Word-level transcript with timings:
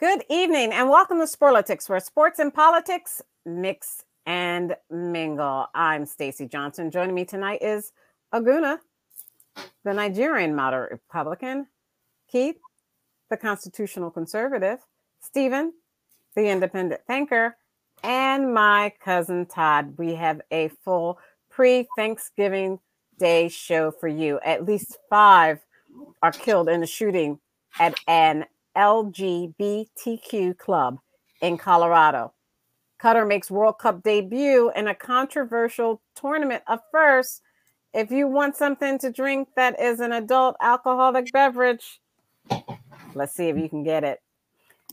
Good 0.00 0.22
evening 0.30 0.72
and 0.72 0.88
welcome 0.88 1.18
to 1.18 1.24
Sporlitiks, 1.24 1.88
where 1.88 1.98
sports 1.98 2.38
and 2.38 2.54
politics 2.54 3.20
mix 3.44 4.04
and 4.26 4.76
mingle. 4.88 5.66
I'm 5.74 6.06
Stacy 6.06 6.46
Johnson. 6.46 6.92
Joining 6.92 7.16
me 7.16 7.24
tonight 7.24 7.62
is 7.62 7.90
Aguna, 8.32 8.78
the 9.82 9.92
Nigerian 9.92 10.54
moderate 10.54 10.92
Republican, 10.92 11.66
Keith, 12.30 12.60
the 13.28 13.36
constitutional 13.36 14.12
conservative, 14.12 14.78
Stephen, 15.20 15.72
the 16.36 16.48
independent 16.48 17.00
thinker, 17.08 17.56
and 18.04 18.54
my 18.54 18.92
cousin 19.04 19.46
Todd. 19.46 19.94
We 19.98 20.14
have 20.14 20.40
a 20.52 20.68
full 20.84 21.18
pre 21.50 21.88
Thanksgiving 21.96 22.78
Day 23.18 23.48
show 23.48 23.90
for 23.90 24.06
you. 24.06 24.38
At 24.44 24.64
least 24.64 24.96
five 25.10 25.58
are 26.22 26.30
killed 26.30 26.68
in 26.68 26.84
a 26.84 26.86
shooting 26.86 27.40
at 27.80 27.98
an 28.06 28.44
LGBTQ 28.78 30.56
club 30.56 30.98
in 31.42 31.58
Colorado. 31.58 32.32
Qatar 33.02 33.26
makes 33.26 33.50
World 33.50 33.78
Cup 33.78 34.02
debut 34.02 34.70
in 34.74 34.86
a 34.88 34.94
controversial 34.94 36.00
tournament 36.14 36.62
of 36.68 36.80
first. 36.92 37.42
If 37.92 38.10
you 38.10 38.28
want 38.28 38.56
something 38.56 38.98
to 39.00 39.10
drink 39.10 39.48
that 39.56 39.80
is 39.80 40.00
an 40.00 40.12
adult 40.12 40.56
alcoholic 40.60 41.32
beverage, 41.32 42.00
let's 43.14 43.34
see 43.34 43.48
if 43.48 43.56
you 43.56 43.68
can 43.68 43.82
get 43.82 44.04
it. 44.04 44.20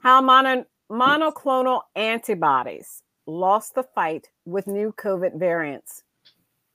How 0.02 0.22
mono, 0.22 0.66
monoclonal 0.91 1.81
antibodies 1.95 3.03
lost 3.27 3.75
the 3.75 3.83
fight 3.83 4.30
with 4.45 4.67
new 4.67 4.94
COVID 4.97 5.38
variants. 5.39 6.03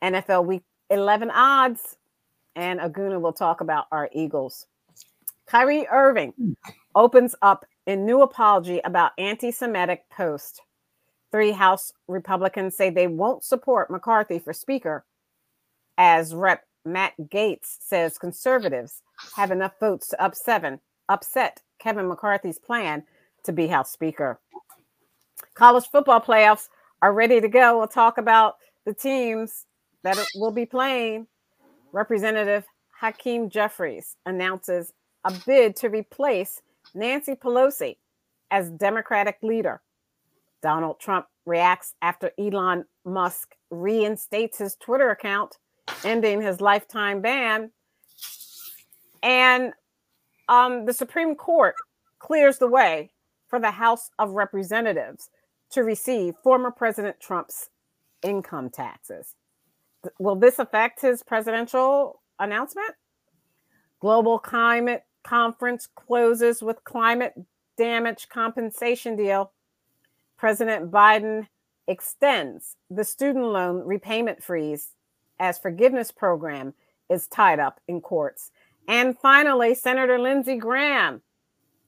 NFL 0.02 0.46
Week 0.46 0.62
11 0.90 1.30
odds, 1.30 1.96
and 2.56 2.80
Aguna 2.80 3.20
will 3.20 3.32
talk 3.32 3.60
about 3.60 3.86
our 3.92 4.08
Eagles. 4.12 4.66
Kyrie 5.46 5.86
Irving 5.90 6.32
opens 6.94 7.34
up 7.42 7.64
a 7.86 7.96
new 7.96 8.22
apology 8.22 8.80
about 8.84 9.12
anti 9.18 9.50
Semitic 9.50 10.08
post. 10.10 10.62
Three 11.32 11.52
House 11.52 11.92
Republicans 12.08 12.76
say 12.76 12.90
they 12.90 13.06
won't 13.06 13.44
support 13.44 13.90
McCarthy 13.90 14.38
for 14.38 14.52
Speaker, 14.52 15.04
as 15.96 16.34
Rep. 16.34 16.64
Matt 16.84 17.12
Gaetz 17.28 17.76
says 17.80 18.16
conservatives 18.16 19.02
have 19.36 19.50
enough 19.50 19.72
votes 19.78 20.08
to 20.08 20.22
upset, 20.22 20.80
upset 21.10 21.60
Kevin 21.78 22.08
McCarthy's 22.08 22.58
plan 22.58 23.04
to 23.44 23.52
be 23.52 23.66
House 23.66 23.92
Speaker. 23.92 24.40
College 25.54 25.88
football 25.90 26.20
playoffs 26.20 26.68
are 27.02 27.12
ready 27.12 27.40
to 27.40 27.48
go. 27.48 27.78
We'll 27.78 27.88
talk 27.88 28.18
about 28.18 28.56
the 28.86 28.94
teams 28.94 29.66
that 30.02 30.18
will 30.34 30.50
be 30.50 30.66
playing. 30.66 31.26
Representative 31.92 32.64
Hakeem 32.98 33.50
Jeffries 33.50 34.16
announces 34.26 34.92
a 35.24 35.32
bid 35.46 35.76
to 35.76 35.88
replace 35.88 36.62
Nancy 36.94 37.34
Pelosi 37.34 37.96
as 38.50 38.70
Democratic 38.70 39.38
leader. 39.42 39.80
Donald 40.62 41.00
Trump 41.00 41.26
reacts 41.46 41.94
after 42.02 42.32
Elon 42.38 42.84
Musk 43.04 43.54
reinstates 43.70 44.58
his 44.58 44.76
Twitter 44.76 45.10
account, 45.10 45.56
ending 46.04 46.40
his 46.40 46.60
lifetime 46.60 47.20
ban. 47.20 47.70
And 49.22 49.72
um, 50.48 50.84
the 50.84 50.92
Supreme 50.92 51.34
Court 51.34 51.74
clears 52.18 52.58
the 52.58 52.68
way 52.68 53.10
for 53.48 53.58
the 53.58 53.70
House 53.70 54.10
of 54.18 54.32
Representatives 54.32 55.30
to 55.70 55.82
receive 55.82 56.34
former 56.42 56.70
President 56.70 57.20
Trump's 57.20 57.70
income 58.22 58.70
taxes. 58.70 59.34
Will 60.18 60.36
this 60.36 60.58
affect 60.58 61.00
his 61.02 61.22
presidential 61.22 62.20
announcement? 62.38 62.94
Global 64.00 64.38
climate 64.38 65.04
conference 65.22 65.88
closes 65.94 66.62
with 66.62 66.84
climate 66.84 67.34
damage 67.76 68.28
compensation 68.28 69.16
deal. 69.16 69.52
President 70.36 70.90
Biden 70.90 71.46
extends 71.86 72.76
the 72.90 73.04
student 73.04 73.46
loan 73.46 73.84
repayment 73.84 74.42
freeze 74.42 74.94
as 75.38 75.58
forgiveness 75.58 76.12
program 76.12 76.74
is 77.08 77.26
tied 77.26 77.58
up 77.58 77.80
in 77.88 78.00
courts. 78.00 78.50
And 78.86 79.18
finally, 79.18 79.74
Senator 79.74 80.18
Lindsey 80.18 80.56
Graham, 80.56 81.22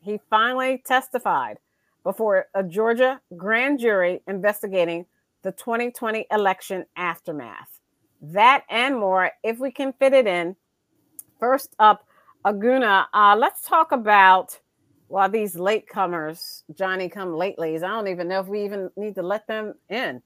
he 0.01 0.19
finally 0.29 0.83
testified 0.85 1.59
before 2.03 2.47
a 2.55 2.63
Georgia 2.63 3.21
grand 3.37 3.79
jury 3.79 4.23
investigating 4.27 5.07
the 5.43 5.53
2020 5.53 6.27
election 6.31 6.85
aftermath. 6.97 7.81
That 8.21 8.65
and 8.71 8.97
more, 8.97 9.31
if 9.43 9.59
we 9.59 9.71
can 9.71 9.93
fit 9.93 10.13
it 10.13 10.27
in. 10.27 10.57
First 11.41 11.75
up, 11.79 12.07
Aguna, 12.45 13.07
uh, 13.15 13.37
let's 13.39 13.63
talk 13.63 13.93
about 13.93 14.59
well 15.09 15.29
these 15.29 15.55
latecomers, 15.55 16.63
Johnny 16.75 17.09
come 17.09 17.29
latelys. 17.29 17.85
I 17.85 17.89
don't 17.89 18.09
even 18.09 18.29
know 18.29 18.41
if 18.41 18.49
we 18.49 18.65
even 18.65 18.91
need 18.97 19.15
to 19.15 19.23
let 19.23 19.47
them 19.47 19.75
in. 19.89 20.23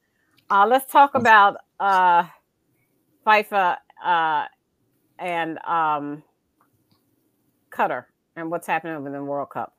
Uh, 0.49 0.67
let's 0.67 0.91
talk 0.91 1.15
about 1.15 1.57
uh, 1.81 2.25
FIFA 3.27 3.77
uh, 4.05 4.45
and 5.19 5.59
um, 5.67 6.23
Qatar 7.71 8.05
and 8.37 8.51
what's 8.51 8.67
happening 8.67 8.97
over 8.97 9.11
the 9.11 9.23
World 9.23 9.51
Cup. 9.51 9.75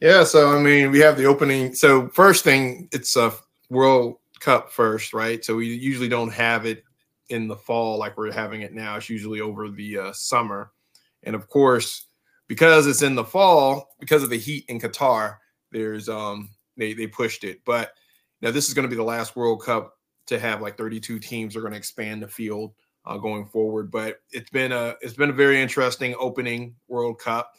Yeah, 0.00 0.24
so 0.24 0.56
I 0.56 0.60
mean, 0.60 0.90
we 0.90 0.98
have 1.00 1.16
the 1.16 1.26
opening. 1.26 1.74
So 1.74 2.08
first 2.08 2.44
thing, 2.44 2.88
it's 2.92 3.16
a 3.16 3.32
World 3.70 4.16
Cup 4.40 4.72
first, 4.72 5.14
right? 5.14 5.44
So 5.44 5.56
we 5.56 5.68
usually 5.68 6.08
don't 6.08 6.32
have 6.32 6.66
it 6.66 6.84
in 7.28 7.46
the 7.46 7.56
fall 7.56 7.98
like 7.98 8.16
we're 8.16 8.32
having 8.32 8.62
it 8.62 8.74
now. 8.74 8.96
It's 8.96 9.08
usually 9.08 9.40
over 9.40 9.70
the 9.70 9.98
uh, 9.98 10.12
summer. 10.12 10.72
And 11.22 11.34
of 11.34 11.48
course, 11.48 12.06
because 12.48 12.86
it's 12.86 13.02
in 13.02 13.14
the 13.14 13.24
fall, 13.24 13.94
because 14.00 14.22
of 14.22 14.30
the 14.30 14.38
heat 14.38 14.64
in 14.68 14.80
Qatar, 14.80 15.36
there's 15.70 16.08
um 16.08 16.50
they 16.76 16.92
they 16.92 17.06
pushed 17.06 17.44
it. 17.44 17.60
But 17.64 17.92
now 18.40 18.50
this 18.50 18.68
is 18.68 18.74
going 18.74 18.84
to 18.84 18.90
be 18.90 18.96
the 18.96 19.02
last 19.02 19.36
World 19.36 19.62
Cup 19.62 19.98
to 20.26 20.38
have 20.38 20.60
like 20.62 20.76
32 20.76 21.18
teams. 21.18 21.56
are 21.56 21.60
going 21.60 21.72
to 21.72 21.78
expand 21.78 22.22
the 22.22 22.28
field 22.28 22.72
uh, 23.06 23.18
going 23.18 23.46
forward. 23.46 23.90
But 23.90 24.20
it's 24.30 24.50
been 24.50 24.72
a 24.72 24.96
it's 25.00 25.14
been 25.14 25.30
a 25.30 25.34
very 25.34 25.60
interesting 25.60 26.14
opening 26.18 26.74
World 26.88 27.18
Cup. 27.18 27.52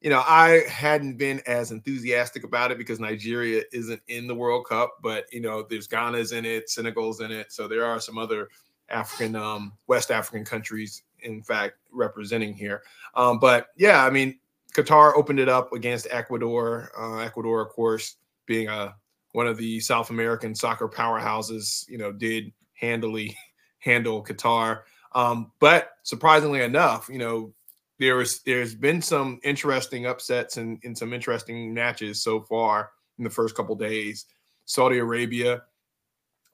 You 0.00 0.10
know, 0.10 0.22
I 0.26 0.62
hadn't 0.68 1.16
been 1.16 1.40
as 1.46 1.70
enthusiastic 1.70 2.44
about 2.44 2.70
it 2.70 2.76
because 2.76 3.00
Nigeria 3.00 3.62
isn't 3.72 4.02
in 4.08 4.26
the 4.26 4.34
World 4.34 4.66
Cup, 4.68 4.96
but 5.02 5.24
you 5.32 5.40
know, 5.40 5.64
there's 5.68 5.86
Ghana's 5.86 6.32
in 6.32 6.44
it, 6.44 6.68
Senegal's 6.68 7.20
in 7.20 7.30
it, 7.30 7.50
so 7.50 7.66
there 7.66 7.86
are 7.86 7.98
some 7.98 8.18
other 8.18 8.48
African, 8.90 9.34
um, 9.34 9.72
West 9.86 10.10
African 10.10 10.44
countries 10.44 11.04
in 11.24 11.42
fact 11.42 11.76
representing 11.90 12.54
here. 12.54 12.82
Um, 13.14 13.38
but 13.38 13.68
yeah, 13.76 14.04
I 14.04 14.10
mean, 14.10 14.38
Qatar 14.74 15.16
opened 15.16 15.38
it 15.38 15.48
up 15.48 15.72
against 15.72 16.08
Ecuador. 16.10 16.90
Uh, 16.98 17.18
Ecuador, 17.18 17.60
of 17.60 17.68
course, 17.70 18.16
being 18.46 18.68
a 18.68 18.72
uh, 18.72 18.92
one 19.32 19.48
of 19.48 19.56
the 19.56 19.80
South 19.80 20.10
American 20.10 20.54
soccer 20.54 20.88
powerhouses, 20.88 21.88
you 21.88 21.98
know, 21.98 22.12
did 22.12 22.52
handily 22.74 23.36
handle 23.78 24.24
Qatar. 24.24 24.82
Um, 25.12 25.52
but 25.60 25.90
surprisingly 26.02 26.62
enough, 26.62 27.08
you 27.10 27.18
know, 27.18 27.52
there 27.98 28.16
was 28.16 28.42
there's 28.42 28.74
been 28.74 29.00
some 29.02 29.40
interesting 29.44 30.06
upsets 30.06 30.56
and 30.56 30.78
in, 30.82 30.90
in 30.90 30.96
some 30.96 31.12
interesting 31.12 31.72
matches 31.72 32.22
so 32.22 32.40
far 32.40 32.90
in 33.18 33.24
the 33.24 33.30
first 33.30 33.54
couple 33.54 33.74
days. 33.76 34.26
Saudi 34.66 34.98
Arabia 34.98 35.62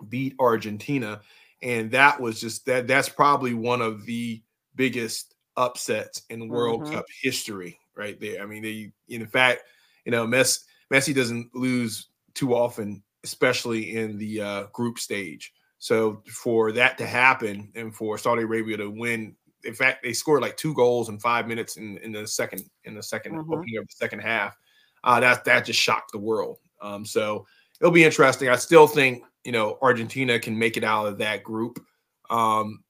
beat 0.09 0.34
Argentina, 0.38 1.20
and 1.62 1.91
that 1.91 2.20
was 2.20 2.41
just 2.41 2.66
that. 2.66 2.86
That's 2.86 3.09
probably 3.09 3.54
one 3.54 3.80
of 3.80 4.04
the 4.04 4.42
biggest 4.75 5.34
upsets 5.56 6.22
in 6.31 6.48
World 6.48 6.82
mm-hmm. 6.82 6.94
Cup 6.94 7.06
history, 7.22 7.78
right 7.97 8.19
there. 8.20 8.42
I 8.42 8.47
mean, 8.47 8.62
they, 8.62 8.92
in 9.08 9.26
fact, 9.26 9.62
you 10.04 10.12
know, 10.12 10.26
Messi, 10.26 10.60
Messi 10.92 11.14
doesn't 11.14 11.54
lose 11.54 12.08
too 12.34 12.54
often, 12.54 13.03
especially 13.24 13.97
in 13.97 14.18
the 14.18 14.41
uh, 14.41 14.62
group 14.72 14.98
stage. 14.98 15.53
So 15.78 16.22
for 16.27 16.72
that 16.72 16.98
to 16.98 17.06
happen 17.06 17.72
and 17.74 17.94
for 17.94 18.18
Saudi 18.18 18.42
Arabia 18.42 18.77
to 18.78 18.91
win, 18.91 19.34
in 19.65 19.74
fact, 19.74 20.03
they 20.03 20.12
scored 20.12 20.42
like 20.42 20.56
two 20.56 20.74
goals 20.74 21.09
in 21.09 21.18
five 21.18 21.47
minutes 21.47 21.77
in, 21.77 21.98
in 21.98 22.12
the 22.12 22.27
second 22.27 22.62
in 22.84 22.94
the 22.94 23.00
2nd 23.00 23.33
mm-hmm. 23.33 23.53
opening 23.53 23.78
of 23.78 23.86
the 23.86 23.94
second 23.94 24.21
half. 24.21 24.56
Uh, 25.04 25.21
that 25.21 25.44
that 25.44 25.65
just 25.65 25.80
shocked 25.80 26.12
the 26.12 26.18
world. 26.18 26.59
Um, 26.83 27.04
so 27.04 27.47
it'll 27.80 27.92
be 27.92 28.04
interesting. 28.04 28.48
I 28.48 28.56
still 28.56 28.86
think 28.86 29.24
you 29.44 29.53
know 29.53 29.78
Argentina 29.80 30.39
can 30.39 30.59
make 30.59 30.77
it 30.77 30.84
out 30.84 31.06
of 31.06 31.18
that 31.18 31.42
group. 31.42 31.83
Um, 32.28 32.83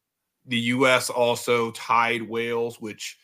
the 0.51 0.59
U.S. 0.59 1.11
also 1.11 1.71
tied 1.71 2.29
Wales, 2.29 2.81
which 2.81 3.19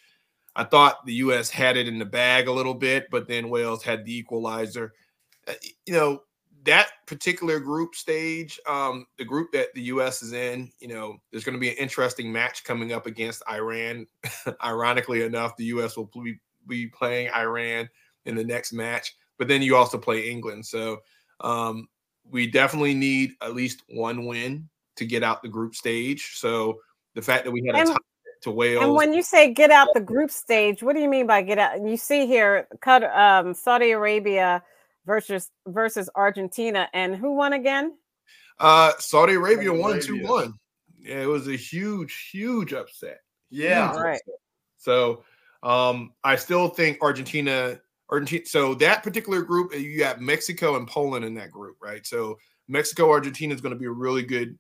I 0.55 0.62
thought 0.62 1.05
the 1.05 1.14
U.S. 1.14 1.50
had 1.50 1.76
it 1.76 1.88
in 1.88 1.99
the 1.99 2.05
bag 2.05 2.46
a 2.46 2.52
little 2.52 2.73
bit, 2.73 3.08
but 3.11 3.26
then 3.26 3.50
Wales 3.50 3.82
had 3.82 4.05
the 4.05 4.17
equalizer. 4.17 4.94
Uh, 5.49 5.55
you 5.84 5.93
know, 5.93 6.23
that 6.64 6.88
particular 7.06 7.58
group 7.58 7.96
stage, 7.96 8.61
um, 8.69 9.06
the 9.19 9.25
group 9.25 9.50
that 9.52 9.75
the 9.75 9.82
U.S. 9.82 10.23
is 10.23 10.32
in, 10.32 10.70
you 10.78 10.87
know, 10.87 11.17
there's 11.31 11.43
going 11.43 11.56
to 11.56 11.61
be 11.61 11.69
an 11.69 11.76
interesting 11.76 12.32
match 12.32 12.62
coming 12.62 12.93
up 12.93 13.06
against 13.06 13.43
Iran. 13.50 14.06
Ironically 14.64 15.23
enough, 15.23 15.56
the 15.56 15.64
U.S. 15.64 15.96
will 15.96 16.11
be, 16.23 16.38
be 16.69 16.87
playing 16.87 17.28
Iran 17.34 17.88
in 18.25 18.37
the 18.37 18.44
next 18.44 18.73
match, 18.73 19.17
but 19.37 19.49
then 19.49 19.62
you 19.62 19.75
also 19.75 19.99
play 19.99 20.31
England. 20.31 20.64
So 20.64 20.99
um, 21.40 21.88
we 22.31 22.49
definitely 22.49 22.94
need 22.94 23.32
at 23.43 23.55
least 23.55 23.82
one 23.88 24.26
win 24.26 24.69
to 24.94 25.05
get 25.05 25.25
out 25.25 25.43
the 25.43 25.49
group 25.49 25.75
stage. 25.75 26.32
So 26.37 26.78
the 27.16 27.22
fact 27.22 27.44
that 27.44 27.50
we 27.50 27.64
had 27.64 27.74
a 27.74 27.84
tie, 27.84 27.96
to 28.42 28.50
Wales. 28.50 28.84
And 28.84 28.94
when 28.94 29.14
you 29.14 29.22
say 29.22 29.52
get 29.52 29.70
out 29.70 29.88
the 29.94 30.00
group 30.00 30.30
stage, 30.30 30.82
what 30.82 30.94
do 30.94 31.00
you 31.00 31.08
mean 31.08 31.26
by 31.26 31.42
get 31.42 31.58
out? 31.58 31.74
And 31.74 31.90
you 31.90 31.96
see 31.96 32.26
here, 32.26 32.68
cut 32.80 33.02
um, 33.02 33.54
Saudi 33.54 33.90
Arabia 33.90 34.62
versus 35.06 35.50
versus 35.66 36.10
Argentina, 36.14 36.88
and 36.92 37.16
who 37.16 37.34
won 37.34 37.54
again? 37.54 37.94
Uh, 38.60 38.92
Saudi 38.98 39.32
Arabia 39.32 39.72
won 39.72 40.00
two 40.00 40.22
one. 40.22 40.52
Yeah, 40.98 41.22
it 41.22 41.26
was 41.26 41.48
a 41.48 41.56
huge, 41.56 42.28
huge 42.30 42.72
upset. 42.72 43.20
Yeah, 43.48 43.88
Huge 43.92 44.00
right. 44.02 44.14
upset. 44.14 44.40
So 44.76 45.24
um, 45.62 46.12
I 46.22 46.36
still 46.36 46.68
think 46.68 46.98
Argentina, 47.00 47.80
Argentina. 48.10 48.44
So 48.44 48.74
that 48.74 49.02
particular 49.02 49.42
group, 49.42 49.72
uh, 49.72 49.78
you 49.78 49.98
got 49.98 50.20
Mexico 50.20 50.76
and 50.76 50.86
Poland 50.86 51.24
in 51.24 51.34
that 51.34 51.50
group, 51.50 51.76
right? 51.80 52.06
So 52.06 52.38
Mexico, 52.68 53.10
Argentina 53.10 53.54
is 53.54 53.60
going 53.60 53.72
to 53.72 53.78
be 53.78 53.86
a 53.86 53.90
really 53.90 54.22
good 54.22 54.58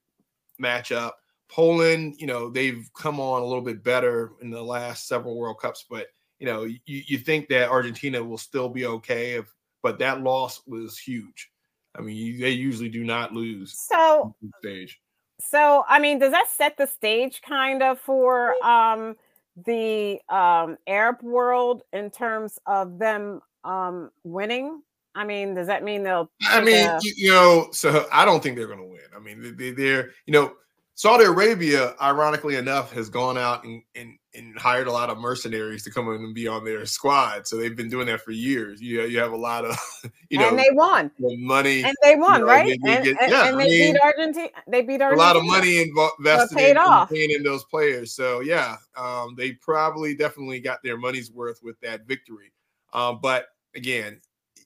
matchup. 0.62 1.12
Poland, 1.48 2.16
you 2.18 2.26
know, 2.26 2.50
they've 2.50 2.88
come 2.94 3.20
on 3.20 3.42
a 3.42 3.44
little 3.44 3.62
bit 3.62 3.82
better 3.82 4.32
in 4.40 4.50
the 4.50 4.62
last 4.62 5.06
several 5.06 5.36
World 5.36 5.60
Cups, 5.60 5.84
but 5.88 6.08
you 6.38 6.46
know, 6.46 6.64
you, 6.64 6.78
you 6.84 7.18
think 7.18 7.48
that 7.48 7.70
Argentina 7.70 8.22
will 8.22 8.38
still 8.38 8.68
be 8.68 8.86
okay 8.86 9.32
if, 9.32 9.46
but 9.82 9.98
that 9.98 10.22
loss 10.22 10.62
was 10.66 10.98
huge. 10.98 11.50
I 11.96 12.02
mean, 12.02 12.16
you, 12.16 12.38
they 12.38 12.50
usually 12.50 12.90
do 12.90 13.04
not 13.04 13.32
lose 13.32 13.78
So 13.78 14.34
stage. 14.60 15.00
So, 15.40 15.84
I 15.88 15.98
mean, 15.98 16.18
does 16.18 16.32
that 16.32 16.48
set 16.50 16.76
the 16.76 16.86
stage 16.86 17.40
kind 17.42 17.82
of 17.82 17.98
for 18.00 18.54
um, 18.64 19.16
the 19.64 20.18
um, 20.28 20.76
Arab 20.86 21.22
world 21.22 21.82
in 21.92 22.10
terms 22.10 22.58
of 22.66 22.98
them 22.98 23.40
um, 23.64 24.10
winning? 24.24 24.82
I 25.14 25.24
mean, 25.24 25.54
does 25.54 25.66
that 25.68 25.82
mean 25.82 26.02
they'll? 26.02 26.30
I 26.48 26.62
mean, 26.62 26.86
a- 26.86 27.00
you, 27.02 27.30
know, 27.30 27.68
so 27.72 28.06
I 28.12 28.24
don't 28.24 28.42
think 28.42 28.56
they're 28.56 28.66
going 28.66 28.78
to 28.78 28.84
win. 28.84 29.00
I 29.14 29.18
mean, 29.18 29.56
they, 29.56 29.70
they're, 29.70 30.10
you 30.26 30.32
know, 30.32 30.52
Saudi 30.98 31.24
Arabia, 31.24 31.94
ironically 32.00 32.56
enough, 32.56 32.90
has 32.90 33.10
gone 33.10 33.36
out 33.36 33.64
and, 33.64 33.82
and, 33.94 34.16
and 34.34 34.58
hired 34.58 34.86
a 34.86 34.90
lot 34.90 35.10
of 35.10 35.18
mercenaries 35.18 35.84
to 35.84 35.90
come 35.90 36.08
in 36.08 36.14
and 36.24 36.34
be 36.34 36.48
on 36.48 36.64
their 36.64 36.86
squad. 36.86 37.46
So 37.46 37.58
they've 37.58 37.76
been 37.76 37.90
doing 37.90 38.06
that 38.06 38.22
for 38.22 38.30
years. 38.30 38.80
You 38.80 39.02
you 39.02 39.18
have 39.18 39.32
a 39.32 39.36
lot 39.36 39.66
of, 39.66 39.76
you 40.30 40.38
know, 40.38 40.48
and 40.48 40.58
they 40.58 40.70
won, 40.72 41.10
money, 41.18 41.84
and 41.84 41.94
they 42.02 42.16
won, 42.16 42.40
know, 42.40 42.46
right? 42.46 42.64
they- 42.66 42.78
they 42.82 42.96
and 42.96 43.04
get- 43.04 43.30
yeah, 43.30 43.46
and 43.46 43.60
they 43.60 43.66
mean, 43.66 43.92
beat 43.92 44.00
Argentina. 44.00 44.48
They 44.68 44.80
beat 44.80 45.02
Argentina. 45.02 45.14
a 45.22 45.26
lot 45.26 45.36
of 45.36 45.44
money 45.44 45.82
invested 45.82 46.56
paid 46.56 46.70
in, 46.70 46.76
off. 46.78 47.10
in 47.10 47.16
paying 47.18 47.30
in 47.30 47.42
those 47.42 47.64
players. 47.64 48.12
So 48.12 48.40
yeah, 48.40 48.76
um, 48.96 49.34
they 49.36 49.52
probably 49.52 50.14
definitely 50.16 50.60
got 50.60 50.82
their 50.82 50.96
money's 50.96 51.30
worth 51.30 51.60
with 51.62 51.78
that 51.80 52.06
victory. 52.06 52.52
Um, 52.94 53.18
but 53.20 53.48
again, 53.74 54.22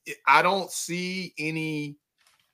I- 0.06 0.38
I 0.38 0.42
don't 0.42 0.70
see 0.70 1.34
any 1.38 1.96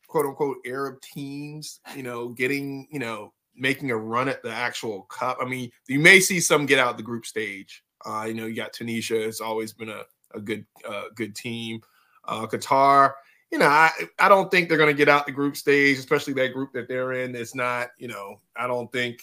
quote 0.07 0.25
unquote 0.25 0.57
Arab 0.65 1.03
teams, 1.03 1.81
you 1.95 2.03
know, 2.03 2.29
getting, 2.31 2.89
you 2.91 3.01
know, 3.01 3.35
making 3.57 3.91
a 3.91 3.97
run 3.97 4.29
at 4.29 4.43
the 4.43 4.51
actual 4.51 5.03
cup. 5.03 5.39
I 5.41 5.45
mean, 5.45 5.71
you 5.89 5.99
may 5.99 6.21
see 6.21 6.41
some 6.41 6.67
get 6.67 6.79
out 6.79 6.97
the 6.97 7.03
group 7.03 7.27
stage. 7.27 7.83
Uh, 8.05 8.25
you 8.29 8.35
know, 8.35 8.47
you 8.47 8.55
got 8.55 8.73
Tunisia, 8.73 9.21
it's 9.21 9.41
always 9.41 9.73
been 9.73 9.89
a, 9.89 10.03
a 10.35 10.41
good 10.41 10.65
uh, 10.89 11.05
good 11.15 11.35
team. 11.35 11.81
Uh, 12.25 12.47
Qatar, 12.47 13.13
you 13.51 13.59
know, 13.59 13.67
I, 13.67 13.91
I 14.19 14.29
don't 14.29 14.51
think 14.51 14.69
they're 14.69 14.79
going 14.79 14.95
to 14.95 14.97
get 14.97 15.09
out 15.09 15.27
the 15.27 15.33
group 15.33 15.57
stage, 15.57 15.99
especially 15.99 16.35
that 16.35 16.53
group 16.53 16.73
that 16.73 16.89
they're 16.89 17.13
in. 17.13 17.35
It's 17.35 17.55
not, 17.55 17.89
you 17.99 18.09
know, 18.09 18.41
I 18.57 18.67
don't 18.67 18.91
think 18.93 19.21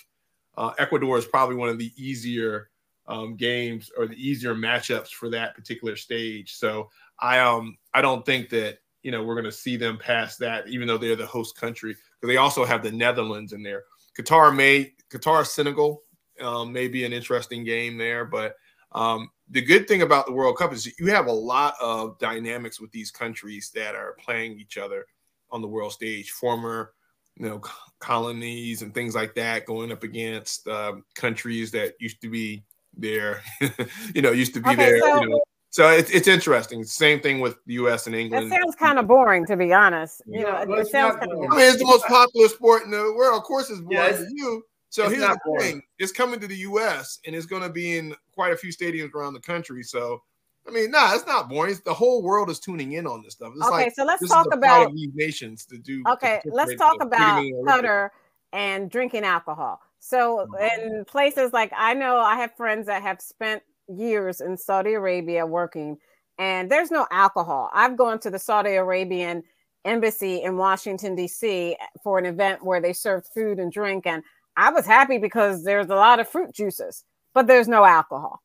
uh, 0.57 0.71
Ecuador 0.77 1.17
is 1.17 1.25
probably 1.25 1.55
one 1.55 1.69
of 1.69 1.77
the 1.77 1.91
easier 1.97 2.69
um, 3.07 3.35
games 3.35 3.91
or 3.97 4.07
the 4.07 4.15
easier 4.15 4.55
matchups 4.55 5.09
for 5.09 5.29
that 5.29 5.55
particular 5.55 5.95
stage. 5.95 6.53
So 6.55 6.89
I 7.19 7.39
um 7.39 7.77
I 7.93 8.01
don't 8.01 8.25
think 8.25 8.49
that 8.49 8.79
you 9.01 9.11
know 9.11 9.23
we're 9.23 9.35
going 9.35 9.45
to 9.45 9.51
see 9.51 9.77
them 9.77 9.97
past 9.97 10.39
that, 10.39 10.67
even 10.67 10.87
though 10.87 10.97
they're 10.97 11.15
the 11.15 11.25
host 11.25 11.57
country, 11.57 11.93
because 11.93 12.33
they 12.33 12.37
also 12.37 12.65
have 12.65 12.83
the 12.83 12.91
Netherlands 12.91 13.53
in 13.53 13.63
there. 13.63 13.83
Qatar 14.17 14.55
may 14.55 14.93
Qatar 15.11 15.45
Senegal 15.45 16.01
um, 16.41 16.71
may 16.73 16.87
be 16.87 17.03
an 17.05 17.13
interesting 17.13 17.63
game 17.63 17.97
there, 17.97 18.25
but 18.25 18.55
um, 18.91 19.29
the 19.49 19.61
good 19.61 19.87
thing 19.87 20.01
about 20.01 20.25
the 20.27 20.31
World 20.33 20.57
Cup 20.57 20.73
is 20.73 20.91
you 20.99 21.07
have 21.07 21.27
a 21.27 21.31
lot 21.31 21.75
of 21.81 22.17
dynamics 22.19 22.79
with 22.79 22.91
these 22.91 23.11
countries 23.11 23.71
that 23.75 23.95
are 23.95 24.15
playing 24.19 24.59
each 24.59 24.77
other 24.77 25.05
on 25.51 25.61
the 25.61 25.67
world 25.67 25.93
stage. 25.93 26.31
Former, 26.31 26.93
you 27.37 27.47
know, 27.47 27.59
co- 27.59 27.71
colonies 27.99 28.81
and 28.81 28.93
things 28.93 29.15
like 29.15 29.33
that 29.35 29.65
going 29.65 29.91
up 29.91 30.03
against 30.03 30.67
uh, 30.67 30.93
countries 31.15 31.71
that 31.71 31.93
used 31.99 32.21
to 32.21 32.29
be 32.29 32.63
there, 32.95 33.41
you 34.13 34.21
know, 34.21 34.31
used 34.31 34.53
to 34.53 34.59
be 34.61 34.69
Okay, 34.71 34.75
there. 34.77 34.99
so- 34.99 35.21
you 35.21 35.29
know. 35.29 35.41
So 35.73 35.89
it's, 35.89 36.11
it's 36.11 36.27
interesting. 36.27 36.83
Same 36.83 37.19
thing 37.19 37.39
with 37.39 37.57
the 37.65 37.73
U.S. 37.73 38.05
and 38.05 38.15
England. 38.15 38.51
That 38.51 38.55
England. 38.57 38.63
sounds 38.63 38.75
kind 38.75 38.99
of 38.99 39.07
boring, 39.07 39.43
to 39.47 39.57
be 39.57 39.73
honest. 39.73 40.21
You 40.27 40.43
know, 40.43 40.57
it, 40.57 40.69
it 40.69 40.77
it's 40.81 40.91
sounds 40.91 41.15
not 41.15 41.21
kind 41.21 41.31
of 41.31 41.37
boring. 41.39 41.51
I 41.51 41.55
mean, 41.55 41.65
it's 41.65 41.79
the 41.79 41.85
most 41.85 42.05
popular 42.05 42.47
sport 42.47 42.83
in 42.83 42.91
the 42.91 43.11
world. 43.17 43.39
Of 43.39 43.43
course, 43.43 43.71
it's 43.71 43.79
boring 43.81 44.11
Yeah, 44.13 44.17
to 44.19 44.27
you. 44.35 44.63
So 44.89 45.05
it's 45.05 45.15
here's 45.15 45.27
the 45.27 45.39
boring. 45.43 45.61
thing: 45.71 45.81
it's 45.97 46.11
coming 46.11 46.39
to 46.41 46.45
the 46.47 46.57
U.S. 46.57 47.17
and 47.25 47.35
it's 47.35 47.47
going 47.47 47.63
to 47.63 47.69
be 47.69 47.97
in 47.97 48.13
quite 48.35 48.53
a 48.53 48.55
few 48.55 48.71
stadiums 48.71 49.15
around 49.15 49.33
the 49.33 49.39
country. 49.39 49.81
So, 49.81 50.21
I 50.67 50.71
mean, 50.71 50.91
nah, 50.91 51.15
it's 51.15 51.25
not 51.25 51.49
boring. 51.49 51.71
It's, 51.71 51.81
the 51.81 51.91
whole 51.91 52.21
world 52.21 52.51
is 52.51 52.59
tuning 52.59 52.91
in 52.91 53.07
on 53.07 53.23
this 53.23 53.33
stuff. 53.33 53.53
It's 53.57 53.67
Okay, 53.67 53.85
like 53.85 53.95
so 53.95 54.05
let's 54.05 54.29
talk 54.29 54.45
is 54.45 54.51
the 54.51 54.57
pride 54.57 54.83
about 54.83 54.93
these 54.93 55.09
nations 55.15 55.65
to 55.65 55.79
do. 55.79 56.03
Okay, 56.07 56.39
to 56.43 56.51
let's 56.53 56.75
talk 56.75 56.97
in- 57.01 57.07
about 57.07 57.17
particularly 57.17 57.47
in 57.49 57.55
the 57.65 57.71
Olympics. 57.71 57.87
Qatar 57.89 58.09
and 58.53 58.91
drinking 58.91 59.23
alcohol. 59.23 59.81
So, 59.97 60.45
Mm-hmm. 60.53 60.81
in 60.99 61.05
places 61.05 61.51
like 61.51 61.71
I 61.75 61.95
know 61.95 62.17
I 62.19 62.35
have 62.35 62.55
friends 62.55 62.85
that 62.85 63.01
have 63.01 63.19
spent 63.21 63.63
years 63.87 64.41
in 64.41 64.57
Saudi 64.57 64.93
Arabia 64.93 65.45
working, 65.45 65.97
and 66.37 66.69
there's 66.71 66.91
no 66.91 67.07
alcohol. 67.11 67.69
I've 67.73 67.97
gone 67.97 68.19
to 68.19 68.29
the 68.29 68.39
Saudi 68.39 68.71
Arabian 68.75 69.43
embassy 69.85 70.41
in 70.43 70.57
Washington, 70.57 71.15
D.C. 71.15 71.75
for 72.03 72.17
an 72.17 72.25
event 72.25 72.63
where 72.63 72.81
they 72.81 72.93
served 72.93 73.27
food 73.33 73.59
and 73.59 73.71
drink, 73.71 74.05
and 74.07 74.23
I 74.57 74.71
was 74.71 74.85
happy 74.85 75.17
because 75.17 75.63
there's 75.63 75.87
a 75.87 75.95
lot 75.95 76.19
of 76.19 76.27
fruit 76.29 76.53
juices, 76.53 77.03
but 77.33 77.47
there's 77.47 77.67
no 77.67 77.83
alcohol. 77.85 78.41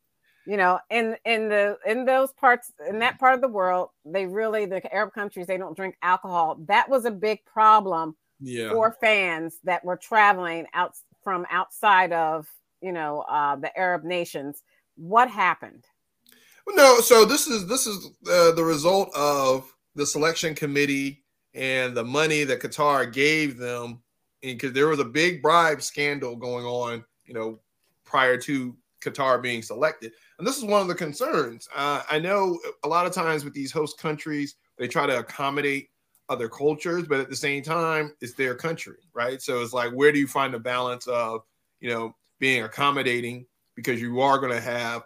You 0.46 0.56
know, 0.56 0.78
in 0.88 1.16
in 1.26 1.50
the 1.50 1.76
in 1.86 2.06
those 2.06 2.32
parts 2.32 2.72
in 2.88 3.00
that 3.00 3.18
part 3.18 3.34
of 3.34 3.42
the 3.42 3.48
world, 3.48 3.90
they 4.06 4.24
really 4.26 4.64
the 4.64 4.80
Arab 4.94 5.12
countries 5.12 5.46
they 5.46 5.58
don't 5.58 5.76
drink 5.76 5.96
alcohol. 6.02 6.56
That 6.66 6.88
was 6.88 7.04
a 7.04 7.10
big 7.10 7.44
problem 7.44 8.16
Yeah. 8.40 8.70
for 8.70 8.96
fans 9.00 9.58
that 9.64 9.84
were 9.84 9.98
traveling 9.98 10.66
out 10.72 10.94
from 11.22 11.44
outside 11.50 12.12
of 12.14 12.46
you 12.80 12.92
know 12.92 13.20
uh, 13.28 13.56
the 13.56 13.76
Arab 13.78 14.04
nations. 14.04 14.62
What 14.98 15.30
happened? 15.30 15.84
No, 16.68 17.00
so 17.00 17.24
this 17.24 17.46
is 17.46 17.66
this 17.66 17.86
is 17.86 18.10
uh, 18.30 18.52
the 18.52 18.64
result 18.64 19.14
of 19.14 19.72
the 19.94 20.04
selection 20.04 20.54
committee 20.54 21.24
and 21.54 21.96
the 21.96 22.04
money 22.04 22.44
that 22.44 22.60
Qatar 22.60 23.10
gave 23.10 23.56
them, 23.56 24.02
because 24.42 24.72
there 24.72 24.88
was 24.88 24.98
a 24.98 25.04
big 25.04 25.40
bribe 25.40 25.80
scandal 25.80 26.36
going 26.36 26.66
on, 26.66 27.04
you 27.24 27.32
know, 27.32 27.60
prior 28.04 28.36
to 28.38 28.76
Qatar 29.00 29.40
being 29.40 29.62
selected, 29.62 30.12
and 30.38 30.46
this 30.46 30.58
is 30.58 30.64
one 30.64 30.82
of 30.82 30.88
the 30.88 30.94
concerns. 30.94 31.68
Uh, 31.74 32.02
I 32.10 32.18
know 32.18 32.58
a 32.84 32.88
lot 32.88 33.06
of 33.06 33.12
times 33.12 33.44
with 33.44 33.54
these 33.54 33.72
host 33.72 33.98
countries, 33.98 34.56
they 34.76 34.88
try 34.88 35.06
to 35.06 35.20
accommodate 35.20 35.88
other 36.28 36.48
cultures, 36.48 37.06
but 37.08 37.20
at 37.20 37.30
the 37.30 37.36
same 37.36 37.62
time, 37.62 38.12
it's 38.20 38.34
their 38.34 38.54
country, 38.54 38.98
right? 39.14 39.40
So 39.40 39.62
it's 39.62 39.72
like, 39.72 39.92
where 39.92 40.12
do 40.12 40.18
you 40.18 40.26
find 40.26 40.52
the 40.52 40.58
balance 40.58 41.06
of, 41.06 41.42
you 41.80 41.88
know, 41.88 42.14
being 42.40 42.64
accommodating 42.64 43.46
because 43.78 44.00
you 44.00 44.20
are 44.20 44.38
going 44.38 44.50
to 44.50 44.60
have 44.60 45.04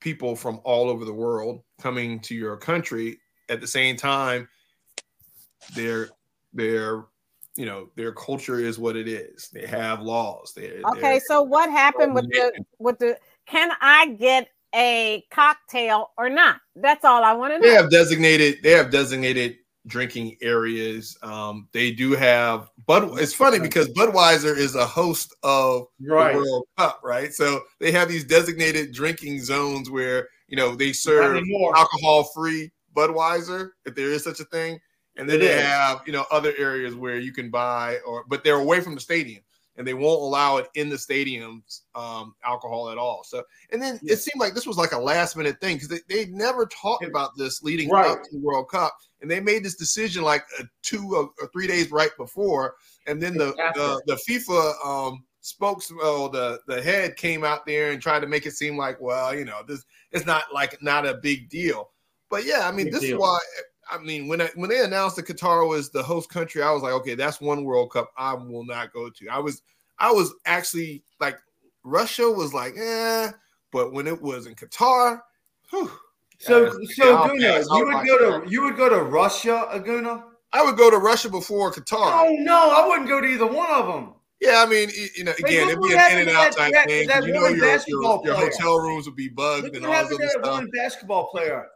people 0.00 0.34
from 0.34 0.60
all 0.64 0.90
over 0.90 1.04
the 1.04 1.12
world 1.12 1.62
coming 1.80 2.18
to 2.18 2.34
your 2.34 2.56
country 2.56 3.16
at 3.48 3.60
the 3.60 3.66
same 3.66 3.96
time 3.96 4.48
their 5.76 6.08
their 6.52 7.04
you 7.54 7.64
know 7.64 7.88
their 7.94 8.10
culture 8.10 8.58
is 8.58 8.76
what 8.76 8.96
it 8.96 9.06
is 9.06 9.48
they 9.52 9.64
have 9.64 10.02
laws 10.02 10.52
they 10.56 10.82
Okay, 10.84 11.20
so 11.20 11.42
what 11.42 11.70
happened 11.70 12.12
with 12.14 12.28
the 12.30 12.64
with 12.80 12.98
the? 12.98 13.16
Can 13.46 13.70
I 13.80 14.16
get 14.18 14.48
a 14.74 15.24
cocktail 15.30 16.10
or 16.18 16.28
not? 16.28 16.56
That's 16.74 17.04
all 17.04 17.22
I 17.22 17.32
want 17.34 17.52
to 17.52 17.60
know. 17.60 17.68
they 17.68 17.74
have 17.74 17.90
designated 17.90 18.58
they 18.64 18.72
have 18.72 18.90
designated 18.90 19.58
drinking 19.86 20.36
areas 20.42 21.16
um 21.22 21.68
they 21.72 21.90
do 21.90 22.12
have 22.12 22.70
Bud. 22.86 23.18
it's 23.18 23.34
funny 23.34 23.58
because 23.58 23.88
budweiser 23.88 24.56
is 24.56 24.74
a 24.76 24.86
host 24.86 25.34
of 25.42 25.86
Right. 26.00 26.32
the 26.32 26.38
World 26.38 26.64
Cup, 26.78 27.00
right? 27.02 27.32
So 27.32 27.60
they 27.80 27.90
have 27.92 28.08
these 28.08 28.24
designated 28.24 28.92
drinking 28.92 29.40
zones 29.42 29.90
where 29.90 30.28
you 30.48 30.56
know 30.56 30.74
they 30.74 30.92
serve 30.92 31.42
alcohol-free 31.74 32.70
Budweiser, 32.94 33.70
if 33.86 33.94
there 33.94 34.10
is 34.12 34.22
such 34.22 34.40
a 34.40 34.44
thing, 34.44 34.78
and 35.16 35.28
then 35.28 35.36
It 35.36 35.44
they 35.44 35.52
is. 35.54 35.62
have 35.62 36.02
you 36.06 36.12
know 36.12 36.26
other 36.30 36.52
areas 36.58 36.94
where 36.94 37.18
you 37.18 37.32
can 37.32 37.50
buy, 37.50 37.98
or 38.06 38.24
but 38.28 38.44
they're 38.44 38.56
away 38.60 38.80
from 38.80 38.94
the 38.94 39.00
stadium, 39.00 39.42
and 39.76 39.86
they 39.86 39.94
won't 39.94 40.20
allow 40.20 40.58
it 40.58 40.68
in 40.74 40.90
the 40.90 40.96
stadiums 40.96 41.80
um, 41.94 42.34
alcohol 42.44 42.90
at 42.90 42.98
all. 42.98 43.24
So, 43.24 43.42
and 43.70 43.80
then 43.80 43.98
Yeah. 44.02 44.12
it 44.14 44.16
seemed 44.18 44.40
like 44.40 44.54
this 44.54 44.66
was 44.66 44.76
like 44.76 44.92
a 44.92 44.98
last 44.98 45.36
minute 45.36 45.60
thing 45.60 45.76
because 45.76 45.88
they 45.88 46.00
they 46.08 46.26
never 46.26 46.66
talked 46.66 47.04
about 47.04 47.30
this 47.36 47.62
leading 47.62 47.88
Right. 47.90 48.10
up 48.10 48.22
to 48.24 48.30
the 48.32 48.40
World 48.40 48.68
Cup, 48.70 48.92
and 49.22 49.30
they 49.30 49.40
made 49.40 49.64
this 49.64 49.76
decision 49.76 50.22
like 50.22 50.44
uh, 50.60 50.64
two 50.82 51.14
or, 51.14 51.30
or 51.40 51.48
three 51.52 51.66
days 51.66 51.90
right 51.90 52.10
before, 52.18 52.74
and 53.06 53.22
then 53.22 53.36
the 53.36 53.54
the, 53.74 54.02
the 54.06 54.20
FIFA 54.28 54.86
um, 54.86 55.24
spokes 55.40 55.90
well 55.92 56.28
the 56.28 56.60
the 56.66 56.82
head 56.82 57.16
came 57.16 57.44
out 57.44 57.64
there 57.64 57.92
and 57.92 58.02
tried 58.02 58.20
to 58.20 58.26
make 58.26 58.46
it 58.46 58.52
seem 58.52 58.76
like 58.76 59.00
well 59.00 59.34
you 59.34 59.44
know 59.44 59.62
this 59.66 59.84
it's 60.10 60.26
not 60.26 60.44
like 60.52 60.80
not 60.82 61.06
a 61.06 61.14
big 61.14 61.48
deal, 61.48 61.90
but 62.28 62.44
yeah 62.44 62.68
I 62.68 62.72
mean 62.72 62.86
Big 62.86 62.94
this 62.94 63.04
is 63.04 63.14
why 63.14 63.38
I 63.90 63.98
mean 63.98 64.28
when 64.28 64.42
I, 64.42 64.50
when 64.54 64.68
they 64.68 64.84
announced 64.84 65.16
that 65.16 65.26
Qatar 65.26 65.68
was 65.68 65.90
the 65.90 66.02
host 66.02 66.28
country 66.28 66.62
I 66.62 66.70
was 66.70 66.82
like 66.82 66.92
okay 66.92 67.14
that's 67.14 67.40
one 67.40 67.64
World 67.64 67.92
Cup 67.92 68.12
I 68.16 68.34
will 68.34 68.64
not 68.64 68.92
go 68.92 69.08
to. 69.08 69.28
I 69.28 69.38
was 69.38 69.62
I 69.98 70.10
was 70.10 70.34
actually 70.46 71.04
like 71.20 71.38
Russia 71.84 72.30
was 72.30 72.54
like, 72.54 72.74
eh, 72.76 73.30
but 73.72 73.92
when 73.92 74.06
it 74.06 74.20
was 74.20 74.46
in 74.46 74.54
Qatar, 74.54 75.20
whew, 75.70 75.90
So, 76.42 76.64
yeah, 76.64 76.70
so 76.94 77.16
Aguna, 77.16 77.40
pass. 77.56 77.68
I'll 77.70 77.78
you 77.78 77.84
would 77.86 78.06
go 78.06 78.30
that. 78.40 78.44
to 78.46 78.50
you 78.50 78.62
would 78.64 78.76
go 78.76 78.88
to 78.88 79.02
Russia, 79.02 79.68
Aguna? 79.72 80.24
I 80.52 80.62
would 80.64 80.76
go 80.76 80.90
to 80.90 80.98
Russia 80.98 81.28
before 81.30 81.72
Qatar. 81.72 82.26
Oh 82.26 82.36
no, 82.40 82.70
I 82.70 82.86
wouldn't 82.88 83.08
go 83.08 83.20
to 83.20 83.26
either 83.26 83.46
one 83.46 83.70
of 83.70 83.86
them. 83.86 84.14
Yeah, 84.40 84.64
I 84.66 84.68
mean, 84.68 84.90
you 85.16 85.22
know, 85.22 85.32
again, 85.38 85.68
it'd 85.68 85.80
be 85.80 85.94
an 85.94 86.12
in 86.18 86.28
and 86.28 86.30
out 86.36 86.50
that- 86.50 86.56
type 86.56 86.72
that- 86.72 86.88
thing. 86.88 87.06
that 87.06 87.18
'cause 87.20 87.26
You 87.28 87.32
know, 87.32 87.40
woman 87.42 87.56
your, 87.58 87.64
your, 87.66 87.74
basketball 87.76 88.22
your 88.24 88.34
player. 88.34 88.50
hotel 88.50 88.78
rooms 88.80 89.06
would 89.06 89.14
be 89.14 89.28
bugged 89.28 89.64
Look 89.66 89.76
and 89.76 89.86
all 89.86 89.92
this 89.92 90.06
other 90.06 90.16
that 90.18 90.30
stuff. 90.32 90.42
one 90.46 90.70
basketball 90.74 91.28
player. 91.30 91.68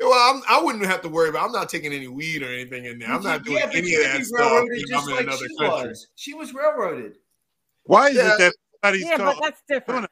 Well, 0.00 0.34
I'm, 0.34 0.42
I 0.48 0.60
wouldn't 0.60 0.84
have 0.86 1.02
to 1.02 1.08
worry 1.08 1.28
about. 1.28 1.44
I'm 1.46 1.52
not 1.52 1.68
taking 1.68 1.92
any 1.92 2.08
weed 2.08 2.42
or 2.42 2.46
anything 2.52 2.84
in 2.86 2.98
there. 2.98 3.08
I'm 3.08 3.22
not 3.22 3.44
doing 3.44 3.58
Yeah, 3.58 3.66
but 3.66 3.76
any 3.76 3.90
you 3.90 3.98
of 4.04 4.12
that 4.12 4.24
stuff. 4.26 4.66
just 4.88 4.92
I'm 5.04 5.08
in 5.10 5.14
like 5.14 5.22
another 5.26 5.46
she 5.48 5.56
country. 5.56 5.88
was. 5.88 6.06
She 6.16 6.34
was 6.34 6.52
railroaded. 6.52 7.12
Why 7.84 8.08
is 8.08 8.16
Yeah. 8.16 8.34
it 8.34 8.38
that 8.38 8.54
everybody's 8.82 9.08
Yeah, 9.10 9.18
but 9.18 9.38
that's 9.40 9.62
different. 9.68 10.10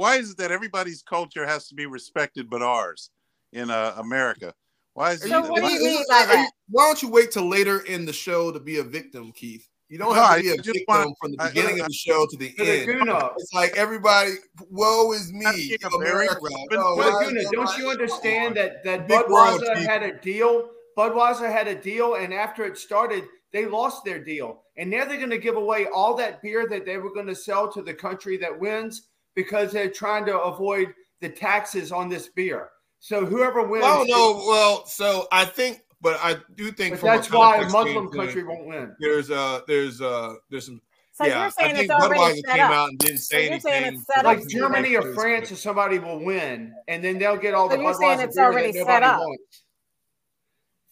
Why 0.00 0.16
is 0.16 0.30
it 0.30 0.38
that 0.38 0.50
everybody's 0.50 1.02
culture 1.02 1.46
has 1.46 1.68
to 1.68 1.74
be 1.74 1.84
respected 1.84 2.48
but 2.48 2.62
ours 2.62 3.10
in 3.52 3.70
uh, 3.70 3.94
America? 3.98 4.54
Why 4.94 5.12
is 5.12 5.22
Are 5.24 5.26
it? 5.44 5.50
What 5.50 5.56
do 5.56 5.62
why- 5.62 5.70
you 5.72 5.80
mean 5.84 5.98
are 5.98 6.04
by 6.08 6.20
you- 6.22 6.26
that? 6.28 6.50
why 6.70 6.86
don't 6.86 7.02
you 7.02 7.10
wait 7.10 7.30
till 7.32 7.46
later 7.48 7.80
in 7.80 8.06
the 8.06 8.12
show 8.12 8.50
to 8.50 8.58
be 8.58 8.78
a 8.78 8.82
victim, 8.82 9.30
Keith? 9.32 9.68
You 9.90 9.98
don't 9.98 10.14
No, 10.14 10.22
have 10.22 10.30
I 10.30 10.36
to 10.38 10.42
be 10.42 10.48
a 10.50 10.62
victim 10.62 10.84
want- 10.88 11.16
from 11.20 11.32
the 11.32 11.42
I- 11.42 11.48
beginning 11.48 11.80
of 11.80 11.86
the 11.88 11.92
show 11.92 12.24
to 12.30 12.36
the 12.36 12.54
end. 12.58 12.88
Aguna, 12.88 13.32
It's 13.38 13.52
like 13.52 13.76
everybody, 13.76 14.32
woe 14.70 15.12
is 15.12 15.32
me, 15.32 15.44
I'm 15.46 15.54
being 15.54 15.76
a 15.84 15.98
very 15.98 16.26
America. 16.28 16.36
open 16.44 16.78
No, 16.78 16.96
but 16.96 17.12
why 17.12 17.22
is 17.24 17.28
Aguna, 17.32 17.42
that 17.42 17.52
don't 17.52 17.78
you 17.78 17.90
understand 17.90 18.56
that 18.56 18.82
that 18.84 19.06
Big 19.06 19.18
Budweiser 19.20 19.74
Keith. 19.76 19.86
had 19.86 20.02
a 20.02 20.12
deal? 20.20 20.70
Budweiser 20.96 21.50
had 21.52 21.68
a 21.68 21.74
deal, 21.74 22.14
and 22.14 22.32
after 22.32 22.64
it 22.64 22.78
started, 22.78 23.24
they 23.52 23.66
lost 23.66 24.04
their 24.04 24.22
deal, 24.22 24.62
and 24.76 24.88
now 24.90 25.04
they're 25.04 25.18
going 25.18 25.28
to 25.30 25.38
give 25.38 25.56
away 25.56 25.86
all 25.88 26.14
that 26.14 26.40
beer 26.40 26.66
that 26.68 26.84
they 26.86 26.96
were 26.98 27.12
going 27.12 27.26
to 27.26 27.34
sell 27.34 27.70
to 27.72 27.82
the 27.82 27.92
country 27.94 28.36
that 28.38 28.56
wins 28.58 29.08
because 29.34 29.72
they're 29.72 29.90
trying 29.90 30.24
to 30.26 30.38
avoid 30.40 30.92
the 31.20 31.28
taxes 31.28 31.92
on 31.92 32.08
this 32.08 32.28
beer. 32.28 32.70
So 32.98 33.24
whoever 33.24 33.62
wins, 33.66 33.84
Oh 33.86 34.04
no, 34.06 34.44
well, 34.48 34.86
so 34.86 35.26
I 35.32 35.44
think, 35.44 35.80
but 36.00 36.18
I 36.22 36.36
do 36.54 36.70
think 36.70 36.92
but 36.94 37.00
from 37.00 37.06
that's 37.08 37.30
a 37.30 37.36
why 37.36 37.56
a 37.58 37.68
Muslim 37.68 38.08
country 38.10 38.42
won't 38.44 38.66
win. 38.66 38.94
There's 39.00 39.30
uh, 39.30 39.60
there's 39.66 40.00
uh, 40.00 40.34
there's 40.50 40.66
some. 40.66 40.80
So 41.12 41.26
yeah, 41.26 41.42
you're 41.42 41.50
saying 41.50 41.70
I 41.70 41.74
think 41.74 41.84
it's 41.84 41.92
already 41.92 42.20
Budweiser 42.20 42.40
set 42.46 42.54
came 42.56 42.64
up. 42.64 42.70
out 42.72 42.88
and 42.90 42.98
didn't 42.98 43.18
say 43.18 43.50
you're 43.50 43.60
saying 43.60 43.84
anything. 43.84 43.98
it's 44.00 44.14
set 44.14 44.24
Like 44.24 44.40
so 44.40 44.48
Germany 44.48 44.96
or 44.96 45.12
France 45.14 45.52
or 45.52 45.56
somebody 45.56 45.98
will 45.98 46.18
win, 46.24 46.74
and 46.88 47.04
then 47.04 47.18
they'll 47.18 47.36
get 47.36 47.52
all 47.54 47.68
So 47.70 47.76
the 47.76 47.82
you're 47.82 47.94
saying 47.94 48.20
it's 48.20 48.38
already 48.38 48.72
set 48.72 49.02
up. 49.02 49.18
wants. 49.20 49.64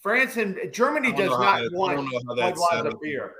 France 0.00 0.36
and 0.36 0.56
Germany 0.72 1.08
I 1.08 1.10
don't 1.12 1.20
does 1.28 1.36
how 1.36 1.42
not 1.42 1.56
that- 1.60 1.70
I 1.74 1.76
want 1.76 1.96
don't 1.96 2.04
know 2.12 2.20
how 2.28 2.34
that's 2.34 2.60
Budweiser 2.60 2.92
up. 2.92 3.00
beer. 3.02 3.34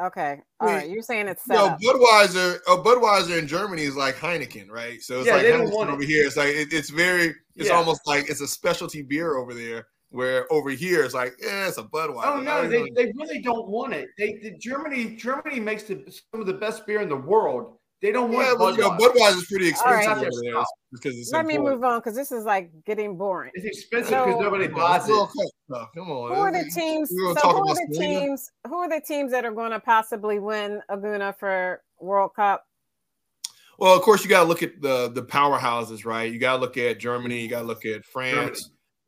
Okay. 0.00 0.38
All 0.60 0.68
Wait, 0.68 0.74
right. 0.74 0.88
You're 0.90 1.02
saying 1.02 1.26
it's 1.28 1.44
set 1.44 1.54
No, 1.56 1.66
up. 1.66 1.80
Budweiser. 1.80 2.58
Oh, 2.68 2.82
Budweiser 2.84 3.36
in 3.38 3.48
Germany 3.48 3.82
is 3.82 3.96
like 3.96 4.14
Heineken, 4.16 4.70
right? 4.70 5.02
So 5.02 5.18
it's 5.18 5.26
Yeah, 5.26 5.34
like 5.34 5.42
they 5.42 5.50
don't 5.50 5.66
Heineken 5.66 5.72
want 5.74 5.90
it. 5.90 5.92
over 5.94 6.02
here. 6.04 6.24
It's 6.24 6.36
like 6.36 6.54
it, 6.54 6.72
it's 6.72 6.90
very. 6.90 7.34
It's 7.56 7.68
Yeah. 7.68 7.74
almost 7.74 8.02
like 8.06 8.30
it's 8.30 8.40
a 8.40 8.46
specialty 8.48 9.02
beer 9.02 9.36
over 9.36 9.54
there. 9.54 9.88
Where 10.10 10.50
over 10.50 10.70
here 10.70 11.02
it's 11.04 11.12
like, 11.12 11.34
yeah, 11.38 11.68
it's 11.68 11.76
a 11.78 11.82
Budweiser. 11.82 12.22
Oh 12.24 12.40
no, 12.40 12.66
they, 12.66 12.80
even- 12.80 12.94
they 12.94 13.12
really 13.16 13.42
don't 13.42 13.68
want 13.68 13.92
it. 13.92 14.08
They 14.16 14.38
the 14.42 14.52
Germany 14.58 15.16
Germany 15.16 15.60
makes 15.60 15.82
the, 15.82 16.02
some 16.32 16.40
of 16.40 16.46
the 16.46 16.54
best 16.54 16.86
beer 16.86 17.00
in 17.02 17.08
the 17.08 17.16
world. 17.16 17.77
They 18.00 18.12
don't 18.12 18.32
want 18.32 18.46
yeah, 18.46 18.54
but 18.56 18.76
you 18.76 18.80
know, 18.82 18.90
Budweiser. 18.90 19.10
Budweiser's 19.16 19.46
pretty 19.46 19.72
All 19.84 19.92
right. 19.92 19.98
expensive 20.04 20.28
over 20.32 20.42
there 20.44 20.64
because 20.92 21.18
it's 21.18 21.32
Let 21.32 21.46
me 21.46 21.58
move 21.58 21.82
on 21.82 21.98
because 21.98 22.14
this 22.14 22.30
is 22.30 22.44
like 22.44 22.70
getting 22.86 23.16
boring. 23.16 23.50
It's 23.54 23.66
expensive 23.78 24.10
So- 24.10 24.24
because 24.26 24.40
nobody 24.40 24.68
buys 24.68 25.08
it. 25.08 25.12
World 25.12 25.30
Cup. 25.72 25.90
Come 25.94 26.10
on, 26.10 26.34
Who 26.34 26.40
are 26.40 26.52
the 26.52 26.70
teams? 26.72 27.10
So 27.10 27.34
talk 27.34 27.56
who 27.56 27.68
are 27.68 27.74
the 27.74 27.88
Selena? 27.94 28.20
teams? 28.20 28.50
Who 28.68 28.74
are 28.76 28.88
the 28.88 29.00
teams 29.04 29.32
that 29.32 29.44
are 29.44 29.50
going 29.50 29.72
to 29.72 29.80
possibly 29.80 30.38
win 30.38 30.80
Aguna 30.88 31.36
for 31.36 31.82
World 32.00 32.30
Cup? 32.36 32.64
Well, 33.80 33.94
of 33.96 34.02
course, 34.02 34.22
you 34.24 34.30
got 34.30 34.42
to 34.42 34.48
look 34.48 34.62
at 34.62 34.80
the 34.80 35.08
the 35.08 35.22
powerhouses, 35.22 36.04
right? 36.04 36.32
You 36.32 36.38
got 36.38 36.54
to 36.56 36.60
look 36.60 36.76
at 36.76 36.98
Germany. 37.00 37.40
You 37.40 37.48
got 37.48 37.60
to 37.62 37.66
look 37.66 37.84
at 37.84 38.04
France. 38.04 38.34
Germany. 38.34 38.56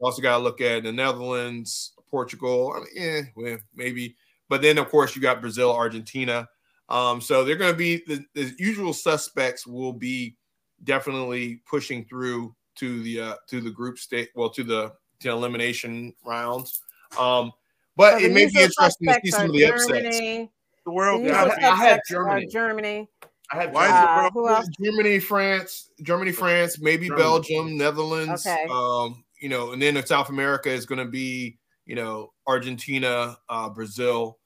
You 0.01 0.07
also 0.07 0.23
got 0.23 0.39
to 0.39 0.43
look 0.43 0.61
at 0.61 0.83
the 0.83 0.93
Netherlands, 0.93 1.93
Portugal. 2.11 2.73
I 2.75 2.79
mean, 2.81 2.87
yeah, 2.95 3.21
well, 3.37 3.59
maybe. 3.75 4.17
But 4.49 4.63
then, 4.63 4.79
of 4.79 4.89
course, 4.89 5.15
you 5.15 5.23
got 5.23 5.41
Brazil, 5.41 5.73
Argentina. 5.73 6.49
Um, 6.91 7.21
so 7.21 7.45
they're 7.45 7.57
going 7.57 7.73
to 7.73 7.77
be 7.79 8.03
the, 8.07 8.25
the 8.35 8.53
usual 8.59 8.93
suspects. 8.93 9.67
Will 9.67 9.93
be 9.93 10.37
definitely 10.85 11.63
pushing 11.69 12.05
through 12.05 12.55
to 12.77 13.03
the 13.03 13.21
uh, 13.21 13.35
to 13.49 13.61
the 13.61 13.71
group 13.71 13.99
state. 13.99 14.31
Well, 14.35 14.51
to 14.51 14.65
the 14.65 14.93
to 15.21 15.31
elimination 15.31 16.15
rounds. 16.25 16.83
Um, 17.19 17.53
but 17.97 18.19
So 18.21 18.27
it 18.27 18.33
may 18.33 18.47
be 18.47 18.61
interesting 18.61 19.09
to 19.09 19.21
see 19.25 19.31
some 19.31 19.47
of 19.47 19.53
the 19.53 19.65
upsets. 19.67 19.87
Germany. 19.89 20.11
the 20.11 20.51
The 20.87 20.91
World 20.93 21.23
Yeah, 21.23 21.45
usual 21.45 21.65
I- 21.65 21.71
I 21.71 21.77
had 21.77 22.01
Germany. 22.09 22.47
Germany. 22.47 23.09
I 23.53 23.57
have 23.63 23.73
Why 23.73 23.87
is 23.87 23.91
Germany. 23.93 24.27
Uh, 24.27 24.31
who 24.31 24.49
else? 24.49 24.67
Germany, 24.83 25.19
France, 25.19 25.91
Germany, 26.03 26.33
France, 26.33 26.81
maybe 26.81 27.09
Germany. 27.09 27.23
Belgium, 27.23 27.77
Netherlands. 27.77 28.47
Okay. 28.47 28.65
Um, 28.71 29.25
you 29.41 29.49
know, 29.49 29.73
and 29.73 29.83
then 29.83 29.97
in 29.97 30.07
South 30.07 30.29
America 30.29 30.71
is 30.71 30.87
going 30.87 31.05
to 31.05 31.11
be, 31.11 31.59
you 31.85 31.97
know, 31.97 32.33
Argentina, 32.47 33.37
uh, 33.49 33.69
Brazil. 33.69 34.39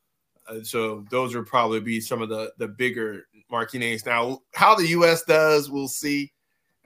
Uh, 0.46 0.62
so 0.62 1.04
those 1.10 1.34
would 1.34 1.46
probably 1.46 1.80
be 1.80 2.00
some 2.00 2.22
of 2.22 2.28
the 2.28 2.52
the 2.58 2.68
bigger 2.68 3.26
marquee 3.50 3.78
names. 3.78 4.04
Now, 4.04 4.40
how 4.54 4.74
the 4.74 4.88
U.S. 4.88 5.22
does, 5.24 5.70
we'll 5.70 5.88
see. 5.88 6.32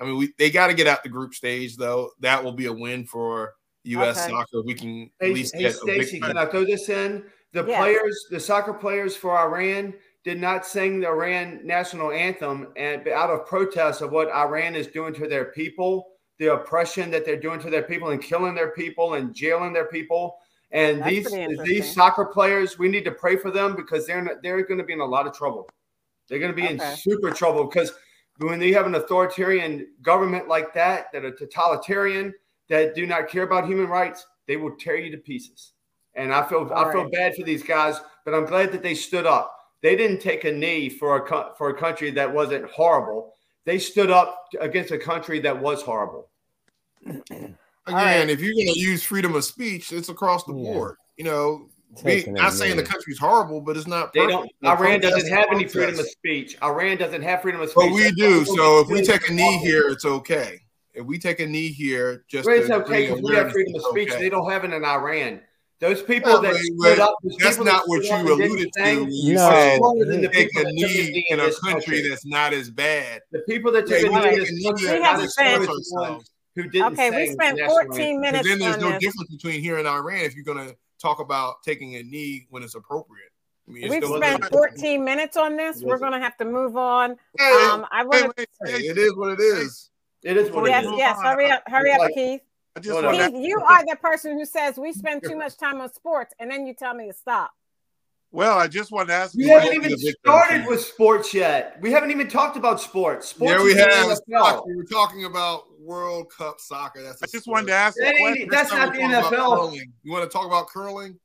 I 0.01 0.05
mean, 0.05 0.17
we 0.17 0.33
they 0.39 0.51
got 0.51 0.69
to 0.69 0.75
get 0.75 0.87
out 0.87 1.03
the 1.03 1.09
group 1.09 1.35
stage 1.35 1.77
though. 1.77 2.11
That 2.21 2.43
will 2.43 2.53
be 2.53 2.67
a 2.67 2.73
win 2.73 3.05
for 3.05 3.55
U.S. 3.85 4.19
Okay. 4.19 4.31
soccer. 4.31 4.63
We 4.63 4.75
can 4.75 5.11
at 5.21 5.33
least 5.33 5.55
hey 5.55 5.63
get 5.63 5.75
a 5.75 5.79
Stacy, 5.79 6.21
big. 6.21 6.29
can 6.29 6.39
I 6.39 6.47
throw 6.47 6.65
this 6.65 6.89
in? 6.89 7.25
The 7.53 7.65
Yes. 7.65 7.79
players, 7.79 8.27
the 8.31 8.39
soccer 8.41 8.75
players 8.75 9.17
for 9.17 9.37
Iran 9.37 9.95
did 10.23 10.39
not 10.41 10.67
sing 10.67 11.01
the 11.01 11.09
Iran 11.09 11.61
national 11.65 12.13
anthem 12.13 12.69
and 12.77 13.09
out 13.09 13.31
of 13.31 13.47
protest 13.47 14.03
of 14.03 14.13
what 14.13 14.29
Iran 14.31 14.75
is 14.77 14.87
doing 14.89 15.15
to 15.15 15.27
their 15.27 15.47
people, 15.47 16.07
the 16.39 16.53
oppression 16.53 17.11
that 17.11 17.25
they're 17.25 17.41
doing 17.41 17.59
to 17.61 17.71
their 17.71 17.83
people 17.85 18.11
and 18.11 18.23
killing 18.23 18.55
their 18.55 18.73
people 18.73 19.15
and 19.15 19.35
jailing 19.35 19.73
their 19.73 19.87
people. 19.87 20.37
And 20.71 21.01
That's 21.01 21.31
these 21.31 21.59
these 21.65 21.95
soccer 21.95 22.27
players, 22.27 22.79
we 22.79 22.89
need 22.89 23.05
to 23.05 23.11
pray 23.11 23.37
for 23.37 23.51
them 23.51 23.75
because 23.75 24.07
they're 24.07 24.23
not, 24.23 24.43
they're 24.43 24.63
going 24.65 24.79
to 24.79 24.85
be 24.85 24.93
in 24.93 25.01
a 25.01 25.05
lot 25.05 25.27
of 25.27 25.33
trouble. 25.33 25.69
They're 26.29 26.39
going 26.39 26.55
to 26.55 26.57
be 26.57 26.69
in 26.69 26.79
super 26.97 27.31
trouble 27.31 27.65
because 27.65 27.93
when 28.39 28.61
you 28.61 28.75
have 28.75 28.87
an 28.87 28.95
authoritarian 28.95 29.89
government 30.03 30.47
like 30.47 30.75
that, 30.75 31.11
that 31.13 31.25
are 31.25 31.31
totalitarian, 31.31 32.35
that 32.69 32.95
do 32.95 33.07
not 33.07 33.29
care 33.29 33.45
about 33.45 33.67
human 33.67 33.87
rights, 33.87 34.27
they 34.47 34.57
will 34.57 34.77
tear 34.77 34.97
you 34.97 35.11
to 35.11 35.19
pieces. 35.19 35.73
And 36.15 36.35
I 36.35 36.47
feel 36.47 36.71
I 36.75 36.85
All 36.85 36.93
feel 36.93 37.11
bad 37.11 37.35
for 37.35 37.45
these 37.45 37.63
guys, 37.63 38.01
but 38.25 38.35
I'm 38.35 38.45
glad 38.45 38.73
that 38.73 38.83
they 38.83 38.95
stood 38.95 39.25
up. 39.27 39.55
They 39.83 39.97
didn't 39.97 40.21
take 40.21 40.45
a 40.45 40.53
knee 40.53 40.89
for 40.89 41.25
a 41.25 41.55
for 41.57 41.71
a 41.71 41.75
country 41.75 42.11
that 42.11 42.33
wasn't 42.33 42.67
horrible. 42.71 43.33
They 43.65 43.79
stood 43.79 44.11
up 44.11 44.47
against 44.61 44.91
a 44.91 44.99
country 44.99 45.39
that 45.41 45.59
was 45.59 45.83
horrible. 45.83 46.29
Again, 47.89 47.97
right. 48.27 48.31
if 48.31 48.41
you're 48.41 48.55
going 48.55 48.73
to 48.73 48.79
use 48.79 49.03
freedom 49.03 49.35
of 49.35 49.45
speech, 49.45 49.93
it's 49.93 50.09
across 50.09 50.45
the 50.45 50.55
Yeah. 50.55 50.73
board. 50.73 50.97
You 51.17 51.25
know, 51.25 51.69
be, 52.05 52.17
Taking 52.17 52.35
not 52.35 52.53
saying 52.53 52.77
the 52.77 52.83
knee. 52.83 52.89
country's 52.89 53.19
horrible, 53.19 53.61
but 53.61 53.77
it's 53.77 53.87
not. 53.87 54.13
They 54.13 54.21
perfect. 54.21 54.33
don't. 54.39 54.51
You 54.61 54.69
Iran 54.71 55.01
doesn't 55.01 55.29
have 55.31 55.47
any 55.51 55.65
protest. 55.65 55.73
freedom 55.75 55.99
of 56.01 56.07
speech. 56.09 56.57
Iran 56.63 56.97
doesn't 56.99 57.23
have 57.23 57.43
freedom 57.43 57.61
of 57.63 57.71
speech. 57.71 57.83
But 57.87 57.93
we 57.95 58.03
That's 58.05 58.17
do. 58.17 58.45
So 58.45 58.81
if 58.81 58.89
we 58.89 59.03
take 59.03 59.29
a 59.29 59.33
knee 59.33 59.59
here, 59.59 59.89
it's 59.89 60.05
okay. 60.05 60.61
If 60.95 61.07
we 61.07 61.19
take 61.19 61.41
a 61.41 61.47
knee 61.47 61.69
here, 61.69 62.25
just 62.29 62.47
Well, 62.47 62.57
it's 62.59 62.69
to 62.69 62.75
okay 62.77 62.87
bring 62.87 63.15
because 63.17 63.23
we 63.23 63.35
have 63.37 63.53
freedom 63.53 63.75
of 63.77 63.83
speech. 63.91 64.11
okay. 64.11 64.19
They 64.21 64.29
don't 64.29 64.51
have 64.51 64.65
it 64.65 64.73
in 64.73 64.85
Iran. 64.85 65.41
Those 65.81 66.03
people 66.03 66.33
Yeah, 66.33 66.41
that 66.41 66.53
but- 66.53 66.89
stood 66.91 66.99
up, 66.99 67.15
That's 67.23 67.51
people 67.51 67.65
that 67.67 67.73
not 67.73 67.89
what 67.89 68.03
you 68.05 68.11
up 68.13 68.27
alluded 68.27 68.73
to. 68.75 69.07
you 69.09 69.35
No. 69.35 69.45
are 69.47 69.53
said 69.55 69.77
stronger 69.77 70.05
the 70.07 70.29
take 70.29 70.57
a 70.57 70.65
knee 70.65 70.83
knee 70.83 71.27
in 71.31 71.39
a 71.39 71.45
this 71.45 71.59
country 71.61 72.03
that's 72.09 72.27
not 72.27 72.53
as 72.53 72.69
bad. 72.69 73.21
The 73.31 73.39
people 73.49 73.71
that 73.73 73.89
Yeah, 73.89 73.99
took 74.01 74.11
a 74.11 74.15
you 74.15 74.19
knee 74.21 74.29
in 74.29 74.35
take 74.35 74.35
a 74.35 74.41
this 74.41 74.51
knee 74.53 74.65
country 74.65 75.69
here 76.63 76.83
are 76.85 76.91
We 76.91 76.97
not 76.97 76.97
have 76.99 77.15
as 77.15 77.31
spent- 77.33 77.33
strong 77.33 77.51
as 77.51 77.57
the 77.57 77.63
ourselves. 77.63 77.89
ones 77.89 77.97
who 77.97 78.03
didn't 78.03 78.19
Okay, 78.19 78.21
we 78.21 78.21
spent 78.21 78.21
14 78.21 78.25
anthem. 78.25 78.33
Because 78.33 78.33
minutes 78.33 78.49
then 78.49 78.59
there's 78.59 78.75
on 78.75 78.81
no 78.81 78.89
this. 78.91 78.99
difference 79.01 79.31
between 79.31 79.61
here 79.61 79.79
and 79.79 79.89
Iran 79.89 80.21
if 80.25 80.35
you're 80.35 80.45
going 80.45 80.69
to 80.69 80.77
talk 81.01 81.21
about 81.21 81.63
taking 81.63 81.95
a 81.97 82.03
knee 82.03 82.47
when 82.51 82.63
it's 82.63 82.75
appropriate. 82.75 83.31
I 83.69 83.71
mean, 83.71 83.85
it's 83.85 83.91
We've 83.93 84.03
still- 84.05 84.17
spent 84.17 84.45
14 84.47 85.05
minutes 85.05 85.37
on 85.37 85.57
this. 85.57 85.83
We're 85.83 85.99
going 85.99 86.13
to 86.13 86.19
have 86.21 86.37
to 86.39 86.45
move 86.45 86.77
on. 86.77 87.17
Hey, 87.39 87.69
Um, 87.71 87.87
I 87.91 88.05
want 88.05 88.23
to. 88.23 88.33
wait, 88.37 88.49
hey, 88.65 88.73
hey, 88.73 88.87
it 88.89 88.99
is 88.99 89.15
what 89.15 89.31
it 89.33 89.41
is. 89.41 89.91
It 90.25 90.37
is 90.37 90.51
what 90.51 90.69
Yes, 90.69 90.85
it 90.85 90.89
is. 90.89 90.99
yes. 90.99 91.17
yes. 91.17 91.23
Hurry 91.23 91.51
up, 91.51 91.63
hurry 91.67 91.93
up, 91.93 91.99
Like- 92.01 92.15
Keith. 92.15 92.41
I 92.77 92.81
just 92.81 92.93
Hold 92.93 93.05
wanna... 93.07 93.31
Keith, 93.31 93.41
you 93.45 93.61
are 93.61 93.85
the 93.87 93.97
person 93.97 94.39
who 94.39 94.45
says 94.45 94.79
we 94.79 94.93
spend 94.93 95.23
too 95.25 95.37
much 95.37 95.57
time 95.57 95.81
on 95.81 95.93
sports, 95.93 96.33
and 96.39 96.51
then 96.51 96.67
you 96.67 96.75
tell 96.75 96.95
me 96.95 97.07
to 97.09 97.13
stop. 97.13 97.51
Well, 98.31 98.59
I 98.59 98.69
just 98.69 98.91
want 98.93 99.09
to 99.09 99.15
ask 99.15 99.35
We 99.35 99.47
haven't 99.49 99.69
even 99.75 99.83
be 99.83 99.89
the 99.89 99.97
victim, 99.97 100.15
started 100.27 100.67
with 100.67 100.83
sports 100.83 101.33
yet. 101.33 101.79
We 101.81 101.91
haven't 101.91 102.11
even 102.11 102.29
talked 102.29 102.57
about 102.59 102.79
sports. 102.81 103.29
Sports 103.29 103.53
Yeah, 103.53 103.63
we 103.63 103.71
is 103.71 103.77
in 103.79 103.89
the 103.89 104.39
have. 104.45 104.61
We 104.67 104.77
were 104.77 104.85
talking 104.85 105.25
about 105.25 105.65
World 105.81 106.31
Cup 106.37 106.61
soccer. 106.61 107.03
That's. 107.03 107.23
I 107.23 107.27
just 107.27 107.45
sport. 107.45 107.55
wanted 107.57 107.67
to 107.69 107.73
ask 107.75 107.97
That 107.99 108.05
a 108.05 108.09
ain't- 108.17 108.21
question. 108.21 108.49
that's 108.51 108.71
not 108.71 108.93
the 108.93 109.01
NFL. 109.01 109.73
You 110.03 110.13
want 110.13 110.25
to 110.25 110.31
talk 110.31 110.47
about 110.47 110.69
curling? 110.69 111.19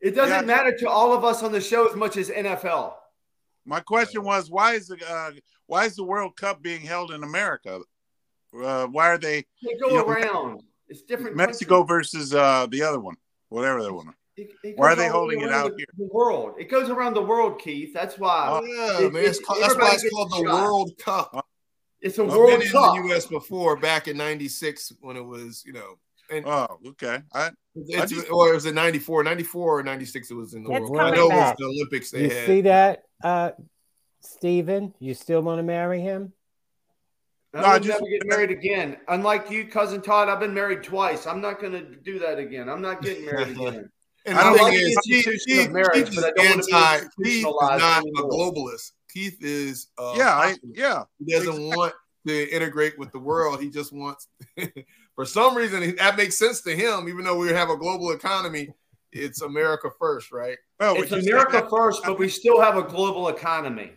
It 0.00 0.12
doesn't 0.16 0.34
Yeah. 0.48 0.54
matter 0.56 0.76
to 0.78 0.88
all 0.88 1.12
of 1.12 1.24
us 1.24 1.42
on 1.44 1.52
the 1.52 1.60
show 1.60 1.86
as 1.88 1.94
much 1.94 2.16
as 2.16 2.28
NFL. 2.30 2.94
My 3.64 3.80
question 3.80 4.24
was, 4.24 4.50
why 4.50 4.74
is 4.74 4.88
the 4.88 4.98
uh, 5.08 5.32
why 5.66 5.84
is 5.84 5.94
the 5.94 6.04
World 6.04 6.36
Cup 6.36 6.60
being 6.62 6.80
held 6.80 7.12
in 7.12 7.22
America? 7.22 7.80
Uh, 8.58 8.86
why 8.86 9.08
are 9.08 9.18
they 9.18 9.44
They 9.62 9.74
go 9.78 9.90
You 9.90 9.96
know, 9.96 10.06
around. 10.08 10.62
It's 10.88 11.02
different. 11.02 11.36
Mexico 11.36 11.80
countries. 11.84 12.10
versus 12.12 12.34
uh, 12.34 12.66
the 12.70 12.82
other 12.82 12.98
one, 12.98 13.16
whatever 13.50 13.82
that 13.82 13.92
one? 13.92 14.14
It, 14.38 14.50
it 14.62 14.76
Why 14.78 14.92
are 14.92 14.96
they 14.96 15.08
holding 15.08 15.40
it 15.40 15.50
out 15.50 15.72
the, 15.72 15.78
here? 15.78 15.86
The 15.98 16.08
world. 16.12 16.54
It 16.58 16.70
goes 16.70 16.88
around 16.90 17.14
the 17.14 17.22
world, 17.22 17.60
Keith. 17.60 17.92
That's 17.92 18.18
why 18.18 18.60
Oh, 18.62 18.64
yeah, 18.64 19.06
It- 19.06 19.12
man. 19.12 19.24
It's 19.24 19.40
called, 19.40 19.60
that's 19.62 19.74
why 19.76 19.90
it's 19.94 20.08
called 20.10 20.30
the 20.30 20.36
shot. 20.48 20.62
World 20.64 20.92
Cup. 20.98 21.46
it's 22.00 22.18
a 22.18 22.22
I've 22.24 22.28
World 22.30 22.60
been 22.60 22.68
Cup. 22.70 22.96
in 22.96 23.02
the 23.02 23.08
U.S. 23.08 23.26
before, 23.26 23.76
back 23.76 24.06
in 24.08 24.16
'96 24.16 24.92
when 25.00 25.16
it 25.16 25.24
was, 25.24 25.64
you 25.66 25.72
know, 25.72 25.98
and 26.30 26.44
Oh, 26.46 26.78
okay. 26.88 27.20
I, 27.34 27.50
it's, 27.74 28.12
just- 28.12 28.30
or 28.30 28.50
it 28.50 28.54
was 28.54 28.66
in 28.66 28.74
'94, 28.74 29.24
'94 29.24 29.80
or 29.80 29.82
'96. 29.82 30.30
It 30.30 30.34
was 30.34 30.54
in 30.54 30.62
the 30.62 30.70
World 30.70 30.88
Cup. 30.94 30.96
I 30.96 31.10
coming 31.10 31.14
know 31.18 31.26
it 31.30 31.34
was 31.34 31.54
the 31.58 31.64
Olympics 31.64 32.10
they 32.10 32.22
You 32.24 32.30
had. 32.30 32.46
see 32.46 32.60
that, 32.62 33.02
uh, 33.24 33.50
Stephen? 34.20 34.94
You 35.00 35.14
still 35.14 35.42
want 35.42 35.58
to 35.58 35.62
marry 35.64 36.00
him? 36.00 36.32
I 37.54 37.60
No, 37.60 37.66
I 37.66 37.72
would 37.74 37.82
just- 37.82 38.00
never 38.00 38.10
get 38.10 38.26
married 38.26 38.50
again. 38.50 38.98
Unlike 39.08 39.50
you, 39.50 39.66
cousin 39.66 40.02
Todd, 40.02 40.28
I've 40.28 40.38
been 40.40 40.52
married 40.54 40.82
twice. 40.82 41.26
I'm 41.26 41.40
not 41.40 41.60
going 41.60 41.72
to 41.72 41.82
do 41.96 42.18
that 42.18 42.38
again. 42.38 42.68
I'm 42.68 42.82
not 42.82 43.00
getting 43.00 43.24
married 43.24 43.48
again. 43.56 43.90
And 44.28 44.38
I 44.38 44.44
the 44.52 44.58
don't 44.58 44.58
thing 44.58 44.64
like 44.64 44.72
the 44.74 44.78
is, 44.78 45.24
Keith, 45.24 45.42
Keith, 45.46 45.70
marriage, 45.70 45.94
Keith 45.94 46.08
is 46.08 46.14
don't 46.36 46.48
want 46.48 46.62
to 46.62 46.66
be 46.66 46.72
anti. 46.74 46.98
Keith 47.24 47.36
is 47.38 47.42
not 47.44 48.02
a 48.02 48.22
globalist. 48.22 48.92
Keith 49.12 49.38
is 49.42 49.88
uh, 49.98 50.14
yeah, 50.16 50.34
I, 50.34 50.56
yeah. 50.74 51.04
He 51.18 51.32
doesn't 51.32 51.48
Exactly. 51.48 51.76
want 51.76 51.94
to 52.26 52.54
integrate 52.54 52.98
with 52.98 53.10
the 53.12 53.18
world. 53.18 53.60
He 53.60 53.70
just 53.70 53.92
wants, 53.92 54.28
for 55.14 55.24
some 55.24 55.56
reason, 55.56 55.96
that 55.96 56.16
makes 56.16 56.36
sense 56.36 56.60
to 56.62 56.76
him. 56.76 57.08
Even 57.08 57.24
though 57.24 57.38
we 57.38 57.48
have 57.48 57.70
a 57.70 57.76
global 57.76 58.10
economy, 58.10 58.68
it's 59.12 59.40
America 59.40 59.88
first, 59.98 60.30
right? 60.30 60.58
Well, 60.78 60.96
It's 61.00 61.10
would 61.10 61.24
say 61.24 61.30
America 61.30 61.52
that- 61.62 61.70
first, 61.70 62.02
but 62.04 62.18
we 62.18 62.28
still 62.28 62.60
have 62.60 62.76
a 62.76 62.82
global 62.82 63.28
economy. 63.28 63.92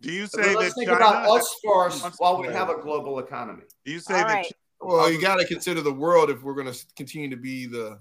Do 0.00 0.12
you 0.12 0.26
So 0.26 0.40
say 0.42 0.54
let's 0.54 0.74
that 0.74 0.74
think 0.80 0.88
China? 0.90 0.96
about 1.04 1.28
us 1.38 1.56
first 1.64 2.04
while 2.18 2.40
we 2.40 2.48
have 2.48 2.68
a 2.70 2.76
global 2.80 3.18
economy. 3.20 3.62
Do 3.84 3.92
you 3.92 4.00
say 4.00 4.14
All 4.14 4.20
that? 4.28 4.34
right. 4.34 4.52
Well, 4.80 5.10
you 5.10 5.20
got 5.20 5.36
to 5.36 5.46
consider 5.46 5.80
the 5.80 5.92
world 5.92 6.28
if 6.28 6.42
we're 6.42 6.54
going 6.54 6.72
to 6.72 6.86
continue 6.96 7.30
to 7.30 7.36
be 7.36 7.66
the, 7.66 8.00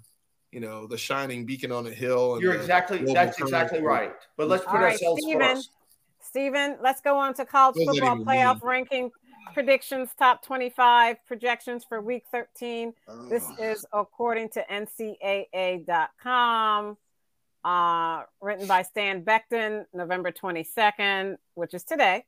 you 0.52 0.60
know, 0.60 0.86
the 0.86 0.98
shining 0.98 1.46
beacon 1.46 1.72
on 1.72 1.88
a 1.88 1.92
hill. 1.92 2.34
And 2.34 2.44
You're 2.44 2.54
exactly 2.54 3.04
that's 3.14 3.40
exactly 3.40 3.80
currency. 3.80 4.10
right. 4.10 4.14
But 4.38 4.50
let's 4.50 4.66
put 4.66 4.76
right, 4.76 4.92
ourselves 4.94 5.22
Stephen. 5.24 5.42
first. 5.42 5.72
Stephen, 6.22 6.78
let's 6.82 7.02
go 7.02 7.18
on 7.18 7.34
to 7.36 7.46
college 7.46 7.78
What 7.78 7.96
football 7.96 8.16
even 8.16 8.26
playoff 8.26 8.64
ranking 8.64 9.12
predictions, 9.54 10.10
top 10.18 10.46
25 10.46 11.18
projections 11.26 11.84
for 11.84 12.02
week 12.02 12.24
13. 12.32 12.94
This 13.30 13.46
is 13.60 13.86
according 13.92 14.50
to 14.50 14.64
NCAA.com, 14.72 16.98
uh, 17.64 18.24
written 18.42 18.68
by 18.68 18.84
Stan 18.84 19.24
Becton, 19.24 19.86
November 19.94 20.32
22nd, 20.32 21.38
which 21.56 21.74
is 21.74 21.84
today. 21.84 22.26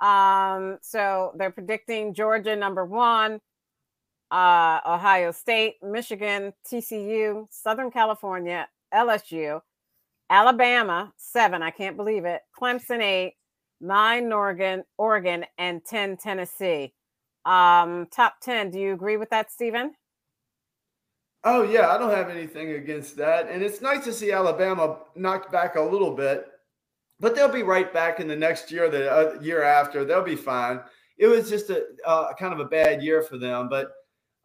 Um, 0.00 0.78
so 0.82 1.32
they're 1.36 1.50
predicting 1.50 2.14
Georgia 2.14 2.56
number 2.56 2.84
one, 2.84 3.40
uh, 4.30 4.80
Ohio 4.86 5.30
State, 5.32 5.76
Michigan, 5.82 6.52
TCU, 6.70 7.46
Southern 7.50 7.90
California, 7.90 8.68
LSU, 8.92 9.60
Alabama, 10.30 11.12
seven. 11.16 11.62
I 11.62 11.70
can't 11.70 11.96
believe 11.96 12.24
it. 12.24 12.42
Clemson, 12.58 13.00
eight, 13.02 13.34
nine, 13.80 14.32
Oregon, 14.32 14.84
Oregon, 14.98 15.44
and 15.58 15.84
10, 15.84 16.16
Tennessee. 16.16 16.92
Um, 17.44 18.06
top 18.14 18.36
10. 18.42 18.70
Do 18.70 18.80
you 18.80 18.92
agree 18.92 19.16
with 19.16 19.30
that, 19.30 19.52
Stephen? 19.52 19.92
Oh 21.44 21.62
yeah, 21.62 21.90
I 21.90 21.98
don't 21.98 22.10
have 22.10 22.28
anything 22.28 22.72
against 22.72 23.16
that, 23.18 23.48
and 23.48 23.62
it's 23.62 23.80
nice 23.80 24.02
to 24.02 24.12
see 24.12 24.32
Alabama 24.32 24.98
knocked 25.14 25.52
back 25.52 25.76
a 25.76 25.80
little 25.80 26.10
bit, 26.10 26.48
but 27.20 27.36
they'll 27.36 27.48
be 27.48 27.62
right 27.62 27.92
back 27.92 28.18
in 28.18 28.26
the 28.26 28.34
next 28.34 28.72
year, 28.72 28.90
the 28.90 29.08
uh, 29.08 29.40
year 29.40 29.62
after. 29.62 30.04
They'll 30.04 30.24
be 30.24 30.34
fine. 30.34 30.80
It 31.18 31.28
was 31.28 31.48
just 31.48 31.70
a 31.70 31.84
uh, 32.04 32.34
kind 32.34 32.52
of 32.52 32.58
a 32.58 32.64
bad 32.64 33.00
year 33.00 33.22
for 33.22 33.38
them, 33.38 33.68
but 33.68 33.92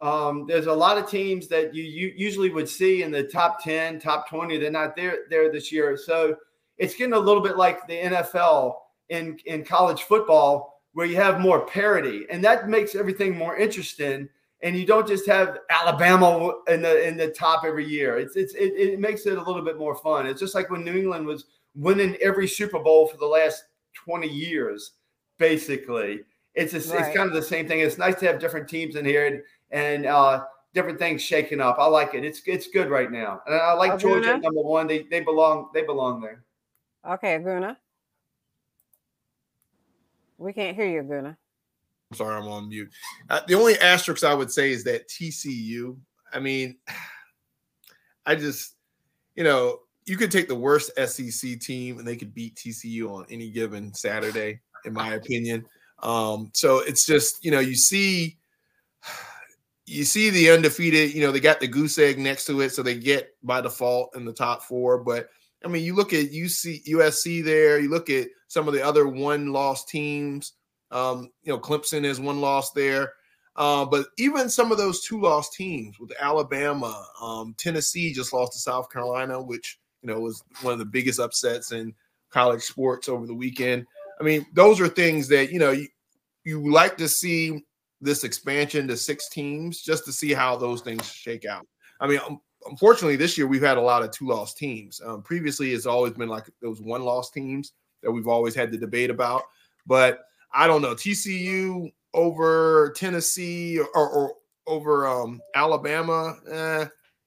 um, 0.01 0.46
there's 0.48 0.67
a 0.67 0.74
lot 0.74 0.98
of 0.98 1.10
teams 1.10 1.48
that 1.50 1.74
you, 1.75 1.84
you 1.84 2.13
usually 2.15 2.50
would 2.50 2.67
see 2.67 3.03
in 3.03 3.12
the 3.12 3.24
top 3.24 3.63
ten, 3.63 4.00
top 4.00 4.27
twenty. 4.29 4.58
They're 4.58 4.72
not 4.72 4.96
there 4.96 5.20
there 5.29 5.51
this 5.51 5.72
year, 5.72 5.96
so 5.98 6.36
it's 6.77 6.96
getting 6.96 7.13
a 7.13 7.20
little 7.20 7.41
bit 7.41 7.58
like 7.58 7.88
the 7.88 7.98
NFL 7.98 8.76
in 9.10 9.38
in 9.45 9.63
college 9.63 10.04
football, 10.04 10.82
where 10.93 11.06
you 11.06 11.15
have 11.17 11.39
more 11.39 11.65
parity, 11.65 12.26
and 12.30 12.43
that 12.43 12.67
makes 12.69 12.95
everything 12.95 13.38
more 13.38 13.56
interesting 13.58 14.28
and 14.63 14.78
you 14.78 14.86
don't 14.86 15.08
just 15.08 15.26
have 15.26 15.58
Alabama 15.69 16.54
in 16.67 16.82
the 16.82 17.08
in 17.08 17.17
the 17.17 17.30
top 17.30 17.63
every 17.65 17.88
year. 17.88 18.17
It's 18.19 18.36
it's 18.36 18.54
it, 18.54 18.73
it 18.76 18.99
makes 18.99 19.26
it 19.26 19.38
a 19.38 19.43
little 19.43 19.63
bit 19.63 19.78
more 19.78 19.95
fun. 19.95 20.28
It's 20.28 20.39
just 20.39 20.56
like 20.56 20.69
when 20.69 20.84
New 20.86 20.93
England 20.93 21.26
was 21.26 21.45
winning 21.76 22.15
every 22.21 22.47
Super 22.47 22.80
Bowl 22.80 23.08
for 23.08 23.17
the 23.17 23.26
last 23.26 23.63
20 24.06 24.28
years, 24.28 24.91
basically. 25.38 26.21
It's 26.54 26.73
just, 26.73 26.91
Right. 26.91 27.06
it's 27.06 27.15
kind 27.15 27.30
of 27.30 27.34
the 27.34 27.41
same 27.41 27.67
thing. 27.67 27.80
It's 27.80 27.97
nice 27.97 28.15
to 28.19 28.28
have 28.28 28.39
different 28.39 28.67
teams 28.67 28.95
in 28.95 29.06
here 29.06 29.26
and, 29.26 29.41
and 29.71 30.05
uh, 30.05 30.45
different 30.73 30.99
things 30.99 31.21
shaking 31.21 31.62
up. 31.62 31.77
I 31.79 31.86
like 31.86 32.13
it. 32.13 32.23
It's 32.23 32.41
it's 32.45 32.67
good 32.67 32.89
right 32.89 33.12
now, 33.12 33.41
and 33.45 33.55
I 33.55 33.73
like 33.73 33.99
Georgia 33.99 34.29
Aguna? 34.29 34.36
at 34.36 34.41
number 34.41 34.62
one. 34.62 34.88
They 34.88 35.03
they 35.03 35.21
belong 35.21 35.69
they 35.73 35.84
belong 35.84 36.21
there. 36.21 36.43
Okay, 37.07 37.38
Aguna. 37.39 37.77
We 40.38 40.53
can't 40.53 40.75
hear 40.75 40.88
you, 40.88 41.03
Aguna. 41.03 41.38
I'm 42.12 42.17
sorry, 42.17 42.36
I'm 42.36 42.47
on 42.49 42.67
mute. 42.67 42.89
Uh, 43.29 43.41
the 43.47 43.55
only 43.55 43.77
asterisk 43.79 44.23
I 44.23 44.34
would 44.34 44.51
say 44.51 44.71
is 44.71 44.84
that 44.84 45.07
TCU. 45.07 45.97
I 46.34 46.39
mean, 46.39 46.77
I 48.25 48.36
just, 48.36 48.75
you 49.36 49.43
know, 49.43 49.79
you 50.05 50.17
could 50.17 50.31
take 50.31 50.47
the 50.47 50.55
worst 50.55 50.91
SEC 50.97 51.60
team 51.60 51.99
and 51.99 52.07
they 52.07 52.15
could 52.15 52.34
beat 52.34 52.55
TCU 52.55 53.10
on 53.10 53.25
any 53.29 53.49
given 53.49 53.93
Saturday, 53.93 54.60
in 54.86 54.93
my 54.93 55.13
opinion. 55.13 55.65
Um, 56.03 56.51
so 56.53 56.79
it's 56.79 57.05
just, 57.05 57.45
you 57.45 57.51
know, 57.51 57.60
you 57.60 57.75
see, 57.75 58.38
you 59.86 60.04
see 60.04 60.30
the 60.30 60.52
undefeated. 60.52 61.13
You 61.13 61.22
know, 61.22 61.32
they 61.32 61.39
got 61.39 61.60
the 61.60 61.67
goose 61.67 61.98
egg 61.98 62.20
next 62.20 62.46
to 62.46 62.62
it, 62.62 62.72
so 62.72 62.84
they 62.84 62.98
get 62.98 63.36
by 63.44 63.62
default 63.62 64.15
in 64.15 64.26
the 64.26 64.34
top 64.34 64.63
four. 64.63 65.04
But 65.04 65.30
I 65.63 65.67
mean, 65.67 65.84
you 65.84 65.96
look 65.96 66.13
at 66.13 66.32
UC, 66.32 66.86
USC 66.88 67.44
there. 67.44 67.80
You 67.80 67.89
look 67.89 68.10
at 68.10 68.28
some 68.48 68.67
of 68.67 68.74
the 68.74 68.84
other 68.86 69.08
one-loss 69.08 69.86
teams. 69.86 70.54
Um, 70.91 71.30
you 71.44 71.54
know, 71.54 71.60
Clemson 71.60 72.04
is 72.04 72.20
one 72.20 72.41
loss 72.41 72.72
there. 72.72 73.13
Uh, 73.56 73.86
but 73.86 74.08
even 74.17 74.50
some 74.50 74.72
of 74.72 74.78
those 74.78 75.02
two 75.02 75.20
loss 75.22 75.50
teams 75.50 76.00
with 76.00 76.12
Alabama, 76.20 77.06
um, 77.22 77.54
Tennessee 77.58 78.13
just 78.13 78.34
lost 78.34 78.54
to 78.54 78.60
South 78.60 78.89
Carolina, 78.89 79.41
which 79.41 79.80
you 80.02 80.08
know 80.08 80.20
was 80.20 80.44
one 80.62 80.74
of 80.74 80.80
the 80.80 80.86
biggest 80.86 81.20
upsets 81.20 81.72
in 81.72 81.94
college 82.30 82.62
sports 82.62 83.10
over 83.10 83.28
the 83.28 83.36
weekend. 83.36 83.86
I 84.20 84.24
mean, 84.24 84.46
those 84.54 84.80
are 84.80 84.88
things 84.88 85.28
that 85.30 85.52
you 85.52 85.60
know 85.60 85.72
you, 85.72 85.88
you 86.46 86.72
like 86.72 86.98
to 86.98 87.10
see 87.10 87.63
this 88.02 88.24
expansion 88.24 88.88
to 88.88 88.98
six 88.98 89.30
teams 89.30 89.82
just 89.82 90.06
to 90.06 90.12
see 90.12 90.34
how 90.34 90.56
those 90.56 90.82
things 90.82 91.10
shake 91.12 91.46
out. 91.46 91.66
I 92.00 92.08
mean, 92.08 92.20
um, 92.28 92.42
unfortunately, 92.66 93.16
this 93.16 93.38
year 93.38 93.48
we've 93.48 93.62
had 93.62 93.78
a 93.78 93.82
lot 93.82 94.04
of 94.04 94.12
two 94.12 94.28
loss 94.28 94.54
teams. 94.54 95.00
Um, 95.06 95.22
previously, 95.22 95.74
it's 95.74 95.86
always 95.86 96.14
been 96.14 96.30
like 96.30 96.50
those 96.62 96.82
one 96.82 97.04
loss 97.04 97.32
teams 97.32 97.74
that 98.02 98.12
we've 98.12 98.28
always 98.28 98.56
had 98.56 98.72
the 98.72 98.78
debate 98.78 99.10
about. 99.10 99.44
But 99.86 100.22
I 100.54 100.68
don't 100.68 100.82
know 100.82 100.96
TCU 100.96 101.92
over 102.14 102.94
Tennessee 102.96 103.80
or, 103.80 104.10
or, 104.10 104.34
over 104.68 105.08
um, 105.08 105.42
Alabama. 105.56 106.36
Eh, 106.50 106.86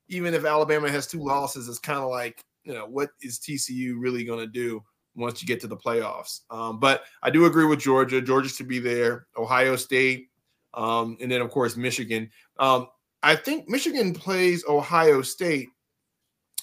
even 0.09 0.35
if 0.35 0.45
Alabama 0.45 0.89
has 0.89 1.07
two 1.07 1.23
losses, 1.23 1.69
it's 1.69 1.81
kind 1.81 1.99
of 1.99 2.09
like 2.09 2.45
you 2.65 2.73
know 2.73 2.87
what 2.87 3.11
is 3.23 3.39
TCU 3.39 3.95
really 3.99 4.25
going 4.25 4.39
to 4.39 4.47
do 4.47 4.83
once 5.17 5.43
you 5.43 5.49
get 5.49 5.61
to 5.61 5.67
the 5.67 5.77
playoffs? 5.77 6.41
Um, 6.51 6.79
but 6.79 7.03
I 7.23 7.31
do 7.31 7.47
agree 7.47 7.67
with 7.67 7.81
Georgia. 7.81 8.21
Georgia 8.21 8.49
should 8.49 8.69
be 8.69 8.79
there. 8.79 9.27
Ohio 9.37 9.77
State, 9.77 10.29
um, 10.77 11.17
and 11.21 11.31
then 11.31 11.41
of 11.41 11.51
course 11.51 11.77
Michigan. 11.77 12.31
Um, 12.59 12.89
I 13.23 13.37
think 13.37 13.69
Michigan 13.69 14.13
plays 14.13 14.65
Ohio 14.69 15.23
State 15.23 15.69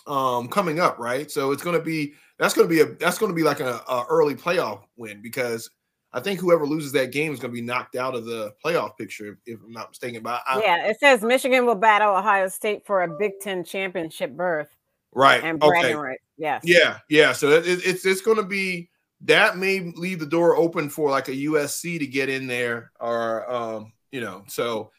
um, 0.08 0.47
coming 0.47 0.80
up, 0.80 1.00
right? 1.00 1.30
So 1.30 1.52
it's 1.52 1.63
going 1.63 1.78
to 1.78 1.84
be 1.84 2.13
that's 2.38 2.54
going 2.54 2.67
to 2.67 2.74
be 2.74 2.82
a 2.82 2.86
that's 2.95 3.17
going 3.17 3.32
to 3.32 3.36
be 3.36 3.43
like 3.43 3.60
a, 3.60 3.82
a 3.88 4.06
early 4.10 4.36
playoff 4.36 4.84
win 4.97 5.21
because 5.21 5.69
I 6.13 6.19
think 6.19 6.39
whoever 6.39 6.65
loses 6.65 6.91
that 6.93 7.12
game 7.12 7.32
is 7.32 7.39
going 7.39 7.52
to 7.54 7.56
be 7.60 7.65
knocked 7.65 7.95
out 7.95 8.15
of 8.15 8.26
the 8.26 8.54
playoff 8.63 8.97
picture, 8.97 9.39
if, 9.45 9.60
I'm 9.63 9.71
not 9.71 9.89
mistaken. 9.89 10.21
But 10.21 10.41
I, 10.45 10.62
yeah, 10.62 10.88
it 10.88 11.00
says 11.00 11.21
Michigan 11.21 11.65
will 11.65 11.76
battle 11.76 12.15
Ohio 12.15 12.47
State 12.50 12.86
for 12.86 13.04
a 13.04 13.08
Big 13.08 13.39
Ten 13.39 13.63
championship 13.63 14.32
berth 14.36 14.76
right, 15.13 15.43
and 15.43 15.62
okay, 15.62 15.69
bragging 15.69 15.97
rights. 15.97 16.24
Yes. 16.38 16.63
yeah, 16.65 16.97
yeah. 17.10 17.32
So 17.34 17.50
it, 17.50 17.67
it- 17.67 17.86
it's 17.86 18.06
it's 18.06 18.21
going 18.21 18.38
to 18.38 18.43
be 18.43 18.89
that 19.21 19.58
may 19.58 19.80
leave 19.95 20.19
the 20.19 20.26
door 20.26 20.58
open 20.58 20.89
for 20.89 21.10
like 21.10 21.28
a 21.28 21.36
USC 21.36 22.00
to 22.00 22.08
get 22.08 22.28
in 22.28 22.47
there, 22.47 22.91
or 23.00 23.50
um, 23.52 23.93
you 24.12 24.21
know, 24.21 24.43
so 24.47 24.91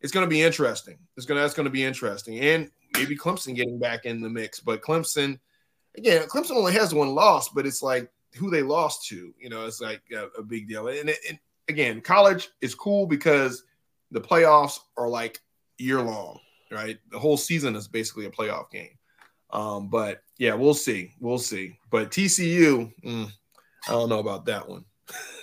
it's 0.00 0.12
going 0.12 0.24
to 0.24 0.30
be 0.30 0.42
interesting. 0.42 0.98
It's 1.16 1.26
gonna 1.26 1.40
that's 1.40 1.54
going 1.54 1.64
to 1.64 1.70
be 1.70 1.84
interesting, 1.84 2.40
and 2.40 2.70
maybe 2.94 3.16
Clemson 3.16 3.54
getting 3.54 3.78
back 3.78 4.06
in 4.06 4.20
the 4.20 4.28
mix. 4.28 4.60
But 4.60 4.82
Clemson, 4.82 5.38
again, 5.96 6.22
Clemson 6.28 6.52
only 6.52 6.72
has 6.72 6.94
one 6.94 7.14
loss, 7.14 7.48
but 7.48 7.66
it's 7.66 7.82
like 7.82 8.10
who 8.36 8.50
they 8.50 8.62
lost 8.62 9.06
to. 9.08 9.34
You 9.38 9.50
know, 9.50 9.66
it's 9.66 9.80
like 9.80 10.02
a, 10.12 10.26
a 10.38 10.42
big 10.42 10.68
deal. 10.68 10.88
And, 10.88 11.14
and 11.28 11.38
again, 11.68 12.00
college 12.00 12.48
is 12.60 12.74
cool 12.74 13.06
because 13.06 13.64
the 14.10 14.20
playoffs 14.20 14.78
are 14.96 15.08
like 15.08 15.40
year 15.78 16.00
long, 16.00 16.38
right? 16.70 16.98
The 17.10 17.18
whole 17.18 17.36
season 17.36 17.76
is 17.76 17.88
basically 17.88 18.26
a 18.26 18.30
playoff 18.30 18.70
game. 18.70 18.96
Um, 19.52 19.88
but 19.88 20.22
yeah, 20.38 20.54
we'll 20.54 20.74
see. 20.74 21.12
We'll 21.20 21.38
see. 21.38 21.78
But 21.90 22.10
TCU, 22.10 22.92
mm, 23.04 23.30
I 23.88 23.90
don't 23.90 24.08
know 24.08 24.20
about 24.20 24.46
that 24.46 24.68
one. 24.68 24.84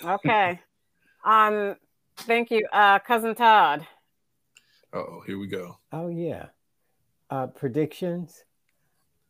Okay. 0.02 0.60
um, 1.24 1.76
thank 2.18 2.50
you, 2.50 2.66
uh, 2.72 2.98
cousin 3.00 3.34
Todd. 3.34 3.86
Oh, 4.92 5.22
here 5.26 5.38
we 5.38 5.46
go. 5.46 5.78
Oh 5.92 6.08
yeah. 6.08 6.46
Uh, 7.30 7.46
predictions. 7.48 8.44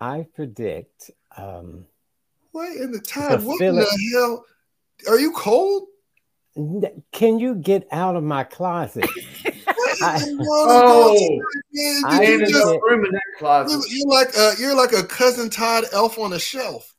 I 0.01 0.27
predict. 0.35 1.11
Um, 1.37 1.87
What 2.53 2.77
in 2.77 2.93
the 2.93 3.01
time? 3.01 3.45
What 3.45 3.59
Philly- 3.59 3.79
in 3.79 3.85
the 3.85 4.19
hell? 4.19 4.45
Are 5.09 5.19
you 5.19 5.33
cold? 5.33 5.89
can 7.13 7.39
you 7.39 7.55
get 7.55 7.87
out 7.93 8.17
of 8.17 8.25
my 8.25 8.43
closet? 8.43 9.05
I- 10.03 10.23
in 10.27 10.37
the 10.39 10.45
world? 10.45 10.69
Oh, 10.71 11.41
Man, 11.73 12.03
I 12.07 12.19
did 12.27 12.41
you 12.41 12.47
just- 12.47 12.67
room 12.83 13.05
in 13.05 13.13
that 13.13 13.23
closet. 13.39 13.85
you- 13.91 13.99
you're 13.99 14.09
like 14.09 14.35
a 14.37 14.53
you're 14.61 14.75
like 14.77 14.93
a 14.93 15.05
cousin 15.05 15.51
Todd 15.51 15.85
elf 15.93 16.19
on 16.19 16.33
a 16.33 16.39
shelf. 16.39 16.95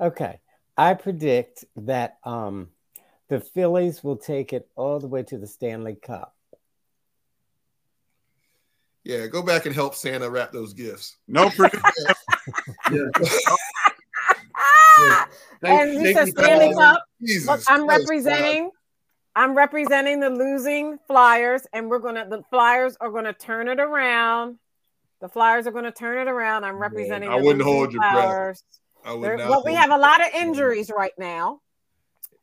Okay. 0.00 0.38
I 0.76 0.94
predict 0.94 1.64
that 1.76 2.18
um, 2.24 2.70
the 3.30 3.40
Phillies 3.40 4.04
will 4.04 4.16
take 4.16 4.52
it 4.52 4.68
all 4.76 4.98
the 4.98 5.06
way 5.06 5.22
to 5.22 5.38
the 5.38 5.46
Stanley 5.46 5.94
Cup. 5.94 6.34
Yeah, 9.04 9.28
go 9.28 9.40
back 9.42 9.64
and 9.64 9.74
help 9.74 9.94
Santa 9.94 10.28
wrap 10.28 10.52
those 10.52 10.74
gifts. 10.74 11.16
No 11.26 11.48
prediction. 11.48 11.80
Thank- 15.62 15.80
and 15.80 15.94
you 15.94 16.12
thank 16.12 16.30
Stanley 16.36 16.74
Cup. 16.74 17.02
Look, 17.46 17.60
I'm 17.68 17.86
Christ, 17.86 18.00
representing. 18.08 18.70
I'm 19.36 19.56
representing 19.56 20.20
the 20.20 20.28
losing 20.28 20.98
Flyers, 21.06 21.62
and 21.72 21.88
we're 21.88 22.00
gonna. 22.00 22.28
The 22.28 22.42
Flyers 22.50 22.96
are 23.00 23.10
gonna 23.10 23.32
turn 23.32 23.68
it 23.68 23.78
around. 23.80 24.58
The 25.20 25.28
Flyers 25.28 25.66
are 25.66 25.70
gonna 25.70 25.92
turn 25.92 26.18
it 26.18 26.30
around. 26.30 26.64
I'm 26.64 26.76
representing. 26.78 27.30
I 27.30 27.38
the 27.38 27.44
wouldn't 27.44 27.62
hold 27.64 27.92
your 27.92 28.00
breath. 28.00 28.12
Flyers. 28.12 28.64
Todd. 29.04 29.10
I 29.10 29.14
would 29.14 29.24
There- 29.24 29.36
not 29.38 29.48
well, 29.50 29.62
we 29.64 29.74
have 29.74 29.90
a 29.90 29.96
lot 29.96 30.20
of 30.20 30.26
injuries 30.34 30.90
right 30.94 31.12
now, 31.16 31.60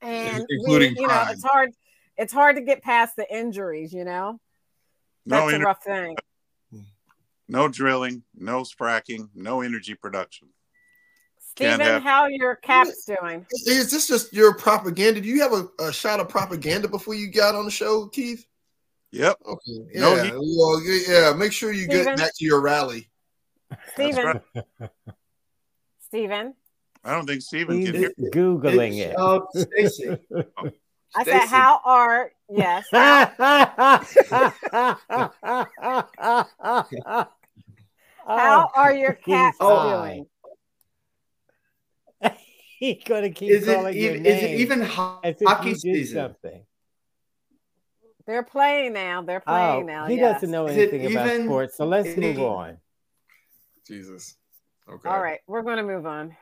and 0.02 0.46
we- 0.50 0.56
Including 0.58 0.96
you 0.98 1.08
know 1.08 1.26
it's 1.30 1.44
hard. 1.44 1.72
It's 2.18 2.34
hard 2.34 2.56
to 2.56 2.62
get 2.62 2.82
past 2.82 3.16
the 3.16 3.26
injuries. 3.34 3.94
You 3.94 4.04
know, 4.06 4.40
No, 5.26 5.42
that's 5.42 5.54
a 5.54 5.58
ener- 5.60 5.64
rough 5.66 5.84
thing. 5.84 6.16
no 7.48 7.68
drilling, 7.68 8.24
no 8.36 8.62
fracking, 8.64 9.30
no 9.36 9.62
energy 9.62 9.96
production. 9.96 10.50
Stephen, 11.40 11.80
have- 11.80 12.04
how 12.04 12.28
your 12.28 12.56
caps 12.56 13.06
doing? 13.06 13.46
Is 13.66 13.90
this 13.90 14.08
just 14.08 14.32
your 14.34 14.54
propaganda? 14.56 15.20
Do 15.22 15.28
you 15.28 15.42
have 15.42 15.54
a, 15.54 15.68
a 15.80 15.92
shot 15.94 16.20
of 16.20 16.30
propaganda 16.30 16.88
before 16.88 17.16
you 17.16 17.32
got 17.32 17.56
on 17.56 17.66
the 17.66 17.72
show, 17.72 18.08
Keith? 18.08 18.46
Yep. 19.12 19.38
Okay. 19.46 19.72
Yeah. 19.94 20.02
No, 20.02 20.24
he- 20.24 20.32
well, 20.34 20.82
yeah. 20.84 21.34
Make 21.34 21.52
sure 21.54 21.72
you 21.72 21.88
get 21.88 22.06
back 22.18 22.32
to 22.36 22.46
your 22.46 22.62
rally. 22.62 23.10
Stephen, 23.94 24.40
Stephen, 26.08 26.54
I 27.08 27.12
don't 27.14 27.26
think 27.26 27.42
Steven 27.42 27.78
He's 27.80 27.90
can 27.92 28.00
hear. 28.02 28.12
Googling 28.34 28.98
it. 28.98 29.18
uh, 29.18 29.40
Stacy. 29.56 30.18
I 31.16 31.24
said, 31.24 31.40
how 31.48 31.80
are 31.86 32.32
yes? 32.50 32.86
How 38.28 38.70
are 38.76 38.94
your 38.94 39.14
caps 39.14 39.58
Oh. 39.60 40.02
doing? 40.02 40.26
He's 42.80 43.04
gonna 43.06 43.30
keep 43.32 43.50
Is 43.52 43.68
it 43.68 43.76
calling 43.76 43.96
your 43.98 44.12
even? 44.16 44.26
Is 44.26 44.44
it 44.44 44.60
even 44.60 44.82
ho- 44.82 45.20
as 45.24 45.42
if 45.42 45.48
hockey 45.48 45.70
you 45.70 45.76
did 45.76 45.82
season? 45.82 46.16
something. 46.18 46.64
They're 48.28 48.44
playing 48.44 48.94
now. 48.94 49.22
They're 49.24 49.42
Oh, 49.48 49.52
playing 49.52 49.86
now. 49.86 50.06
he 50.08 50.16
yes. 50.18 50.36
doesn't 50.36 50.52
know 50.52 50.68
anything 50.68 51.06
about 51.12 51.28
even 51.28 51.46
sports, 51.48 51.78
so 51.78 51.86
let's 51.86 52.16
move 52.18 52.40
on. 52.40 52.78
Jesus. 53.88 54.36
Okay. 54.88 55.10
All 55.10 55.20
right, 55.22 55.40
we're 55.48 55.62
going 55.64 55.78
to 55.78 55.84
move 55.84 56.06
on. 56.06 56.36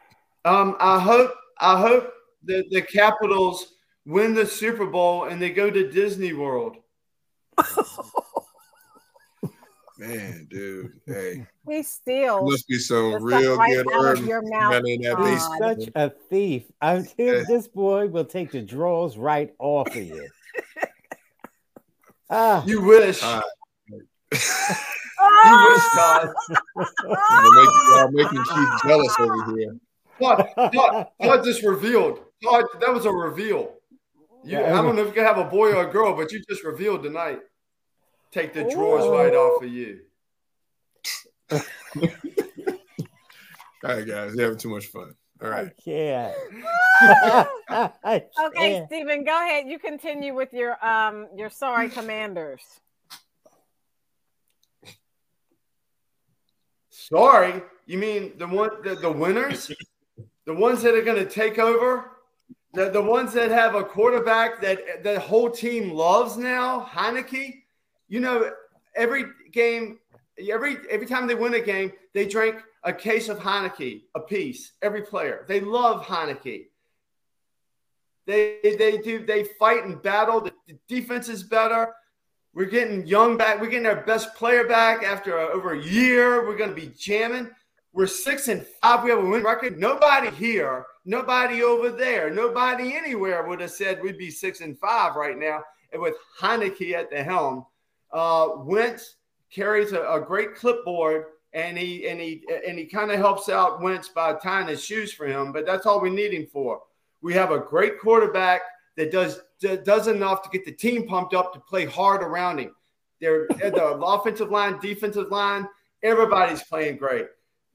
Um, 0.46 0.76
I 0.80 1.00
hope 1.00 1.34
I 1.60 1.80
hope 1.82 2.14
that 2.44 2.66
the 2.70 2.82
Capitals 2.84 3.74
win 4.06 4.36
the 4.36 4.46
Super 4.46 4.86
Bowl 4.86 5.24
and 5.26 5.42
they 5.42 5.50
go 5.50 5.72
to 5.72 5.90
Disney 5.92 6.34
World. 6.34 6.78
Man, 9.98 10.46
dude. 10.50 10.92
Hey, 11.08 11.48
We 11.66 11.82
steal 11.82 12.44
must 12.46 12.68
be 12.68 12.78
some 12.78 13.12
the 13.14 13.20
real 13.20 13.42
stuff 13.56 13.60
right 13.60 13.72
good 13.76 13.88
out 13.94 14.02
herb 14.04 14.18
of 14.20 14.26
your 14.28 14.42
mouth. 14.42 14.84
in 14.86 15.02
that 15.02 15.16
God. 15.16 15.30
He's 15.32 15.48
such 15.58 15.90
a 15.96 16.10
thief. 16.30 16.64
I 16.82 17.02
think 17.02 17.32
Yeah. 17.32 17.44
this 17.48 17.68
boy 17.68 18.08
will 18.08 18.26
take 18.26 18.52
the 18.52 18.62
drawers 18.62 19.18
right 19.18 19.54
off 19.58 19.88
of 19.96 20.04
you. 20.04 20.28
Ah, 22.30 22.64
You 22.66 22.82
wish. 22.82 23.24
Uh, 23.24 23.42
you 23.92 23.98
wish, 25.70 25.84
Todd. 25.96 26.34
You're 26.50 27.54
making, 27.56 27.82
y'all 27.90 28.12
making 28.12 28.44
Keith 28.44 28.70
jealous 28.86 29.16
over 29.20 29.58
here. 29.58 29.78
Todd, 30.22 30.48
Todd, 30.74 31.08
Todd 31.22 31.44
just 31.44 31.64
revealed. 31.64 32.20
Todd, 32.44 32.66
that 32.80 32.94
was 32.94 33.06
a 33.06 33.12
reveal. 33.12 33.74
You, 34.44 34.64
I 34.64 34.82
don't 34.82 34.96
know 34.96 35.02
if 35.02 35.08
you 35.08 35.14
can 35.14 35.26
have 35.26 35.40
a 35.40 35.44
boy 35.44 35.74
or 35.74 35.88
a 35.88 35.92
girl, 35.92 36.16
but 36.16 36.32
you 36.32 36.42
just 36.48 36.64
revealed 36.64 37.04
tonight. 37.04 37.40
Take 38.32 38.54
the 38.54 38.64
drawers 38.64 39.08
right 39.08 39.34
off 39.34 39.64
of 39.64 39.70
you. 39.70 40.02
All 41.52 41.60
right, 43.84 44.06
guys, 44.06 44.36
you're 44.36 44.44
having 44.44 44.58
too 44.58 44.70
much 44.70 44.88
fun. 44.88 45.16
All 45.42 45.50
right. 45.50 45.58
I 45.58 45.64
right. 45.64 45.74
can't. 45.84 46.36
I 48.04 48.24
Okay, 48.48 48.72
can't. 48.74 48.88
Stephen, 48.88 49.24
go 49.24 49.32
ahead. 49.32 49.68
You 49.68 49.80
continue 49.80 50.34
with 50.34 50.54
your 50.54 50.84
um 50.86 51.28
your 51.36 51.50
sorry 51.50 51.90
commanders. 51.90 52.62
Sorry, 56.90 57.62
you 57.86 57.98
mean 57.98 58.38
the 58.38 58.48
one 58.48 58.70
the, 58.84 58.96
the 58.96 59.12
winners, 59.12 59.72
the 60.46 60.54
ones 60.54 60.82
that 60.84 60.96
are 60.96 61.02
going 61.02 61.24
to 61.24 61.30
take 61.30 61.60
over, 61.60 62.12
the 62.74 62.90
the 62.90 63.02
ones 63.02 63.34
that 63.34 63.52
have 63.52 63.76
a 63.76 63.84
quarterback 63.84 64.62
that 64.62 65.04
the 65.04 65.20
whole 65.20 65.50
team 65.50 65.92
loves 65.92 66.38
now, 66.38 66.88
Heinicke. 66.92 67.64
You 68.08 68.20
know, 68.20 68.52
every 68.96 69.26
game, 69.52 70.00
every 70.50 70.78
every 70.90 71.08
time 71.08 71.28
they 71.28 71.36
win 71.36 71.54
a 71.56 71.62
game, 71.62 71.92
they 72.14 72.28
drink 72.28 72.58
a 72.84 72.94
case 72.94 73.30
of 73.30 73.40
Heineke 73.40 74.04
a 74.14 74.20
piece. 74.20 74.74
Every 74.82 75.02
player, 75.02 75.46
they 75.48 75.60
love 75.60 76.06
Heinicke. 76.06 76.68
They 78.28 78.60
they 78.64 78.98
do 78.98 79.26
they 79.26 79.44
fight 79.44 79.86
and 79.86 80.02
battle. 80.02 80.42
The, 80.42 80.54
the 80.68 80.78
defense 80.88 81.30
is 81.30 81.44
better. 81.44 81.94
We're 82.54 82.66
getting 82.66 83.06
young 83.06 83.36
back. 83.36 83.60
We're 83.60 83.70
getting 83.70 83.86
our 83.86 84.04
best 84.04 84.34
player 84.36 84.66
back 84.66 85.04
after 85.04 85.38
uh, 85.38 85.50
over 85.50 85.74
a 85.74 85.84
year. 85.84 86.48
We're 86.48 86.56
going 86.56 86.70
to 86.70 86.76
be 86.76 86.92
jamming. 86.98 87.50
We're 87.96 88.08
six 88.08 88.50
and 88.50 88.68
five. 88.82 89.06
We 89.06 89.10
have 89.12 89.20
a 89.20 89.26
win 89.26 89.42
record. 89.42 89.80
Nobody 89.80 90.30
here, 90.30 90.86
nobody 91.06 91.64
over 91.64 91.90
there, 91.90 92.30
nobody 92.30 92.94
anywhere 92.94 93.48
would 93.48 93.62
have 93.62 93.72
said 93.72 94.04
we'd 94.04 94.18
be 94.18 94.30
six 94.30 94.60
and 94.60 94.78
five 94.78 95.16
right 95.16 95.38
now. 95.38 95.64
And 95.94 96.02
with 96.02 96.16
Heinicke 96.38 96.92
at 96.92 97.10
the 97.10 97.24
helm, 97.24 97.66
uh, 98.12 98.50
Wentz 98.58 99.16
carries 99.50 99.94
a, 99.94 100.02
a 100.12 100.20
great 100.20 100.56
clipboard, 100.56 101.28
and 101.54 101.78
he 101.78 102.10
and 102.10 102.20
he 102.20 102.44
and 102.68 102.78
he 102.78 102.86
kind 102.86 103.12
of 103.12 103.18
helps 103.18 103.48
out 103.48 103.82
Wentz 103.82 104.10
by 104.10 104.34
tying 104.34 104.68
his 104.68 104.84
shoes 104.84 105.14
for 105.14 105.26
him. 105.26 105.54
But 105.54 105.66
that's 105.66 105.86
all 105.86 106.02
we 106.02 106.10
need 106.10 106.34
him 106.34 106.48
for. 106.52 106.82
We 107.22 107.34
have 107.36 107.52
a 107.52 107.60
great 107.60 107.98
quarterback 108.02 108.64
that 108.98 109.10
does 109.10 109.40
does 109.86 110.08
enough 110.10 110.42
to 110.42 110.50
get 110.50 110.66
the 110.66 110.74
team 110.74 111.08
pumped 111.08 111.34
up 111.34 111.54
to 111.54 111.62
play 111.62 111.86
hard 111.86 112.24
around 112.24 112.60
him. 112.60 112.76
They're 113.22 113.48
the 113.48 113.98
offensive 114.04 114.52
line, 114.52 114.80
defensive 114.82 115.32
line, 115.32 115.66
everybody's 116.04 116.62
playing 116.62 116.98
great. 116.98 117.28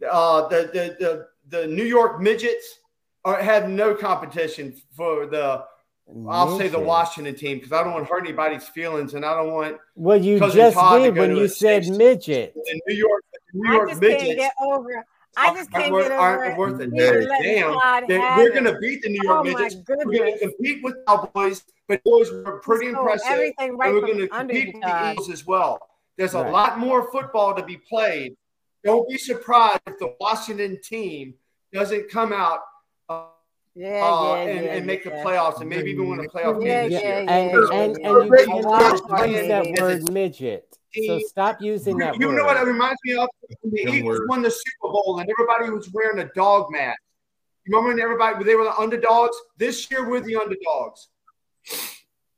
Uh, 0.09 0.49
the, 0.49 0.71
the 0.73 0.97
the 1.01 1.59
the 1.61 1.67
New 1.67 1.85
York 1.85 2.21
midgets 2.21 2.79
are, 3.25 3.41
have 3.41 3.69
no 3.69 3.95
competition 3.95 4.75
for 4.97 5.27
the 5.27 5.65
I'll 6.29 6.59
say 6.59 6.69
the 6.69 6.79
Washington 6.81 7.35
team 7.37 7.59
because 7.59 7.73
I 7.73 7.85
don't 7.85 7.93
want 7.93 8.07
to 8.07 8.13
hurt 8.13 8.25
anybody's 8.25 8.67
feelings 8.67 9.15
and 9.15 9.25
I 9.25 9.35
don't 9.35 9.53
want 9.53 9.77
Well, 9.95 10.17
you 10.17 10.39
Cousin 10.39 10.57
just 10.57 10.75
Todd 10.77 11.03
did 11.03 11.15
go 11.15 11.21
when 11.21 11.37
you 11.37 11.47
said 11.49 11.85
six- 11.85 11.97
midget. 11.97 12.55
the 12.55 12.81
New 12.89 12.95
York 12.97 13.23
the 13.33 13.39
New 13.61 13.71
I 13.71 13.75
York 13.75 13.89
just 13.91 14.01
can't 14.01 14.13
midgets. 14.23 14.37
get 14.41 14.53
over. 14.63 15.05
I 15.37 15.55
just 15.55 15.71
can't 15.71 15.93
worth- 15.93 16.05
get 16.09 16.13
over 16.13 16.21
aren't 16.21 16.53
it. 16.53 16.59
worth 16.59 16.81
a 16.81 16.87
damn. 16.89 17.43
Damn, 17.43 17.73
Todd 17.75 18.05
They- 18.09 18.19
have 18.19 18.39
we're 18.39 18.51
going 18.51 18.65
to 18.65 18.79
beat 18.81 19.03
the 19.03 19.11
New 19.11 19.21
York 19.23 19.39
Oh 19.41 19.45
my 19.45 19.51
midgets. 19.61 19.77
We're 19.89 20.05
going 20.05 20.33
to 20.33 20.39
compete 20.41 20.83
with 20.83 20.97
Cowboys, 21.07 21.63
but 21.87 22.03
boys 22.03 22.31
were 22.33 22.59
pretty 22.61 22.87
He 22.87 22.93
stole 22.93 23.03
impressive. 23.03 23.31
Everything 23.31 23.77
right 23.77 23.87
and 23.91 23.95
we're 23.95 24.07
going 24.07 24.19
to 24.19 24.29
compete 24.29 24.75
with 24.75 24.83
the 24.83 25.11
Eagles 25.13 25.31
as 25.31 25.47
well. 25.47 25.79
There's 26.17 26.35
a 26.35 26.41
lot 26.43 26.79
more 26.81 27.11
football 27.13 27.55
to 27.55 27.63
be 27.63 27.77
played. 27.77 28.37
Don't 28.85 29.09
be 29.09 29.19
surprised 29.19 29.81
if 29.87 29.99
the 29.99 30.15
Washington 30.21 30.79
team 30.83 31.35
doesn't 31.73 32.11
come 32.11 32.33
out 32.33 32.61
uh, 33.09 33.25
Yeah, 33.75 34.05
uh, 34.05 34.35
yeah, 34.35 34.43
and, 34.43 34.65
yeah, 34.65 34.75
and 34.77 34.87
make 34.87 35.05
yeah. 35.05 35.13
a 35.21 35.25
playoffs 35.25 35.61
and 35.61 35.69
maybe 35.69 35.91
even 35.91 36.09
win 36.09 36.21
a 36.21 36.23
playoff 36.25 36.65
Yeah, 36.65 36.83
game 36.83 36.91
this 36.91 37.03
yeah, 37.03 37.09
year. 37.09 37.19
and, 37.29 37.29
yeah, 37.53 37.75
and, 37.83 37.97
and 37.99 38.25
you 38.25 38.31
We're 38.31 38.45
cannot 38.47 39.29
use 39.29 39.49
that 39.49 39.67
as 39.67 39.81
word 39.81 40.13
midget. 40.13 40.77
So 41.07 41.19
stop 41.21 41.61
using 41.61 41.99
that 41.99 42.19
You 42.19 42.33
know 42.33 42.45
what 42.45 42.57
it 42.57 42.65
reminds 42.67 42.99
me 43.05 43.15
of? 43.15 43.29
When 43.61 43.73
the 43.73 43.85
Them 43.85 43.95
Eagles 43.95 44.19
words. 44.19 44.29
won 44.29 44.43
the 44.43 44.51
Super 44.51 44.93
Bowl 44.93 45.19
and 45.21 45.31
everybody 45.31 45.71
was 45.71 45.89
wearing 45.93 46.19
a 46.19 46.29
dog 46.35 46.67
mask. 46.71 46.99
You 47.67 47.77
remember 47.77 47.95
when 47.95 48.03
everybody 48.03 48.37
when 48.39 48.47
they 48.47 48.55
were 48.57 48.65
the 48.65 48.77
underdogs? 48.77 49.37
This 49.59 49.89
year 49.91 50.09
we're 50.09 50.21
the 50.21 50.35
underdogs. 50.37 51.09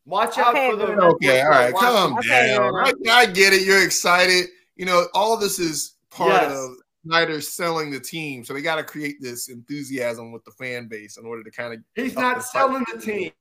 Watch 0.05 0.37
out 0.37 0.55
Okay, 0.55 0.71
for 0.71 0.77
the 0.77 0.87
Bruno. 0.87 1.13
Okay, 1.15 1.41
all 1.43 1.49
right, 1.49 1.73
watch- 1.73 1.83
calm 1.83 2.19
Okay. 2.19 2.57
I, 2.57 2.93
I 3.11 3.27
get 3.27 3.53
it. 3.55 3.63
You're 3.65 3.83
excited. 3.85 4.47
You 4.77 4.85
know, 4.85 5.07
all 5.15 5.37
this 5.37 5.59
is 5.59 5.95
part 6.13 6.43
Yes. 6.43 6.53
of 6.53 6.77
Snyder 7.05 7.41
selling 7.41 7.91
the 7.91 8.01
team, 8.01 8.45
so 8.45 8.55
they 8.55 8.63
got 8.63 8.77
to 8.77 8.85
create 8.85 9.17
this 9.21 9.49
enthusiasm 9.49 10.31
with 10.31 10.45
the 10.45 10.53
fan 10.53 10.87
base 10.87 11.17
in 11.17 11.27
order 11.27 11.43
to 11.43 11.51
kind 11.51 11.75
of. 11.75 11.81
He's 11.95 12.15
not 12.15 12.37
the 12.37 12.43
selling 12.43 12.85
the 12.93 13.01
team. 13.01 13.33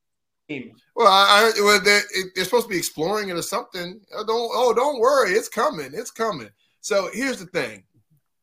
Well, 0.96 1.08
I, 1.08 1.52
I 1.56 1.62
well, 1.62 1.80
they're, 1.80 2.02
they're 2.36 2.44
supposed 2.44 2.66
to 2.66 2.70
be 2.70 2.78
exploring 2.78 3.30
it 3.30 3.38
or 3.38 3.42
something. 3.42 4.02
Oh, 4.14 4.26
don't 4.26 4.52
oh, 4.54 4.74
don't 4.74 5.00
worry, 5.00 5.32
it's 5.32 5.48
coming, 5.48 5.92
it's 5.94 6.12
coming. 6.12 6.50
So 6.82 7.10
here's 7.14 7.40
the 7.40 7.46
thing. 7.46 7.84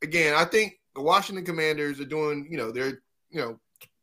Again, 0.02 0.34
I 0.34 0.44
think 0.44 0.78
the 0.94 1.02
Washington 1.02 1.44
Commanders 1.44 2.00
are 2.00 2.06
doing, 2.06 2.46
you 2.50 2.56
know, 2.56 2.70
they're, 2.70 3.00
you 3.30 3.40
know, 3.40 3.58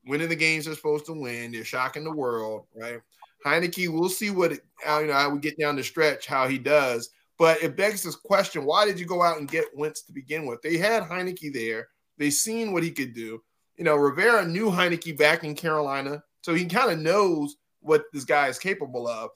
winning 0.06 0.30
the 0.30 0.36
games 0.36 0.66
they're 0.66 0.76
supposed 0.76 1.06
to 1.08 1.14
win. 1.14 1.52
They're 1.52 1.64
shocking 1.64 2.04
the 2.04 2.12
world, 2.12 2.66
right? 2.76 3.00
Heinicke, 3.46 3.88
we'll 3.90 4.10
see 4.10 4.30
what 4.30 4.52
it, 4.52 4.62
how, 4.84 5.00
you 5.00 5.08
know, 5.08 5.14
how 5.14 5.30
we 5.30 5.40
get 5.40 5.58
down 5.58 5.76
the 5.76 5.84
stretch, 5.84 6.28
how 6.28 6.48
he 6.48 6.58
does. 6.58 7.10
But 7.38 7.62
it 7.62 7.76
begs 7.76 8.04
this 8.04 8.16
question: 8.16 8.66
Why 8.66 8.86
did 8.86 9.00
you 9.00 9.06
go 9.06 9.22
out 9.22 9.40
and 9.40 9.50
get 9.50 9.76
Wentz 9.76 10.04
to 10.04 10.14
begin 10.14 10.46
with? 10.46 10.62
They 10.62 10.78
had 10.78 11.04
Heinicke 11.04 11.54
there. 11.54 11.88
They 12.18 12.30
seen 12.30 12.72
what 12.72 12.84
he 12.84 12.92
could 12.92 13.14
do. 13.14 13.42
You 13.78 13.84
know, 13.84 13.96
Rivera 13.96 14.46
knew 14.46 14.70
Heinicke 14.70 15.18
back 15.18 15.44
in 15.44 15.54
Carolina, 15.56 16.24
so 16.42 16.54
he 16.54 16.66
kind 16.66 16.92
of 16.92 17.00
knows 17.00 17.58
what 17.82 18.06
this 18.14 18.24
guy 18.24 18.48
is 18.48 18.58
capable 18.58 19.08
of. 19.08 19.30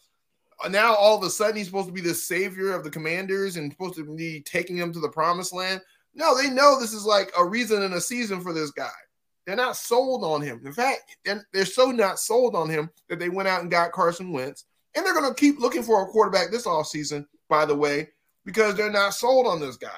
Now 0.69 0.93
all 0.93 1.17
of 1.17 1.23
a 1.23 1.29
sudden 1.29 1.55
he's 1.55 1.67
supposed 1.67 1.87
to 1.87 1.93
be 1.93 2.01
the 2.01 2.13
savior 2.13 2.73
of 2.73 2.83
the 2.83 2.89
Commanders 2.89 3.55
and 3.55 3.71
supposed 3.71 3.95
to 3.95 4.15
be 4.15 4.41
taking 4.41 4.77
them 4.77 4.91
to 4.91 4.99
the 4.99 5.09
promised 5.09 5.53
land. 5.53 5.81
No, 6.13 6.35
they 6.35 6.49
know 6.49 6.79
this 6.79 6.93
is 6.93 7.05
like 7.05 7.31
a 7.37 7.45
reason 7.45 7.83
and 7.83 7.93
a 7.93 8.01
season 8.01 8.41
for 8.41 8.51
this 8.51 8.71
guy. 8.71 8.89
They're 9.45 9.55
not 9.55 9.77
sold 9.77 10.23
on 10.23 10.41
him. 10.41 10.61
In 10.65 10.73
fact, 10.73 11.15
they're 11.53 11.65
so 11.65 11.91
not 11.91 12.19
sold 12.19 12.55
on 12.55 12.69
him 12.69 12.89
that 13.07 13.19
they 13.19 13.29
went 13.29 13.47
out 13.47 13.61
and 13.61 13.71
got 13.71 13.93
Carson 13.93 14.31
Wentz. 14.31 14.65
And 14.95 15.05
they're 15.05 15.13
going 15.13 15.29
to 15.29 15.39
keep 15.39 15.59
looking 15.59 15.83
for 15.83 16.03
a 16.03 16.07
quarterback 16.07 16.51
this 16.51 16.65
offseason, 16.65 17.25
by 17.47 17.65
the 17.65 17.75
way, 17.75 18.09
because 18.45 18.75
they're 18.75 18.91
not 18.91 19.13
sold 19.13 19.45
on 19.45 19.59
this 19.59 19.77
guy. 19.77 19.89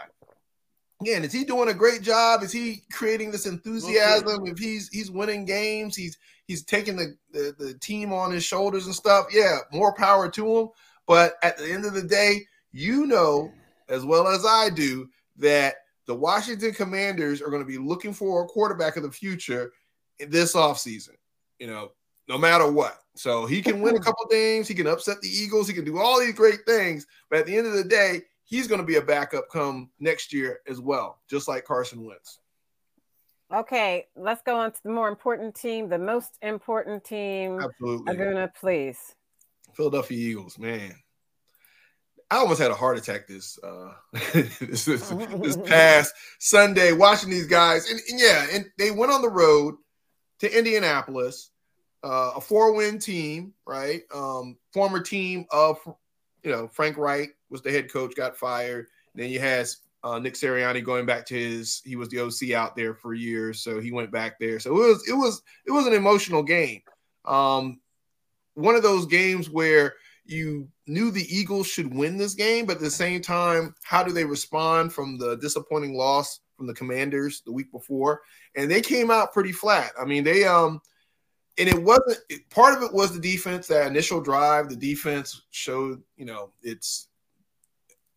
Again, 1.02 1.24
is 1.24 1.34
he 1.34 1.44
doing 1.44 1.70
a 1.70 1.74
great 1.74 2.02
job? 2.02 2.44
Is 2.44 2.52
he 2.52 2.84
creating 2.92 3.32
this 3.32 3.48
enthusiasm? 3.48 4.46
If 4.46 4.60
he's 4.60 4.88
he's 4.90 5.10
winning 5.10 5.46
games, 5.46 5.96
he's 5.96 6.18
he's 6.46 6.64
taking 6.64 6.96
the, 6.96 7.16
the, 7.32 7.56
the 7.58 7.74
team 7.76 8.14
on 8.14 8.32
his 8.32 8.44
shoulders 8.44 8.86
and 8.86 8.94
stuff. 8.94 9.28
Yeah, 9.32 9.60
more 9.72 9.96
power 9.96 10.30
to 10.30 10.58
him. 10.58 10.68
But 11.08 11.34
at 11.42 11.58
the 11.58 11.72
end 11.72 11.86
of 11.86 11.94
the 11.94 12.04
day, 12.04 12.46
you 12.72 13.08
know 13.08 13.52
as 13.92 14.06
well 14.06 14.28
as 14.28 14.46
I 14.46 14.70
do 14.70 15.10
that 15.38 15.76
the 16.08 16.16
Washington 16.16 16.74
Commanders 16.74 17.42
are 17.42 17.50
going 17.50 17.62
to 17.62 17.68
be 17.68 17.78
looking 17.78 18.14
for 18.14 18.44
a 18.44 18.48
quarterback 18.48 18.98
of 18.98 19.04
the 19.04 19.12
future 19.12 19.72
in 20.20 20.32
this 20.32 20.56
offseason, 20.56 21.16
you 21.60 21.68
know, 21.68 21.92
no 22.32 22.38
matter 22.38 22.72
what. 22.72 22.98
So 23.16 23.46
he 23.46 23.62
can 23.62 23.82
win 23.82 23.98
a 23.98 24.00
couple 24.08 24.26
games, 24.30 24.68
he 24.68 24.74
can 24.74 24.88
upset 24.88 25.20
the 25.22 25.28
Eagles, 25.28 25.68
he 25.68 25.74
can 25.74 25.84
do 25.84 25.98
all 26.00 26.20
these 26.20 26.34
great 26.34 26.62
things, 26.66 27.06
but 27.30 27.40
at 27.40 27.46
the 27.46 27.56
end 27.56 27.68
of 27.68 27.74
the 27.74 27.84
day, 27.84 28.22
he's 28.46 28.68
going 28.68 28.80
to 28.80 28.88
be 28.88 28.96
a 28.96 29.02
backup 29.02 29.50
come 29.50 29.90
next 30.00 30.32
year 30.32 30.60
as 30.68 30.80
well, 30.80 31.20
just 31.30 31.50
like 31.50 31.66
Carson 31.66 32.06
Wentz. 32.06 32.40
Okay, 33.54 34.08
let's 34.16 34.42
go 34.44 34.56
on 34.56 34.72
to 34.72 34.80
the 34.84 34.90
more 34.90 35.10
important 35.10 35.56
team, 35.56 35.90
the 35.90 35.98
most 35.98 36.38
important 36.42 37.04
team. 37.04 37.60
Absolutely. 37.60 38.16
Aguna, 38.16 38.50
please. 38.56 38.98
Philadelphia 39.74 40.18
Eagles, 40.18 40.58
man. 40.58 40.96
I 42.30 42.38
almost 42.38 42.62
had 42.62 42.72
a 42.72 42.76
heart 42.76 42.98
attack 42.98 43.28
this 43.28 43.60
uh 43.62 43.92
this, 44.34 44.86
this, 44.86 45.10
this 45.10 45.58
past 45.66 46.14
Sunday 46.40 46.94
watching 46.94 47.30
these 47.30 47.48
guys. 47.48 47.92
And, 47.92 48.00
and, 48.10 48.20
yeah, 48.22 48.48
and 48.54 48.66
they 48.78 48.90
went 48.90 49.12
on 49.12 49.22
the 49.22 49.30
road 49.30 49.76
to 50.40 50.58
Indianapolis, 50.58 51.51
uh, 52.04 52.34
a 52.36 52.42
four-win 52.42 53.00
team, 53.00 53.54
right? 53.66 54.02
Um, 54.14 54.58
former 54.74 55.02
team 55.02 55.46
of 55.52 55.78
you 56.44 56.52
know, 56.52 56.68
Frank 56.68 56.98
Reich 56.98 57.36
was 57.50 57.62
the 57.62 57.72
head 57.72 57.92
coach, 57.92 58.16
got 58.16 58.36
fired. 58.38 58.88
Then 59.14 59.30
you 59.30 59.40
had 59.40 59.68
uh, 60.04 60.20
Nick 60.20 60.34
Sirianni 60.34 60.84
going 60.84 61.06
back 61.06 61.26
to 61.28 61.36
his 61.36 61.82
he 61.86 61.96
was 61.96 62.10
the 62.10 62.20
OC 62.20 62.52
out 62.56 62.76
there 62.76 62.94
for 62.94 63.14
years, 63.14 63.62
so 63.62 63.80
he 63.80 63.92
went 63.92 64.12
back 64.12 64.40
there. 64.40 64.60
So 64.60 64.72
it 64.72 64.88
was 64.88 65.08
it 65.08 65.14
was 65.14 65.42
it 65.66 65.72
was 65.72 65.86
an 65.86 65.94
emotional 65.94 66.44
game. 66.44 66.82
Um, 67.26 67.80
one 68.56 68.76
of 68.76 68.84
those 68.84 69.06
games 69.06 69.50
where 69.50 69.96
you 70.26 70.68
knew 70.88 71.12
the 71.12 71.28
Eagles 71.36 71.68
should 71.68 71.94
win 71.94 72.18
this 72.18 72.34
game, 72.34 72.66
but 72.66 72.78
at 72.78 72.82
the 72.82 72.90
same 72.90 73.22
time, 73.22 73.76
how 73.84 74.04
do 74.04 74.12
they 74.12 74.26
respond 74.26 74.94
from 74.94 75.18
the 75.18 75.38
disappointing 75.38 75.96
loss 75.96 76.40
from 76.58 76.68
the 76.68 76.74
Commanders 76.74 77.42
the 77.46 77.52
week 77.52 77.72
before? 77.72 78.22
And 78.56 78.70
they 78.70 78.82
came 78.82 79.12
out 79.12 79.34
pretty 79.34 79.52
flat. 79.52 79.92
I 80.00 80.06
mean, 80.06 80.24
they 80.24 80.46
um 80.46 80.82
and 81.58 81.70
it 81.70 81.82
wasn't 81.82 82.18
part 82.50 82.78
of 82.78 82.84
it 82.84 82.94
was 82.94 83.14
the 83.14 83.20
defense, 83.20 83.68
that 83.68 83.88
initial 83.88 84.22
drive, 84.22 84.70
the 84.70 84.76
defense 84.76 85.44
showed, 85.52 86.02
you 86.18 86.26
know, 86.26 86.52
its 86.62 87.08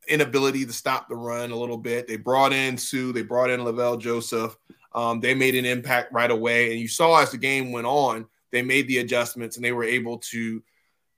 inability 0.08 0.64
to 0.66 0.72
stop 0.72 1.08
the 1.08 1.16
run 1.16 1.50
a 1.50 1.56
little 1.56 1.78
bit. 1.78 2.06
They 2.06 2.16
brought 2.16 2.52
in 2.52 2.76
Suh 2.78 3.12
they 3.12 3.22
brought 3.22 3.50
in 3.50 3.60
Linval 3.60 4.00
Joseph. 4.00 4.56
Um, 4.94 5.20
they 5.20 5.34
made 5.34 5.56
an 5.56 5.64
impact 5.64 6.12
right 6.12 6.30
away. 6.30 6.70
And 6.70 6.80
you 6.80 6.86
saw 6.86 7.20
as 7.20 7.32
the 7.32 7.38
game 7.38 7.72
went 7.72 7.86
on, 7.86 8.26
they 8.52 8.62
made 8.62 8.86
the 8.86 8.98
adjustments 8.98 9.56
and 9.56 9.64
they 9.64 9.72
were 9.72 9.84
able 9.84 10.18
to 10.18 10.62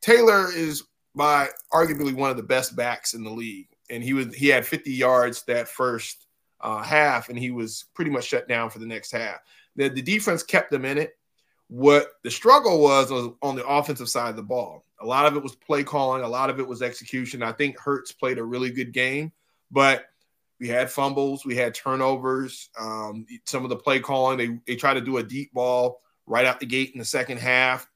Taylor 0.00 0.52
is 0.52 0.84
by 1.14 1.48
arguably 1.72 2.14
one 2.14 2.30
of 2.30 2.36
the 2.36 2.42
best 2.42 2.76
backs 2.76 3.14
in 3.14 3.24
the 3.24 3.30
league, 3.30 3.68
and 3.90 4.04
he 4.04 4.12
was 4.12 4.34
he 4.34 4.48
had 4.48 4.66
50 4.66 4.92
yards 4.92 5.42
that 5.44 5.68
first 5.68 6.26
uh, 6.60 6.82
half, 6.82 7.28
and 7.28 7.38
he 7.38 7.50
was 7.50 7.86
pretty 7.94 8.10
much 8.10 8.24
shut 8.24 8.48
down 8.48 8.70
for 8.70 8.78
the 8.78 8.86
next 8.86 9.10
half. 9.10 9.40
The, 9.76 9.88
the 9.88 10.02
defense 10.02 10.42
kept 10.42 10.70
them 10.70 10.84
in 10.84 10.98
it. 10.98 11.15
What 11.68 12.12
the 12.22 12.30
struggle 12.30 12.80
was, 12.80 13.10
was 13.10 13.32
on 13.42 13.56
the 13.56 13.66
offensive 13.66 14.08
side 14.08 14.30
of 14.30 14.36
the 14.36 14.42
ball. 14.42 14.84
A 15.00 15.06
lot 15.06 15.26
of 15.26 15.36
it 15.36 15.42
was 15.42 15.54
play 15.54 15.82
calling, 15.84 16.22
a 16.22 16.28
lot 16.28 16.48
of 16.48 16.58
it 16.58 16.66
was 16.66 16.80
execution. 16.80 17.42
I 17.42 17.52
think 17.52 17.78
Hurts 17.78 18.12
played 18.12 18.38
a 18.38 18.44
really 18.44 18.70
good 18.70 18.92
game, 18.92 19.32
but 19.70 20.06
we 20.58 20.68
had 20.68 20.90
fumbles, 20.90 21.44
we 21.44 21.56
had 21.56 21.74
turnovers. 21.74 22.70
Um, 22.78 23.26
some 23.44 23.64
of 23.64 23.68
the 23.68 23.76
play 23.76 24.00
calling, 24.00 24.38
they 24.38 24.58
they 24.66 24.76
tried 24.76 24.94
to 24.94 25.00
do 25.02 25.18
a 25.18 25.22
deep 25.22 25.52
ball 25.52 26.00
right 26.26 26.46
out 26.46 26.60
the 26.60 26.66
gate 26.66 26.92
in 26.92 26.98
the 26.98 27.04
second 27.04 27.38
half. 27.38 27.88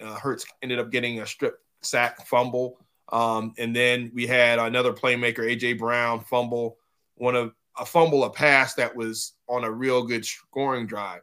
Uh, 0.00 0.14
Hurts 0.16 0.44
ended 0.62 0.78
up 0.78 0.90
getting 0.90 1.20
a 1.20 1.26
strip 1.26 1.58
sack 1.80 2.26
fumble. 2.26 2.78
Um, 3.12 3.54
and 3.58 3.74
then 3.74 4.10
we 4.14 4.26
had 4.26 4.58
another 4.58 4.92
playmaker, 4.92 5.38
AJ 5.38 5.78
Brown, 5.78 6.20
fumble 6.20 6.78
one 7.16 7.36
of 7.36 7.52
a 7.78 7.86
fumble, 7.86 8.24
a 8.24 8.30
pass 8.30 8.74
that 8.74 8.94
was 8.94 9.34
on 9.48 9.64
a 9.64 9.70
real 9.70 10.02
good 10.02 10.24
scoring 10.24 10.86
drive. 10.86 11.20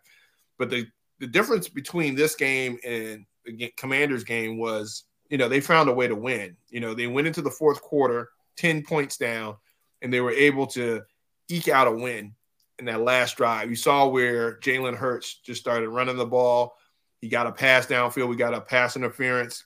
But 0.58 0.70
the 0.70 0.88
the 1.20 1.28
difference 1.28 1.68
between 1.68 2.16
this 2.16 2.36
game 2.36 2.78
and 2.86 3.26
the 3.46 3.72
Commanders 3.78 4.24
game 4.24 4.58
was, 4.58 5.04
you 5.30 5.38
know, 5.38 5.50
they 5.50 5.62
found 5.62 5.90
a 5.90 5.94
way 5.94 6.08
to 6.08 6.16
win. 6.16 6.56
You 6.70 6.80
know, 6.80 6.94
they 6.94 7.08
went 7.08 7.28
into 7.28 7.42
the 7.42 7.52
fourth 7.52 7.82
quarter, 7.82 8.30
10 8.58 8.84
points 8.84 9.18
down, 9.18 9.56
and 10.02 10.12
they 10.12 10.22
were 10.22 10.32
able 10.32 10.68
to 10.68 11.02
eke 11.50 11.68
out 11.68 11.88
a 11.88 11.92
win 11.92 12.34
in 12.80 12.86
that 12.86 13.02
last 13.02 13.38
drive. 13.38 13.70
You 13.70 13.76
saw 13.76 14.08
where 14.08 14.58
Jalen 14.60 14.96
Hurts 14.96 15.36
just 15.44 15.62
started 15.62 15.90
running 15.90 16.18
the 16.18 16.26
ball. 16.26 16.76
He 17.20 17.28
got 17.28 17.48
a 17.48 17.52
pass 17.52 17.86
downfield. 17.86 18.30
We 18.30 18.38
got 18.38 18.54
a 18.54 18.62
pass 18.62 18.96
interference 18.96 19.66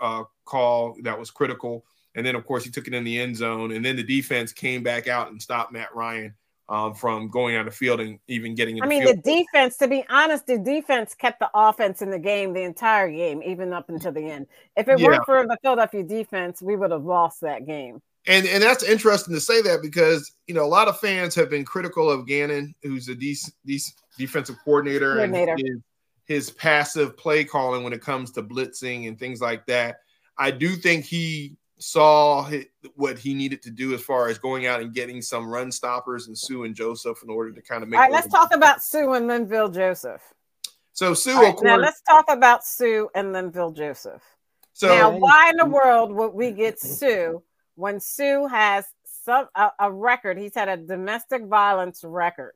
uh, 0.00 0.24
call 0.44 0.96
that 1.02 1.18
was 1.18 1.30
critical. 1.30 1.84
And 2.14 2.26
then, 2.26 2.34
of 2.34 2.44
course, 2.44 2.64
he 2.64 2.70
took 2.70 2.88
it 2.88 2.94
in 2.94 3.04
the 3.04 3.20
end 3.20 3.36
zone. 3.36 3.70
And 3.70 3.84
then 3.84 3.94
the 3.94 4.02
defense 4.02 4.52
came 4.52 4.82
back 4.82 5.06
out 5.06 5.30
and 5.30 5.40
stopped 5.40 5.72
Matt 5.72 5.94
Ryan 5.94 6.34
um, 6.68 6.94
from 6.94 7.28
going 7.28 7.56
on 7.56 7.64
the 7.64 7.70
field 7.70 8.00
and 8.00 8.18
even 8.28 8.54
getting. 8.54 8.82
I 8.82 8.86
mean, 8.86 9.04
the, 9.04 9.14
the 9.14 9.22
defense. 9.22 9.76
To 9.78 9.88
be 9.88 10.04
honest, 10.08 10.46
the 10.46 10.58
defense 10.58 11.14
kept 11.14 11.40
the 11.40 11.50
offense 11.54 12.02
in 12.02 12.10
the 12.10 12.18
game 12.18 12.52
the 12.52 12.62
entire 12.62 13.10
game, 13.10 13.42
even 13.42 13.72
up 13.72 13.88
until 13.88 14.12
the 14.12 14.22
end. 14.22 14.46
If 14.76 14.88
it 14.88 14.98
yeah. 14.98 15.06
weren't 15.06 15.24
for 15.24 15.46
the 15.46 15.56
Philadelphia 15.62 16.02
defense, 16.02 16.60
we 16.60 16.76
would 16.76 16.90
have 16.90 17.04
lost 17.04 17.40
that 17.40 17.66
game. 17.66 18.02
And 18.26 18.46
and 18.46 18.62
that's 18.62 18.82
interesting 18.82 19.34
to 19.34 19.40
say 19.40 19.62
that 19.62 19.80
because 19.80 20.32
you 20.46 20.54
know 20.54 20.64
a 20.64 20.68
lot 20.68 20.88
of 20.88 20.98
fans 21.00 21.34
have 21.34 21.48
been 21.48 21.64
critical 21.64 22.10
of 22.10 22.26
Gannon, 22.26 22.74
who's 22.82 23.08
a 23.08 23.14
de- 23.14 23.36
de- 23.64 23.80
defensive 24.18 24.56
coordinator, 24.64 25.14
coordinator. 25.14 25.52
and 25.52 25.60
his, 25.66 25.78
his 26.26 26.50
passive 26.50 27.16
play 27.16 27.44
calling 27.44 27.82
when 27.82 27.94
it 27.94 28.02
comes 28.02 28.30
to 28.32 28.42
blitzing 28.42 29.08
and 29.08 29.18
things 29.18 29.40
like 29.40 29.64
that. 29.66 30.00
I 30.36 30.50
do 30.50 30.76
think 30.76 31.06
he 31.06 31.56
saw 31.78 32.48
what 32.94 33.18
he 33.18 33.34
needed 33.34 33.62
to 33.62 33.70
do 33.70 33.94
as 33.94 34.02
far 34.02 34.28
as 34.28 34.38
going 34.38 34.66
out 34.66 34.80
and 34.80 34.92
getting 34.92 35.22
some 35.22 35.48
run 35.48 35.70
stoppers 35.70 36.26
and 36.26 36.36
Suh 36.36 36.62
and 36.62 36.74
Joseph 36.74 37.22
in 37.22 37.30
order 37.30 37.52
to 37.52 37.62
kind 37.62 37.82
of 37.82 37.88
make. 37.88 37.98
All 37.98 38.04
right, 38.04 38.12
let's 38.12 38.28
talk 38.28 38.54
about 38.54 38.82
Suh 38.82 39.12
and 39.12 39.28
Linval 39.28 39.72
Joseph. 39.72 40.22
So 40.92 41.14
Suh, 41.14 41.40
right, 41.40 41.52
course, 41.52 41.62
now 41.62 41.76
let's 41.76 42.02
talk 42.02 42.26
about 42.28 42.64
Suh 42.64 43.06
and 43.14 43.28
Linval 43.28 43.76
Joseph. 43.76 44.22
So 44.72 44.88
now, 44.88 45.10
why 45.10 45.50
in 45.50 45.56
the 45.56 45.66
world 45.66 46.12
would 46.12 46.34
we 46.34 46.52
get 46.52 46.78
Suh 46.78 47.34
when 47.74 48.00
Suh 48.00 48.46
has 48.46 48.84
some 49.24 49.48
a, 49.54 49.70
a 49.78 49.92
record? 49.92 50.38
He's 50.38 50.54
had 50.54 50.68
a 50.68 50.76
domestic 50.76 51.44
violence 51.46 52.02
record 52.04 52.54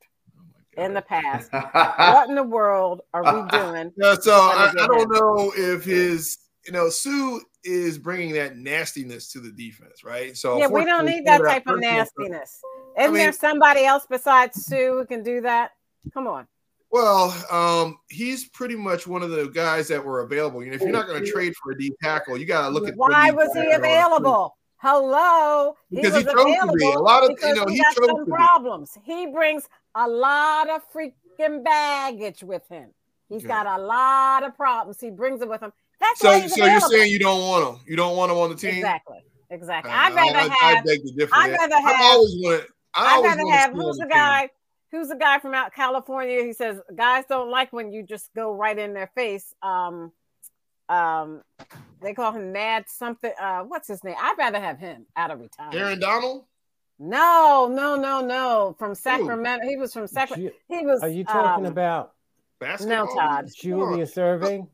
oh 0.77 0.83
in 0.85 0.95
the 0.95 1.03
past. 1.03 1.53
what 1.73 2.29
in 2.29 2.35
the 2.35 2.43
world 2.43 3.03
are 3.15 3.23
we 3.23 3.49
doing? 3.51 3.93
Yeah, 3.97 4.15
so 4.21 4.33
I, 4.33 4.73
I, 4.77 4.87
don't 4.87 5.11
know 5.11 5.53
if 5.57 5.85
his, 5.85 6.39
you 6.67 6.73
know, 6.73 6.89
Suh 6.89 7.39
is 7.65 7.99
bringing 7.99 8.33
that 8.35 8.57
nastiness 8.57 9.31
to 9.33 9.41
the 9.41 9.51
defense, 9.51 10.05
right? 10.05 10.37
So 10.37 10.59
yeah, 10.59 10.67
we 10.67 10.85
don't 10.85 11.07
need 11.07 11.27
that 11.27 11.39
type 11.43 11.67
of 11.67 11.81
nastiness. 11.81 12.61
Isn't 12.99 13.11
I 13.11 13.13
mean, 13.13 13.15
there 13.15 13.33
somebody 13.33 13.85
else 13.85 14.07
besides 14.09 14.65
Suh 14.67 14.77
who 14.77 15.07
can 15.07 15.23
do 15.23 15.41
that? 15.43 15.73
Come 16.13 16.27
on. 16.27 16.47
Well, 16.91 17.35
um, 17.51 17.99
he's 18.11 18.51
pretty 18.51 18.77
much 18.77 19.07
one 19.07 19.23
of 19.23 19.31
the 19.31 19.49
guys 19.49 19.89
that 19.89 20.05
were 20.05 20.21
available. 20.21 20.63
You 20.63 20.71
know, 20.71 20.77
if 20.77 20.83
you're 20.83 20.91
not 20.91 21.07
going 21.07 21.25
to 21.25 21.31
trade 21.31 21.55
for 21.63 21.73
a 21.73 21.79
D 21.79 21.91
tackle, 22.03 22.37
you 22.37 22.45
got 22.45 22.69
to 22.69 22.69
look 22.69 22.87
at 22.87 22.95
why 22.97 23.31
was 23.31 23.51
he 23.55 23.73
available. 23.73 24.55
Hello, 24.77 25.77
because 25.91 26.17
he, 26.17 26.25
was 26.25 26.45
he 26.45 26.57
available 26.57 26.99
A 26.99 27.01
lot 27.01 27.23
of 27.23 27.39
you 27.41 27.55
know 27.55 27.67
he, 27.67 27.77
he 27.77 27.85
chose 27.95 28.09
some 28.09 28.27
problems. 28.27 28.99
He 29.05 29.27
brings 29.29 29.69
a 29.95 30.07
lot 30.09 30.69
of 30.69 30.83
freaking 30.93 31.65
baggage 31.65 32.43
with 32.43 32.69
him. 32.69 32.91
He's 33.29 33.43
yeah. 33.43 33.65
got 33.65 33.81
a 33.81 33.83
lot 33.83 34.43
of 34.43 34.55
problems. 34.57 35.01
He 35.01 35.11
brings 35.11 35.41
it 35.41 35.49
with 35.49 35.63
him. 35.63 35.73
That's 36.03 36.21
so. 36.21 36.49
so 36.49 36.67
you're 36.67 36.81
saying 36.81 37.13
you 37.13 37.19
don't 37.19 37.41
want 37.41 37.69
him? 37.69 37.85
You 37.87 37.97
don't 37.97 38.17
want 38.17 38.33
him 38.33 38.39
on 38.39 38.51
the 38.51 38.57
team? 38.57 38.75
Exactly. 38.75 39.19
Exactly. 39.51 39.91
Uh, 39.91 39.95
I'd 39.95 40.15
rather 40.15 40.39
I, 40.39 40.43
have. 40.43 40.79
I, 40.79 40.83
beg 40.83 41.05
the 41.05 41.13
difference. 41.13 41.33
I'd 41.33 41.53
rather 41.53 41.77
have. 41.77 41.95
I've 41.95 42.01
always 42.01 42.35
wanted. 42.39 42.67
I 42.95 43.21
would 43.21 43.27
rather 43.27 43.51
have 43.51 43.73
who's 43.73 43.97
the 43.97 44.07
guy? 44.07 44.51
who's 44.91 45.09
the 45.09 45.17
guy 45.17 45.39
from 45.39 45.55
out 45.55 45.73
California? 45.75 46.43
He 46.45 46.53
says 46.53 46.79
guys 46.95 47.25
don't 47.29 47.51
like 47.51 47.73
when 47.73 47.93
you 47.93 48.03
just 48.03 48.31
go 48.35 48.53
right 48.53 48.79
in 48.79 48.95
their 48.95 49.11
face. 49.15 49.55
Um, 49.63 50.13
um, 50.89 51.43
they 52.03 52.13
call 52.13 52.33
him 52.33 52.53
Mad 52.53 52.85
something. 52.89 53.33
Uh, 53.41 53.63
what's 53.63 53.89
his 53.89 54.03
name? 54.05 54.17
I'd 54.19 54.37
rather 54.37 54.61
have 54.61 54.79
him 54.79 55.07
out 55.17 55.31
of 55.31 55.41
retirement. 55.41 55.81
Aaron 55.81 56.01
Donald. 56.01 56.45
No, 56.99 57.71
no, 57.73 57.97
no, 57.97 58.21
no. 58.21 58.77
From 58.79 58.95
Sacramento. 58.95 59.67
He 59.67 59.77
was 59.77 59.93
from 59.93 60.07
Sacramento. 60.07 60.55
He 60.69 60.85
was. 60.85 61.03
Are 61.03 61.09
you 61.09 61.25
talking 61.25 61.67
um, 61.67 61.73
about 61.73 62.13
Basketball. 62.63 63.07
No, 63.07 63.15
Todd. 63.15 63.49
Julius 63.55 64.15
Erving? 64.15 64.69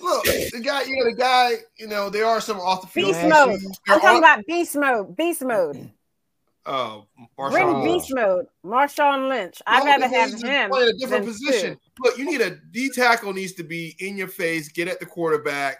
Look, 0.00 0.24
the 0.24 0.60
guy, 0.62 0.82
yeah, 0.82 1.04
the 1.04 1.14
guy, 1.16 1.52
you 1.78 1.86
know, 1.86 2.10
there 2.10 2.26
are 2.26 2.40
some 2.40 2.60
off 2.60 2.82
the 2.82 2.86
field. 2.86 3.14
Beast 3.14 3.26
mode. 3.28 3.60
I'm 3.88 4.00
talking 4.00 4.18
about 4.18 4.44
beast 4.46 4.76
mode. 4.76 5.16
Beast 5.16 5.42
mode. 5.42 5.90
uh, 6.66 7.00
Bring 7.38 7.66
Marshawn 7.66 7.84
beast 7.84 8.12
mode. 8.14 8.46
Marshawn 8.64 9.28
Lynch. 9.28 9.62
I'd 9.66 9.84
No, 9.84 9.86
rather 9.86 10.08
have 10.08 10.32
him. 10.34 10.70
playing 10.70 10.90
a 10.90 10.98
different 10.98 11.24
position. 11.24 11.74
Suh. 11.76 12.04
Look, 12.04 12.18
you 12.18 12.26
need 12.26 12.42
a 12.42 12.56
D 12.72 12.90
tackle 12.90 13.32
needs 13.32 13.52
to 13.54 13.62
be 13.62 13.96
in 14.00 14.16
your 14.18 14.28
face, 14.28 14.68
get 14.68 14.86
at 14.88 15.00
the 15.00 15.06
quarterback, 15.06 15.78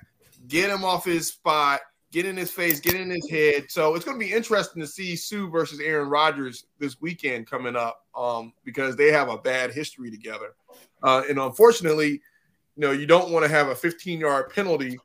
get 0.48 0.70
him 0.70 0.82
off 0.82 1.04
his 1.04 1.28
spot, 1.28 1.80
get 2.10 2.24
in 2.24 2.38
his 2.38 2.50
face, 2.50 2.80
get 2.80 2.94
in 2.94 3.10
his 3.10 3.28
head. 3.28 3.66
So 3.68 3.94
it's 3.94 4.04
going 4.06 4.18
to 4.18 4.24
be 4.24 4.32
interesting 4.32 4.80
to 4.80 4.88
see 4.88 5.14
Suh 5.14 5.46
versus 5.48 5.78
Aaron 5.80 6.08
Rodgers 6.08 6.64
this 6.78 7.00
weekend 7.02 7.46
coming 7.46 7.76
up 7.76 8.00
um, 8.16 8.54
because 8.64 8.96
they 8.96 9.12
have 9.12 9.28
a 9.28 9.36
bad 9.36 9.72
history 9.72 10.10
together. 10.10 10.54
Uh, 11.02 11.22
and 11.28 11.38
unfortunately, 11.38 12.22
you 12.76 12.86
know, 12.86 12.92
you 12.92 13.06
don't 13.06 13.30
want 13.30 13.44
to 13.44 13.48
have 13.50 13.68
a 13.68 13.74
15 13.74 14.20
yard 14.20 14.50
penalty 14.50 14.98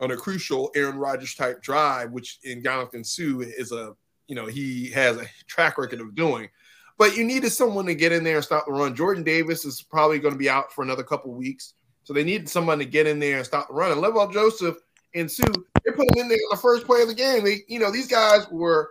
on 0.00 0.10
a 0.10 0.16
crucial 0.16 0.70
Aaron 0.74 0.96
Rodgers 0.96 1.34
type 1.34 1.62
drive, 1.62 2.12
which 2.12 2.38
in 2.44 2.62
Jonathan 2.62 3.04
Suh 3.04 3.40
is 3.40 3.72
a, 3.72 3.94
you 4.28 4.34
know, 4.34 4.46
he 4.46 4.88
has 4.90 5.16
a 5.16 5.26
track 5.46 5.76
record 5.76 6.00
of 6.00 6.14
doing. 6.14 6.48
But 6.96 7.16
you 7.16 7.24
needed 7.24 7.50
someone 7.50 7.86
to 7.86 7.94
get 7.94 8.12
in 8.12 8.24
there 8.24 8.36
and 8.36 8.44
stop 8.44 8.66
the 8.66 8.72
run. 8.72 8.94
Jordan 8.94 9.24
Davis 9.24 9.64
is 9.64 9.82
probably 9.82 10.18
going 10.18 10.34
to 10.34 10.38
be 10.38 10.50
out 10.50 10.72
for 10.72 10.82
another 10.82 11.02
couple 11.02 11.32
weeks. 11.32 11.74
So 12.04 12.12
they 12.12 12.24
needed 12.24 12.48
someone 12.48 12.78
to 12.78 12.84
get 12.84 13.06
in 13.06 13.18
there 13.18 13.38
and 13.38 13.46
stop 13.46 13.68
the 13.68 13.74
run. 13.74 13.92
And 13.92 14.02
Linval 14.02 14.32
Joseph 14.32 14.76
and 15.14 15.30
Suh, 15.30 15.44
they 15.84 15.92
put 15.92 16.14
him 16.14 16.22
in 16.22 16.28
there 16.28 16.38
on 16.38 16.50
the 16.50 16.60
first 16.60 16.86
play 16.86 17.02
of 17.02 17.08
the 17.08 17.14
game. 17.14 17.44
They, 17.44 17.62
you 17.68 17.78
know, 17.78 17.90
these 17.90 18.06
guys 18.06 18.46
were 18.50 18.90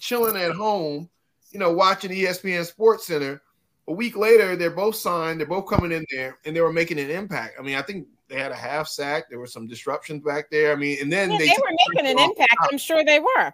chilling 0.00 0.36
at 0.36 0.52
home, 0.52 1.08
you 1.50 1.58
know, 1.58 1.72
watching 1.72 2.10
ESPN 2.10 2.64
Sports 2.64 3.06
Center. 3.06 3.42
A 3.88 3.92
week 3.92 4.16
later, 4.16 4.54
they're 4.54 4.70
both 4.70 4.96
signed. 4.96 5.40
They're 5.40 5.46
both 5.46 5.66
coming 5.66 5.92
in 5.92 6.04
there, 6.10 6.38
and 6.44 6.54
they 6.54 6.60
were 6.60 6.72
making 6.72 6.98
an 6.98 7.10
impact. 7.10 7.54
I 7.58 7.62
mean, 7.62 7.74
I 7.74 7.82
think 7.82 8.06
they 8.28 8.38
had 8.38 8.52
a 8.52 8.56
half 8.56 8.86
sack. 8.86 9.30
There 9.30 9.38
were 9.38 9.46
some 9.46 9.66
disruptions 9.66 10.22
back 10.22 10.50
there. 10.50 10.72
I 10.72 10.76
mean, 10.76 10.98
and 11.00 11.10
then 11.10 11.30
Yeah, 11.30 11.38
they, 11.38 11.46
they 11.46 11.56
were 11.56 11.76
making 11.94 12.10
an 12.10 12.18
impact. 12.18 12.56
I'm 12.70 12.78
sure 12.78 13.04
they 13.04 13.18
were. 13.18 13.52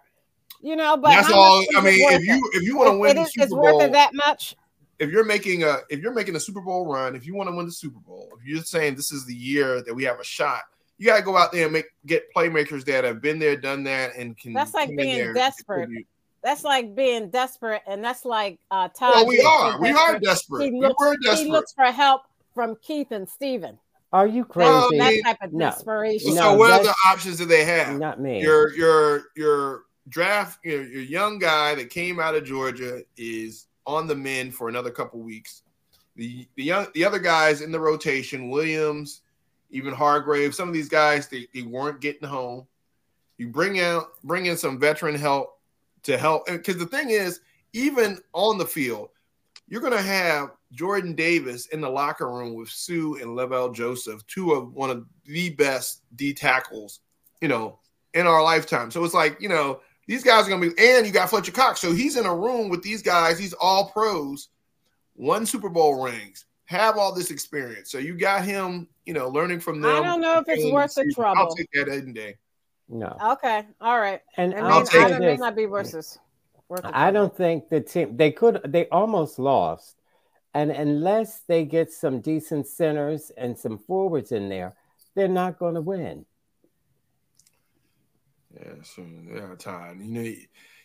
You 0.61 0.75
know, 0.75 0.97
but 0.97 1.09
That's 1.09 1.31
all. 1.31 1.63
I 1.77 1.81
mean, 1.81 1.99
if 2.11 2.23
you 2.23 2.35
it? 2.53 2.57
if 2.57 2.63
you 2.63 2.77
want 2.77 2.91
to 2.91 2.97
win 2.97 3.11
it 3.11 3.13
the 3.15 3.21
is, 3.21 3.33
Super 3.33 3.43
it's 3.45 3.53
worth 3.53 3.71
Bowl, 3.71 3.81
it 3.81 3.91
that 3.93 4.13
much. 4.13 4.55
if 4.99 5.09
you're 5.09 5.25
making 5.25 5.63
a 5.63 5.79
if 5.89 5.99
you're 5.99 6.13
making 6.13 6.35
a 6.35 6.39
Super 6.39 6.61
Bowl 6.61 6.85
run, 6.85 7.15
if 7.15 7.25
you 7.25 7.35
want 7.35 7.49
to 7.49 7.55
win 7.55 7.65
the 7.65 7.71
Super 7.71 7.99
Bowl, 7.99 8.29
if 8.39 8.45
you're 8.45 8.63
saying 8.63 8.95
this 8.95 9.11
is 9.11 9.25
the 9.25 9.35
year 9.35 9.81
that 9.83 9.93
we 9.93 10.03
have 10.03 10.19
a 10.19 10.23
shot, 10.23 10.63
you 10.97 11.05
got 11.05 11.17
to 11.17 11.23
go 11.23 11.37
out 11.37 11.51
there 11.51 11.65
and 11.65 11.73
make 11.73 11.85
get 12.05 12.23
playmakers 12.35 12.83
that 12.85 13.03
have 13.03 13.21
been 13.21 13.37
there, 13.39 13.55
done 13.55 13.83
that, 13.83 14.15
and 14.15 14.37
can. 14.37 14.53
That's 14.53 14.73
like 14.73 14.89
being 14.95 15.33
desperate. 15.33 15.85
contribute. 15.85 16.07
That's 16.45 16.63
like 16.63 16.93
being 16.93 17.31
desperate, 17.31 17.81
and 17.87 18.03
that's 18.03 18.23
like 18.23 18.59
uh, 18.69 18.87
Todd. 18.89 19.15
Well, 19.15 19.25
we 19.25 19.41
are. 19.41 19.81
We 19.81 19.89
are 19.89 20.19
desperate. 20.19 20.21
desperate. 20.21 20.63
He 20.65 20.71
We 20.73 20.79
looks, 20.79 20.95
were 20.99 21.35
he 21.35 21.45
looks 21.45 21.73
for 21.73 21.85
help 21.85 22.21
from 22.53 22.75
Keith 22.83 23.09
and 23.09 23.27
Steven. 23.27 23.79
Are 24.13 24.27
you 24.27 24.45
crazy? 24.45 24.69
Well, 24.69 24.89
that 24.91 25.21
type 25.23 25.37
of 25.41 25.53
no. 25.53 25.71
desperation. 25.71 26.35
No, 26.35 26.41
so 26.41 26.53
what 26.53 26.69
other 26.69 26.93
options 27.07 27.37
do 27.37 27.45
they 27.45 27.65
have? 27.65 27.97
Not 27.97 28.21
me. 28.21 28.43
Your 28.43 28.71
your 28.75 29.23
your 29.35 29.85
draft 30.07 30.59
your, 30.63 30.83
your 30.83 31.01
young 31.01 31.39
guy 31.39 31.73
that 31.73 31.89
came 31.89 32.19
out 32.19 32.35
of 32.35 32.45
Georgia 32.45 33.01
is 33.17 33.65
on 33.87 34.05
the 34.05 34.15
mend 34.15 34.53
for 34.53 34.69
another 34.69 34.91
couple 34.91 35.19
weeks. 35.21 35.63
The 36.15 36.47
the 36.57 36.63
young 36.63 36.85
the 36.93 37.05
other 37.05 37.17
guys 37.17 37.61
in 37.61 37.71
the 37.71 37.79
rotation, 37.79 38.51
Williams, 38.51 39.21
even 39.71 39.95
Hargrave, 39.95 40.53
some 40.53 40.67
of 40.67 40.75
these 40.75 40.89
guys 40.89 41.27
they, 41.27 41.47
they 41.55 41.63
weren't 41.63 42.01
getting 42.01 42.29
home. 42.29 42.67
You 43.39 43.47
bring 43.47 43.79
out 43.79 44.09
bring 44.23 44.45
in 44.45 44.57
some 44.57 44.79
veteran 44.79 45.15
help 45.15 45.54
to 46.05 46.17
help 46.17 46.45
because 46.47 46.77
the 46.77 46.85
thing 46.85 47.09
is, 47.09 47.41
even 47.73 48.19
on 48.33 48.57
the 48.57 48.65
field, 48.65 49.09
you're 49.67 49.81
gonna 49.81 50.01
have 50.01 50.51
Jordan 50.71 51.13
Davis 51.13 51.67
in 51.67 51.81
the 51.81 51.89
locker 51.89 52.29
room 52.29 52.53
with 52.53 52.69
Suh 52.69 53.15
and 53.15 53.35
Linval 53.37 53.73
Joseph, 53.73 54.25
two 54.27 54.53
of 54.53 54.73
one 54.73 54.89
of 54.89 55.05
the 55.25 55.49
best 55.49 56.03
D 56.15 56.33
tackles, 56.33 57.01
you 57.41 57.47
know, 57.47 57.79
in 58.13 58.27
our 58.27 58.43
lifetime. 58.43 58.91
So 58.91 59.03
it's 59.03 59.13
like, 59.13 59.41
you 59.41 59.49
know, 59.49 59.81
these 60.07 60.23
guys 60.23 60.45
are 60.45 60.49
gonna 60.49 60.69
be, 60.69 60.77
and 60.77 61.05
you 61.05 61.11
got 61.11 61.29
Fletcher 61.29 61.51
Cox. 61.51 61.81
So 61.81 61.91
he's 61.91 62.15
in 62.15 62.25
a 62.25 62.35
room 62.35 62.69
with 62.69 62.83
these 62.83 63.01
guys, 63.01 63.39
he's 63.39 63.53
all 63.53 63.89
pros, 63.89 64.49
won 65.15 65.45
Super 65.45 65.69
Bowl 65.69 66.03
rings, 66.03 66.45
have 66.65 66.97
all 66.97 67.13
this 67.13 67.31
experience. 67.31 67.91
So 67.91 67.97
you 67.97 68.15
got 68.15 68.45
him, 68.45 68.87
you 69.05 69.13
know, 69.13 69.27
learning 69.27 69.59
from 69.59 69.81
them. 69.81 70.03
I 70.03 70.07
don't 70.07 70.21
know 70.21 70.37
if 70.39 70.45
it's 70.47 70.71
worth 70.71 70.93
the 70.93 71.11
trouble. 71.11 71.41
I'll 71.41 71.55
take 71.55 71.69
that 71.73 71.89
any 71.89 72.13
day. 72.13 72.37
No. 72.89 73.17
Okay, 73.33 73.65
all 73.81 73.99
right. 73.99 74.21
And 74.37 74.53
It, 74.53 74.59
I'll 74.59 74.63
may, 74.63 74.75
I'll 74.75 74.85
take 74.85 75.01
I, 75.01 75.11
say 75.11 75.19
may 75.19 75.37
not 75.37 75.55
be 75.55 75.65
worth 75.65 75.91
this. 75.91 76.17
Worth 76.69 76.81
the 76.81 76.97
I 76.97 77.11
don't 77.11 77.35
think 77.35 77.69
the 77.69 77.81
team 77.81 78.17
they 78.17 78.31
could 78.31 78.61
they 78.65 78.87
almost 78.89 79.39
lost. 79.39 79.95
And 80.53 80.71
unless 80.71 81.41
they 81.41 81.65
get 81.65 81.91
some 81.91 82.21
decent 82.21 82.65
centers 82.67 83.29
and 83.35 83.57
some 83.57 83.77
forwards 83.77 84.31
in 84.31 84.47
there, 84.47 84.73
they're 85.13 85.27
not 85.27 85.59
going 85.59 85.75
to 85.75 85.81
win. 85.81 86.25
Yeah, 88.53 88.75
so 88.83 89.05
yeah, 89.33 89.55
Todd. 89.59 89.97
You 89.99 90.11
know, 90.11 90.33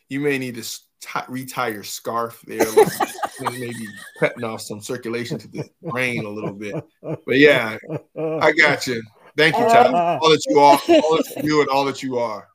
you 0.09 0.19
may 0.21 0.39
need 0.39 0.55
to 0.57 0.61
s- 0.61 0.87
tie, 1.01 1.25
retie 1.29 1.73
your 1.73 1.85
scarf 1.85 2.43
there, 2.47 2.69
like, 2.71 2.89
maybe 3.41 3.87
cutting 4.19 4.43
off 4.43 4.61
some 4.61 4.81
circulation 4.81 5.39
to 5.39 5.49
the 5.49 5.71
brain 5.83 6.25
a 6.25 6.29
little 6.29 6.53
bit. 6.53 6.75
But 7.01 7.39
yeah, 7.39 7.79
I 8.17 8.53
got 8.53 8.89
you. 8.89 9.03
Thank 9.37 9.57
you, 9.57 9.65
Todd. 9.65 9.95
Uh, 9.95 10.19
all 10.21 10.31
that 10.31 10.43
you 10.49 10.59
are, 10.59 10.81
all 11.03 11.17
that 11.17 11.33
you 11.37 11.43
do, 11.43 11.61
and 11.61 11.69
all 11.69 11.85
that 11.85 12.03
you 12.03 12.19
are. 12.19 12.49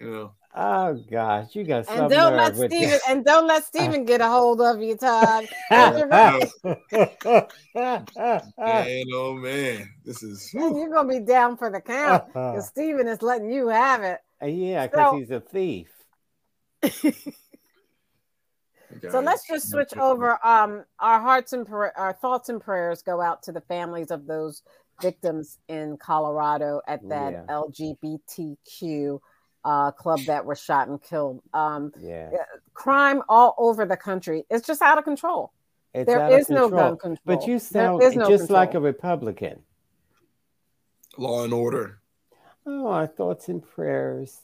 You 0.00 0.10
know, 0.10 0.32
Oh 0.54 0.94
gosh, 1.10 1.56
you 1.56 1.64
got 1.64 1.88
And 1.88 2.10
don't 2.10 2.36
let 2.36 2.50
nerve 2.52 2.58
with 2.58 2.72
Steven 2.72 2.98
and 3.08 3.24
don't 3.24 3.46
let 3.46 3.64
Steven 3.64 4.04
get 4.04 4.20
a 4.20 4.28
hold 4.28 4.60
of 4.60 4.82
you, 4.82 4.96
Todd. 4.96 5.46
that. 5.70 6.50
man, 8.58 9.04
oh 9.14 9.34
man, 9.34 9.88
this 10.04 10.22
is. 10.22 10.50
whew. 10.52 10.78
You're 10.78 10.90
gonna 10.90 11.08
be 11.08 11.20
down 11.20 11.56
for 11.56 11.70
the 11.70 11.80
count 11.80 12.24
uh-huh. 12.34 12.52
because 12.52 12.66
Steven 12.66 13.08
is 13.08 13.22
letting 13.22 13.50
you 13.50 13.68
have 13.68 14.02
it. 14.02 14.20
Uh, 14.42 14.46
yeah, 14.46 14.86
because 14.86 15.10
So- 15.12 15.16
he's 15.16 15.30
a 15.30 15.40
thief. 15.40 15.88
So 19.10 19.20
let's 19.20 19.46
just 19.46 19.70
switch 19.70 19.96
over. 19.96 20.38
Um, 20.46 20.84
our 20.98 21.18
hearts 21.18 21.54
and 21.54 21.66
pra- 21.66 21.94
our 21.96 22.12
thoughts 22.12 22.50
and 22.50 22.60
prayers 22.60 23.00
go 23.02 23.22
out 23.22 23.42
to 23.44 23.52
the 23.52 23.62
families 23.62 24.10
of 24.10 24.26
those 24.26 24.62
victims 25.00 25.58
in 25.68 25.96
Colorado 25.96 26.80
at 26.86 27.06
that 27.08 27.32
Yeah. 27.32 27.44
LGBTQ 27.48 29.20
uh, 29.64 29.90
club 29.92 30.20
that 30.26 30.44
were 30.44 30.56
shot 30.56 30.88
and 30.88 31.00
killed. 31.00 31.40
Um, 31.54 31.92
Yeah, 32.00 32.30
crime 32.74 33.22
all 33.28 33.54
over 33.58 33.86
the 33.86 33.96
country. 33.96 34.44
It's 34.50 34.66
just 34.66 34.82
out 34.82 34.98
of 34.98 35.04
control. 35.04 35.52
it's 35.94 36.06
There 36.06 36.20
out 36.20 36.32
of 36.32 36.40
is 36.40 36.48
no 36.48 36.68
gun 36.68 36.96
control. 36.96 37.18
But 37.24 37.46
you 37.46 37.58
sound 37.58 38.00
no 38.16 38.28
just 38.28 38.50
like 38.50 38.74
a. 38.74 38.80
Republican. 38.80 39.62
Law 41.16 41.44
and 41.44 41.52
order. 41.52 42.00
Oh, 42.66 42.86
our 42.88 43.06
thoughts 43.06 43.48
and 43.48 43.62
prayers 43.62 44.40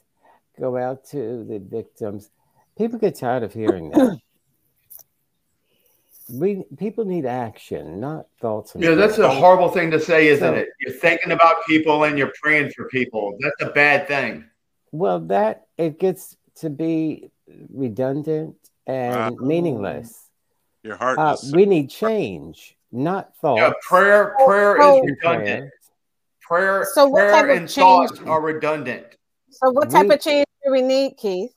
go 0.58 0.76
out 0.76 1.04
to 1.06 1.44
the 1.44 1.58
victims. 1.58 2.30
People 2.76 2.98
get 2.98 3.14
tired 3.16 3.42
of 3.42 3.52
hearing 3.54 3.90
that. 3.90 4.18
We 6.30 6.64
people 6.76 7.04
need 7.04 7.24
action, 7.26 8.00
not 8.00 8.26
thoughts 8.40 8.74
and 8.74 8.84
Yeah, 8.84 8.94
that's 8.94 9.18
a 9.18 9.28
horrible 9.30 9.70
thing 9.70 9.90
to 9.92 10.00
say, 10.00 10.28
isn't 10.28 10.46
So- 10.46 10.54
it? 10.54 10.68
You're 10.80 10.94
thinking 10.94 11.32
about 11.32 11.56
people 11.66 12.04
and 12.04 12.18
you're 12.18 12.32
praying 12.42 12.70
for 12.76 12.86
people. 12.88 13.36
That's 13.40 13.62
a 13.70 13.72
bad 13.72 14.06
thing. 14.08 14.44
Well, 14.92 15.20
that 15.20 15.66
it 15.78 15.98
gets 15.98 16.36
to 16.56 16.70
be 16.70 17.30
redundant 17.72 18.56
and 18.86 19.38
Wow. 19.38 19.46
meaningless. 19.46 20.28
Your 20.82 20.96
heart 20.96 21.18
Uh, 21.18 21.36
is 21.40 21.52
we 21.54 21.66
need 21.66 21.90
change, 21.90 22.76
not 22.92 23.36
thoughts. 23.38 23.60
Yeah, 23.60 23.72
prayer, 23.82 24.34
prayer 24.44 24.76
Oh, 24.80 24.98
is 24.98 25.10
redundant. 25.10 25.58
prayers. 25.60 25.72
Prayer, 26.42 26.84
So 26.94 27.06
what 27.08 27.20
prayer 27.20 27.32
type 27.32 27.44
of 27.44 27.50
and 27.56 27.68
change- 27.68 28.10
thoughts 28.10 28.20
are 28.26 28.40
redundant. 28.40 29.06
So, 29.50 29.70
what 29.70 29.90
type 29.90 30.08
We- 30.08 30.14
of 30.14 30.20
change 30.20 30.46
do 30.64 30.70
we 30.72 30.82
need, 30.82 31.16
Keith? 31.16 31.54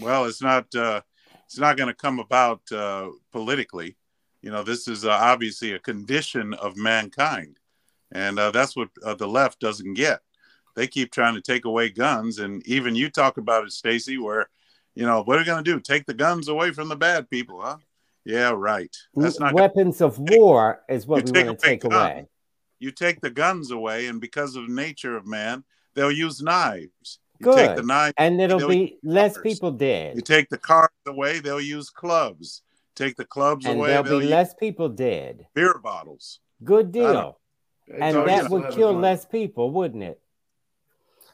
well 0.00 0.26
it's 0.26 0.40
not 0.40 0.72
uh 0.76 1.00
it's 1.48 1.58
not 1.58 1.78
going 1.78 1.88
to 1.88 1.94
come 1.94 2.18
about 2.18 2.60
uh 2.70 3.08
politically. 3.32 3.96
You 4.42 4.50
know 4.50 4.62
this 4.62 4.86
is 4.86 5.04
uh, 5.04 5.10
obviously 5.10 5.72
a 5.72 5.78
condition 5.78 6.54
of 6.54 6.76
mankind 6.76 7.58
and 8.12 8.38
uh, 8.38 8.50
that's 8.50 8.76
what 8.76 8.90
uh, 9.04 9.14
the 9.14 9.26
left 9.26 9.60
doesn't 9.60 9.94
get. 9.94 10.20
They 10.76 10.86
keep 10.86 11.10
trying 11.10 11.34
to 11.34 11.40
take 11.40 11.64
away 11.64 11.90
guns 11.90 12.38
and 12.38 12.66
even 12.66 12.94
you 12.94 13.10
talk 13.10 13.36
about 13.36 13.64
it 13.64 13.72
stacy 13.72 14.18
where 14.18 14.48
you 14.94 15.06
know 15.06 15.22
what 15.22 15.36
are 15.36 15.40
we 15.40 15.44
going 15.46 15.64
to 15.64 15.72
do? 15.72 15.80
Take 15.80 16.06
the 16.06 16.14
guns 16.14 16.48
away 16.48 16.70
from 16.72 16.88
the 16.88 16.96
bad 16.96 17.28
people 17.30 17.60
huh? 17.62 17.78
Yeah 18.24 18.50
right. 18.50 18.94
That's 19.14 19.40
not 19.40 19.54
Weapons 19.54 20.00
of 20.00 20.18
war 20.18 20.82
is 20.88 21.06
what 21.06 21.24
we 21.24 21.42
want 21.42 21.58
to 21.58 21.66
take 21.66 21.80
guns. 21.80 21.94
away. 21.94 22.28
you 22.78 22.90
take 22.90 23.20
the 23.20 23.30
guns 23.30 23.70
away 23.70 24.06
and 24.06 24.20
because 24.20 24.54
of 24.54 24.66
the 24.68 24.74
nature 24.74 25.16
of 25.16 25.26
man 25.26 25.64
they'll 25.94 26.12
use 26.12 26.42
knives 26.42 27.18
you 27.40 27.54
take 27.54 27.70
the 27.70 27.82
Good. 27.82 27.86
knife 27.86 28.14
And 28.16 28.40
it'll 28.40 28.68
be 28.68 28.98
less 29.02 29.34
cars. 29.34 29.42
people 29.42 29.70
dead. 29.72 30.16
You 30.16 30.22
take 30.22 30.48
the 30.48 30.58
cars 30.58 30.90
away, 31.06 31.40
they'll 31.40 31.60
use 31.60 31.90
clubs. 31.90 32.62
take 32.94 33.14
the 33.16 33.24
clubs 33.24 33.64
and 33.64 33.78
away. 33.78 33.88
there'll 33.90 34.18
be 34.20 34.26
less 34.26 34.54
people 34.54 34.88
dead. 34.88 35.46
beer 35.54 35.78
bottles. 35.82 36.40
Good 36.64 36.90
deal. 36.90 37.38
And 37.92 38.16
always 38.16 38.26
that 38.34 38.44
still 38.46 38.60
would 38.60 38.70
kill 38.72 38.92
less 38.92 39.24
people, 39.24 39.70
wouldn't 39.70 40.02
it? 40.02 40.20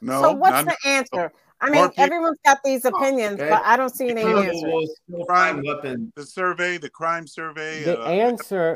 No, 0.01 0.21
so 0.21 0.31
what's 0.33 0.63
the 0.65 0.77
answer? 0.87 1.31
I 1.59 1.69
mean, 1.71 1.89
people- 1.89 2.03
everyone's 2.03 2.37
got 2.45 2.59
these 2.63 2.85
opinions, 2.85 3.39
Okay. 3.39 3.49
but 3.49 3.61
I 3.65 3.77
don't 3.77 3.89
see 3.95 4.09
any 4.09 4.21
People 4.23 4.39
answers. 4.43 4.99
will 5.07 5.25
Crime. 5.25 5.55
find 5.55 5.65
weapons. 5.65 6.11
the 6.15 6.25
survey, 6.25 6.77
the 6.77 6.89
crime 6.89 7.25
survey, 7.25 7.83
The 7.83 7.99
uh, 8.01 8.05
answer, 8.09 8.75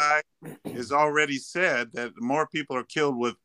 has 0.66 0.92
already 0.92 1.38
said 1.38 1.92
that 1.94 2.14
more 2.20 2.48
people 2.48 2.76
are 2.76 2.84
killed 2.84 3.18
with 3.18 3.36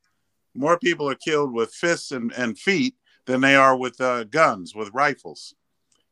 more 0.54 0.78
people 0.78 1.08
are 1.10 1.16
killed 1.16 1.52
with 1.52 1.74
fists 1.74 2.12
and, 2.12 2.32
and 2.32 2.56
feet 2.56 2.94
than 3.26 3.40
they 3.40 3.56
are 3.56 3.76
with 3.76 4.00
uh, 4.00 4.24
guns 4.24 4.74
with 4.74 4.90
rifles. 4.92 5.54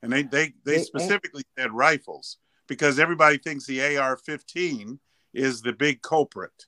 And 0.03 0.13
they 0.13 0.23
they, 0.23 0.55
they 0.65 0.77
They- 0.79 0.83
specifically 0.83 1.45
said 1.59 1.73
rifles 1.73 2.39
because 2.67 2.99
everybody 2.99 3.39
thinks 3.39 3.67
the 3.67 3.81
ar-15 3.99 4.99
is 5.35 5.63
the 5.63 5.73
big 5.73 6.03
culprit 6.03 6.67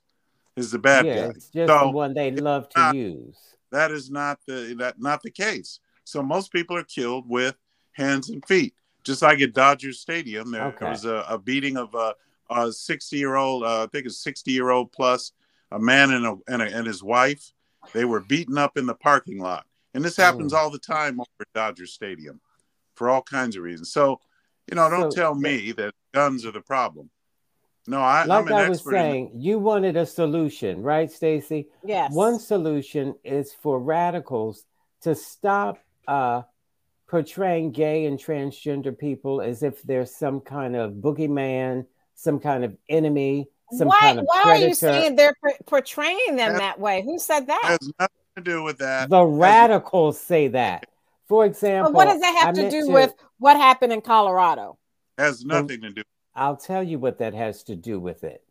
is 0.55 0.71
the 0.71 0.79
bad 0.79 1.05
yeah, 1.05 1.15
guy. 1.15 1.27
it's 1.35 1.49
just 1.49 1.67
So, 1.69 1.79
the 1.79 1.89
one 1.91 2.13
they 2.13 2.31
love 2.31 2.69
to 2.69 2.79
not- 2.79 2.95
use. 2.95 3.35
that 3.71 3.91
is 3.91 4.09
not 4.09 4.39
the 4.47 4.75
that 4.79 4.99
not 4.99 5.21
the 5.21 5.31
case. 5.31 5.79
So 6.05 6.21
most 6.23 6.51
people 6.51 6.77
are 6.77 6.83
killed 6.83 7.27
with 7.27 7.55
hands 7.93 8.29
and 8.29 8.45
feet 8.45 8.73
just 9.03 9.21
like 9.21 9.39
at 9.41 9.53
dodgers 9.53 9.99
stadium 9.99 10.49
there, 10.51 10.65
Okay. 10.65 10.89
was 10.89 11.05
a, 11.05 11.23
a 11.29 11.37
beating 11.37 11.77
of 11.77 11.93
a, 11.93 12.15
a 12.49 12.71
60 12.71 13.17
year 13.17 13.35
old 13.35 13.63
uh, 13.63 13.83
i 13.83 13.87
think 13.87 14.05
it's 14.07 14.17
60 14.19 14.51
year 14.51 14.69
old 14.71 14.91
plus 14.91 15.31
a 15.71 15.79
man 15.79 16.11
and, 16.11 16.25
a, 16.25 16.35
and, 16.47 16.61
a, 16.61 16.65
and 16.65 16.85
his 16.87 17.01
wife. 17.03 17.51
They 17.93 18.05
were 18.05 18.19
beaten 18.21 18.57
up 18.57 18.77
in 18.77 18.85
the 18.85 18.93
parking 18.95 19.39
lot 19.39 19.65
and 19.95 20.03
this 20.05 20.17
happens 20.17 20.53
Mm. 20.53 20.57
all 20.57 20.69
the 20.69 20.77
time 20.79 21.19
over 21.19 21.27
at 21.41 21.47
dodger 21.53 21.87
stadium 21.87 22.39
for 22.95 23.09
all 23.09 23.21
kinds 23.21 23.55
of 23.55 23.63
reasons 23.63 23.91
so 23.91 24.19
you 24.69 24.75
know 24.75 24.89
don't 24.89 25.11
So- 25.11 25.15
tell 25.21 25.35
me 25.35 25.71
that 25.73 25.93
guns 26.13 26.45
are 26.45 26.51
the 26.51 26.61
problem 26.61 27.09
no 27.87 27.99
I, 27.99 28.25
Like 28.25 28.41
i'm 28.41 28.47
an 28.47 28.53
I 28.53 28.69
was 28.69 28.79
expert 28.79 28.95
in 28.95 29.01
saying, 29.01 29.31
you 29.35 29.59
wanted 29.59 29.95
a 29.97 30.05
solution, 30.05 30.81
right, 30.81 31.11
Stacy? 31.11 31.67
Yes. 31.83 32.11
One 32.13 32.39
solution 32.39 33.15
is 33.23 33.53
for 33.53 33.79
radicals 33.79 34.65
to 35.01 35.13
stop 35.13 35.77
uh, 36.07 36.41
portraying 37.07 37.71
gay 37.71 38.05
and 38.07 38.17
transgender 38.19 38.97
people 38.97 39.39
as 39.39 39.61
if 39.61 39.83
they're 39.83 40.07
some 40.07 40.39
kind 40.41 40.75
of 40.75 40.93
boogeyman, 40.93 41.85
some 42.15 42.39
kind 42.39 42.63
of 42.65 42.75
enemy, 42.89 43.47
some 43.71 43.87
why 43.89 43.99
kind 43.99 44.19
of 44.19 44.25
why 44.25 44.41
are 44.45 44.57
you 44.57 44.73
saying 44.73 45.15
they're 45.15 45.35
por- 45.39 45.57
portraying 45.67 46.35
them 46.37 46.53
That- 46.53 46.59
that 46.59 46.79
way? 46.79 47.03
Who 47.03 47.19
said 47.19 47.45
that? 47.45 47.77
Has 48.35 48.41
nothing 48.41 48.43
to 48.43 48.51
do 48.51 48.63
with 48.63 48.77
that 48.79 49.09
the 49.09 49.23
radicals 49.23 50.19
say 50.19 50.47
that. 50.49 50.87
For 51.27 51.45
example, 51.45 51.91
But 51.91 51.97
what 51.97 52.05
does 52.05 52.21
that 52.21 52.35
have 52.35 52.49
I 52.49 52.51
to 52.53 52.61
meant 52.61 52.71
do 52.71 52.91
with 52.91 53.13
what 53.39 53.57
happened 53.57 53.93
in 53.93 54.01
Colorado? 54.01 54.77
has 55.17 55.45
nothing 55.45 55.81
to 55.81 55.91
do 55.91 56.03
I'll 56.35 56.57
tell 56.57 56.83
you 56.83 56.99
what 56.99 57.19
that 57.19 57.33
has 57.33 57.63
to 57.63 57.75
do 57.75 57.99
with 57.99 58.25
it. 58.25 58.43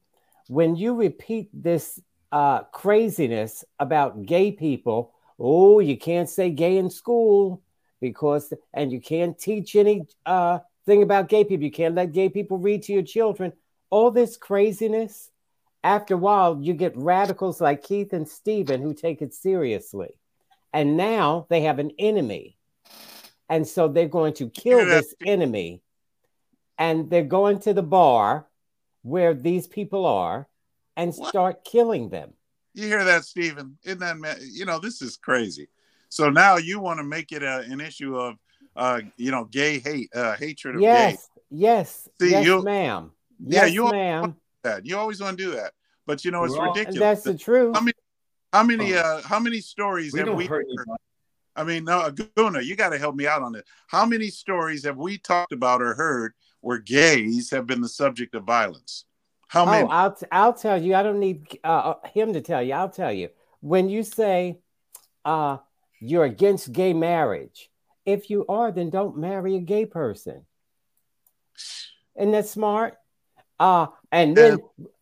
When 0.48 0.74
you 0.74 0.94
repeat 0.94 1.50
this 1.52 2.00
uh, 2.32 2.62
craziness 2.64 3.64
about 3.78 4.24
gay 4.24 4.52
people, 4.52 5.12
oh, 5.38 5.80
you 5.80 5.98
can't 5.98 6.28
say 6.28 6.48
gay 6.48 6.78
in 6.78 6.88
school 6.88 7.62
because, 8.00 8.52
and 8.72 8.90
you 8.90 9.00
can't 9.00 9.38
teach 9.38 9.76
any 9.76 10.06
uh, 10.24 10.60
thing 10.86 11.02
about 11.02 11.28
gay 11.28 11.44
people. 11.44 11.64
You 11.64 11.70
can't 11.70 11.94
let 11.94 12.12
gay 12.12 12.30
people 12.30 12.56
read 12.58 12.84
to 12.84 12.92
your 12.94 13.02
children. 13.02 13.52
All 13.90 14.10
this 14.10 14.38
craziness. 14.38 15.30
After 15.84 16.14
a 16.14 16.16
while, 16.18 16.58
you 16.62 16.72
get 16.72 16.96
radicals 16.96 17.60
like 17.60 17.82
Keith 17.82 18.14
and 18.14 18.26
Stephen 18.26 18.80
who 18.80 18.94
take 18.94 19.20
it 19.20 19.34
seriously. 19.34 20.18
And 20.72 20.96
now 20.96 21.46
they 21.50 21.60
have 21.60 21.78
an 21.78 21.92
enemy. 21.98 22.56
And 23.50 23.68
so 23.68 23.86
they're 23.86 24.08
going 24.08 24.32
to 24.34 24.48
kill 24.48 24.86
this 24.86 25.14
enemy 25.24 25.82
and 26.78 27.10
they're 27.10 27.22
going 27.22 27.60
to 27.60 27.74
the 27.74 27.82
bar 27.82 28.48
where 29.02 29.34
these 29.34 29.66
people 29.66 30.06
are 30.06 30.48
and 30.96 31.14
What? 31.14 31.28
start 31.28 31.64
killing 31.64 32.08
them. 32.08 32.32
You 32.72 32.86
hear 32.86 33.04
that, 33.04 33.24
Stephen? 33.24 33.78
Isn't 33.84 34.00
that 34.00 34.16
ma- 34.16 34.34
you 34.40 34.64
know 34.64 34.78
this 34.78 35.02
is 35.02 35.16
crazy? 35.18 35.68
So 36.08 36.30
now 36.30 36.56
you 36.56 36.80
want 36.80 36.98
to 36.98 37.04
make 37.04 37.30
it 37.30 37.42
a, 37.42 37.58
an 37.60 37.80
issue 37.80 38.16
of 38.16 38.36
uh, 38.74 39.02
you 39.16 39.30
know 39.30 39.44
gay 39.44 39.78
hate, 39.78 40.10
uh, 40.16 40.34
hatred 40.34 40.76
of 40.76 40.80
Yes, 40.82 41.28
yes, 41.50 42.08
See, 42.20 42.30
yes, 42.30 42.44
you- 42.46 42.62
ma'am. 42.62 43.12
Yeah, 43.38 43.66
yes, 43.66 43.74
you 43.74 43.90
ma'am. 43.90 44.36
Want 44.64 44.82
that. 44.82 44.86
You 44.88 44.98
always 44.98 45.20
want 45.20 45.38
to 45.38 45.44
do 45.44 45.50
that, 45.52 45.72
but 46.06 46.24
you 46.24 46.30
know 46.30 46.44
it's 46.44 46.54
We're 46.54 46.60
all- 46.60 46.66
And 46.68 46.76
ridiculous. 46.76 47.00
that's 47.00 47.22
the 47.22 47.36
truth. 47.38 47.74
How 47.74 47.80
many- 47.80 47.92
How 48.52 48.62
many 48.62 48.94
Oh. 48.94 48.98
uh, 48.98 49.22
how 49.22 49.40
many 49.40 49.60
stories 49.60 50.12
We 50.12 50.20
have 50.20 50.32
we? 50.32 50.46
heard? 50.46 50.64
I 51.56 51.64
mean, 51.64 51.82
no, 51.84 52.08
Guna, 52.36 52.60
you 52.62 52.76
got 52.76 52.90
to 52.90 52.98
help 52.98 53.16
me 53.16 53.26
out 53.26 53.42
on 53.42 53.52
this. 53.52 53.64
How 53.88 54.06
many 54.06 54.28
stories 54.28 54.84
have 54.84 54.96
we 54.96 55.18
talked 55.18 55.52
about 55.52 55.82
or 55.82 55.94
heard 55.94 56.34
where 56.60 56.78
gays 56.78 57.50
have 57.50 57.66
been 57.66 57.80
the 57.80 57.88
subject 57.88 58.32
of 58.36 58.44
violence? 58.44 59.06
How 59.48 59.64
many? 59.64 59.84
Oh, 59.88 59.90
I'll 59.90 60.12
t- 60.14 60.26
I'll 60.30 60.52
tell 60.52 60.80
you. 60.80 60.94
I 60.94 61.02
don't 61.02 61.18
need 61.18 61.58
uh, 61.64 61.94
him 62.12 62.32
to 62.32 62.40
tell 62.40 62.62
you. 62.62 62.74
I'll 62.74 62.88
tell 62.90 63.12
you. 63.12 63.30
When 63.60 63.88
you 63.88 64.04
say 64.04 64.60
uh, 65.24 65.58
you're 65.98 66.24
against 66.24 66.70
gay 66.72 66.92
marriage, 66.92 67.72
if 68.06 68.30
you 68.30 68.46
are, 68.48 68.70
then 68.70 68.90
don't 68.90 69.16
marry 69.16 69.56
a 69.56 69.60
gay 69.60 69.84
person. 69.84 70.46
Isn't 72.16 72.30
that 72.32 72.46
smart? 72.46 72.98
Uh, 73.60 73.86
and 74.10 74.36
then 74.36 74.58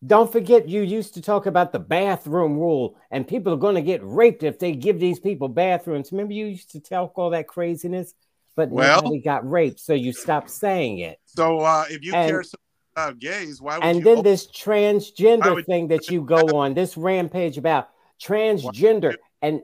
don't 0.07 0.31
forget 0.31 0.69
you 0.69 0.83
used 0.83 1.15
to 1.15 1.23
talk 1.23 1.47
about 1.47 1.73
the 1.73 1.79
bathroom 1.79 2.59
rule, 2.59 2.97
and 3.11 3.27
people 3.27 3.53
are 3.53 3.57
going 3.59 3.75
to 3.77 3.83
get 3.83 4.01
raped 4.05 4.43
if 4.43 4.59
they 4.59 4.73
give 4.73 5.01
these 5.01 5.19
people 5.19 5.49
bathrooms. 5.49 6.13
Remember, 6.13 6.35
you 6.35 6.47
used 6.47 6.71
to 6.73 6.81
talk 6.81 7.19
all 7.19 7.31
that 7.31 7.47
craziness, 7.49 8.15
but 8.55 8.69
Well- 8.71 9.03
nobody 9.03 9.21
got 9.21 9.49
raped, 9.51 9.81
so 9.81 9.95
you 9.95 10.13
stopped 10.13 10.51
saying 10.51 10.99
it. 10.99 11.19
so 11.25 11.61
uh, 11.61 11.85
if 11.91 12.05
you 12.05 12.15
and- 12.15 12.31
care 12.31 12.43
so 12.43 12.57
about 12.95 13.19
gays, 13.19 13.61
why 13.63 13.79
would 13.79 13.85
and 13.85 14.05
then 14.05 14.19
open- 14.19 14.25
this 14.25 14.47
transgender 14.49 15.55
would- 15.55 15.67
thing 15.67 15.89
that 15.89 16.11
you 16.11 16.21
go 16.23 16.59
on 16.59 16.75
this 16.75 16.97
rampage 16.97 17.57
about 17.57 17.89
transgender 18.23 19.17
and 19.41 19.63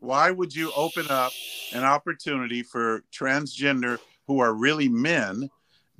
why 0.00 0.30
would 0.30 0.54
you 0.54 0.72
open 0.74 1.06
up 1.10 1.30
an 1.74 1.84
opportunity 1.84 2.62
for 2.62 3.04
transgender 3.12 3.98
who 4.26 4.40
are 4.40 4.52
really 4.54 4.88
men 4.88 5.50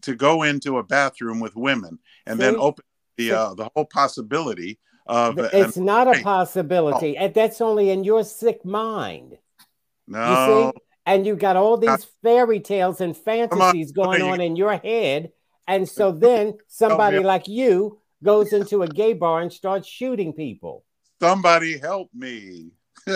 to 0.02 0.14
go 0.14 0.42
into 0.42 0.78
a 0.78 0.82
bathroom 0.82 1.40
with 1.40 1.56
women 1.56 1.98
and 2.26 2.38
then 2.38 2.56
open 2.56 2.84
the 3.16 3.32
uh, 3.32 3.54
the 3.54 3.68
whole 3.74 3.84
possibility 3.84 4.78
of 5.06 5.36
th- 5.36 5.52
an- 5.52 5.64
it's 5.66 5.76
not 5.76 6.08
a 6.08 6.14
hey, 6.16 6.22
possibility 6.22 7.16
and 7.16 7.34
that's 7.34 7.60
only 7.60 7.90
in 7.90 8.04
your 8.04 8.24
sick 8.24 8.64
mind. 8.64 9.32
You 9.32 10.14
no. 10.14 10.72
see? 10.74 10.80
And 11.06 11.26
you 11.26 11.34
got 11.34 11.56
all 11.56 11.76
these 11.76 12.06
fairy 12.22 12.60
tales 12.60 13.00
and 13.00 13.14
on, 13.16 13.22
fantasies 13.22 13.92
going 13.92 14.22
on 14.22 14.40
in 14.40 14.54
your 14.56 14.76
head 14.76 15.32
and 15.66 15.88
so 15.88 16.12
then 16.26 16.54
somebody 16.68 17.18
me. 17.18 17.24
like 17.24 17.48
you 17.48 17.98
goes 18.22 18.52
into 18.52 18.82
a 18.82 18.88
gay 18.88 19.12
bar 19.14 19.40
and 19.40 19.52
starts 19.52 19.88
shooting 19.88 20.32
people. 20.32 20.84
Somebody 21.20 21.78
help 21.78 22.10
me. 22.14 22.70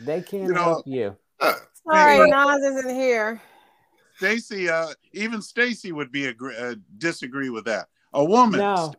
They 0.00 0.20
can't 0.22 0.44
You 0.44 0.52
know- 0.52 0.62
help 0.62 0.86
you. 0.86 1.16
Uh, 1.40 1.54
Sorry, 1.84 2.16
Hey. 2.18 2.30
Nas 2.30 2.62
isn't 2.62 2.94
here. 2.94 3.40
Stacy 4.18 4.68
uh 4.68 4.88
even 5.12 5.40
Stacy 5.40 5.92
would 5.92 6.10
be 6.10 6.26
agree, 6.26 6.56
uh, 6.56 6.74
disagree 6.98 7.50
with 7.50 7.64
that. 7.66 7.86
A 8.12 8.24
woman. 8.24 8.58
No, 8.58 8.92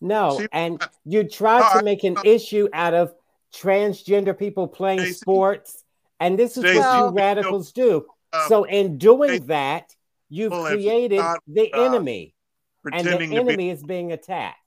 no, 0.00 0.38
She- 0.40 0.48
and 0.52 0.82
you 1.04 1.22
try 1.28 1.60
No, 1.60 1.78
to 1.78 1.84
make 1.84 2.02
an 2.04 2.16
issue 2.24 2.68
out 2.72 2.92
of 2.94 3.14
transgender 3.52 4.36
people 4.36 4.66
playing 4.68 5.00
Stacey- 5.00 5.14
sports, 5.14 5.84
and 6.20 6.38
this 6.38 6.56
is 6.56 6.64
Stacey, 6.64 6.78
what 6.78 6.98
you 6.98 7.16
radicals 7.16 7.72
do. 7.72 8.06
uh, 8.32 8.48
so, 8.48 8.64
in 8.64 8.98
doing 8.98 9.30
Stacey- 9.30 9.44
that, 9.46 9.94
you've 10.28 10.50
Well, 10.52 10.66
created 10.66 11.18
not, 11.18 11.40
the 11.46 11.72
uh, 11.72 11.82
enemy, 11.84 12.34
and 12.92 13.06
the 13.06 13.12
to 13.12 13.18
be 13.18 13.36
enemy 13.36 13.70
is 13.70 13.82
being 13.82 14.12
attacked. 14.12 14.58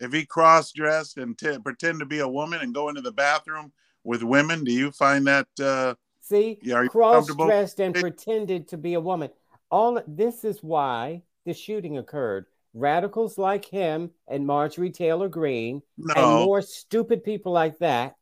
if 0.00 0.12
he 0.12 0.24
cross 0.26 0.70
dressed 0.72 1.16
and 1.18 1.36
t- 1.38 1.58
pretend 1.58 1.98
to 2.00 2.06
be 2.06 2.18
a 2.20 2.28
woman 2.28 2.60
and 2.60 2.74
go 2.74 2.88
into 2.90 3.00
the 3.00 3.12
bathroom 3.12 3.72
with 4.04 4.22
women, 4.22 4.64
do 4.64 4.72
you 4.72 4.90
find 4.92 5.26
that 5.26 5.48
uh, 5.60 5.94
See, 6.30 6.58
Yeah, 6.62 6.86
cross 6.86 7.26
dressed 7.34 7.80
and 7.80 7.94
pretended 7.94 8.68
to 8.68 8.76
be 8.78 8.94
a 8.94 9.00
woman. 9.00 9.30
All 9.70 10.00
this 10.06 10.44
is 10.44 10.62
why 10.62 11.22
the 11.44 11.52
shooting 11.52 11.98
occurred. 11.98 12.46
Radicals 12.72 13.36
like 13.36 13.64
him 13.64 14.10
and 14.28 14.46
Marjorie 14.46 14.90
Taylor 14.92 15.28
Greene 15.28 15.82
no? 15.98 16.14
and 16.16 16.44
more 16.46 16.62
stupid 16.62 17.24
people 17.24 17.50
like 17.52 17.78
that 17.78 18.14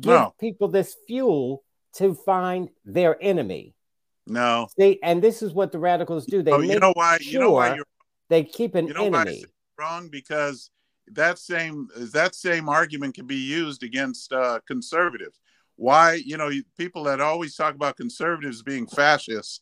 give 0.00 0.12
No. 0.12 0.34
people 0.40 0.66
this 0.68 0.96
fuel 1.06 1.62
to 1.94 2.14
find 2.14 2.70
their 2.84 3.16
enemy. 3.22 3.74
no. 4.26 4.66
See, 4.76 4.98
and 5.02 5.22
this 5.22 5.40
is 5.42 5.52
what 5.52 5.70
the 5.70 5.78
radicals 5.78 6.26
do. 6.26 6.42
They 6.42 6.50
Oh, 6.50 6.58
you 6.60 6.80
know 6.80 6.92
why? 6.94 7.18
You 7.20 7.38
know 7.38 7.52
why 7.52 7.76
you're 7.76 7.84
they 8.30 8.42
keep 8.42 8.74
an 8.74 8.88
you 8.88 8.94
know 8.94 9.04
enemy. 9.04 9.44
wrong 9.78 10.08
because 10.08 10.70
that 11.12 11.38
same 11.38 11.86
is 11.94 12.10
that 12.12 12.34
same 12.34 12.68
argument 12.68 13.14
can 13.14 13.26
be 13.26 13.36
used 13.36 13.82
against 13.84 14.32
uh, 14.32 14.58
conservatives. 14.66 15.38
Why 15.76 16.14
you 16.14 16.36
know 16.36 16.50
people 16.78 17.04
that 17.04 17.20
always 17.20 17.54
talk 17.56 17.74
about 17.74 17.96
conservatives 17.96 18.62
being 18.62 18.86
fascists, 18.86 19.60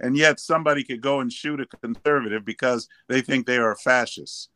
and 0.00 0.16
yet 0.16 0.40
somebody 0.40 0.82
could 0.84 1.00
go 1.00 1.20
and 1.20 1.32
shoot 1.32 1.60
a 1.60 1.66
conservative 1.66 2.44
because 2.44 2.88
they 3.08 3.20
think 3.20 3.46
they 3.46 3.58
are 3.58 3.76
fascists. 3.76 4.48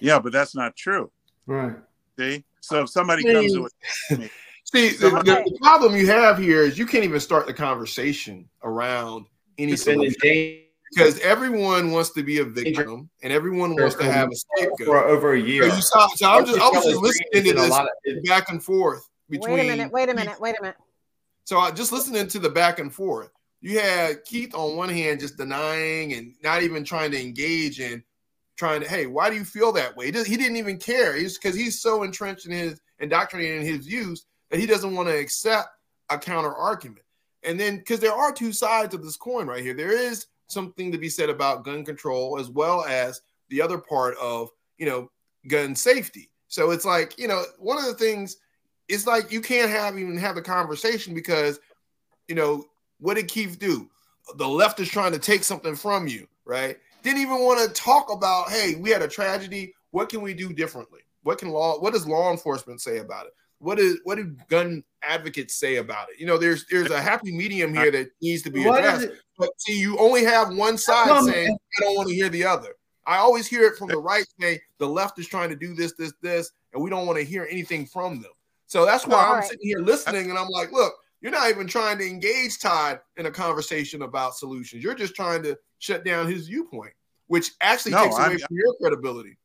Yeah, 0.00 0.18
but 0.18 0.32
that's 0.32 0.54
not 0.54 0.76
true. 0.76 1.10
Right. 1.46 1.76
See, 2.18 2.44
so 2.60 2.82
if 2.82 2.90
somebody 2.90 3.22
comes 3.24 3.56
with 3.58 3.72
it, 4.10 4.30
See, 4.64 4.90
the, 4.90 5.10
the, 5.10 5.22
the 5.22 5.58
problem 5.62 5.94
you 5.94 6.06
have 6.08 6.38
here 6.38 6.62
is 6.62 6.76
you 6.76 6.86
can't 6.86 7.04
even 7.04 7.20
start 7.20 7.46
the 7.46 7.54
conversation 7.54 8.48
around 8.64 9.26
any 9.58 9.72
Defending 9.72 10.10
solution. 10.10 10.20
James 10.22 10.62
because 10.94 11.18
everyone 11.20 11.90
wants 11.92 12.10
to 12.10 12.22
be 12.22 12.38
a 12.38 12.44
victim 12.44 13.10
and 13.22 13.32
everyone 13.32 13.74
wants 13.76 13.96
to 13.96 14.04
have 14.04 14.30
a 14.30 14.34
scapegoat. 14.34 14.86
for 14.86 15.04
over 15.04 15.34
a 15.34 15.40
year. 15.40 15.68
So, 15.68 15.76
you 15.76 15.82
saw, 15.82 16.08
so 16.14 16.30
I'm 16.30 16.46
just, 16.46 16.60
I 16.60 16.68
was 16.70 16.84
just 16.84 17.02
listening 17.02 17.44
to 17.44 17.50
a 17.50 17.54
this 17.54 17.70
lot 17.70 17.86
of- 17.86 18.24
back 18.24 18.48
and 18.50 18.62
forth 18.62 19.08
between. 19.28 19.54
Wait 19.54 19.66
a 19.66 19.76
minute. 19.76 19.92
Wait 19.92 20.08
a 20.08 20.14
minute. 20.14 20.40
Wait 20.40 20.56
a 20.58 20.62
minute. 20.62 20.76
So 21.44 21.58
I 21.58 21.70
just 21.70 21.92
listening 21.92 22.26
to 22.28 22.38
the 22.38 22.50
back 22.50 22.78
and 22.78 22.92
forth. 22.92 23.30
You 23.60 23.78
had 23.78 24.24
Keith 24.24 24.54
on 24.54 24.76
one 24.76 24.88
hand 24.88 25.20
just 25.20 25.36
denying 25.36 26.12
and 26.12 26.34
not 26.42 26.62
even 26.62 26.84
trying 26.84 27.10
to 27.12 27.20
engage 27.20 27.80
in 27.80 28.02
trying 28.56 28.80
to, 28.80 28.88
hey, 28.88 29.06
why 29.06 29.30
do 29.30 29.36
you 29.36 29.44
feel 29.44 29.70
that 29.72 29.96
way? 29.96 30.10
He, 30.10 30.24
he 30.24 30.36
didn't 30.36 30.56
even 30.56 30.78
care. 30.78 31.14
He's 31.14 31.38
because 31.38 31.54
he's 31.54 31.80
so 31.80 32.02
entrenched 32.02 32.46
in 32.46 32.52
his 32.52 32.80
indoctrinated 32.98 33.60
in 33.60 33.66
his 33.66 33.86
views 33.86 34.26
that 34.50 34.58
he 34.58 34.66
doesn't 34.66 34.94
want 34.94 35.08
to 35.08 35.18
accept 35.18 35.68
a 36.08 36.18
counter 36.18 36.54
argument. 36.54 37.02
And 37.42 37.60
then 37.60 37.78
because 37.78 38.00
there 38.00 38.14
are 38.14 38.32
two 38.32 38.52
sides 38.52 38.94
of 38.94 39.04
this 39.04 39.16
coin 39.16 39.46
right 39.46 39.62
here, 39.62 39.74
there 39.74 39.92
is 39.92 40.26
something 40.48 40.90
to 40.92 40.98
be 40.98 41.08
said 41.08 41.28
about 41.28 41.64
gun 41.64 41.84
control 41.84 42.38
as 42.38 42.48
well 42.48 42.84
as 42.84 43.20
the 43.50 43.60
other 43.60 43.78
part 43.78 44.16
of 44.20 44.50
you 44.78 44.86
know 44.86 45.10
gun 45.48 45.74
safety. 45.74 46.30
So 46.48 46.70
it's 46.70 46.84
like 46.84 47.18
you 47.18 47.28
know 47.28 47.44
one 47.58 47.78
of 47.78 47.84
the 47.84 47.94
things 47.94 48.38
it's 48.88 49.06
like 49.06 49.32
you 49.32 49.40
can't 49.40 49.70
have 49.70 49.98
even 49.98 50.16
have 50.16 50.36
a 50.36 50.42
conversation 50.42 51.14
because 51.14 51.58
you 52.28 52.34
know 52.34 52.64
what 52.98 53.14
did 53.14 53.28
Keith 53.28 53.58
do? 53.58 53.88
The 54.36 54.48
left 54.48 54.80
is 54.80 54.88
trying 54.88 55.12
to 55.12 55.18
take 55.18 55.44
something 55.44 55.76
from 55.76 56.08
you, 56.08 56.26
right? 56.44 56.78
Didn't 57.02 57.20
even 57.20 57.40
want 57.40 57.66
to 57.66 57.80
talk 57.80 58.10
about, 58.10 58.50
hey, 58.50 58.74
we 58.76 58.90
had 58.90 59.02
a 59.02 59.08
tragedy. 59.08 59.74
What 59.90 60.08
can 60.08 60.22
we 60.22 60.34
do 60.34 60.52
differently? 60.52 61.00
What 61.22 61.38
can 61.38 61.50
law? 61.50 61.78
What 61.78 61.92
does 61.92 62.06
law 62.06 62.30
enforcement 62.30 62.80
say 62.80 62.98
about 62.98 63.26
it? 63.26 63.32
What 63.58 63.78
is 63.78 63.98
what 64.04 64.16
do 64.16 64.36
gun 64.48 64.84
advocates 65.02 65.54
say 65.54 65.76
about 65.76 66.08
it? 66.10 66.20
You 66.20 66.26
know, 66.26 66.38
there's 66.38 66.66
there's 66.70 66.90
a 66.90 67.00
happy 67.00 67.32
medium 67.32 67.72
here 67.72 67.90
that 67.90 68.08
needs 68.20 68.42
to 68.42 68.50
be 68.50 68.66
addressed. 68.66 69.08
But 69.38 69.50
see, 69.58 69.78
you 69.78 69.98
only 69.98 70.24
have 70.24 70.54
one 70.54 70.78
side 70.78 71.08
Come 71.08 71.26
saying 71.26 71.56
I 71.78 71.82
don't 71.82 71.96
want 71.96 72.08
to 72.08 72.14
hear 72.14 72.28
the 72.28 72.44
other. 72.44 72.74
I 73.06 73.18
always 73.18 73.46
hear 73.46 73.62
it 73.62 73.76
from 73.76 73.88
the 73.88 73.98
right 73.98 74.26
saying 74.40 74.58
the 74.78 74.88
left 74.88 75.18
is 75.18 75.28
trying 75.28 75.48
to 75.50 75.56
do 75.56 75.74
this, 75.74 75.92
this, 75.96 76.12
this, 76.22 76.50
and 76.72 76.82
we 76.82 76.90
don't 76.90 77.06
want 77.06 77.18
to 77.18 77.24
hear 77.24 77.46
anything 77.48 77.86
from 77.86 78.20
them. 78.20 78.32
So 78.66 78.84
that's 78.84 79.06
why 79.06 79.24
All 79.24 79.32
I'm 79.32 79.38
right. 79.38 79.44
sitting 79.48 79.66
here 79.66 79.78
listening, 79.78 80.30
and 80.30 80.38
I'm 80.38 80.48
like, 80.48 80.72
look, 80.72 80.94
you're 81.20 81.32
not 81.32 81.48
even 81.50 81.66
trying 81.66 81.98
to 81.98 82.06
engage 82.06 82.58
Todd 82.60 83.00
in 83.16 83.26
a 83.26 83.30
conversation 83.30 84.02
about 84.02 84.34
solutions. 84.34 84.82
You're 84.82 84.94
just 84.94 85.14
trying 85.14 85.42
to 85.44 85.56
shut 85.78 86.04
down 86.04 86.26
his 86.26 86.48
viewpoint, 86.48 86.92
which 87.28 87.52
actually 87.60 87.92
No, 87.92 88.02
takes 88.04 88.18
away 88.18 88.26
I'm- 88.28 88.38
from 88.38 88.56
your 88.56 88.74
credibility. 88.80 89.36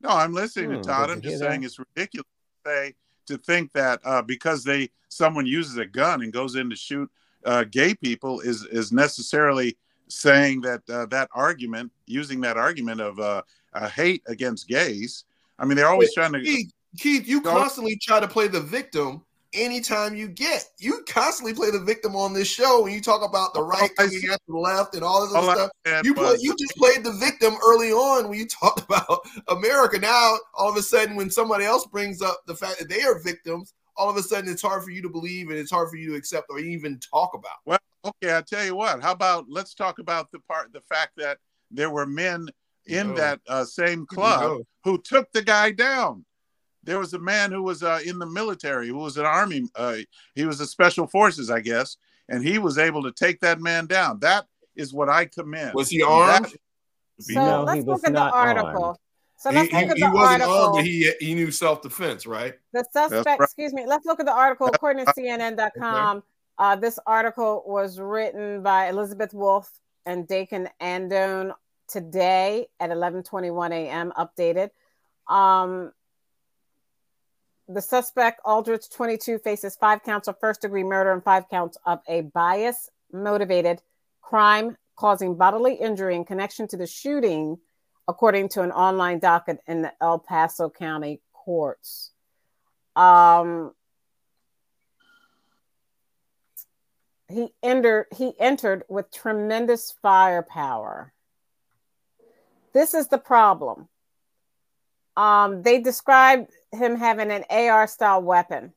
No, 0.00 0.10
I'm 0.10 0.32
listening 0.32 0.70
Hmm, 0.70 0.76
to 0.76 0.82
Todd. 0.82 1.10
I'm 1.10 1.20
just 1.20 1.38
saying 1.38 1.60
that? 1.62 1.66
it's 1.66 1.78
ridiculous 1.78 2.26
to 2.64 2.70
say 2.70 2.94
to 3.26 3.38
think 3.38 3.72
that 3.72 4.00
uh, 4.04 4.22
because 4.22 4.62
they 4.62 4.90
someone 5.08 5.46
uses 5.46 5.78
a 5.78 5.86
gun 5.86 6.22
and 6.22 6.32
goes 6.32 6.54
in 6.54 6.68
to 6.70 6.76
shoot 6.76 7.10
uh, 7.44 7.64
gay 7.64 7.94
people 7.94 8.40
is 8.40 8.64
is 8.66 8.92
necessarily 8.92 9.76
saying 10.08 10.60
that 10.60 10.82
uh, 10.90 11.06
that 11.06 11.28
argument 11.32 11.90
using 12.06 12.40
that 12.42 12.56
argument 12.56 13.00
of 13.00 13.18
uh, 13.18 13.42
a 13.72 13.88
hate 13.88 14.22
against 14.26 14.68
gays. 14.68 15.24
I 15.58 15.64
mean, 15.64 15.76
they're 15.76 15.88
always 15.88 16.12
trying 16.14 16.34
to. 16.34 16.42
Keith, 16.42 16.70
Keith, 16.98 17.26
you 17.28 17.40
constantly 17.40 17.98
try 18.02 18.20
to 18.20 18.28
play 18.28 18.48
the 18.48 18.60
victim 18.60 19.22
anytime 19.52 20.14
you 20.14 20.28
get. 20.28 20.64
You 20.78 21.02
constantly 21.08 21.54
play 21.54 21.70
the 21.70 21.80
victim 21.80 22.14
on 22.14 22.32
this 22.32 22.48
show 22.48 22.82
when 22.82 22.92
you 22.92 23.00
talk 23.00 23.22
about 23.28 23.54
the 23.54 23.62
right 23.62 23.90
I 23.98 24.04
coming 24.04 24.22
after 24.30 24.44
the 24.48 24.58
left 24.58 24.94
and 24.94 25.02
all 25.02 25.26
this 25.26 25.34
other 25.34 25.50
I 25.50 25.54
stuff. 25.54 26.04
You 26.04 26.14
play, 26.14 26.36
you 26.40 26.54
just 26.56 26.76
played 26.76 27.04
the 27.04 27.12
victim 27.12 27.54
early 27.64 27.92
on 27.92 28.28
when 28.28 28.38
you 28.38 28.46
talked 28.60 28.80
about 28.80 29.20
America. 29.48 29.98
Now, 29.98 30.36
all 30.54 30.70
of 30.70 30.76
a 30.76 30.82
sudden, 30.82 31.16
when 31.16 31.30
somebody 31.30 31.64
else 31.64 31.86
brings 31.86 32.22
up 32.22 32.40
the 32.46 32.54
fact 32.54 32.78
that 32.78 32.88
they 32.88 33.02
are 33.02 33.18
victims, 33.20 33.72
all 33.96 34.10
of 34.10 34.16
a 34.16 34.22
sudden 34.22 34.50
it's 34.50 34.62
hard 34.62 34.84
for 34.84 34.90
you 34.90 35.02
to 35.02 35.08
believe 35.08 35.48
and 35.48 35.58
it's 35.58 35.70
hard 35.70 35.88
for 35.88 35.96
you 35.96 36.10
to 36.10 36.16
accept 36.16 36.46
or 36.50 36.58
even 36.58 36.98
talk 37.00 37.32
about. 37.34 37.56
Well, 37.64 37.78
okay, 38.04 38.36
I 38.36 38.42
tell 38.42 38.64
you 38.64 38.76
what. 38.76 39.00
How 39.02 39.12
about 39.12 39.46
let's 39.48 39.74
talk 39.74 39.98
about 39.98 40.30
the 40.32 40.40
part, 40.40 40.72
the 40.72 40.82
fact 40.82 41.12
that 41.16 41.38
there 41.70 41.90
were 41.90 42.06
men 42.06 42.48
in 42.86 43.08
No. 43.08 43.14
that 43.14 43.40
uh, 43.48 43.64
same 43.64 44.06
club 44.10 44.42
No. 44.42 44.62
who 44.84 44.98
took 45.00 45.32
the 45.32 45.42
guy 45.42 45.70
down. 45.70 46.24
There 46.86 46.98
was 46.98 47.12
a 47.14 47.18
man 47.18 47.52
who 47.52 47.62
was 47.62 47.82
uh, 47.82 48.00
in 48.06 48.18
the 48.18 48.26
military, 48.26 48.88
who 48.88 48.96
was 48.96 49.16
an 49.18 49.26
army. 49.26 49.64
Uh, 49.74 49.96
he 50.34 50.44
was 50.46 50.60
a 50.60 50.66
special 50.66 51.06
forces, 51.06 51.50
I 51.50 51.60
guess, 51.60 51.96
and 52.28 52.42
he 52.42 52.58
was 52.58 52.78
able 52.78 53.02
to 53.02 53.12
take 53.12 53.40
that 53.40 53.60
man 53.60 53.86
down. 53.86 54.20
That 54.20 54.46
is 54.74 54.92
what 54.94 55.08
I 55.08 55.26
commend. 55.26 55.74
Was 55.74 55.90
he 55.90 56.02
armed? 56.02 56.46
That- 56.46 56.52
So 57.20 57.34
No, 57.34 57.62
let's 57.64 57.78
was 57.78 57.86
look 57.86 58.04
at 58.06 58.12
the 58.14 58.20
article. 58.20 58.84
armed. 58.84 58.98
So 59.38 59.50
he, 59.50 59.56
let's 59.56 59.72
look 59.72 59.82
he- 59.84 59.88
at 59.90 59.96
he 59.96 60.02
the 60.02 60.10
wasn't 60.10 60.42
article. 60.42 60.54
armed, 60.54 60.74
but 60.76 60.84
he 60.84 61.12
he 61.20 61.34
knew 61.34 61.50
self 61.50 61.82
defense, 61.82 62.26
right? 62.26 62.54
The 62.72 62.84
suspect, 62.92 63.26
right. 63.26 63.40
excuse 63.40 63.72
me, 63.74 63.84
let's 63.86 64.06
look 64.06 64.20
at 64.20 64.26
the 64.26 64.32
article. 64.34 64.66
According 64.68 65.04
to 65.06 65.12
CNN.com, 65.12 66.22
uh, 66.58 66.76
this 66.76 66.98
article 67.06 67.62
was 67.66 67.98
written 67.98 68.62
by 68.62 68.88
Elizabeth 68.88 69.32
Wolfe 69.34 69.70
and 70.06 70.26
Dakin 70.28 70.68
Andone 70.80 71.52
today 71.88 72.66
at 72.80 72.90
11:21 72.90 73.72
a.m. 73.72 74.12
Updated. 74.16 74.70
Um, 75.28 75.92
the 77.68 77.82
suspect, 77.82 78.40
Aldrich, 78.44 78.90
22, 78.90 79.38
faces 79.38 79.76
five 79.76 80.02
counts 80.02 80.28
of 80.28 80.38
first-degree 80.40 80.84
murder 80.84 81.12
and 81.12 81.22
five 81.22 81.48
counts 81.48 81.76
of 81.84 82.00
a 82.08 82.22
bias-motivated 82.22 83.82
crime 84.22 84.76
causing 84.96 85.36
bodily 85.36 85.74
injury 85.74 86.16
in 86.16 86.24
connection 86.24 86.66
to 86.68 86.76
the 86.76 86.86
shooting, 86.86 87.58
according 88.08 88.48
to 88.48 88.62
an 88.62 88.72
online 88.72 89.18
docket 89.18 89.58
in 89.66 89.82
the 89.82 89.92
El 90.00 90.18
Paso 90.18 90.70
County 90.70 91.20
courts. 91.32 92.12
Um, 92.94 93.72
he 97.28 97.52
entered. 97.62 98.06
He 98.16 98.32
entered 98.38 98.84
with 98.88 99.10
tremendous 99.10 99.92
firepower. 100.00 101.12
This 102.72 102.94
is 102.94 103.08
the 103.08 103.18
problem. 103.18 103.88
Um, 105.16 105.62
they 105.62 105.80
described 105.80 106.52
him 106.72 106.96
having 106.96 107.30
an 107.30 107.44
AR 107.50 107.86
style 107.86 108.22
weapon. 108.22 108.72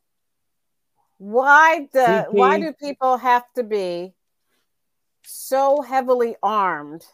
Why 1.18 1.90
the 1.92 2.00
CP. 2.00 2.34
why 2.34 2.60
do 2.60 2.74
people 2.74 3.18
have 3.18 3.44
to 3.56 3.64
be 3.64 4.14
so 5.24 5.82
heavily 5.82 6.36
armed? 6.42 7.06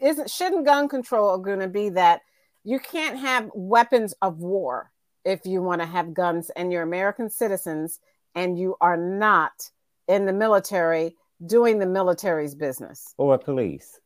Isn't 0.00 0.30
shouldn't 0.30 0.64
gun 0.64 0.88
control 0.88 1.38
going 1.38 1.60
to 1.60 1.68
be 1.68 1.90
that 1.90 2.22
you 2.64 2.78
can't 2.78 3.18
have 3.18 3.50
weapons 3.54 4.14
of 4.22 4.38
war 4.38 4.90
if 5.24 5.44
you 5.44 5.62
want 5.62 5.80
to 5.80 5.86
have 5.86 6.14
guns 6.14 6.50
and 6.50 6.72
you're 6.72 6.82
American 6.82 7.30
citizens 7.30 8.00
and 8.34 8.58
you 8.58 8.76
are 8.80 8.96
not 8.96 9.70
in 10.08 10.26
the 10.26 10.32
military 10.32 11.16
doing 11.46 11.78
the 11.78 11.86
military's 11.86 12.54
business. 12.54 13.14
Or 13.18 13.38
police. 13.38 14.00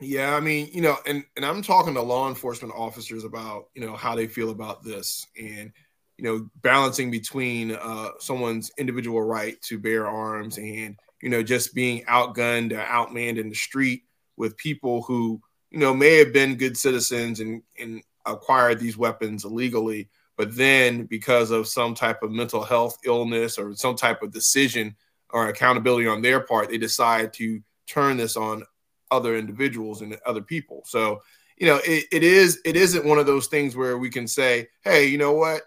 Yeah, 0.00 0.34
I 0.34 0.40
mean, 0.40 0.70
you 0.72 0.80
know, 0.80 0.96
and 1.06 1.24
and 1.36 1.44
I'm 1.44 1.60
talking 1.62 1.92
to 1.94 2.00
law 2.02 2.28
enforcement 2.28 2.72
officers 2.74 3.24
about 3.24 3.66
you 3.74 3.82
know 3.82 3.94
how 3.96 4.14
they 4.16 4.26
feel 4.26 4.50
about 4.50 4.82
this, 4.82 5.26
and 5.38 5.72
you 6.16 6.24
know, 6.24 6.48
balancing 6.62 7.10
between 7.10 7.72
uh, 7.72 8.10
someone's 8.18 8.70
individual 8.78 9.22
right 9.22 9.60
to 9.62 9.78
bear 9.78 10.06
arms 10.06 10.56
and 10.58 10.96
you 11.22 11.28
know 11.28 11.42
just 11.42 11.74
being 11.74 12.02
outgunned 12.04 12.72
or 12.72 12.82
outmanned 12.82 13.38
in 13.38 13.50
the 13.50 13.54
street 13.54 14.04
with 14.38 14.56
people 14.56 15.02
who 15.02 15.40
you 15.70 15.78
know 15.78 15.92
may 15.92 16.16
have 16.16 16.32
been 16.32 16.56
good 16.56 16.78
citizens 16.78 17.40
and 17.40 17.62
and 17.78 18.02
acquired 18.24 18.78
these 18.80 18.96
weapons 18.96 19.44
illegally, 19.44 20.08
but 20.38 20.56
then 20.56 21.04
because 21.04 21.50
of 21.50 21.68
some 21.68 21.94
type 21.94 22.22
of 22.22 22.30
mental 22.30 22.64
health 22.64 22.96
illness 23.04 23.58
or 23.58 23.74
some 23.74 23.96
type 23.96 24.22
of 24.22 24.32
decision 24.32 24.96
or 25.28 25.48
accountability 25.48 26.08
on 26.08 26.22
their 26.22 26.40
part, 26.40 26.70
they 26.70 26.78
decide 26.78 27.34
to 27.34 27.60
turn 27.86 28.16
this 28.16 28.36
on 28.36 28.62
other 29.10 29.36
individuals 29.36 30.02
and 30.02 30.16
other 30.26 30.42
people. 30.42 30.82
So, 30.86 31.20
you 31.56 31.66
know, 31.66 31.80
it, 31.84 32.06
it 32.12 32.22
is 32.22 32.60
it 32.64 32.76
isn't 32.76 33.04
one 33.04 33.18
of 33.18 33.26
those 33.26 33.46
things 33.48 33.76
where 33.76 33.98
we 33.98 34.10
can 34.10 34.26
say, 34.26 34.68
hey, 34.82 35.06
you 35.06 35.18
know 35.18 35.32
what, 35.32 35.62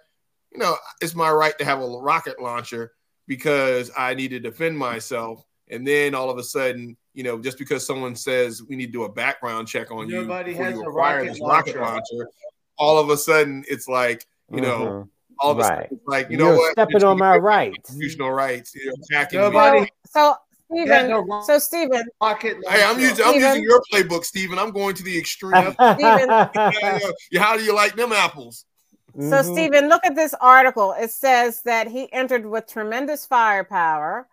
you 0.52 0.60
know, 0.60 0.76
it's 1.02 1.16
my 1.16 1.32
right 1.32 1.58
to 1.60 1.66
have 1.66 1.82
a 1.82 1.88
rocket 1.88 2.42
launcher 2.42 2.94
because 3.28 3.92
I 3.98 4.14
need 4.14 4.30
to 4.30 4.40
defend 4.40 4.78
myself. 4.78 5.46
And 5.70 5.88
then 5.88 6.14
all 6.14 6.30
of 6.30 6.38
a 6.38 6.44
sudden, 6.44 6.98
you 7.14 7.24
know, 7.24 7.40
just 7.40 7.58
because 7.58 7.86
someone 7.86 8.16
says 8.16 8.62
we 8.64 8.76
need 8.76 8.88
to 8.88 8.92
do 8.92 9.04
a 9.04 9.12
background 9.12 9.68
check 9.68 9.92
on 9.92 10.10
Nobody 10.10 10.52
you 10.52 10.58
before 10.58 10.66
has 10.66 10.76
you 10.76 10.84
a 10.84 10.90
acquire 10.90 11.18
rocket 11.20 11.32
this 11.32 11.42
rocket 11.42 11.76
launcher. 11.78 11.92
launcher, 12.16 12.30
all 12.78 12.98
of 12.98 13.10
a 13.10 13.18
sudden 13.18 13.64
it's 13.68 13.88
like, 13.88 14.26
you 14.52 14.62
know, 14.62 14.80
Mhm. 14.80 15.10
all 15.40 15.52
of 15.52 15.58
a 15.60 15.62
Right. 15.62 15.70
sudden 15.84 15.88
it's 15.98 16.08
like, 16.08 16.30
you 16.30 16.38
You're 16.38 16.50
know 16.50 16.58
what, 16.58 16.72
stepping 16.74 17.04
on 17.04 17.18
my 17.18 17.38
rights. 17.38 17.78
constitutional 17.88 18.32
rights, 18.32 18.76
you're 18.76 18.94
attacking. 19.10 19.40
Nobody- 19.40 19.88
So, 20.08 20.22
so 20.32 20.36
He 20.74 20.88
had 20.88 21.06
Stephen, 21.06 21.28
no 21.28 21.42
so 21.42 21.60
Stephen, 21.60 22.04
rocket 22.22 22.58
Hey, 22.68 22.84
I'm 22.84 22.98
launcher. 22.98 23.02
using 23.02 23.26
I'm 23.26 23.36
using 23.36 23.64
your 23.64 23.82
playbook, 23.92 24.24
Stephen. 24.26 24.58
I'm 24.60 24.72
going 24.72 24.96
to 24.96 25.04
the 25.04 25.18
extreme. 25.18 25.76
Yeah, 26.00 27.00
yeah. 27.32 27.40
How 27.42 27.58
do 27.58 27.64
you 27.64 27.74
like 27.74 27.96
them 27.96 28.12
apples? 28.12 28.66
So, 29.16 29.20
Mhm. 29.44 29.52
Stephen, 29.54 29.90
look 29.90 30.04
at 30.06 30.16
this 30.16 30.34
article. 30.42 30.94
It 30.94 31.12
says 31.12 31.62
that 31.64 31.88
he 31.88 32.12
entered 32.12 32.46
with 32.46 32.66
tremendous 32.68 33.26
firepower. 33.28 34.28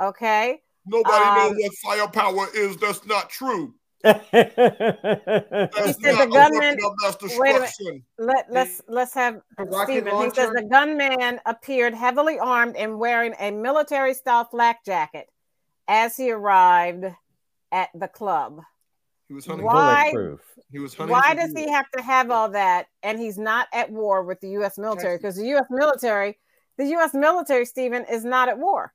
Okay. 0.00 0.60
Nobody 0.84 1.24
Um, 1.24 1.34
knows 1.34 1.54
what 1.58 1.72
firepower 1.82 2.46
is. 2.54 2.76
That's 2.76 3.04
not 3.06 3.30
true. 3.30 3.74
That's 4.04 4.20
He 4.30 5.92
said 6.02 6.12
not 6.12 6.28
the 6.28 6.30
gunman- 6.32 6.34
a 6.34 6.58
weapon 6.58 6.78
of 6.84 6.92
mass 7.02 7.38
wait 7.38 7.50
a 7.56 7.60
minute. 7.60 8.02
Let, 8.18 8.46
let's 8.50 8.80
let's 8.88 9.14
have 9.14 9.40
A 9.58 9.64
Stephen. 9.84 10.16
He 10.22 10.30
says 10.30 10.50
the 10.54 10.66
gunman 10.70 11.40
appeared 11.46 11.94
heavily 11.94 12.38
armed 12.38 12.76
and 12.76 12.98
wearing 12.98 13.34
a 13.38 13.50
military 13.50 14.14
style 14.14 14.44
flak 14.44 14.84
jacket 14.84 15.28
as 15.88 16.16
he 16.16 16.30
arrived 16.30 17.04
at 17.72 17.90
the 17.94 18.08
club? 18.08 18.62
He 19.28 19.34
was 19.34 19.46
hunting. 19.46 19.66
Why- 19.66 20.10
Bulletproof. 20.10 20.40
He 20.70 20.78
was 20.78 20.94
hunting. 20.94 21.12
Why 21.12 21.34
does 21.34 21.52
he 21.52 21.70
have 21.70 21.90
to 21.96 22.02
have 22.02 22.30
all 22.30 22.50
that 22.50 22.86
and 23.02 23.18
he's 23.18 23.38
not 23.38 23.68
at 23.72 23.90
war 23.90 24.22
with 24.22 24.40
the 24.40 24.50
US 24.58 24.78
military? 24.78 25.16
Because 25.16 25.36
the 25.36 25.46
US 25.56 25.66
military, 25.70 26.38
the 26.76 26.86
US 26.96 27.14
military, 27.14 27.64
Stephen, 27.64 28.04
is 28.10 28.24
not 28.24 28.48
at 28.48 28.58
war. 28.58 28.92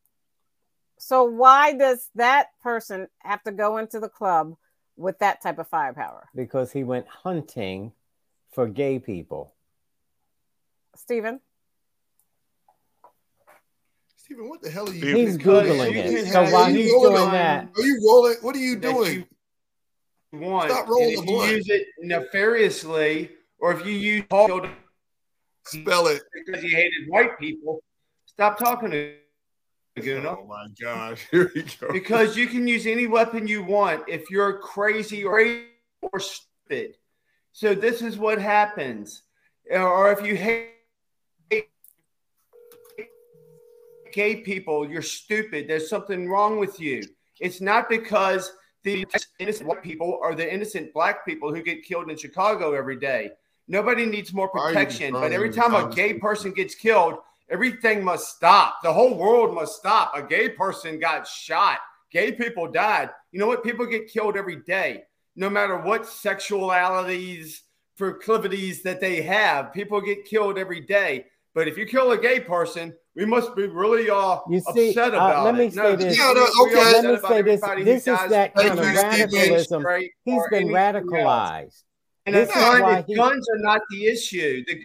So 0.98 1.24
why 1.24 1.74
does 1.74 2.10
that 2.16 2.48
person 2.62 3.08
have 3.20 3.42
to 3.44 3.52
go 3.52 3.78
into 3.78 4.00
the 4.00 4.10
club 4.10 4.56
with 4.98 5.18
that 5.20 5.42
type 5.42 5.58
of 5.58 5.68
firepower? 5.68 6.30
Because 6.36 6.72
he 6.72 6.84
went 6.84 7.08
hunting 7.08 7.94
for 8.52 8.68
gay 8.68 9.00
people. 9.00 9.54
Stephen? 10.96 11.40
Stephen, 14.32 14.48
what 14.50 14.62
the 14.62 14.70
hell 14.70 14.88
are 14.88 14.94
you? 14.94 15.00
Stephen- 15.02 15.18
He's 15.28 15.38
Googling 15.38 15.92
you 15.94 16.00
it. 16.00 16.16
can 16.24 16.26
So 16.32 16.44
have 16.44 16.54
while 16.54 16.66
he's 16.68 16.90
doing 16.90 17.18
on- 17.18 17.32
that, 17.34 17.68
Are 17.76 17.82
you 17.82 18.02
rolling? 18.08 18.36
What 18.42 18.56
are 18.56 18.60
you 18.60 18.78
doing? 18.78 19.26
you 20.32 20.40
want. 20.40 20.72
Stop 20.72 20.86
And 20.86 20.90
rolling 20.90 21.10
if 21.12 21.16
the 21.18 21.22
you 21.26 21.26
blunt. 21.38 21.52
use 21.52 21.70
it 21.70 21.88
nefariously, 22.02 23.32
or 23.60 23.74
if 23.74 23.86
you 23.86 23.92
use 23.92 24.24
it 24.32 24.72
Spell 25.66 26.08
it. 26.08 26.22
because 26.34 26.64
you 26.64 26.70
hated 26.74 27.10
white 27.10 27.38
people, 27.40 27.84
stop 28.26 28.58
talking 28.58 28.92
to 28.92 29.16
Laguna. 29.98 30.30
Oh 30.40 30.46
my 30.48 30.68
gosh! 30.82 31.28
Here 31.32 31.52
we 31.54 31.64
go. 31.64 31.92
Because 31.92 32.38
you 32.38 32.48
can 32.48 32.66
use 32.70 32.88
any 32.88 33.08
weapon 33.08 33.48
you 33.50 33.64
want 33.64 34.08
if 34.08 34.32
you're 34.32 34.60
crazy 34.60 35.26
or, 35.26 35.42
or 36.02 36.20
stupid. 36.22 36.96
So 37.52 37.76
this 37.76 38.02
is 38.02 38.18
what 38.18 38.40
happens. 38.40 39.24
Or 39.70 40.14
if 40.14 40.26
you 40.26 40.38
hate 40.38 40.70
gay 44.12 44.38
people, 44.38 44.90
you're 44.90 45.02
stupid. 45.02 45.68
There's 45.68 45.90
something 45.90 46.30
wrong 46.30 46.60
with 46.60 46.80
you. 46.80 47.04
It's 47.40 47.62
not 47.62 47.90
because 47.90 48.52
the 48.84 49.06
innocent 49.40 49.68
white 49.68 49.84
people 49.84 50.20
are 50.24 50.34
the 50.34 50.52
innocent 50.52 50.94
black 50.94 51.26
people 51.26 51.54
who 51.54 51.62
get 51.62 51.84
killed 51.84 52.10
in 52.10 52.18
Chicago 52.18 52.74
every 52.74 52.98
day. 52.98 53.32
Nobody 53.68 54.06
needs 54.06 54.34
more 54.34 54.50
Why 54.52 54.62
are 54.62 54.70
you 54.70 54.74
protection. 54.74 55.14
But 55.14 55.32
every 55.32 55.52
time 55.52 55.76
a 55.76 55.94
gay 55.94 56.16
person 56.16 56.52
gets 56.52 56.76
killed, 56.76 57.20
everything 57.50 58.04
must 58.04 58.36
stop. 58.36 58.82
The 58.84 58.92
whole 58.92 59.16
world 59.16 59.54
must 59.54 59.78
stop. 59.78 60.14
A 60.16 60.24
gay 60.24 60.50
person 60.50 61.00
got 61.00 61.28
shot. 61.28 61.78
Gay 62.12 62.32
people 62.32 62.70
died. 62.70 63.10
You 63.32 63.40
know 63.40 63.48
what? 63.48 63.64
People 63.64 63.86
get 63.86 64.12
killed 64.12 64.36
every 64.36 64.58
day, 64.58 65.04
no 65.36 65.50
matter 65.50 65.78
what 65.78 66.04
sexualities, 66.04 67.62
proclivities 67.98 68.84
that 68.84 69.00
they 69.00 69.22
have. 69.22 69.72
People 69.72 70.02
get 70.02 70.26
killed 70.26 70.58
every 70.58 70.82
day. 70.82 71.26
But 71.54 71.68
if 71.68 71.78
you 71.78 71.86
kill 71.86 72.12
a 72.12 72.18
gay 72.18 72.40
person, 72.40 72.94
we 73.16 73.26
must 73.26 73.56
be 73.56 73.68
really 73.68 74.10
uh, 74.10 74.40
You 74.50 74.62
see, 74.74 74.90
upset 74.90 75.14
uh, 75.14 75.18
about 75.18 75.46
let 75.46 75.56
me 75.56 75.66
it. 75.66 75.74
say 75.74 75.96
this. 75.96 76.18
Yeah, 76.18 76.34
no, 76.34 76.48
okay. 76.66 76.76
Let 76.76 77.04
me 77.06 77.18
say 77.28 77.42
this. 77.42 77.62
This 77.84 78.08
is 78.08 78.30
that 78.30 78.56
kind 78.56 78.70
of 78.80 78.86
radicalism. 78.86 79.82
straight 79.82 80.12
He's 80.24 80.36
or 80.36 80.50
been 80.50 80.76
anything 80.76 80.76
else. 80.78 81.04
radicalized. 81.04 81.84
And 82.26 82.36
This 82.36 82.50
the 82.50 82.58
is 82.60 82.64
gun, 82.66 82.82
why 82.84 83.04
he- 83.08 83.16
guns 83.16 83.48
are 83.50 83.58
not 83.60 83.82
the 83.90 84.06
issue. 84.08 84.64
The 84.66 84.82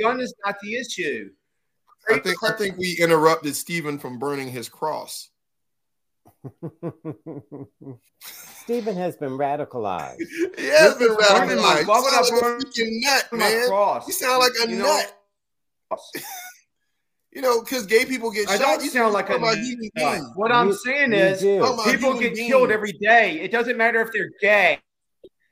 gun 0.00 0.20
is 0.20 0.34
not 0.44 0.56
the 0.62 0.76
issue. 0.76 1.30
I 2.08 2.18
think 2.20 2.36
I 2.44 2.52
think 2.52 2.76
we 2.76 2.96
interrupted 3.00 3.56
Stephen 3.56 3.98
from 3.98 4.18
burning 4.20 4.48
his 4.48 4.68
cross. 4.68 5.30
Stephen 8.62 8.96
has 8.96 9.16
been 9.16 9.30
radicalized. 9.38 10.16
He 10.58 10.66
has 10.68 10.94
been 10.94 11.10
is 11.10 11.16
burning 11.16 11.56
my- 11.56 11.82
radicalized. 11.82 11.86
why 11.86 12.00
would 12.00 12.14
I 12.14 12.22
sound 12.22 12.30
like 12.32 12.40
burn 12.42 12.60
freaking 12.60 12.90
nut, 13.00 13.28
My 13.32 13.38
man. 13.38 13.68
cross. 13.68 14.06
You 14.06 14.12
sound 14.12 14.38
like 14.40 14.52
a 14.64 14.70
You 14.70 14.76
know, 14.78 14.84
nut. 15.90 16.00
You 17.32 17.42
know, 17.42 17.60
because 17.60 17.84
gay 17.86 18.04
people 18.06 18.30
get 18.30 18.48
I 18.48 18.56
shot. 18.56 18.62
don't 18.62 18.84
you 18.84 18.90
sound 18.90 19.12
like 19.12 19.28
a 19.28 19.32
talk 19.34 19.42
nut. 19.42 19.58
human 19.58 19.90
beings. 19.94 20.30
What 20.36 20.50
I'm 20.52 20.72
saying 20.72 21.12
you 21.12 21.18
is, 21.18 21.40
do. 21.40 21.58
People 21.84 22.14
get 22.18 22.34
beings. 22.34 22.48
killed 22.48 22.70
every 22.70 22.92
day. 22.92 23.40
It 23.40 23.50
doesn't 23.52 23.76
matter 23.76 24.00
if 24.00 24.10
they're 24.12 24.30
gay. 24.40 24.78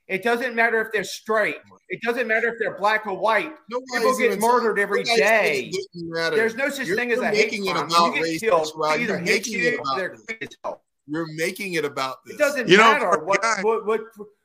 It 0.09 0.23
doesn't 0.23 0.55
matter 0.55 0.81
if 0.81 0.89
they're 0.93 1.05
straight. 1.05 1.57
It 1.91 2.01
doesn't 2.03 2.27
matter 2.27 2.49
if 2.49 2.55
they're 2.59 2.79
black 2.79 3.07
or 3.07 3.17
white. 3.19 3.53
Nobody's 3.71 4.17
People 4.17 4.19
get 4.19 4.41
murdered 4.41 4.77
saying- 4.77 4.83
every 4.83 4.99
nobody's 5.03 5.19
day. 5.19 5.61
it 5.61 5.73
doesn't 5.95 6.11
matter. 6.11 6.37
There's 6.37 6.55
no 6.55 6.69
such 6.71 6.87
You're- 6.87 6.99
thing 6.99 7.13
as 7.13 7.17
you're 7.17 7.25
a 7.27 7.29
hate 7.29 7.45
making 7.45 7.67
it 7.67 7.73
crime. 7.73 7.87
about 7.91 8.15
you 8.17 8.23
race, 8.23 8.41
get 8.41 8.49
killed. 8.49 8.61
that's 8.65 8.73
right. 8.77 9.01
Either 9.01 9.15
You're 9.15 9.23
making 9.23 9.55
it 9.55 9.63
you 9.63 9.71
or 9.71 9.75
about 9.81 9.97
they're 9.97 10.09
this. 10.11 10.23
quick 10.25 10.39
as 10.43 10.49
hell. 10.65 10.83
You're 11.07 11.27
making 11.35 11.75
it 11.75 11.85
about 11.85 12.17
this. 12.25 12.35
It 12.35 12.39
doesn't 12.39 12.69
You 12.69 12.79
know, 12.79 12.93
matter 12.93 13.13
for 13.13 13.25
what, 13.25 13.43
guys- 13.43 13.63
what 13.65 13.85
what 13.87 14.01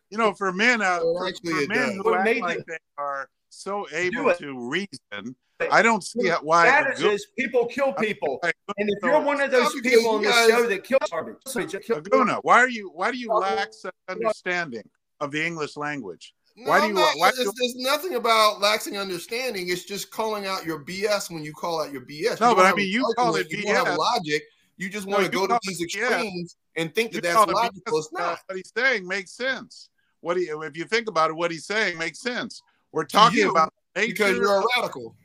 You 0.09 0.17
know, 0.17 0.33
for 0.33 0.51
men, 0.51 0.81
uh, 0.81 0.99
for, 0.99 1.27
actually 1.27 1.65
for 1.65 1.73
men 1.73 1.93
who 1.95 2.03
What 2.03 2.27
act 2.27 2.39
like 2.41 2.65
they 2.65 2.77
are 2.97 3.29
so 3.49 3.87
able 3.91 4.33
to 4.35 4.69
reason, 4.69 5.35
I 5.71 5.81
don't 5.81 6.03
see 6.03 6.27
how- 6.27 6.39
why 6.41 6.65
matters 6.65 6.99
good, 6.99 7.13
is 7.13 7.27
people 7.37 7.65
kill 7.65 7.93
people. 7.93 8.39
like, 8.43 8.55
And 8.77 8.89
if 8.89 8.99
so- 9.01 9.07
you're 9.07 9.21
one 9.21 9.41
of 9.41 9.51
those 9.51 9.73
people 9.81 10.09
on 10.15 10.21
the 10.21 10.29
guys- 10.29 10.49
show 10.49 10.67
that 10.67 10.83
kills 10.83 11.09
garbage, 11.09 11.89
Laguna, 11.89 12.35
why 12.43 12.59
are 12.59 12.69
you 12.69 12.89
why 12.89 13.11
do 13.11 13.17
you 13.17 13.29
lack 13.29 13.73
such 13.73 13.93
understanding 14.07 14.89
of 15.19 15.31
the 15.31 15.45
English 15.45 15.75
language? 15.75 16.33
No, 16.55 16.69
Why 16.69 16.81
do 16.81 16.87
you- 16.87 16.93
not- 16.93 17.17
why 17.17 17.31
do- 17.31 17.37
there's 17.57 17.75
nothing 17.75 18.15
about 18.15 18.59
lacking 18.59 18.97
understanding. 18.97 19.69
It's 19.69 19.83
just 19.85 20.11
calling 20.11 20.45
out 20.45 20.65
your 20.65 20.79
BS 20.79 21.29
when 21.29 21.43
you 21.43 21.53
call 21.53 21.81
out 21.81 21.91
your 21.93 22.01
BS. 22.01 22.39
No, 22.41 22.49
You 22.49 22.55
but 22.55 22.65
I 22.65 22.73
mean, 22.73 22.89
you 22.89 23.03
call 23.15 23.35
it 23.37 23.49
You 23.49 23.61
don't 23.63 23.75
have 23.75 23.85
BS. 23.87 23.97
logic. 23.97 24.43
You 24.75 24.89
just 24.89 25.07
No, 25.07 25.13
want 25.17 25.25
to 25.25 25.31
go 25.31 25.47
to 25.47 25.57
these 25.63 25.79
BS. 25.79 25.83
extremes 25.83 26.57
and 26.75 26.93
think 26.93 27.13
You 27.13 27.21
that 27.21 27.33
that's 27.33 27.51
logical. 27.51 27.99
It's 27.99 28.11
not. 28.11 28.39
what 28.47 28.57
he's 28.57 28.71
saying 28.75 29.07
makes 29.07 29.31
sense. 29.31 29.89
What 30.21 30.35
he, 30.35 30.43
if 30.43 30.75
you 30.75 30.83
think 30.85 31.07
about 31.07 31.29
it, 31.29 31.33
what 31.35 31.49
he's 31.51 31.65
saying 31.65 31.97
makes 31.97 32.19
sense. 32.19 32.61
We're 32.91 33.05
talking 33.05 33.39
you, 33.39 33.51
about 33.51 33.73
Because 33.95 34.37
you're 34.37 34.61
a 34.61 34.63
radical. 34.77 35.15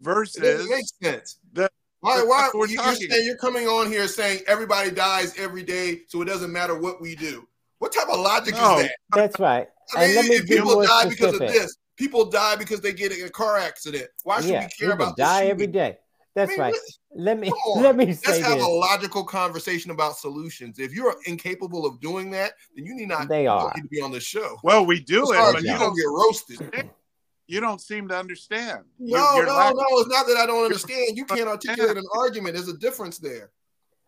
Versus 0.00 0.42
doesn't 0.42 0.70
make 0.70 0.84
sense. 1.02 1.38
the- 1.52 1.70
why? 2.00 2.22
Why? 2.22 2.50
we're 2.52 2.66
You, 2.66 2.80
are 2.80 2.94
saying 2.94 3.24
you're 3.24 3.38
coming 3.38 3.66
on 3.66 3.90
here 3.90 4.06
saying 4.06 4.40
everybody 4.46 4.90
dies 4.90 5.32
every 5.38 5.62
day, 5.62 6.02
so 6.08 6.20
it 6.20 6.26
doesn't 6.26 6.52
matter 6.52 6.78
what 6.78 7.00
we 7.00 7.16
do. 7.16 7.48
What 7.78 7.94
type 7.94 8.08
of 8.10 8.20
logic 8.20 8.54
No. 8.54 8.78
is 8.78 8.82
that? 8.84 8.96
That's 9.14 9.40
right. 9.40 9.66
I 9.94 10.00
mean, 10.00 10.06
and 10.08 10.16
let 10.16 10.24
me 10.26 10.36
if 10.36 10.46
be 10.46 10.56
people 10.56 10.74
more 10.74 10.84
die 10.86 11.08
because 11.08 11.32
of 11.32 11.40
this, 11.40 11.76
people 11.96 12.26
die 12.26 12.56
because 12.56 12.80
they 12.82 12.92
get 12.92 13.16
in 13.16 13.24
a 13.24 13.30
car 13.30 13.56
accident. 13.56 14.08
Why 14.22 14.42
should 14.42 14.50
yeah, 14.50 14.66
we 14.66 14.86
care 14.86 14.94
about 14.94 15.16
die 15.16 15.44
the 15.44 15.50
every 15.50 15.62
shooting? 15.62 15.72
day. 15.72 15.98
That's 16.34 16.50
I 16.50 16.52
mean, 16.52 16.60
right. 16.60 16.74
Let 17.14 17.38
me 17.38 17.52
let 17.76 17.96
me 17.96 18.06
Let's 18.06 18.26
have 18.26 18.56
this. 18.58 18.64
a 18.64 18.68
logical 18.68 19.24
conversation 19.24 19.90
about 19.90 20.18
solutions. 20.18 20.78
If 20.78 20.92
you're 20.92 21.14
incapable 21.26 21.86
of 21.86 22.00
doing 22.00 22.30
that, 22.32 22.52
then 22.74 22.84
you 22.84 22.94
need 22.94 23.08
not. 23.08 23.28
They 23.28 23.46
are. 23.46 23.72
to 23.72 23.82
be 23.88 24.00
on 24.00 24.10
the 24.10 24.20
show. 24.20 24.58
well, 24.64 24.84
we 24.84 25.00
do 25.00 25.22
it, 25.32 25.36
but 25.36 25.62
you 25.62 25.70
you 25.72 25.78
don't 25.78 25.80
don't 25.80 25.96
get 25.96 26.06
roasted. 26.06 26.90
you 27.46 27.60
don't 27.60 27.80
seem 27.80 28.08
to 28.08 28.16
understand. 28.18 28.84
You- 28.98 29.16
No, 29.16 29.36
you're 29.36 29.46
no, 29.46 29.54
lacking- 29.54 29.76
no. 29.78 29.98
It's 30.00 30.08
not 30.10 30.26
that 30.26 30.36
I 30.36 30.46
don't 30.46 30.64
understand. 30.64 31.16
You 31.16 31.24
can't 31.24 31.48
articulate 31.48 31.96
an 31.96 32.06
argument. 32.18 32.54
There's 32.54 32.68
a 32.68 32.76
difference 32.76 33.18
there. 33.18 33.50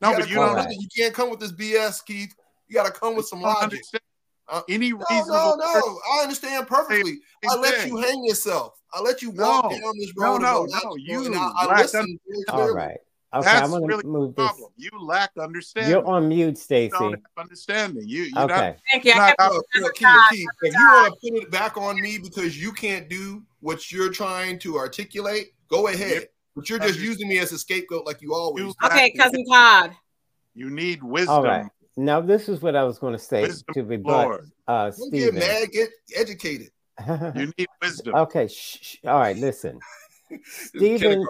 No, 0.00 0.10
gotta 0.10 0.22
but 0.22 0.28
you 0.28 0.36
don't 0.36 0.48
Alright. 0.50 0.66
You 0.78 0.88
can't 0.96 1.14
come 1.14 1.30
with 1.30 1.40
this 1.40 1.52
BS, 1.52 2.04
Keith. 2.04 2.34
You 2.68 2.74
got 2.74 2.86
to 2.86 2.92
come 2.92 3.14
with 3.16 3.26
some 3.26 3.40
logic. 3.40 3.62
understand 3.62 4.02
Uh, 4.48 4.62
any 4.68 4.92
No, 4.92 5.02
reasonable. 5.10 5.56
no, 5.56 5.72
no. 5.74 6.00
I 6.12 6.22
understand 6.22 6.68
perfectly. 6.68 7.18
I 7.48 7.56
let 7.56 7.86
you 7.86 7.96
hang 7.96 8.24
yourself. 8.24 8.74
I 8.94 9.00
let 9.00 9.20
you 9.20 9.30
walk 9.30 9.64
No. 9.64 9.70
down 9.70 9.92
this 9.98 10.12
road. 10.16 10.34
and 10.36 10.42
no, 10.44 10.64
no. 10.66 10.94
You 10.96 11.34
I, 11.34 11.52
I 11.58 11.80
listen 11.82 12.18
very 12.28 12.44
All 12.48 12.54
clearly. 12.54 12.74
right. 12.74 12.98
Okay, 13.34 13.48
I 13.50 13.60
That's 13.60 13.70
want 13.72 13.84
really 13.86 14.02
to 14.02 14.08
move 14.08 14.34
this. 14.36 14.46
problem. 14.46 14.70
You 14.76 14.90
lack 15.00 15.30
understanding. 15.38 15.90
You're 15.90 16.06
on 16.06 16.28
mute, 16.28 16.50
You 16.50 16.54
Stacy. 16.54 16.90
don't 16.98 17.12
have 17.12 17.20
understanding. 17.36 18.04
You, 18.06 18.22
you're 18.22 18.44
Okay. 18.44 18.76
Thank 18.90 19.04
you. 19.04 19.14
Not- 19.14 19.34
have- 19.38 19.52
Look, 19.52 19.66
look, 19.76 19.94
Keith, 19.94 20.08
Keith, 20.30 20.46
if 20.62 20.72
you 20.74 20.86
want 20.86 21.12
to 21.20 21.30
put 21.32 21.42
it 21.42 21.50
back 21.50 21.76
on 21.76 22.00
me 22.00 22.18
because 22.18 22.60
you 22.60 22.72
can't 22.72 23.08
do 23.08 23.42
what 23.60 23.90
you're 23.92 24.10
trying 24.12 24.58
to 24.60 24.76
articulate, 24.78 25.48
go 25.68 25.88
ahead. 25.88 26.28
But 26.54 26.70
you're 26.70 26.78
just 26.78 26.94
Under- 26.94 27.04
using 27.04 27.28
me 27.28 27.38
as 27.38 27.52
a 27.52 27.58
scapegoat 27.58 28.06
like 28.06 28.22
you 28.22 28.32
always 28.32 28.64
You 28.64 28.74
okay, 28.84 29.12
lack- 29.14 29.16
cousin 29.18 29.44
Todd. 29.46 29.92
You 30.54 30.70
need 30.70 31.02
wisdom. 31.02 31.34
All 31.34 31.42
right. 31.42 31.66
Now 31.98 32.20
this 32.20 32.48
is 32.48 32.62
what 32.62 32.76
I 32.76 32.84
was 32.84 32.98
going 32.98 33.12
to 33.12 33.18
say 33.18 33.42
Wisdom, 33.42 33.74
to 33.74 33.82
rebut 33.84 34.26
Lord. 34.28 34.50
uh, 34.68 34.90
Don't 34.90 35.10
get 35.12 35.34
mad, 35.34 35.70
get 35.72 35.90
educated. 36.14 36.70
You 37.36 37.52
need 37.58 37.68
wisdom. 37.82 38.14
okay. 38.14 38.46
Shh, 38.48 38.78
shh. 38.80 38.96
All 39.04 39.18
right. 39.18 39.36
Listen. 39.36 39.78
This 40.30 40.68
Stephen- 40.68 41.26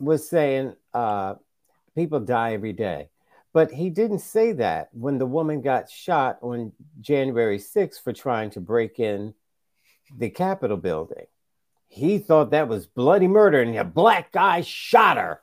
was 0.00 0.28
saying 0.28 0.74
uh, 0.94 1.34
people 1.94 2.20
die 2.20 2.54
every 2.54 2.72
day. 2.72 3.08
But 3.52 3.70
he 3.70 3.88
didn't 3.88 4.18
say 4.18 4.52
that 4.52 4.90
when 4.92 5.16
the 5.18 5.24
woman 5.26 5.62
got 5.62 5.90
shot 5.90 6.38
on 6.42 6.72
January 7.00 7.58
6th 7.58 8.02
for 8.02 8.12
trying 8.12 8.50
to 8.50 8.60
break 8.60 9.00
in 9.00 9.32
the 10.16 10.28
Capitol 10.30 10.76
building. 10.76 11.26
He 11.88 12.18
thought 12.18 12.50
that 12.50 12.68
was 12.68 12.86
bloody 12.86 13.28
murder, 13.28 13.62
and 13.62 13.74
a 13.76 13.84
black 13.84 14.30
guy 14.32 14.60
shot 14.60 15.16
her. 15.16 15.40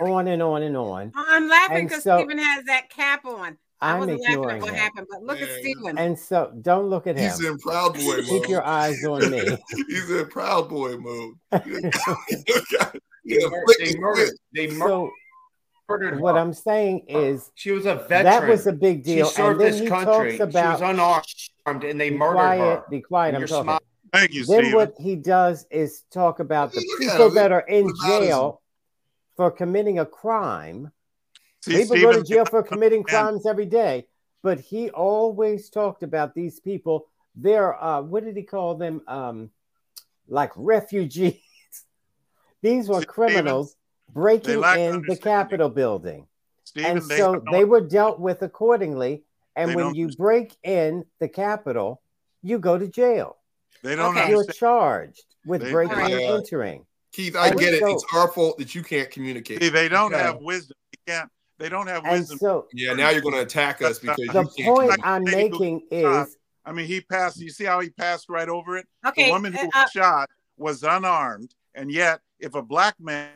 On 0.00 0.26
and 0.28 0.42
on 0.42 0.62
and 0.62 0.76
on. 0.76 1.12
I'm 1.14 1.48
laughing 1.48 1.86
because 1.86 2.04
so- 2.04 2.18
Stephen 2.18 2.38
has 2.38 2.64
that 2.64 2.90
cap 2.90 3.24
on. 3.24 3.58
I 3.84 3.92
I'm 3.92 3.98
wasn't 4.00 4.20
laughing 4.22 4.26
at 4.26 4.32
ignoring 4.38 4.60
what 4.62 4.70
him. 4.70 4.74
happened, 4.76 5.06
but 5.10 5.22
look 5.22 5.40
at 5.42 5.48
Yeah. 5.48 5.56
Stephen. 5.60 5.98
And 5.98 6.18
so 6.18 6.52
don't 6.62 6.86
look 6.88 7.06
at 7.06 7.16
him. 7.16 7.24
He's 7.30 7.44
in 7.44 7.58
proud 7.58 7.94
boy 7.94 8.16
mode. 8.16 8.24
Keep 8.26 8.48
your 8.48 8.64
eyes 8.64 9.04
on 9.04 9.30
me. 9.30 9.58
He's 9.88 10.10
in 10.10 10.26
proud 10.28 10.68
boy 10.68 10.96
mode. 10.96 11.34
They 11.52 11.90
Yeah, 13.24 13.48
they 13.78 13.96
murdered. 13.96 14.30
They 14.54 14.66
mur- 14.68 14.88
So 14.88 15.10
murdered. 15.88 16.20
what. 16.20 16.36
I'm 16.36 16.52
saying 16.52 17.04
is 17.08 17.50
She 17.54 17.72
was 17.72 17.86
a 17.86 17.94
veteran. 17.96 18.24
that 18.24 18.48
was 18.48 18.66
a 18.66 18.72
big 18.72 19.02
deal. 19.04 19.28
She 19.28 19.36
deal. 19.36 19.44
served 19.46 19.50
and 19.52 19.60
then 19.60 19.72
this 19.72 19.80
he 19.80 19.86
country. 19.86 20.06
talks 20.14 20.30
She 20.36 20.38
was 20.42 20.54
about 20.54 20.82
unarmed, 20.82 21.84
and 21.84 22.00
they 22.00 22.10
be 22.10 22.16
murdered 22.16 22.34
quiet, 22.34 22.60
her. 22.80 22.84
be 22.90 23.00
quiet. 23.00 23.34
I'm 23.34 23.46
talking. 23.46 23.64
smiling. 23.64 23.80
Thank 24.12 24.32
you, 24.32 24.44
Then 24.46 24.60
Stephen. 24.60 24.72
what 24.74 24.94
he 25.00 25.16
does 25.16 25.66
is 25.70 26.04
talk 26.12 26.38
about 26.40 26.72
the 26.72 26.80
people 26.98 27.30
that 27.30 27.50
are 27.52 27.60
in 27.66 27.86
What 27.86 27.94
about 28.04 28.20
his- 28.20 28.28
jail 28.28 28.62
for 29.36 29.50
committing 29.50 29.98
a 29.98 30.06
crime. 30.06 30.92
See, 31.64 31.78
people 31.78 31.96
go 31.96 32.12
to 32.12 32.22
jail 32.22 32.44
for 32.44 32.62
committing 32.62 33.02
crimes 33.02 33.46
every 33.46 33.66
day. 33.66 34.06
but 34.42 34.60
he 34.60 34.90
always 34.90 35.70
talked 35.70 36.02
about 36.02 36.34
these 36.34 36.60
people. 36.60 37.06
They're 37.34 37.82
uh, 37.82 38.02
what 38.02 38.24
did 38.24 38.36
he 38.36 38.42
call 38.42 38.74
them? 38.74 39.00
Um, 39.08 39.50
like 40.28 40.52
refugees. 40.56 41.40
These 42.62 42.88
were 42.88 43.02
criminals 43.02 43.76
breaking 44.12 44.62
in 44.62 45.02
the 45.06 45.18
Capitol 45.20 45.68
building. 45.68 46.26
Stephen, 46.64 46.90
and 46.92 47.02
so 47.02 47.42
they, 47.50 47.58
they 47.58 47.64
were 47.64 47.82
dealt 47.82 48.18
with 48.18 48.42
accordingly. 48.42 49.24
And 49.56 49.74
when 49.74 49.94
you 49.94 50.08
break 50.08 50.56
in 50.62 51.04
the 51.20 51.28
Capitol, 51.28 52.00
you 52.42 52.58
go 52.58 52.78
to 52.78 52.88
jail. 52.88 53.36
They 53.82 53.96
don't. 53.96 54.16
Okay. 54.16 54.30
You're 54.30 54.46
charged 54.46 55.24
with 55.44 55.62
they, 55.62 55.70
breaking 55.70 55.98
and 55.98 56.20
entering. 56.20 56.86
Keith, 57.12 57.36
I 57.36 57.48
and 57.48 57.58
get 57.58 57.78
so, 57.78 57.86
it. 57.86 57.92
It's 57.92 58.04
our 58.12 58.28
fault 58.28 58.58
that 58.58 58.74
you 58.74 58.82
can't 58.82 59.10
communicate. 59.10 59.62
See, 59.62 59.68
they 59.68 59.88
don't 59.88 60.12
have 60.12 60.38
wisdom. 60.40 60.76
You 60.92 60.98
can't. 61.06 61.30
They 61.64 61.70
don't 61.70 61.86
have 61.86 62.04
wisdom. 62.04 62.36
So, 62.36 62.66
yeah, 62.74 62.92
now 62.92 63.08
you're 63.08 63.22
going 63.22 63.36
to 63.36 63.40
attack 63.40 63.80
us 63.80 63.98
because 63.98 64.18
the 64.18 64.64
point 64.66 65.00
I'm 65.02 65.24
making 65.24 65.80
is. 65.90 66.36
I 66.66 66.72
mean, 66.72 66.84
he 66.84 67.00
passed. 67.00 67.40
You 67.40 67.48
see 67.48 67.64
how 67.64 67.80
he 67.80 67.88
passed 67.88 68.28
right 68.28 68.50
over 68.50 68.76
it. 68.76 68.86
Okay. 69.06 69.26
The 69.28 69.32
woman 69.32 69.54
who 69.54 69.66
uh, 69.68 69.70
was 69.74 69.90
shot 69.90 70.28
was 70.58 70.82
unarmed, 70.82 71.54
and 71.74 71.90
yet, 71.90 72.20
if 72.38 72.54
a 72.54 72.60
black 72.60 72.96
man, 73.00 73.30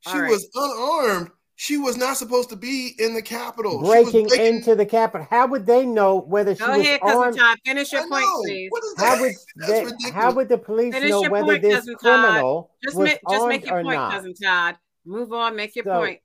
she 0.00 0.18
right. 0.18 0.30
was 0.30 0.46
unarmed 0.54 1.30
she 1.60 1.78
was 1.78 1.96
not 1.96 2.18
supposed 2.18 2.50
to 2.50 2.56
be 2.56 2.94
in 2.98 3.14
the 3.14 3.22
Capitol. 3.22 3.80
Breaking, 3.80 4.28
breaking, 4.28 4.56
into 4.56 4.74
the 4.76 4.86
Capitol. 4.86 5.26
How 5.28 5.46
would 5.48 5.64
they 5.64 5.86
know 5.86 6.20
whether 6.20 6.54
she 6.54 6.60
Go 6.60 6.76
was 6.76 6.86
ahead, 6.86 7.00
armed? 7.02 7.36
Cousin 7.36 7.40
Todd. 7.40 7.58
Finish 7.64 7.92
your 7.92 8.08
point, 8.08 8.26
please. 8.42 8.70
How 8.98 9.20
would 9.20 9.32
they, 9.66 9.86
how 10.12 10.32
would 10.32 10.48
the 10.48 10.58
police 10.58 10.94
Finish 10.94 11.10
know 11.10 11.22
whether 11.22 11.58
point, 11.58 11.62
this 11.62 11.84
criminal 11.96 12.70
just 12.84 12.96
was 12.96 13.06
make, 13.06 13.20
just 13.28 13.46
make 13.48 13.66
your 13.66 13.82
point, 13.82 13.96
not? 13.96 14.12
Cousin 14.12 14.34
Todd. 14.34 14.76
Move 15.04 15.32
on. 15.32 15.56
Make 15.56 15.74
your 15.74 15.84
so, 15.86 15.98
point. 15.98 16.20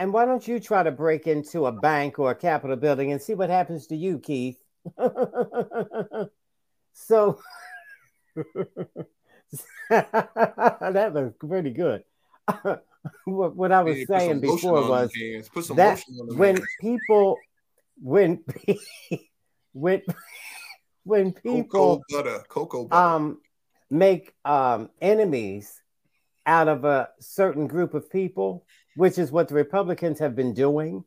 And 0.00 0.12
why 0.14 0.24
don't 0.24 0.48
you 0.48 0.58
try 0.60 0.82
to 0.82 0.90
break 0.90 1.26
into 1.26 1.66
a 1.66 1.72
bank 1.72 2.18
or 2.18 2.30
a 2.30 2.34
Capitol 2.34 2.76
building 2.76 3.12
and 3.12 3.20
see 3.20 3.34
what 3.34 3.50
happens 3.50 3.86
to 3.88 3.96
you, 3.96 4.18
Keith? 4.18 4.56
so 6.94 7.38
that 9.90 11.10
was 11.12 11.34
pretty 11.38 11.68
good. 11.68 12.02
what, 13.26 13.54
what 13.54 13.72
I 13.72 13.82
was 13.82 13.98
yeah, 13.98 14.04
saying 14.08 14.40
before 14.40 14.88
was 14.88 15.12
that 15.74 16.02
when 16.28 16.62
people 16.80 17.36
when 18.00 18.42
when 19.72 20.00
when 21.04 21.32
people 21.32 21.66
cocoa 21.68 22.02
butter, 22.08 22.42
cocoa 22.48 22.86
butter. 22.86 23.02
um 23.02 23.38
make 23.90 24.32
um 24.46 24.88
enemies 25.02 25.82
out 26.46 26.68
of 26.68 26.86
a 26.86 27.10
certain 27.20 27.66
group 27.66 27.92
of 27.92 28.10
people, 28.10 28.64
which 28.96 29.18
is 29.18 29.30
what 29.30 29.48
the 29.48 29.54
Republicans 29.54 30.18
have 30.18 30.34
been 30.34 30.54
doing. 30.54 31.04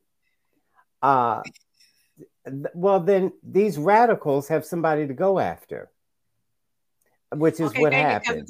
Uh 1.02 1.42
well 2.74 3.00
then 3.00 3.32
these 3.42 3.78
radicals 3.78 4.50
have 4.50 4.66
somebody 4.66 5.08
to 5.08 5.14
go 5.14 5.40
after 5.40 5.90
which 7.36 7.60
is 7.60 7.72
okay, 7.72 7.82
what 7.82 7.94
happened. 7.94 8.48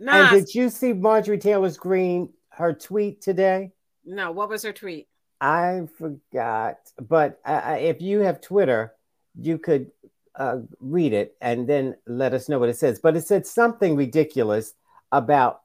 And 0.00 0.30
did 0.30 0.54
you 0.54 0.70
see 0.70 0.92
Marjorie 0.92 1.38
Taylor's 1.38 1.76
Greene 1.76 2.30
her 2.50 2.72
tweet 2.72 3.20
today? 3.20 3.72
No, 4.04 4.32
what 4.32 4.48
was 4.48 4.62
her 4.62 4.72
tweet? 4.72 5.08
I 5.40 5.82
forgot, 5.98 6.78
but 7.00 7.40
uh, 7.44 7.76
if 7.78 8.02
you 8.02 8.20
have 8.20 8.40
Twitter, 8.40 8.94
you 9.40 9.58
could 9.58 9.92
uh, 10.34 10.58
read 10.80 11.12
it 11.12 11.36
and 11.40 11.68
then 11.68 11.96
let 12.06 12.34
us 12.34 12.48
know 12.48 12.58
what 12.58 12.68
it 12.68 12.76
says. 12.76 12.98
But 12.98 13.16
it 13.16 13.26
said 13.26 13.46
something 13.46 13.94
ridiculous 13.94 14.74
about 15.12 15.60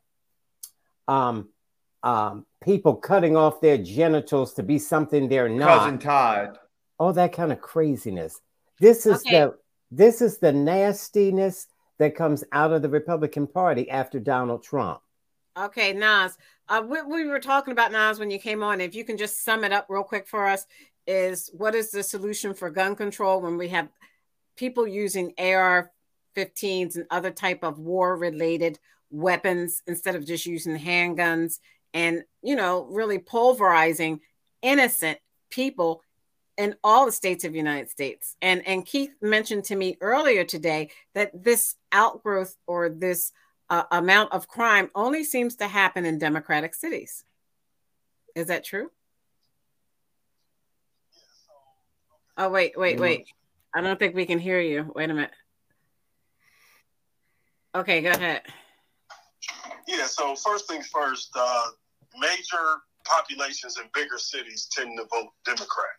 um, 1.08 1.50
um, 2.04 2.46
people 2.64 2.96
cutting 2.96 3.36
off 3.36 3.62
their 3.62 3.78
genitals 3.78 4.54
to 4.54 4.64
be 4.64 4.80
something 4.80 5.28
they're 5.28 5.50
not. 5.50 5.80
Cousin 5.80 6.00
Todd. 6.00 6.58
All 6.98 7.14
that 7.14 7.34
kind 7.34 7.52
of 7.52 7.62
craziness. 7.62 8.42
This 8.80 9.06
is 9.06 9.18
okay. 9.18 9.40
the 9.40 9.56
this 9.92 10.22
is 10.22 10.40
the 10.40 10.52
nastiness 10.52 11.68
that 12.00 12.16
comes 12.16 12.44
out 12.52 12.72
of 12.72 12.82
the 12.82 12.90
Republican 12.90 13.46
Party 13.46 13.90
after 13.90 14.20
Donald 14.20 14.64
Trump. 14.64 15.02
Okay, 15.58 15.94
Nas. 15.94 16.38
Uh, 16.68 16.82
what 16.82 17.08
we 17.08 17.26
were 17.26 17.40
talking 17.40 17.74
about, 17.74 17.92
Nas, 17.92 18.18
when 18.18 18.32
you 18.32 18.40
came 18.40 18.64
on, 18.64 18.82
if 18.82 18.96
you 18.96 19.04
can 19.04 19.18
just 19.18 19.44
sum 19.44 19.64
it 19.64 19.72
up 19.72 19.86
real 19.90 20.04
quick 20.04 20.28
for 20.28 20.48
us, 20.48 20.66
is 21.06 21.52
what 21.54 21.76
is 21.76 21.92
the 21.92 22.02
solution 22.02 22.54
for 22.54 22.72
gun 22.72 22.96
control 22.96 23.42
when 23.42 23.58
we 23.58 23.68
have 23.68 23.90
people 24.56 24.88
using 24.88 25.34
AR-15s 25.38 26.96
and 26.96 27.06
other 27.12 27.30
type 27.30 27.64
of 27.64 27.78
war-related 27.78 28.80
weapons 29.12 29.84
instead 29.86 30.16
of 30.16 30.26
just 30.26 30.46
using 30.46 30.78
handguns 30.78 31.60
and 31.94 32.24
you 32.42 32.56
know 32.56 32.88
really 32.90 33.20
pulverizing 33.20 34.20
innocent 34.62 35.20
people 35.50 36.02
in 36.58 36.76
all 36.84 37.06
the 37.06 37.12
states 37.12 37.44
of 37.44 37.52
the 37.52 37.58
United 37.58 37.90
States. 37.90 38.36
And 38.42 38.66
and 38.68 38.86
Keith 38.86 39.12
mentioned 39.22 39.66
to 39.66 39.76
me 39.76 39.98
earlier 40.02 40.44
today 40.44 40.92
that 41.16 41.44
this 41.44 41.76
outgrowth 41.92 42.56
or 42.68 42.90
this 42.90 43.32
uh, 43.70 43.84
amount 43.92 44.34
of 44.34 44.48
crime 44.48 44.90
only 44.94 45.24
seems 45.24 45.56
to 45.58 45.68
happen 45.68 46.06
in 46.06 46.20
democratic 46.20 46.76
cities. 46.76 47.24
Is 48.36 48.48
that 48.48 48.64
true? 48.64 48.92
Oh 52.38 52.50
wait, 52.50 52.74
wait, 52.78 53.00
wait. 53.00 53.28
I 53.76 53.82
don't 53.82 53.98
think 53.98 54.16
we 54.16 54.26
can 54.26 54.40
hear 54.40 54.60
you. 54.60 54.92
Wait 54.96 55.10
a 55.10 55.14
minute. 55.14 55.32
Okay, 57.76 58.02
go 58.02 58.12
ahead. 58.12 58.42
Yeah, 59.88 60.06
so 60.06 60.36
first 60.36 60.68
things 60.68 60.88
first, 60.88 61.30
uh, 61.36 61.66
major 62.20 62.82
populations 63.06 63.78
in 63.78 63.86
bigger 63.94 64.18
cities 64.18 64.68
tend 64.72 64.98
to 64.98 65.06
vote 65.12 65.32
Democrat 65.46 65.98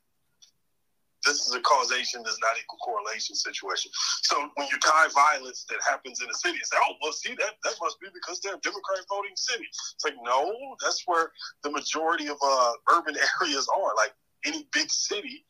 this 1.24 1.46
is 1.46 1.54
a 1.54 1.60
causation 1.60 2.22
does 2.22 2.38
not 2.40 2.52
equal 2.60 2.78
correlation 2.78 3.34
situation. 3.34 3.90
So 4.22 4.48
when 4.54 4.68
you 4.68 4.78
tie 4.78 5.08
violence 5.12 5.64
that 5.68 5.78
happens 5.88 6.20
in 6.20 6.28
a 6.30 6.34
city, 6.34 6.56
and 6.56 6.66
say, 6.66 6.76
oh, 6.80 6.94
well, 7.02 7.12
see, 7.12 7.34
that, 7.34 7.54
that 7.64 7.74
must 7.80 8.00
be 8.00 8.08
because 8.12 8.40
they're 8.40 8.54
a 8.54 8.60
Democrat 8.60 9.00
voting 9.08 9.36
city. 9.36 9.64
It's 9.64 10.04
like, 10.04 10.14
no, 10.22 10.76
that's 10.82 11.02
where 11.06 11.32
the 11.62 11.70
majority 11.70 12.28
of 12.28 12.36
uh, 12.44 12.72
urban 12.92 13.16
areas 13.42 13.66
are. 13.74 13.94
Like 13.96 14.12
any 14.44 14.68
big 14.72 14.90
city, 14.90 15.44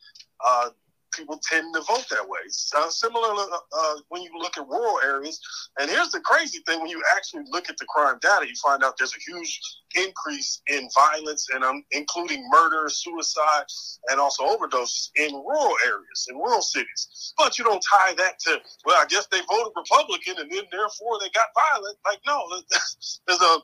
uh, 0.46 0.70
people 1.16 1.40
tend 1.42 1.74
to 1.74 1.80
vote 1.82 2.06
that 2.10 2.28
way. 2.28 2.40
Similar 2.48 3.28
uh, 3.28 3.58
uh, 3.76 3.94
when 4.08 4.22
you 4.22 4.30
look 4.38 4.56
at 4.58 4.68
rural 4.68 5.00
areas. 5.04 5.40
And 5.78 5.90
here's 5.90 6.10
the 6.10 6.20
crazy 6.20 6.60
thing: 6.66 6.80
when 6.80 6.90
you 6.90 7.02
actually 7.16 7.44
look 7.50 7.68
at 7.68 7.76
the 7.78 7.86
crime 7.86 8.18
data, 8.20 8.46
you 8.46 8.54
find 8.62 8.82
out 8.82 8.94
there's 8.98 9.14
a 9.14 9.30
huge 9.30 9.60
increase 9.94 10.60
in 10.68 10.88
violence, 10.94 11.48
and 11.54 11.64
I'm 11.64 11.76
um, 11.76 11.84
including 11.92 12.48
murder, 12.50 12.88
suicide, 12.88 13.64
and 14.08 14.20
also 14.20 14.44
overdoses 14.44 15.10
in 15.16 15.32
rural 15.32 15.74
areas, 15.86 16.28
in 16.28 16.36
rural 16.36 16.62
cities. 16.62 17.34
But 17.36 17.58
you 17.58 17.64
don't 17.64 17.82
tie 17.82 18.14
that 18.14 18.38
to 18.40 18.60
well, 18.84 19.00
I 19.00 19.06
guess 19.06 19.26
they 19.26 19.40
voted 19.48 19.72
Republican, 19.76 20.36
and 20.38 20.50
then 20.50 20.64
therefore 20.70 21.18
they 21.20 21.30
got 21.30 21.46
violent. 21.54 21.98
Like 22.04 22.20
no, 22.26 22.42
there's 23.26 23.40
a 23.40 23.58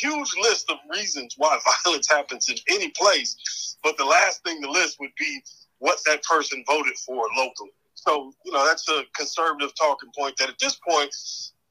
huge 0.00 0.34
list 0.42 0.70
of 0.70 0.78
reasons 0.90 1.34
why 1.36 1.58
violence 1.84 2.08
happens 2.08 2.48
in 2.48 2.56
any 2.68 2.90
place. 2.90 3.76
But 3.82 3.96
the 3.96 4.04
last 4.04 4.42
thing 4.44 4.60
the 4.60 4.70
list 4.70 4.98
would 5.00 5.14
be 5.18 5.42
what 5.78 5.98
that 6.06 6.22
person 6.22 6.64
voted 6.66 6.96
for 6.98 7.24
locally. 7.36 7.70
So, 7.94 8.32
you 8.44 8.52
know, 8.52 8.64
that's 8.64 8.88
a 8.88 9.02
conservative 9.14 9.72
talking 9.74 10.10
point 10.16 10.36
that 10.38 10.48
at 10.48 10.58
this 10.58 10.76
point, 10.88 11.14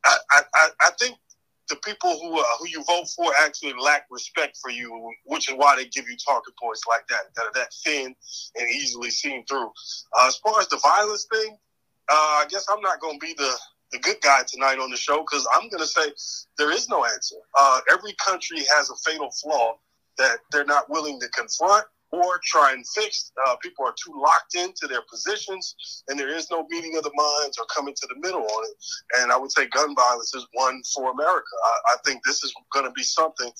I, 0.05 0.17
I, 0.53 0.69
I 0.81 0.91
think 0.99 1.17
the 1.69 1.75
people 1.77 2.17
who 2.19 2.39
uh, 2.39 2.43
who 2.59 2.67
you 2.67 2.83
vote 2.85 3.07
for 3.09 3.31
actually 3.41 3.73
lack 3.81 4.05
respect 4.09 4.57
for 4.61 4.69
you, 4.71 5.11
which 5.25 5.49
is 5.49 5.55
why 5.57 5.75
they 5.75 5.85
give 5.85 6.07
you 6.09 6.15
talking 6.17 6.53
points 6.61 6.81
like 6.87 7.05
that 7.07 7.33
that 7.35 7.45
are 7.45 7.53
that 7.55 7.73
thin 7.83 8.15
and 8.55 8.69
easily 8.69 9.09
seen 9.09 9.45
through. 9.45 9.67
Uh, 10.17 10.27
as 10.27 10.37
far 10.37 10.59
as 10.59 10.67
the 10.69 10.77
violence 10.77 11.27
thing, 11.31 11.57
uh, 12.09 12.13
I 12.13 12.45
guess 12.49 12.65
I'm 12.69 12.81
not 12.81 12.99
going 12.99 13.19
to 13.19 13.25
be 13.25 13.33
the 13.33 13.53
the 13.91 13.99
good 13.99 14.17
guy 14.21 14.41
tonight 14.47 14.79
on 14.79 14.91
the 14.91 14.97
show 14.97 15.19
because 15.19 15.47
I'm 15.55 15.69
going 15.69 15.81
to 15.81 15.87
say 15.87 16.11
there 16.57 16.71
is 16.71 16.89
no 16.89 17.05
answer. 17.05 17.37
Uh, 17.57 17.79
every 17.91 18.13
country 18.13 18.59
has 18.75 18.89
a 18.89 18.95
fatal 19.05 19.31
flaw 19.31 19.77
that 20.17 20.37
they're 20.51 20.65
not 20.65 20.89
willing 20.89 21.19
to 21.19 21.29
confront 21.29 21.85
or 22.23 22.39
try 22.43 22.73
and 22.73 22.85
fix. 22.95 23.31
Uh, 23.47 23.55
people 23.57 23.85
are 23.85 23.93
too 24.03 24.13
locked 24.15 24.55
into 24.55 24.87
their 24.87 25.01
positions, 25.09 25.75
and 26.07 26.19
there 26.19 26.33
is 26.33 26.49
no 26.51 26.65
meeting 26.69 26.97
of 26.97 27.03
the 27.03 27.11
minds 27.15 27.57
or 27.57 27.65
coming 27.73 27.93
to 27.95 28.07
the 28.07 28.19
middle 28.19 28.41
on 28.41 28.63
it. 28.65 28.75
And 29.19 29.31
I 29.31 29.37
would 29.37 29.51
say 29.51 29.67
gun 29.67 29.95
violence 29.95 30.33
is 30.35 30.45
one 30.53 30.81
for 30.93 31.11
America. 31.11 31.53
I, 31.65 31.93
I 31.93 31.95
think 32.05 32.21
this 32.25 32.43
is 32.43 32.53
going 32.73 32.85
to 32.85 32.91
be 32.91 33.03
something 33.03 33.51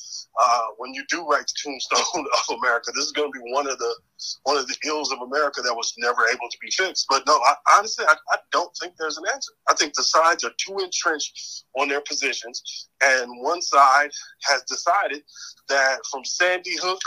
uh, 0.43 0.65
when 0.77 0.93
you 0.93 1.03
do 1.09 1.25
write 1.27 1.47
the 1.47 1.53
tombstone 1.63 2.25
of 2.49 2.57
America. 2.57 2.91
This 2.95 3.05
is 3.05 3.11
going 3.11 3.31
to 3.31 3.39
be 3.39 3.51
one 3.51 3.69
of 3.69 3.77
the 3.77 3.95
one 4.43 4.57
of 4.57 4.67
the 4.67 4.75
ills 4.85 5.11
of 5.11 5.19
America 5.21 5.61
that 5.61 5.73
was 5.73 5.93
never 5.97 6.25
able 6.27 6.49
to 6.49 6.57
be 6.59 6.71
fixed. 6.71 7.05
But 7.09 7.23
no, 7.27 7.33
I, 7.33 7.53
honestly, 7.77 8.05
I, 8.07 8.15
I 8.31 8.37
don't 8.51 8.71
think 8.81 8.93
there's 8.97 9.17
an 9.17 9.25
answer. 9.31 9.51
I 9.69 9.75
think 9.75 9.93
the 9.93 10.03
sides 10.03 10.43
are 10.43 10.51
too 10.57 10.77
entrenched 10.79 11.65
on 11.79 11.87
their 11.87 12.01
positions, 12.01 12.87
and 13.03 13.29
one 13.43 13.61
side 13.61 14.09
has 14.43 14.63
decided 14.63 15.23
that 15.69 15.99
from 16.11 16.23
Sandy 16.25 16.75
Hook 16.81 17.01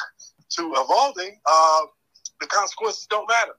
to 0.57 0.72
evolving, 0.76 1.38
uh, 1.46 1.80
the 2.40 2.46
consequences 2.46 3.07
don't 3.09 3.28
matter. 3.28 3.53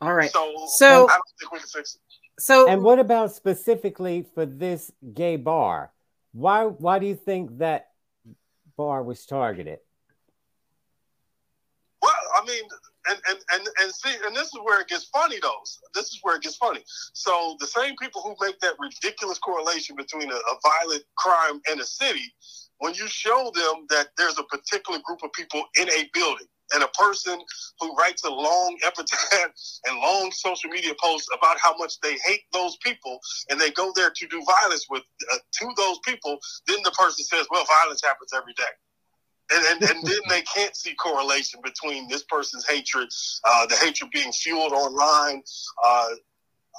All 0.00 0.14
right. 0.14 0.30
So, 0.30 0.52
so 0.68 0.86
I 0.86 1.12
don't 1.12 1.22
think 1.40 1.52
we 1.52 1.58
can 1.58 1.68
fix 1.68 1.94
it. 1.94 2.00
So, 2.38 2.68
and 2.68 2.82
what 2.82 2.98
about 2.98 3.34
specifically 3.34 4.26
for 4.34 4.44
this 4.44 4.92
gay 5.14 5.36
bar? 5.36 5.92
Why 6.32 6.64
why 6.64 6.98
do 6.98 7.06
you 7.06 7.14
think 7.14 7.58
that 7.58 7.88
bar 8.76 9.02
was 9.02 9.24
targeted? 9.24 9.78
Well, 12.02 12.12
I 12.36 12.44
mean, 12.46 12.62
and, 13.08 13.18
and 13.28 13.38
and 13.54 13.68
and 13.82 13.92
see, 13.94 14.14
and 14.26 14.36
this 14.36 14.48
is 14.48 14.60
where 14.62 14.80
it 14.82 14.88
gets 14.88 15.06
funny 15.06 15.38
though. 15.40 15.62
This 15.94 16.06
is 16.06 16.18
where 16.22 16.36
it 16.36 16.42
gets 16.42 16.56
funny. 16.56 16.82
So 17.14 17.56
the 17.58 17.66
same 17.66 17.94
people 18.00 18.20
who 18.20 18.36
make 18.44 18.60
that 18.60 18.74
ridiculous 18.78 19.38
correlation 19.38 19.96
between 19.96 20.30
a, 20.30 20.34
a 20.34 20.58
violent 20.62 21.04
crime 21.16 21.60
and 21.70 21.80
a 21.80 21.84
city, 21.84 22.34
when 22.78 22.94
you 22.94 23.06
show 23.08 23.50
them 23.54 23.86
that 23.90 24.08
there's 24.16 24.38
a 24.38 24.44
particular 24.44 25.00
group 25.04 25.20
of 25.22 25.32
people 25.32 25.62
in 25.78 25.88
a 25.90 26.08
building 26.12 26.46
and 26.74 26.82
a 26.82 26.88
person 26.88 27.38
who 27.80 27.94
writes 27.96 28.24
a 28.24 28.30
long 28.30 28.76
epitaph 28.84 29.52
and 29.86 29.98
long 29.98 30.30
social 30.32 30.70
media 30.70 30.92
posts 31.00 31.28
about 31.36 31.56
how 31.60 31.76
much 31.78 32.00
they 32.00 32.16
hate 32.24 32.42
those 32.52 32.76
people 32.78 33.18
and 33.50 33.60
they 33.60 33.70
go 33.70 33.92
there 33.94 34.10
to 34.14 34.26
do 34.28 34.42
violence 34.44 34.86
with 34.90 35.02
uh, 35.32 35.36
to 35.52 35.68
those 35.76 35.98
people 36.04 36.38
then 36.66 36.78
the 36.84 36.90
person 36.92 37.24
says 37.24 37.46
well 37.50 37.64
violence 37.82 38.02
happens 38.04 38.32
every 38.34 38.52
day 38.54 38.64
and, 39.52 39.64
and, 39.64 39.90
and 39.90 40.06
then 40.06 40.18
they 40.28 40.42
can't 40.42 40.74
see 40.74 40.94
correlation 40.94 41.60
between 41.62 42.08
this 42.08 42.24
person's 42.24 42.66
hatred, 42.66 43.08
uh, 43.44 43.66
the 43.66 43.76
hatred 43.76 44.10
being 44.10 44.32
fueled 44.32 44.72
online. 44.72 45.42
Uh, 45.84 46.08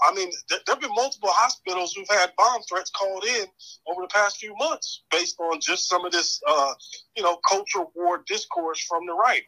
I 0.06 0.14
mean, 0.14 0.32
th- 0.50 0.62
there 0.66 0.76
have 0.76 0.82
been 0.82 0.94
multiple 0.94 1.30
hospitals 1.32 1.94
who've 1.94 2.10
had 2.10 2.32
bomb 2.38 2.62
threats 2.64 2.92
called 2.92 3.24
in 3.24 3.46
over 3.88 4.02
the 4.02 4.08
past 4.08 4.38
few 4.38 4.56
months 4.58 5.04
based 5.12 5.40
on 5.40 5.60
just 5.60 5.88
some 5.88 6.06
of 6.06 6.12
this, 6.12 6.42
uh, 6.48 6.74
you 7.16 7.24
know, 7.24 7.40
culture 7.50 7.86
war 7.96 8.24
discourse 8.28 8.82
from 8.82 9.06
the 9.06 9.14
right. 9.14 9.44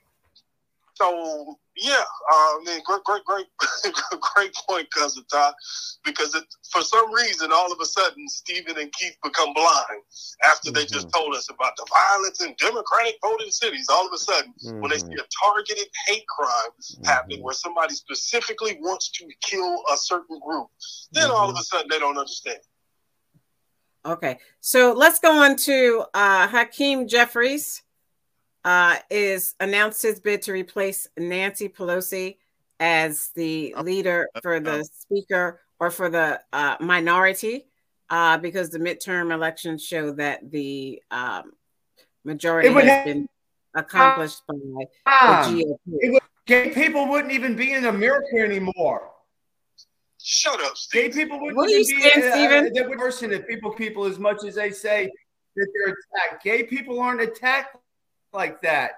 So 0.99 1.57
yeah, 1.77 1.93
uh, 1.93 2.33
I 2.33 2.61
mean, 2.65 2.81
great, 2.83 3.03
great, 3.05 3.23
great, 3.23 3.45
great 4.35 4.53
point, 4.67 4.91
cousin 4.91 5.23
Todd. 5.31 5.53
Because 6.03 6.35
it, 6.35 6.43
for 6.73 6.81
some 6.81 7.13
reason, 7.13 7.51
all 7.53 7.71
of 7.71 7.79
a 7.81 7.85
sudden, 7.85 8.27
Stephen 8.27 8.77
and 8.77 8.91
Keith 8.91 9.15
become 9.23 9.53
blind 9.53 10.01
after 10.43 10.71
they 10.71 10.85
just 10.85 11.09
told 11.13 11.35
us 11.35 11.49
about 11.49 11.71
the 11.77 11.85
violence 11.89 12.43
in 12.43 12.53
Democratic 12.59 13.15
voting 13.21 13.49
cities. 13.49 13.87
All 13.89 14.05
of 14.05 14.11
a 14.13 14.17
sudden, 14.17 14.53
when 14.81 14.91
they 14.91 14.97
see 14.97 15.13
a 15.13 15.45
targeted 15.45 15.87
hate 16.07 16.27
crime 16.27 17.05
happening 17.05 17.41
where 17.43 17.53
somebody 17.53 17.95
specifically 17.95 18.77
wants 18.81 19.09
to 19.11 19.25
kill 19.41 19.81
a 19.93 19.95
certain 19.95 20.37
group, 20.45 20.67
then 21.13 21.31
all 21.31 21.49
of 21.49 21.55
a 21.55 21.63
sudden 21.63 21.87
they 21.89 21.99
don't 21.99 22.17
understand. 22.17 22.59
Okay, 24.05 24.39
so 24.59 24.91
let's 24.91 25.19
go 25.19 25.31
on 25.31 25.55
to 25.57 26.03
uh, 26.13 26.47
Hakeem 26.47 27.07
Jeffries. 27.07 27.83
Uh, 28.65 28.97
is 29.09 29.55
announced 29.61 30.01
his 30.01 30.19
bid 30.19 30.41
to 30.43 30.51
replace 30.51 31.07
Nancy 31.17 31.69
Pelosi 31.69 32.37
as 32.79 33.29
the 33.35 33.73
leader 33.81 34.27
for 34.41 34.59
the 34.59 34.83
speaker 34.83 35.61
or 35.79 35.89
for 35.89 36.09
the 36.09 36.41
uh, 36.51 36.75
minority, 36.81 37.67
uh, 38.09 38.37
because 38.37 38.69
the 38.69 38.79
midterm 38.79 39.33
elections 39.33 39.83
show 39.83 40.11
that 40.11 40.51
the 40.51 41.01
um, 41.09 41.53
majority 42.25 42.67
has 42.69 42.83
have- 42.83 43.05
been 43.05 43.29
accomplished 43.75 44.41
by 44.47 44.55
Ah, 45.05 45.47
the 45.49 45.63
GOP. 45.63 45.77
it 46.01 46.11
would, 46.11 46.21
gay 46.45 46.71
people 46.71 47.07
wouldn't 47.07 47.31
even 47.31 47.55
be 47.55 47.71
in 47.73 47.85
America 47.85 48.37
anymore. 48.39 49.11
Shut 50.21 50.59
up, 50.61 50.73
Gay 50.91 51.09
people 51.09 51.39
wouldn't 51.39 51.55
What 51.55 51.67
are 51.69 51.71
you 51.71 51.79
even 51.79 51.95
be 51.95 52.01
saying, 52.01 52.23
uh, 52.25 52.31
Steven? 52.31 52.73
They 52.73 52.81
would 52.81 52.99
person 52.99 53.29
that 53.29 53.47
people 53.47 53.71
people 53.71 54.03
as 54.05 54.19
much 54.19 54.43
as 54.43 54.55
they 54.55 54.71
say 54.71 55.09
that 55.55 55.67
they're 55.73 55.95
attacked. 55.95 56.43
Gay 56.43 56.63
people 56.63 56.99
aren't 56.99 57.21
attacked 57.21 57.77
like 58.33 58.61
that. 58.61 58.91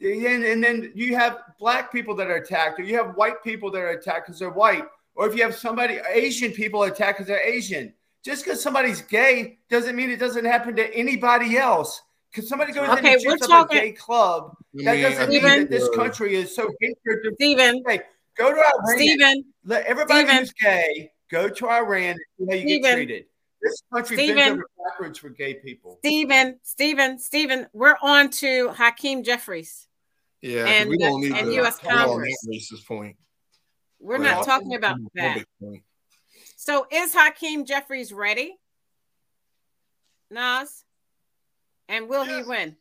And, 0.00 0.44
and 0.44 0.62
then 0.62 0.92
you 0.94 1.16
have 1.16 1.38
black 1.58 1.90
people 1.90 2.14
that 2.16 2.26
are 2.26 2.36
attacked, 2.36 2.78
or 2.78 2.82
you 2.82 2.96
have 2.96 3.16
white 3.16 3.42
people 3.42 3.70
that 3.70 3.78
are 3.80 3.90
attacked 3.90 4.26
because 4.26 4.38
they're 4.38 4.50
white, 4.50 4.84
or 5.14 5.26
if 5.26 5.34
you 5.34 5.42
have 5.42 5.54
somebody 5.54 5.98
Asian 6.10 6.52
people 6.52 6.82
attacked 6.82 7.18
because 7.18 7.28
they're 7.28 7.40
Asian. 7.40 7.94
Just 8.22 8.44
because 8.44 8.60
somebody's 8.62 9.00
gay 9.02 9.58
doesn't 9.70 9.94
mean 9.96 10.10
it 10.10 10.18
doesn't 10.18 10.44
happen 10.44 10.74
to 10.76 10.94
anybody 10.94 11.56
else. 11.56 12.02
Because 12.30 12.48
somebody 12.48 12.72
goes 12.72 12.88
in 12.88 12.98
Okay, 12.98 13.14
and 13.14 13.22
shoots 13.22 13.42
up 13.44 13.48
talking- 13.48 13.78
a 13.78 13.80
gay 13.80 13.92
club, 13.92 14.54
I 14.78 14.84
that 14.84 14.96
mean, 14.96 15.04
I 15.04 15.08
doesn't 15.10 15.30
think, 15.30 15.42
mean 15.44 15.60
that 15.60 15.70
this 15.70 15.88
country 15.94 16.34
is 16.34 16.54
so 16.54 16.68
hatred. 16.80 17.22
to- 17.24 17.32
Stephen, 17.36 17.82
Hey, 17.86 18.00
go 18.36 18.50
to 18.50 18.56
Iran. 18.58 18.96
Stephen, 18.96 19.44
Let 19.64 19.86
everybody 19.86 20.26
Steven. 20.26 20.36
who's 20.38 20.52
gay 20.52 21.12
go 21.30 21.48
to 21.48 21.68
Iran 21.70 22.10
and 22.10 22.18
see 22.38 22.46
how 22.46 22.54
you 22.54 22.60
Steven. 22.68 22.82
get 22.82 22.94
treated. 22.94 23.24
This 23.66 23.82
country 23.92 24.16
Steven. 24.16 24.62
backwards 24.84 25.18
for 25.18 25.28
gay 25.30 25.54
people. 25.54 25.98
Stephen, 26.04 26.58
Stephen, 26.62 27.18
Stephen. 27.18 27.66
We're 27.72 27.96
on 28.00 28.30
to 28.30 28.68
Hakeem 28.70 29.22
Jeffries. 29.24 29.88
Yeah, 30.42 30.66
And- 30.66 30.88
we 30.88 30.98
don't 30.98 31.20
need 31.20 31.32
and 31.32 31.46
to 31.48 31.60
US 31.62 31.78
dwell 31.80 31.98
on 31.98 32.06
Congress. 32.08 32.36
that 32.70 32.84
point. 32.86 33.16
We're 33.98 34.18
Right. 34.18 34.30
not 34.36 34.44
talking 34.44 34.74
about 34.74 34.98
that. 35.14 35.44
So 36.56 36.86
is 36.92 37.12
Hakeem 37.14 37.64
Jeffries 37.64 38.12
ready? 38.12 38.56
Nas? 40.30 40.84
And 41.88 42.08
will 42.08 42.24
Yes. 42.26 42.44
he 42.44 42.48
win? 42.48 42.76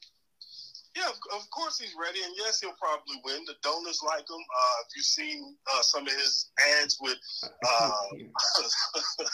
Yeah, 0.95 1.11
of, 1.11 1.19
of 1.35 1.49
course 1.51 1.77
he's 1.77 1.93
ready, 1.99 2.23
and 2.23 2.31
yes, 2.37 2.61
he'll 2.61 2.79
probably 2.79 3.19
win. 3.25 3.43
The 3.45 3.59
donors 3.61 3.99
like 4.07 4.23
him. 4.23 4.39
Uh, 4.39 4.77
if 4.87 4.95
you've 4.95 5.05
seen 5.05 5.55
uh, 5.75 5.81
some 5.81 6.07
of 6.07 6.13
his 6.13 6.51
ads 6.79 6.97
with, 7.01 7.17
uh, 7.43 7.91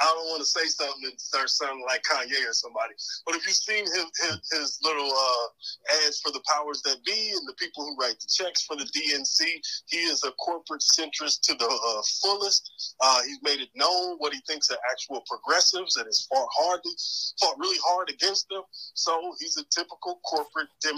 I 0.00 0.04
don't 0.04 0.28
want 0.28 0.40
to 0.40 0.44
say 0.44 0.66
something 0.68 1.00
that 1.04 1.18
starts 1.18 1.56
sounding 1.56 1.86
like 1.88 2.02
Kanye 2.04 2.44
or 2.44 2.52
somebody, 2.52 2.92
but 3.24 3.36
if 3.36 3.46
you've 3.46 3.56
seen 3.56 3.84
his 3.86 4.04
his, 4.20 4.36
his 4.52 4.78
little 4.84 5.08
uh, 5.08 6.04
ads 6.04 6.20
for 6.20 6.30
the 6.30 6.42
powers 6.46 6.82
that 6.82 7.02
be 7.06 7.32
and 7.32 7.48
the 7.48 7.56
people 7.56 7.84
who 7.84 7.96
write 7.96 8.20
the 8.20 8.28
checks 8.28 8.64
for 8.64 8.76
the 8.76 8.84
DNC, 8.92 9.40
he 9.86 10.04
is 10.12 10.22
a 10.24 10.32
corporate 10.32 10.84
centrist 10.84 11.40
to 11.48 11.54
the 11.54 11.64
uh, 11.64 12.02
fullest. 12.20 12.94
Uh, 13.00 13.22
he's 13.24 13.40
made 13.42 13.60
it 13.60 13.70
known 13.74 14.16
what 14.18 14.34
he 14.34 14.40
thinks 14.46 14.70
are 14.70 14.76
actual 14.92 15.24
progressives, 15.24 15.96
and 15.96 16.04
has 16.04 16.28
fought 16.28 16.48
hardly, 16.52 16.92
fought 17.40 17.56
really 17.58 17.80
hard 17.82 18.10
against 18.10 18.46
them. 18.50 18.62
So 18.92 19.32
he's 19.40 19.56
a 19.56 19.64
typical 19.72 20.20
corporate 20.28 20.68
Democrat, 20.82 20.97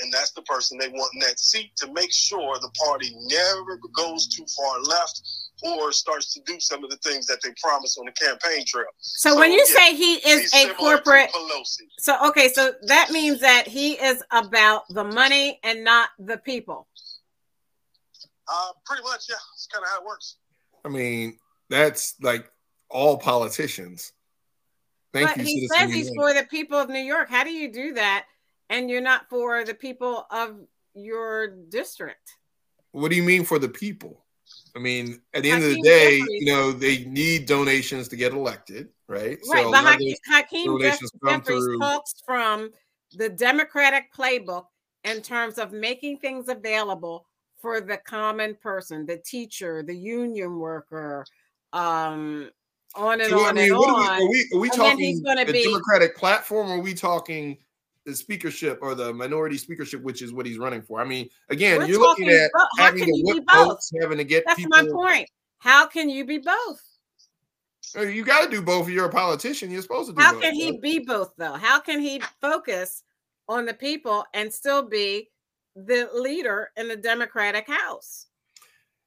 and 0.00 0.12
that's 0.12 0.32
the 0.32 0.42
person 0.42 0.78
they 0.78 0.88
want 0.88 1.14
in 1.14 1.20
that 1.20 1.38
seat 1.38 1.72
to 1.76 1.92
make 1.92 2.12
sure 2.12 2.54
the 2.60 2.70
party 2.84 3.14
never 3.26 3.78
goes 3.94 4.28
too 4.28 4.44
far 4.56 4.80
left 4.82 5.22
or 5.62 5.92
starts 5.92 6.32
to 6.34 6.40
do 6.46 6.58
some 6.58 6.82
of 6.84 6.90
the 6.90 6.96
things 6.98 7.26
that 7.26 7.38
they 7.42 7.50
promised 7.62 7.98
on 7.98 8.06
the 8.06 8.12
campaign 8.12 8.64
trail. 8.66 8.86
So, 8.98 9.36
when 9.38 9.52
you 9.52 9.64
yeah, 9.68 9.76
say 9.76 9.94
he 9.94 10.14
is 10.14 10.52
a 10.54 10.72
corporate, 10.74 11.30
Pelosi. 11.30 11.86
so 11.98 12.28
okay, 12.28 12.48
so 12.48 12.72
that 12.82 13.10
means 13.10 13.40
that 13.40 13.66
he 13.66 13.92
is 13.92 14.22
about 14.30 14.82
the 14.88 15.04
money 15.04 15.58
and 15.62 15.84
not 15.84 16.10
the 16.18 16.38
people. 16.38 16.88
Uh, 18.52 18.72
pretty 18.84 19.02
much, 19.02 19.26
yeah. 19.28 19.36
It's 19.54 19.66
kind 19.66 19.84
of 19.84 19.90
how 19.90 20.00
it 20.00 20.06
works. 20.06 20.36
I 20.84 20.88
mean, 20.88 21.36
that's 21.68 22.14
like 22.20 22.50
all 22.88 23.18
politicians. 23.18 24.12
Thank 25.12 25.28
but 25.28 25.36
you, 25.38 25.44
he 25.44 25.68
says 25.68 25.92
he's 25.92 26.10
for 26.14 26.32
the 26.32 26.44
people 26.50 26.78
of 26.78 26.88
New 26.88 27.00
York. 27.00 27.28
How 27.28 27.44
do 27.44 27.50
you 27.50 27.72
do 27.72 27.94
that? 27.94 28.26
And 28.70 28.88
you're 28.88 29.00
not 29.02 29.28
for 29.28 29.64
the 29.64 29.74
people 29.74 30.26
of 30.30 30.56
your 30.94 31.48
district. 31.68 32.36
What 32.92 33.10
do 33.10 33.16
you 33.16 33.22
mean 33.22 33.44
for 33.44 33.58
the 33.58 33.68
people? 33.68 34.24
I 34.74 34.78
mean, 34.78 35.20
at 35.34 35.42
the 35.42 35.50
end 35.50 35.62
of 35.64 35.70
the 35.70 35.82
day, 35.82 36.18
Jeffries- 36.18 36.40
you 36.40 36.46
know, 36.46 36.72
they 36.72 37.04
need 37.04 37.46
donations 37.46 38.08
to 38.08 38.16
get 38.16 38.32
elected, 38.32 38.88
right? 39.08 39.38
Right, 39.48 39.66
a 39.66 39.70
but 39.70 39.84
Hakeem, 39.84 40.14
Hakeem 40.26 40.80
Jeffries 40.80 41.10
through- 41.44 41.78
talks 41.78 42.14
from 42.24 42.72
the 43.12 43.28
Democratic 43.28 44.12
playbook 44.14 44.66
in 45.04 45.20
terms 45.20 45.58
of 45.58 45.72
making 45.72 46.18
things 46.18 46.48
available 46.48 47.26
for 47.58 47.80
the 47.80 47.96
common 47.96 48.54
person, 48.54 49.04
the 49.04 49.18
teacher, 49.18 49.82
the 49.82 49.94
union 49.94 50.58
worker, 50.58 51.26
um, 51.72 52.50
on 52.94 53.20
and 53.20 53.30
So, 53.30 53.40
on 53.40 53.50
I 53.50 53.52
mean, 53.52 53.64
and 53.64 53.74
on. 53.74 54.20
are 54.22 54.26
we, 54.26 54.26
are 54.26 54.28
we, 54.28 54.48
are 54.54 54.58
we 54.60 54.70
And 54.70 54.80
then 54.80 54.98
he's 54.98 55.22
talking 55.22 55.46
the 55.46 55.52
be- 55.52 55.64
Democratic 55.64 56.16
platform 56.16 56.70
or 56.70 56.74
are 56.76 56.80
we 56.80 56.94
talking 56.94 57.58
the 58.06 58.14
speakership 58.14 58.78
or 58.82 58.94
the 58.94 59.12
minority 59.12 59.58
speakership, 59.58 60.02
which 60.02 60.22
is 60.22 60.32
what 60.32 60.46
he's 60.46 60.58
running 60.58 60.82
for? 60.82 61.00
I 61.00 61.04
mean, 61.04 61.28
again, 61.48 61.80
We're 61.80 61.86
you're 61.86 62.00
looking 62.00 62.28
at 62.28 62.50
how 62.56 62.66
having 62.78 63.04
can 63.04 63.12
to 63.12 63.18
you 63.18 63.34
be 63.34 63.40
both? 63.40 63.68
votes, 63.68 63.92
having 64.00 64.18
to 64.18 64.24
get 64.24 64.44
That's 64.46 64.56
people. 64.58 64.70
my 64.82 64.88
point. 64.90 65.28
How 65.58 65.86
can 65.86 66.08
you 66.08 66.24
be 66.24 66.38
both? 66.38 66.80
You 67.94 68.24
got 68.24 68.44
to 68.44 68.50
do 68.50 68.62
both. 68.62 68.88
You're 68.88 69.06
a 69.06 69.10
politician, 69.10 69.70
you're 69.70 69.82
supposed 69.82 70.08
to 70.10 70.14
do 70.14 70.22
How 70.22 70.32
both. 70.32 70.42
can 70.42 70.54
he 70.54 70.70
right? 70.70 70.80
be 70.80 70.98
both 71.00 71.32
though? 71.36 71.54
How 71.54 71.80
can 71.80 72.00
he 72.00 72.22
focus 72.40 73.02
on 73.48 73.66
the 73.66 73.74
people 73.74 74.24
and 74.32 74.52
still 74.52 74.82
be 74.82 75.28
the 75.74 76.08
leader 76.14 76.70
in 76.76 76.88
the 76.88 76.96
Democratic 76.96 77.66
House? 77.66 78.26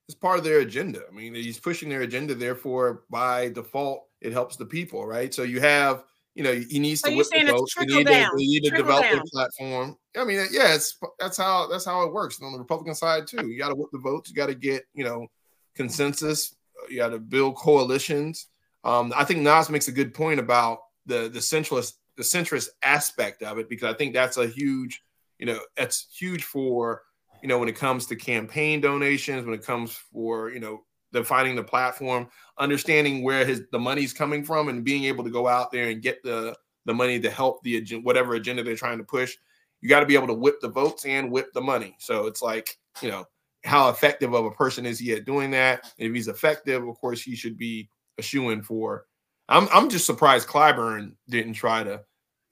It's 0.10 0.16
part 0.16 0.38
of 0.38 0.44
their 0.44 0.60
agenda. 0.60 1.02
I 1.10 1.16
mean, 1.16 1.34
he's 1.34 1.60
pushing 1.60 1.88
their 1.88 2.02
agenda. 2.02 2.36
Therefore, 2.36 3.04
by 3.10 3.50
default, 3.50 4.08
it 4.20 4.34
helps 4.34 4.58
the 4.58 4.66
people, 4.66 5.06
right? 5.08 5.34
So 5.34 5.44
you 5.44 5.62
have, 5.62 6.04
you 6.36 6.44
know, 6.44 6.54
he 6.54 6.80
needs 6.80 7.02
So 7.02 7.10
to 7.10 7.16
whip 7.16 7.28
the 7.30 7.46
votes. 7.52 7.76
They 7.76 7.86
need, 7.86 8.08
to, 8.08 8.14
they 8.14 8.28
need 8.38 8.64
to 8.64 8.72
develop 8.72 9.04
their 9.04 9.16
down. 9.18 9.28
platform. 9.32 9.98
I 10.18 10.24
mean, 10.24 10.48
yeah, 10.52 10.74
it's 10.74 10.98
that's 11.20 11.38
how 11.38 11.68
that's 11.68 11.86
how 11.86 12.04
it 12.04 12.14
works. 12.14 12.40
And 12.40 12.48
on 12.48 12.54
the 12.54 12.60
Republican 12.60 12.96
side 12.96 13.28
too, 13.28 13.48
you 13.48 13.58
got 13.58 13.70
to 13.70 13.76
whip 13.76 13.90
the 13.92 14.00
votes. 14.00 14.30
You 14.30 14.36
got 14.36 14.48
to 14.48 14.56
get, 14.56 14.84
you 14.94 15.04
know, 15.04 15.28
consensus. 15.76 16.56
You 16.90 16.98
got 16.98 17.10
to 17.10 17.20
build 17.20 17.56
coalitions. 17.56 18.48
Um, 18.84 19.14
I 19.16 19.24
think 19.24 19.42
Nas 19.42 19.70
makes 19.70 19.88
a 19.88 19.92
good 19.92 20.14
point 20.14 20.40
about 20.40 20.80
the 21.06 21.30
the 21.30 21.40
centralist 21.40 21.94
the 22.18 22.24
centrist 22.24 22.70
aspect 22.82 23.44
of 23.44 23.58
it 23.58 23.70
because 23.70 23.94
I 23.94 23.98
think 23.98 24.14
that's 24.14 24.38
a 24.38 24.48
huge, 24.48 25.02
you 25.40 25.46
know, 25.46 25.60
that's 25.78 26.08
huge 26.18 26.44
for 26.44 27.04
you 27.42 27.48
know 27.48 27.60
when 27.60 27.70
it 27.70 27.76
comes 27.76 28.08
to 28.08 28.16
campaign 28.16 28.82
donations, 28.82 29.46
when 29.46 29.54
it 29.54 29.66
comes 29.66 29.92
for 30.12 30.50
you 30.50 30.60
know 30.60 30.84
defining 31.12 31.56
the 31.56 31.64
platform, 31.64 32.28
understanding 32.58 33.24
where 33.24 33.46
his 33.46 33.64
the 33.72 33.80
money's 33.80 34.14
coming 34.14 34.44
from, 34.44 34.70
and 34.70 34.84
being 34.84 35.06
able 35.06 35.24
to 35.24 35.30
go 35.30 35.48
out 35.48 35.72
there 35.72 35.90
and 35.90 36.02
get 36.02 36.22
the 36.24 36.56
the 36.86 36.94
money 36.94 37.20
to 37.20 37.30
help 37.30 37.64
the 37.64 37.82
whatever 38.04 38.36
agenda 38.36 38.64
they're 38.64 38.76
trying 38.76 38.98
to 38.98 39.04
push. 39.04 39.36
You 39.82 39.90
got 39.90 40.00
to 40.00 40.06
be 40.06 40.16
able 40.16 40.28
to 40.28 40.34
whip 40.34 40.62
the 40.62 40.70
votes 40.70 41.06
and 41.06 41.32
whip 41.32 41.52
the 41.54 41.62
money. 41.62 41.96
So 42.00 42.28
it's 42.28 42.42
like 42.42 42.78
you 43.02 43.10
know 43.10 43.26
how 43.66 43.90
effective 43.90 44.34
of 44.34 44.46
a 44.46 44.52
person 44.52 44.86
is 44.86 45.00
he 45.00 45.14
at 45.14 45.26
doing 45.26 45.52
that? 45.52 45.92
If 45.98 46.14
he's 46.14 46.28
effective, 46.28 46.88
of 46.88 46.96
course, 46.98 47.22
he 47.22 47.36
should 47.36 47.58
be 47.58 47.90
a 48.18 48.22
shoe 48.22 48.50
in 48.50 48.62
for. 48.62 49.06
I'm 49.50 49.68
I'm 49.74 49.90
just 49.90 50.06
surprised 50.06 50.48
Clyburn 50.48 51.14
didn't 51.30 51.54
try 51.54 51.84
to, 51.84 52.02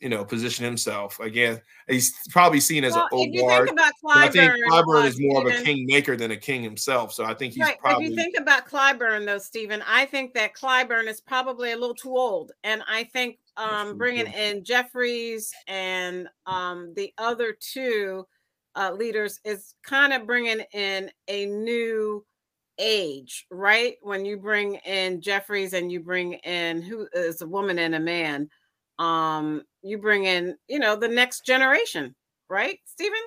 you 0.01 0.09
know, 0.09 0.25
position 0.25 0.65
himself. 0.65 1.19
Again, 1.19 1.61
he's 1.87 2.11
probably 2.29 2.59
seen 2.59 2.83
as 2.83 2.93
Well, 2.93 3.03
an 3.03 3.09
old 3.13 3.37
guard. 3.37 3.67
think 3.67 3.79
about 3.79 3.91
but 4.01 4.17
I 4.17 4.29
think 4.29 4.51
Clyburn, 4.65 5.05
is 5.05 5.21
more 5.21 5.41
of 5.41 5.47
a 5.47 5.51
Stephen- 5.51 5.65
king 5.65 5.85
maker 5.85 6.17
than 6.17 6.31
a 6.31 6.37
king 6.37 6.63
himself. 6.63 7.13
So 7.13 7.23
I 7.23 7.35
think 7.35 7.53
he's 7.53 7.61
right. 7.61 7.79
probably 7.79 8.05
If 8.05 8.11
you 8.11 8.15
think 8.15 8.35
about 8.37 8.67
Clyburn, 8.67 9.25
though, 9.25 9.37
Stephen, 9.37 9.83
I 9.87 10.05
think 10.05 10.33
that 10.33 10.55
Clyburn 10.55 11.07
is 11.07 11.21
probably 11.21 11.71
a 11.71 11.77
little 11.77 11.95
too 11.95 12.17
old, 12.17 12.51
and 12.63 12.83
I 12.89 13.03
think 13.05 13.37
um, 13.57 13.97
bringing 13.97 14.27
in 14.27 14.63
Jeffries 14.63 15.51
and 15.67 16.27
um, 16.47 16.93
the 16.95 17.13
other 17.17 17.55
two 17.59 18.25
uh, 18.75 18.91
leaders 18.91 19.39
is 19.45 19.75
kind 19.83 20.13
of 20.13 20.25
bringing 20.25 20.61
in 20.73 21.11
a 21.27 21.45
new 21.45 22.25
age, 22.79 23.45
right? 23.51 23.97
When 24.01 24.25
you 24.25 24.37
bring 24.37 24.75
in 24.85 25.21
Jeffries 25.21 25.73
and 25.73 25.91
you 25.91 25.99
bring 25.99 26.33
in 26.33 26.81
who 26.81 27.07
is 27.13 27.41
a 27.41 27.47
woman 27.47 27.77
and 27.79 27.95
a 27.95 27.99
man, 27.99 28.49
um, 29.01 29.63
you 29.81 29.97
bring 29.97 30.25
in, 30.25 30.55
you 30.67 30.79
know, 30.79 30.95
the 30.95 31.07
next 31.07 31.45
generation, 31.45 32.13
right, 32.49 32.79
Stephen? 32.85 33.17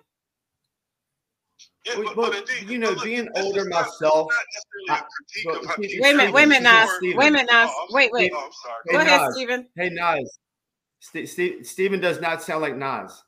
Yeah, 1.87 1.99
Well, 1.99 2.15
but, 2.15 2.31
but 2.33 2.37
indeed, 2.51 2.71
you 2.71 2.79
know, 2.79 2.89
but 2.91 2.97
look, 2.97 3.05
being 3.05 3.29
older 3.37 3.65
not- 3.69 3.85
myself, 3.87 4.29
not 4.31 4.45
necessarily 4.55 4.89
a 4.89 4.93
I- 4.93 5.07
critique 5.17 5.47
well, 5.47 5.61
of 5.61 5.67
how- 5.67 5.75
Stephen, 5.75 6.01
Wait 6.03 6.15
a 6.15 6.17
minute, 6.17 6.33
wait 6.35 6.45
a 6.45 6.47
minute, 6.47 6.63
Nas. 6.63 6.91
Wait 7.03 7.13
a 7.15 7.31
minute, 7.31 7.49
Nas. 7.53 7.71
Oh, 7.73 7.87
Wait, 7.91 8.13
wait. 8.13 8.33
Oh, 8.35 8.45
I'm 8.47 8.53
sorry. 8.53 8.75
Hey, 8.87 8.93
Go 8.93 8.99
ahead, 9.01 9.21
Nas. 9.27 9.35
Stephen. 9.35 9.69
Hey 9.77 9.89
Nas, 9.91 10.39
St- 11.01 11.29
St- 11.29 11.67
Stephen 11.67 12.01
does 12.01 12.21
not 12.21 12.43
sound 12.43 12.63
like 12.63 12.77
Nas. 12.77 13.23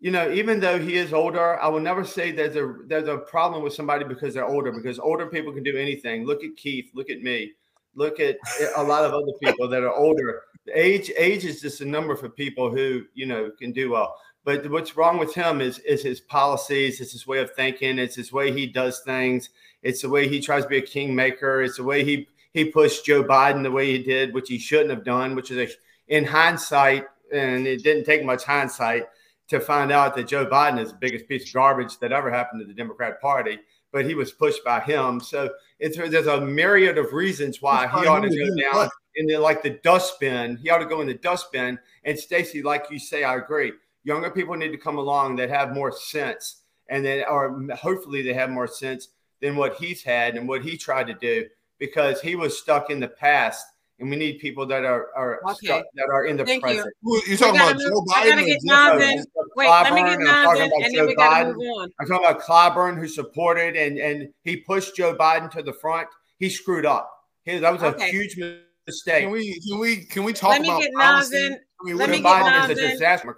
You 0.00 0.10
know, 0.10 0.32
even 0.32 0.58
though 0.58 0.80
he 0.80 0.96
is 0.96 1.12
older, 1.12 1.60
I 1.62 1.68
will 1.68 1.78
never 1.78 2.04
say 2.04 2.32
there's 2.32 2.56
a 2.56 2.74
there's 2.86 3.06
a 3.06 3.18
problem 3.18 3.62
with 3.62 3.72
somebody 3.72 4.02
because 4.04 4.34
they're 4.34 4.44
older. 4.48 4.72
Because 4.72 4.98
older 4.98 5.26
people 5.26 5.52
can 5.52 5.62
do 5.62 5.76
anything. 5.76 6.26
Look 6.26 6.42
at 6.42 6.56
Keith. 6.56 6.90
Look 6.92 7.08
at 7.08 7.20
me. 7.22 7.52
Look 7.94 8.18
at 8.18 8.36
a 8.76 8.82
lot 8.82 9.04
of 9.04 9.12
other 9.12 9.30
people 9.44 9.68
that 9.68 9.84
are 9.84 9.94
older. 9.94 10.42
Age 10.72 11.10
age 11.16 11.44
is 11.44 11.60
just 11.60 11.80
a 11.80 11.84
number 11.84 12.14
for 12.14 12.28
people 12.28 12.70
who 12.70 13.04
you 13.14 13.26
know 13.26 13.50
can 13.58 13.72
do 13.72 13.90
well. 13.90 14.16
But 14.44 14.68
what's 14.70 14.96
wrong 14.96 15.18
with 15.18 15.34
him 15.34 15.60
is 15.60 15.78
is 15.80 16.02
his 16.02 16.20
policies. 16.20 17.00
It's 17.00 17.12
his 17.12 17.26
way 17.26 17.38
of 17.38 17.52
thinking. 17.54 17.98
It's 17.98 18.16
his 18.16 18.32
way 18.32 18.52
he 18.52 18.66
does 18.66 19.00
things. 19.00 19.50
It's 19.82 20.02
the 20.02 20.08
way 20.08 20.28
he 20.28 20.40
tries 20.40 20.62
to 20.64 20.68
be 20.68 20.78
a 20.78 20.82
kingmaker. 20.82 21.62
It's 21.62 21.76
the 21.76 21.84
way 21.84 22.04
he 22.04 22.28
he 22.52 22.66
pushed 22.66 23.04
Joe 23.04 23.24
Biden 23.24 23.62
the 23.62 23.70
way 23.70 23.90
he 23.90 24.02
did, 24.02 24.34
which 24.34 24.48
he 24.48 24.58
shouldn't 24.58 24.90
have 24.90 25.04
done. 25.04 25.34
Which 25.34 25.50
is 25.50 25.58
a, 25.58 26.14
in 26.14 26.24
hindsight, 26.24 27.06
and 27.32 27.66
it 27.66 27.82
didn't 27.82 28.04
take 28.04 28.24
much 28.24 28.44
hindsight 28.44 29.04
to 29.48 29.58
find 29.58 29.90
out 29.90 30.14
that 30.14 30.28
Joe 30.28 30.46
Biden 30.46 30.80
is 30.80 30.92
the 30.92 30.98
biggest 30.98 31.28
piece 31.28 31.48
of 31.48 31.54
garbage 31.54 31.98
that 31.98 32.12
ever 32.12 32.30
happened 32.30 32.60
to 32.60 32.66
the 32.66 32.74
Democrat 32.74 33.20
Party. 33.20 33.58
But 33.92 34.06
he 34.06 34.14
was 34.14 34.32
pushed 34.32 34.64
by 34.64 34.80
him. 34.80 35.20
So 35.20 35.50
it's 35.78 35.96
there's 35.96 36.26
a 36.26 36.40
myriad 36.40 36.98
of 36.98 37.12
reasons 37.12 37.60
why 37.60 37.86
he 37.88 38.06
ought 38.06 38.20
to 38.20 38.28
go 38.28 38.72
down 38.72 38.90
in 39.16 39.26
the 39.26 39.38
like 39.38 39.62
the 39.62 39.70
dustbin. 39.82 40.56
He 40.62 40.70
ought 40.70 40.78
to 40.78 40.86
go 40.86 41.00
in 41.00 41.06
the 41.06 41.14
dustbin. 41.14 41.78
And 42.04 42.18
Stacy, 42.18 42.62
like 42.62 42.86
you 42.90 42.98
say, 42.98 43.24
I 43.24 43.36
agree. 43.36 43.72
Younger 44.04 44.30
people 44.30 44.54
need 44.56 44.72
to 44.72 44.78
come 44.78 44.98
along 44.98 45.36
that 45.36 45.48
have 45.50 45.72
more 45.72 45.92
sense, 45.92 46.62
and 46.88 47.04
then 47.04 47.24
or 47.28 47.62
hopefully 47.74 48.22
they 48.22 48.32
have 48.32 48.50
more 48.50 48.66
sense 48.66 49.08
than 49.40 49.54
what 49.56 49.74
he's 49.76 50.02
had 50.02 50.36
and 50.36 50.48
what 50.48 50.62
he 50.62 50.76
tried 50.76 51.06
to 51.08 51.14
do 51.14 51.46
because 51.78 52.20
he 52.20 52.34
was 52.36 52.58
stuck 52.58 52.90
in 52.90 53.00
the 53.00 53.08
past. 53.08 53.66
And 54.00 54.10
we 54.10 54.16
need 54.16 54.40
people 54.40 54.66
that 54.66 54.84
are 54.84 55.10
are 55.14 55.40
Okay. 55.44 55.66
stuck, 55.66 55.84
that 55.94 56.08
are 56.12 56.24
in 56.24 56.36
the 56.36 56.44
Thank 56.44 56.64
present. 56.64 56.88
you 57.04 57.22
We 57.28 57.36
talking 57.36 57.54
gotta 57.60 57.70
about 57.74 57.80
Joe 57.80 57.88
move- 57.90 58.04
I 58.12 58.24
Biden? 58.24 58.28
gotta 58.30 58.44
get 58.46 58.60
Jeff- 58.66 58.94
Nas 58.98 59.02
in. 59.12 59.24
Wait, 59.54 59.68
let 59.68 59.92
me 59.92 60.00
get 60.02 60.10
I'm 60.10 60.44
talking 60.44 60.62
about 60.62 60.82
and 60.82 60.94
Joe 60.94 60.98
then 60.98 61.06
we 61.06 61.14
gotta 61.14 61.44
Biden. 61.44 61.54
move 61.54 61.68
on. 61.76 61.92
I'm 62.00 62.06
talking 62.08 62.26
about 62.26 62.40
Clyburn, 62.42 62.98
who 62.98 63.06
supported 63.06 63.76
and 63.76 63.98
and 63.98 64.32
he 64.42 64.56
pushed 64.56 64.96
Joe 64.96 65.14
Biden 65.14 65.48
to 65.52 65.62
the 65.62 65.72
front. 65.72 66.08
He 66.38 66.48
screwed 66.50 66.84
up. 66.86 67.12
He, 67.44 67.58
that 67.58 67.72
was 67.72 67.82
a 67.82 67.92
huge 68.06 68.36
mistake. 68.36 68.62
Can 69.06 69.30
we 69.30 69.60
can 69.60 69.78
we 69.78 69.96
can 70.04 70.24
we 70.24 70.32
talk 70.32 70.50
Let 70.50 70.62
me 70.62 70.68
about 70.68 70.80
get 70.82 70.90
Nas 70.94 71.32
in. 71.32 71.52
I 71.54 71.84
mean, 71.84 71.96
let 71.96 72.10
me 72.10 72.20
get 72.20 72.44
Nas 72.44 72.70
is 72.70 72.78
a 72.78 72.84
in. 72.84 72.90
disaster. 72.90 73.36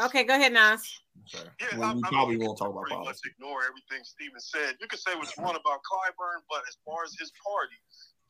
Okay, 0.00 0.24
go 0.24 0.34
ahead, 0.34 0.52
Nas. 0.52 0.82
Sorry. 1.26 1.46
Yeah, 1.60 1.78
we, 1.78 1.84
I- 1.84 1.94
we 1.94 2.02
I 2.04 2.08
probably 2.08 2.36
mean, 2.36 2.46
won't 2.46 2.58
talk 2.58 2.70
about 2.70 2.82
pretty 2.82 2.96
policy. 2.96 3.08
much 3.14 3.20
ignore 3.38 3.62
everything 3.62 4.02
Steven 4.02 4.40
said. 4.40 4.74
You 4.80 4.88
can 4.88 4.98
say 4.98 5.14
what 5.14 5.30
you 5.36 5.42
want 5.42 5.56
about 5.56 5.78
Clyburn, 5.86 6.42
but 6.50 6.62
as 6.68 6.76
far 6.84 7.04
as 7.06 7.14
his 7.18 7.30
party, 7.46 7.78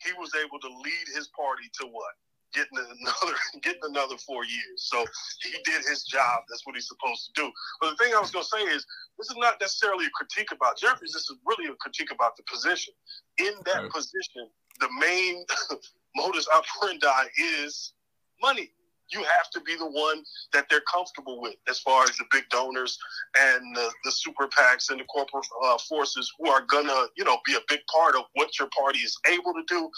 he 0.05 0.13
was 0.21 0.31
able 0.37 0.61
to 0.61 0.69
lead 0.69 1.07
his 1.17 1.29
party 1.33 1.65
to 1.81 1.87
what? 1.89 2.13
Getting 2.55 2.79
another 2.79 3.35
getting 3.63 3.83
another 3.83 4.17
four 4.19 4.45
years. 4.45 4.79
So 4.79 5.05
he 5.43 5.53
did 5.65 5.85
his 5.89 6.05
job. 6.05 6.43
That's 6.49 6.65
what 6.67 6.75
he's 6.77 6.89
supposed 6.89 7.27
to 7.27 7.43
do. 7.43 7.51
But 7.81 7.91
the 7.91 7.97
thing 7.97 8.15
I 8.15 8.21
was 8.21 8.31
gonna 8.31 8.45
say 8.45 8.63
is 8.63 8.87
this 9.19 9.29
is 9.31 9.37
not 9.37 9.61
necessarily 9.61 10.07
a 10.07 10.11
critique 10.11 10.53
about 10.53 10.79
Jeffries, 10.79 11.13
this 11.13 11.29
is 11.31 11.37
really 11.45 11.71
a 11.71 11.75
critique 11.77 12.11
about 12.13 12.37
the 12.37 12.45
position. 12.45 12.95
In 13.39 13.53
that 13.67 13.83
Right. 13.83 13.91
position, 13.91 14.49
the 14.81 14.89
main 15.01 15.45
modus 16.17 16.47
operandi 16.55 17.25
is 17.39 17.93
money. 18.41 18.71
You 19.15 19.21
have 19.23 19.49
to 19.53 19.61
be 19.61 19.77
the 19.77 19.87
one 19.87 20.25
that 20.53 20.67
they're 20.69 20.83
comfortable 20.93 21.41
with 21.41 21.55
as 21.69 21.79
far 21.79 22.03
as 22.03 22.17
the 22.17 22.25
big 22.33 22.49
donors 22.51 22.99
and 23.39 23.77
the, 23.77 23.91
the 24.05 24.11
super 24.11 24.49
PACs 24.49 24.91
and 24.91 24.99
the 24.99 25.05
corporate 25.05 25.47
uh, 25.65 25.79
forces 25.89 26.33
who 26.39 26.51
are 26.51 26.63
gonna, 26.63 27.07
you 27.17 27.25
know, 27.25 27.39
be 27.47 27.55
a 27.55 27.61
big 27.69 27.81
part 27.95 28.17
of 28.17 28.25
what 28.35 28.59
your 28.59 28.69
party 28.77 28.99
is 28.99 29.17
able 29.31 29.53
to 29.55 29.63
do 29.69 29.89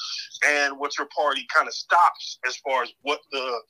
and 0.47 0.79
what 0.79 0.99
your 0.99 1.09
party 1.17 1.47
kind 1.55 1.67
of 1.67 1.75
stops 1.75 2.39
as 2.47 2.57
far 2.59 2.83
as 2.83 2.93
what 3.03 3.21
the 3.33 3.61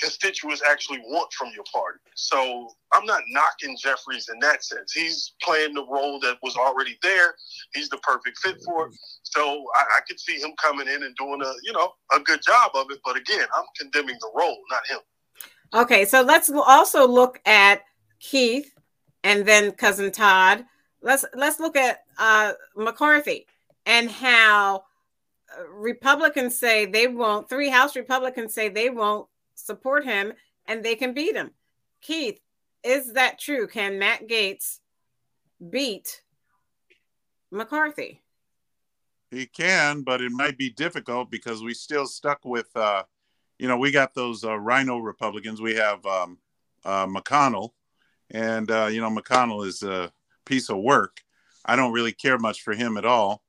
constituents 0.00 0.62
actually 0.68 0.98
want 1.00 1.32
from 1.32 1.50
your 1.54 1.64
party. 1.72 1.98
So 2.14 2.68
I'm 2.92 3.04
not 3.04 3.22
knocking 3.30 3.76
Jeffries 3.80 4.28
in 4.32 4.38
that 4.40 4.64
sense. 4.64 4.92
He's 4.92 5.34
playing 5.42 5.74
the 5.74 5.84
role 5.84 6.20
that 6.20 6.38
was 6.42 6.56
already 6.56 6.98
there. 7.02 7.34
He's 7.74 7.88
the 7.88 7.98
perfect 7.98 8.38
fit 8.38 8.56
for 8.64 8.88
it. 8.88 8.94
So 9.22 9.64
I, 9.76 9.82
I 9.96 10.00
could 10.06 10.20
see 10.20 10.38
him 10.38 10.52
coming 10.62 10.88
in 10.88 11.02
and 11.02 11.14
doing 11.16 11.40
a, 11.42 11.52
you 11.64 11.72
know, 11.72 11.92
a 12.12 12.20
good 12.20 12.40
job 12.42 12.72
of 12.74 12.86
it. 12.90 12.98
But 13.04 13.16
again, 13.16 13.46
I'm 13.56 13.64
condemning 13.78 14.16
the 14.20 14.30
role, 14.34 14.58
not 14.70 14.86
him. 14.88 14.98
Okay, 15.74 16.04
so 16.04 16.22
let's 16.22 16.50
also 16.50 17.06
look 17.06 17.40
at 17.44 17.82
Keith 18.20 18.72
and 19.24 19.44
then 19.44 19.72
cousin 19.72 20.10
Todd. 20.10 20.64
Let's 21.02 21.24
let's 21.34 21.60
look 21.60 21.76
at 21.76 22.00
uh, 22.18 22.52
McCarthy 22.74 23.46
and 23.86 24.10
how 24.10 24.84
uh, 25.56 25.68
Republicans 25.68 26.58
say 26.58 26.86
they 26.86 27.06
won't. 27.06 27.48
Three 27.48 27.68
House 27.68 27.94
Republicans 27.94 28.54
say 28.54 28.68
they 28.68 28.90
won't 28.90 29.28
support 29.58 30.04
him, 30.04 30.32
and 30.66 30.84
they 30.84 30.94
can 30.94 31.14
beat 31.14 31.34
him. 31.34 31.50
Keith, 32.00 32.40
is 32.84 33.14
that 33.14 33.38
true? 33.38 33.66
Can 33.66 33.98
Matt 33.98 34.28
Gaetz 34.28 34.78
beat 35.70 36.22
McCarthy? 37.50 38.22
He 39.30 39.46
can, 39.46 40.02
but 40.02 40.22
it 40.22 40.32
might 40.32 40.56
be 40.56 40.70
difficult 40.70 41.30
because 41.30 41.62
we 41.62 41.74
still 41.74 42.06
stuck 42.06 42.44
with, 42.44 42.68
uh, 42.74 43.02
you 43.58 43.68
know, 43.68 43.76
we 43.76 43.90
got 43.90 44.14
those 44.14 44.44
uh, 44.44 44.58
RINO 44.58 44.98
Republicans. 44.98 45.60
We 45.60 45.74
have 45.74 46.04
um, 46.06 46.38
uh, 46.84 47.06
McConnell, 47.06 47.70
and 48.30 48.70
uh, 48.70 48.88
you 48.90 49.00
know, 49.00 49.10
McConnell 49.10 49.66
is 49.66 49.82
a 49.82 50.12
piece 50.46 50.70
of 50.70 50.78
work. 50.78 51.20
I 51.64 51.76
don't 51.76 51.92
really 51.92 52.12
care 52.12 52.38
much 52.38 52.62
for 52.62 52.72
him 52.72 52.96
at 52.96 53.04
all. 53.04 53.42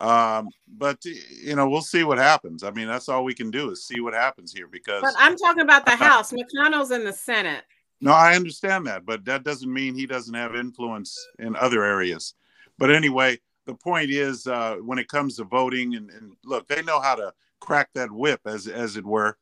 Um, 0.00 0.48
but 0.68 1.04
you 1.04 1.56
know, 1.56 1.68
we'll 1.68 1.80
see 1.80 2.04
what 2.04 2.18
happens. 2.18 2.62
I 2.62 2.70
mean, 2.70 2.86
that's 2.86 3.08
all 3.08 3.24
we 3.24 3.34
can 3.34 3.50
do 3.50 3.70
is 3.70 3.84
see 3.86 4.00
what 4.00 4.14
happens 4.14 4.52
here 4.52 4.68
because. 4.68 5.02
But 5.02 5.14
I'm 5.18 5.36
talking 5.36 5.62
about 5.62 5.84
the 5.84 5.96
House. 5.96 6.32
McConnell's 6.32 6.90
in 6.90 7.04
the 7.04 7.12
Senate. 7.12 7.64
No, 8.00 8.12
I 8.12 8.36
understand 8.36 8.86
that, 8.86 9.04
but 9.04 9.24
that 9.24 9.42
doesn't 9.42 9.72
mean 9.72 9.94
he 9.94 10.06
doesn't 10.06 10.34
have 10.34 10.54
influence 10.54 11.16
in 11.40 11.56
other 11.56 11.82
areas. 11.84 12.34
But 12.78 12.92
anyway, 12.92 13.40
the 13.66 13.74
point 13.74 14.10
is, 14.10 14.46
uh, 14.46 14.76
when 14.76 14.98
it 14.98 15.08
comes 15.08 15.36
to 15.36 15.44
voting, 15.44 15.96
and, 15.96 16.08
and 16.10 16.32
look, 16.44 16.68
they 16.68 16.82
know 16.82 17.00
how 17.00 17.16
to 17.16 17.32
crack 17.60 17.90
that 17.94 18.12
whip, 18.12 18.40
as 18.46 18.68
as 18.68 18.96
it 18.96 19.04
were. 19.04 19.36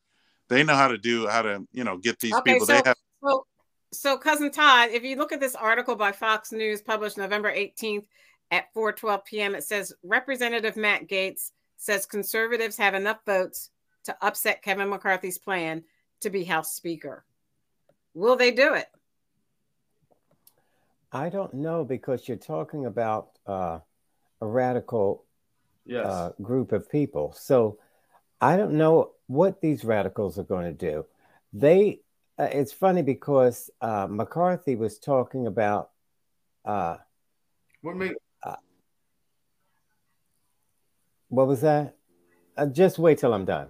They 0.48 0.64
know 0.64 0.74
how 0.74 0.88
to 0.88 0.96
do 0.96 1.26
how 1.26 1.42
to 1.42 1.66
you 1.72 1.84
know 1.84 1.98
get 1.98 2.18
these 2.18 2.34
Okay, 2.34 2.52
people. 2.54 2.66
so, 2.66 2.72
they 2.72 2.82
have 2.84 2.96
so, 3.22 3.46
so 3.92 4.16
cousin 4.16 4.50
Todd, 4.50 4.90
if 4.90 5.04
you 5.04 5.16
look 5.16 5.32
at 5.32 5.40
this 5.40 5.54
article 5.54 5.96
by 5.96 6.12
Fox 6.12 6.50
News 6.50 6.80
published 6.80 7.18
November 7.18 7.52
18th 7.52 8.06
at 8.50 8.72
4:12 8.74 9.24
p.m., 9.24 9.54
it 9.54 9.64
says 9.64 9.92
Representative 10.02 10.76
Matt 10.76 11.08
Gaetz 11.08 11.50
says 11.76 12.06
conservatives 12.06 12.76
have 12.76 12.94
enough 12.94 13.18
votes 13.26 13.70
to 14.04 14.16
upset 14.22 14.62
Kevin 14.62 14.88
McCarthy's 14.88 15.38
plan 15.38 15.84
to 16.20 16.30
be 16.30 16.44
House 16.44 16.74
Speaker. 16.74 17.24
Will 18.14 18.36
they 18.36 18.50
do 18.50 18.74
it? 18.74 18.86
I 21.12 21.28
don't 21.28 21.54
know 21.54 21.84
because 21.84 22.26
you're 22.26 22.36
talking 22.36 22.86
about 22.86 23.30
uh, 23.46 23.80
a 24.40 24.46
radical 24.46 25.24
Yes. 25.86 26.04
uh, 26.04 26.32
group 26.42 26.72
of 26.72 26.90
people. 26.90 27.32
So 27.38 27.78
I 28.40 28.56
don't 28.56 28.72
know 28.72 29.12
what 29.28 29.60
these 29.60 29.84
radicals 29.84 30.36
are 30.38 30.44
going 30.44 30.64
to 30.64 30.72
do. 30.72 31.06
They, 31.52 32.00
uh, 32.38 32.48
it's 32.50 32.72
funny 32.72 33.02
because 33.02 33.70
uh, 33.80 34.08
McCarthy 34.10 34.74
was 34.74 34.98
talking 34.98 35.46
about. 35.46 35.90
Uh, 36.64 36.96
what 37.82 37.96
make 37.96 38.14
what 41.36 41.46
was 41.46 41.60
that? 41.60 41.94
Uh, 42.56 42.64
just 42.64 42.98
wait 42.98 43.18
till 43.18 43.34
I'm 43.34 43.44
done. 43.44 43.68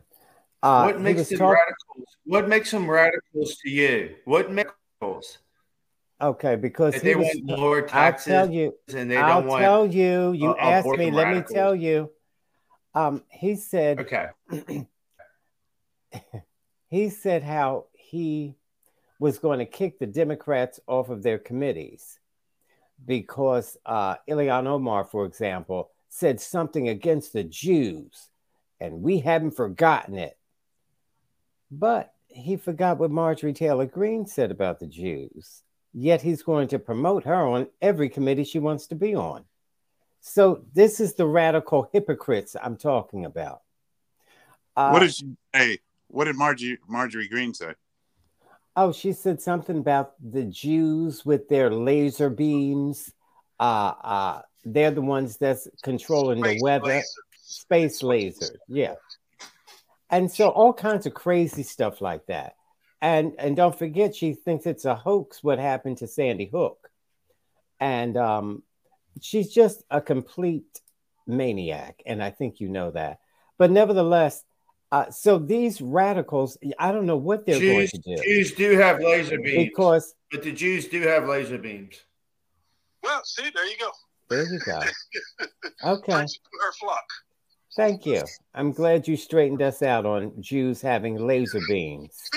Uh, 0.62 0.84
what 0.84 1.00
makes 1.00 1.28
them 1.28 1.38
talk- 1.38 1.56
radicals? 1.56 2.16
What 2.24 2.48
makes 2.48 2.70
them 2.70 2.88
radicals 2.88 3.56
to 3.56 3.70
you? 3.70 4.14
What 4.24 4.52
makes 4.52 4.70
them 4.70 4.76
radicals? 5.00 5.38
Okay, 6.20 6.54
because 6.54 7.02
they 7.02 7.16
was, 7.16 7.26
want 7.42 7.60
lower 7.60 7.82
I'll 7.82 7.88
taxes 7.88 8.26
tell 8.26 8.50
you. 8.50 8.74
and 8.94 9.10
they 9.10 9.16
I'll 9.16 9.40
don't 9.40 9.48
want. 9.48 9.62
tell 9.62 9.86
you. 9.86 10.32
You 10.32 10.50
uh, 10.50 10.56
asked 10.58 10.88
me. 10.88 11.10
Let 11.10 11.34
me 11.34 11.42
tell 11.42 11.74
you. 11.74 12.10
Um, 12.94 13.24
he 13.30 13.56
said. 13.56 13.98
Okay. 14.00 14.28
he 16.88 17.08
said 17.08 17.42
how 17.42 17.86
he 17.92 18.54
was 19.18 19.38
going 19.38 19.58
to 19.58 19.66
kick 19.66 19.98
the 19.98 20.06
Democrats 20.06 20.78
off 20.86 21.08
of 21.08 21.24
their 21.24 21.38
committees 21.38 22.20
because 23.04 23.76
uh, 23.84 24.14
Ilhan 24.28 24.66
Omar, 24.66 25.04
for 25.04 25.26
example, 25.26 25.90
said 26.09 26.40
something 26.40 26.88
against 26.88 27.32
the 27.32 27.44
Jews, 27.44 28.28
and 28.80 29.02
we 29.02 29.18
haven't 29.20 29.57
forgotten 29.57 30.16
it. 30.16 30.36
But 31.70 32.12
he 32.28 32.57
forgot 32.57 32.98
what 32.98 33.11
Marjorie 33.11 33.52
Taylor 33.52 33.86
Greene 33.86 34.26
said 34.26 34.50
about 34.50 34.78
the 34.78 34.86
Jews. 34.86 35.62
Yet 35.92 36.20
he's 36.22 36.42
going 36.42 36.68
to 36.68 36.78
promote 36.78 37.24
her 37.24 37.46
on 37.46 37.68
every 37.80 38.09
committee 38.09 38.44
she 38.44 38.59
wants 38.59 38.86
to 38.88 38.94
be 38.94 39.14
on. 39.14 39.44
So 40.20 40.64
this 40.74 41.00
is 41.00 41.14
the 41.14 41.26
radical 41.26 41.88
hypocrites 41.92 42.57
I'm 42.61 42.76
talking 42.76 43.24
about. 43.24 43.62
Uh, 44.76 44.90
what 44.90 45.00
did 45.00 45.14
she 45.14 45.36
say? 45.54 45.78
What 46.09 46.24
did 46.24 46.36
Marjorie 46.36 46.78
Marjorie 46.86 47.28
Greene 47.28 47.54
say? 47.54 47.72
Oh, 48.76 48.92
she 48.92 49.12
said 49.12 49.40
something 49.40 49.78
about 49.78 50.12
the 50.22 50.44
Jews 50.44 51.24
with 51.24 51.48
their 51.48 51.70
laser 51.70 52.28
beams. 52.28 53.11
Uh, 53.59 53.94
uh, 54.04 54.42
they're 54.66 54.90
the 54.90 55.00
ones 55.00 55.38
that's 55.38 55.68
controlling 55.82 56.42
the 56.42 56.58
weather. 56.60 56.86
laser. 56.86 57.06
Space 57.38 58.02
laser, 58.02 58.58
yeah. 58.68 58.96
And 60.10 60.30
so 60.30 60.48
all 60.48 60.72
kinds 60.72 61.06
of 61.06 61.14
crazy 61.14 61.62
stuff 61.62 62.00
like 62.00 62.26
that. 62.26 62.56
And 63.00 63.34
and 63.38 63.56
don't 63.56 63.78
forget, 63.78 64.16
she 64.16 64.34
thinks 64.34 64.66
it's 64.66 64.84
a 64.84 64.96
hoax 64.96 65.42
what 65.44 65.58
happened 65.58 65.98
to 65.98 66.08
Sandy 66.08 66.50
Hook. 66.52 66.90
And 67.78 68.16
um, 68.16 68.62
she's 69.20 69.52
just 69.52 69.84
a 69.90 70.00
complete 70.00 70.80
maniac, 71.26 72.02
and 72.04 72.22
I 72.22 72.30
think 72.30 72.60
you 72.60 72.68
know 72.68 72.90
that. 72.90 73.20
But 73.58 73.70
nevertheless, 73.70 74.42
uh, 74.90 75.10
so 75.10 75.38
these 75.38 75.80
radicals, 75.80 76.58
I 76.78 76.90
don't 76.90 77.06
know 77.06 77.16
what 77.16 77.46
they're 77.46 77.58
Jews, 77.58 77.92
going 77.92 78.02
to 78.02 78.16
do 78.16 78.22
Jews 78.22 78.52
do 78.54 78.78
have 78.78 79.00
laser 79.00 79.38
beams, 79.38 79.68
because 79.68 80.14
but 80.32 80.42
the 80.42 80.52
Jews 80.52 80.88
do 80.88 81.02
have 81.02 81.28
laser 81.28 81.58
beams. 81.58 82.00
Well, 83.02 83.22
see, 83.24 83.48
there 83.54 83.66
you 83.66 83.76
go. 83.78 83.90
There 84.28 84.44
you 84.44 84.58
go. 84.60 84.80
Okay, 85.84 86.12
her 86.12 86.72
flock. 86.80 87.04
thank 87.76 88.06
you. 88.06 88.22
I'm 88.54 88.72
glad 88.72 89.06
you 89.06 89.16
straightened 89.16 89.60
us 89.62 89.82
out 89.82 90.06
on 90.06 90.32
Jews 90.40 90.80
having 90.80 91.16
laser 91.16 91.60
beams. 91.68 92.18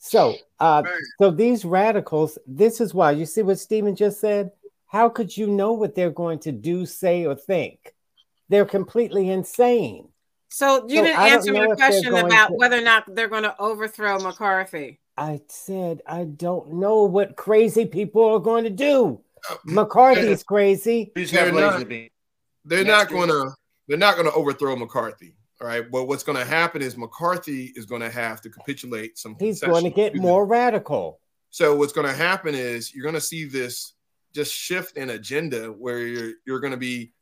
So, 0.00 0.36
uh, 0.58 0.84
so 1.20 1.30
these 1.30 1.64
radicals, 1.66 2.38
this 2.46 2.80
is 2.80 2.94
why 2.94 3.10
you 3.10 3.26
see 3.26 3.42
what 3.42 3.58
Stephen 3.58 3.94
just 3.94 4.20
said. 4.20 4.52
How 4.86 5.10
could 5.10 5.36
you 5.36 5.46
know 5.46 5.72
what 5.74 5.94
they're 5.94 6.08
going 6.10 6.38
to 6.40 6.52
do, 6.52 6.86
say, 6.86 7.26
or 7.26 7.34
think? 7.34 7.94
They're 8.48 8.64
completely 8.64 9.28
insane. 9.28 10.08
So 10.48 10.86
you 10.88 10.96
So 10.98 11.02
didn't 11.04 11.18
answer 11.18 11.52
my 11.52 11.66
question 11.74 12.14
about 12.14 12.48
to- 12.48 12.54
whether 12.54 12.78
or 12.78 12.82
not 12.82 13.14
they're 13.14 13.28
going 13.28 13.42
to 13.42 13.54
overthrow 13.60 14.18
McCarthy. 14.18 14.98
I 15.18 15.42
said 15.48 16.00
I 16.06 16.24
don't 16.24 16.74
know 16.74 17.02
what 17.02 17.36
crazy 17.36 17.84
people 17.84 18.24
are 18.24 18.38
going 18.38 18.64
to 18.64 18.70
do. 18.70 19.20
McCarthy's 19.64 20.42
crazy. 20.42 21.12
Jews 21.16 21.30
They're 21.30 21.52
not- 21.52 21.88
They're 22.64 22.84
not 22.84 23.08
going 23.08 23.28
to. 23.28 23.50
They're 23.86 23.96
not 23.96 24.16
going 24.16 24.26
to 24.26 24.32
overthrow 24.34 24.76
McCarthy. 24.76 25.34
All 25.60 25.66
right. 25.66 25.90
But 25.90 26.04
what's 26.04 26.22
going 26.22 26.36
to 26.38 26.44
happen 26.44 26.82
is 26.82 26.96
McCarthy 26.96 27.72
is 27.74 27.86
going 27.86 28.02
to 28.02 28.10
have 28.10 28.40
to 28.42 28.50
capitulate 28.50 29.16
some. 29.18 29.34
He's 29.40 29.60
going 29.60 29.84
to 29.84 29.90
get 29.90 30.12
the- 30.12 30.20
more 30.20 30.44
radical. 30.44 31.20
So 31.50 31.74
what's 31.74 31.94
going 31.94 32.06
to 32.06 32.12
happen 32.12 32.54
is 32.54 32.94
you're 32.94 33.02
going 33.02 33.14
to 33.14 33.20
see 33.20 33.46
this 33.46 33.94
just 34.34 34.52
shift 34.54 34.98
in 34.98 35.10
agenda 35.10 35.68
where 35.72 36.00
you're 36.00 36.32
you're 36.46 36.60
going 36.60 36.72
to 36.72 36.76
be 36.76 37.14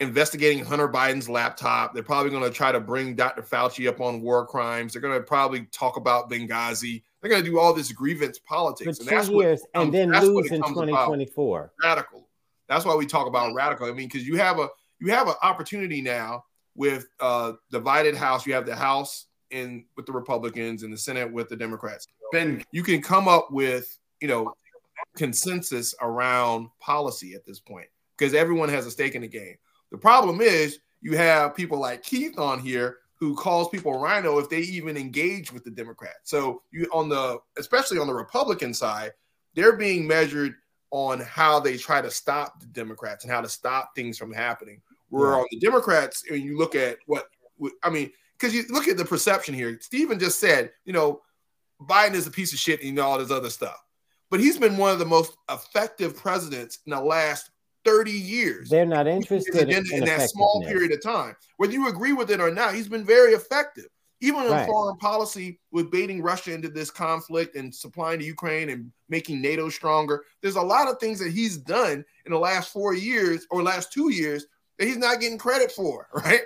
investigating 0.00 0.64
Hunter 0.64 0.88
Biden's 0.88 1.28
laptop. 1.28 1.94
They're 1.94 2.02
probably 2.02 2.30
going 2.30 2.42
to 2.42 2.50
try 2.50 2.72
to 2.72 2.80
bring 2.80 3.14
Dr. 3.14 3.42
Fauci 3.42 3.88
up 3.88 4.00
on 4.00 4.20
war 4.20 4.44
crimes. 4.46 4.92
They're 4.92 5.02
going 5.02 5.16
to 5.18 5.22
probably 5.24 5.66
talk 5.66 5.96
about 5.96 6.28
Benghazi. 6.30 7.04
They're 7.24 7.30
going 7.30 7.42
to 7.42 7.50
do 7.50 7.58
all 7.58 7.72
this 7.72 7.90
grievance 7.90 8.36
for 8.36 8.44
politics, 8.44 8.98
two 8.98 9.02
and 9.02 9.16
that's 9.16 9.30
what 9.30 9.46
and 9.46 9.60
comes- 9.74 9.92
then 9.92 10.10
lose 10.10 10.52
in 10.52 10.60
comes 10.60 10.76
about. 10.76 11.06
2024. 11.06 11.72
radical. 11.82 12.28
That's 12.68 12.84
why 12.84 12.94
we 12.94 13.06
talk 13.06 13.26
about 13.26 13.54
radical. 13.54 13.86
I 13.86 13.92
mean, 13.92 14.08
because 14.08 14.26
you 14.26 14.36
have 14.36 14.58
a 14.58 14.68
you 15.00 15.10
have 15.10 15.26
an 15.28 15.34
opportunity 15.42 16.02
now 16.02 16.44
with 16.76 17.06
uh 17.20 17.52
divided 17.70 18.14
House. 18.14 18.46
You 18.46 18.52
have 18.52 18.66
the 18.66 18.76
House 18.76 19.28
in 19.50 19.86
with 19.96 20.04
the 20.04 20.12
Republicans 20.12 20.82
and 20.82 20.92
the 20.92 20.98
Senate 20.98 21.32
with 21.32 21.48
the 21.48 21.56
Democrats. 21.56 22.08
Then 22.30 22.62
You 22.72 22.82
can 22.82 23.00
come 23.00 23.26
up 23.26 23.50
with 23.50 23.98
you 24.20 24.28
know 24.28 24.52
consensus 25.16 25.94
around 26.02 26.68
policy 26.78 27.32
at 27.32 27.46
this 27.46 27.58
point 27.58 27.86
because 28.18 28.34
everyone 28.34 28.68
has 28.68 28.84
a 28.84 28.90
stake 28.90 29.14
in 29.14 29.22
the 29.22 29.28
game. 29.28 29.56
The 29.90 29.96
problem 29.96 30.42
is 30.42 30.78
you 31.00 31.16
have 31.16 31.56
people 31.56 31.78
like 31.78 32.02
Keith 32.02 32.38
on 32.38 32.58
here 32.58 32.98
who 33.24 33.34
calls 33.34 33.68
people 33.68 33.98
RINO 33.98 34.38
if 34.38 34.50
they 34.50 34.60
even 34.60 34.96
engage 34.96 35.52
with 35.52 35.64
the 35.64 35.70
Democrats. 35.70 36.30
So 36.30 36.62
you 36.70 36.86
on 36.92 37.08
the 37.08 37.38
especially 37.56 37.98
on 37.98 38.06
the 38.06 38.14
Republican 38.14 38.74
side, 38.74 39.12
they're 39.54 39.76
being 39.76 40.06
measured 40.06 40.54
on 40.90 41.20
how 41.20 41.58
they 41.58 41.76
try 41.76 42.00
to 42.00 42.10
stop 42.10 42.60
the 42.60 42.66
Democrats 42.66 43.24
and 43.24 43.32
how 43.32 43.40
to 43.40 43.48
stop 43.48 43.94
things 43.96 44.18
from 44.18 44.32
happening. 44.32 44.80
Where 45.08 45.30
Yeah. 45.30 45.38
on 45.38 45.46
the 45.50 45.58
Democrats, 45.58 46.24
and 46.30 46.42
you 46.42 46.58
look 46.58 46.74
at 46.74 46.98
what 47.06 47.28
I 47.82 47.90
mean, 47.90 48.12
because 48.38 48.54
you 48.54 48.64
look 48.68 48.88
at 48.88 48.96
the 48.96 49.04
perception 49.04 49.54
here. 49.54 49.78
Stephen 49.80 50.18
just 50.18 50.38
said, 50.38 50.72
you 50.84 50.92
know, 50.92 51.22
Biden 51.80 52.14
is 52.14 52.26
a 52.26 52.30
piece 52.30 52.52
of 52.52 52.58
shit 52.58 52.82
and 52.82 52.98
all 52.98 53.18
this 53.18 53.30
other 53.30 53.50
stuff, 53.50 53.82
but 54.30 54.40
he's 54.40 54.58
been 54.58 54.76
one 54.76 54.92
of 54.92 54.98
the 54.98 55.06
most 55.06 55.36
effective 55.50 56.16
presidents 56.16 56.80
in 56.84 56.90
the 56.90 57.00
last 57.00 57.50
30 57.84 58.10
years 58.10 58.68
They're 58.68 58.86
not 58.86 59.06
interested 59.06 59.54
in, 59.54 59.68
agenda 59.68 59.96
in 59.96 60.04
that 60.04 60.30
small 60.30 60.62
period 60.66 60.92
of 60.92 61.02
time. 61.02 61.36
Whether 61.56 61.72
you 61.74 61.88
agree 61.88 62.12
with 62.12 62.30
it 62.30 62.40
or 62.40 62.50
not, 62.50 62.74
he's 62.74 62.88
been 62.88 63.04
very 63.04 63.32
effective. 63.32 63.86
Even 64.20 64.44
in 64.44 64.52
Right. 64.52 64.66
foreign 64.66 64.96
policy, 64.96 65.60
with 65.70 65.90
baiting 65.90 66.22
Russia 66.22 66.54
into 66.54 66.68
this 66.68 66.90
conflict 66.90 67.56
and 67.56 67.74
supplying 67.74 68.20
to 68.20 68.24
Ukraine 68.24 68.70
and 68.70 68.90
making 69.08 69.42
NATO 69.42 69.68
stronger, 69.68 70.24
there's 70.40 70.56
a 70.56 70.62
lot 70.62 70.88
of 70.88 70.98
things 70.98 71.18
that 71.18 71.32
he's 71.32 71.58
done 71.58 72.04
in 72.24 72.32
the 72.32 72.38
last 72.38 72.72
four 72.72 72.94
years 72.94 73.46
or 73.50 73.62
last 73.62 73.92
two 73.92 74.10
years 74.10 74.46
that 74.78 74.86
he's 74.86 74.96
not 74.96 75.20
getting 75.20 75.36
credit 75.38 75.70
for, 75.70 76.08
right? 76.14 76.40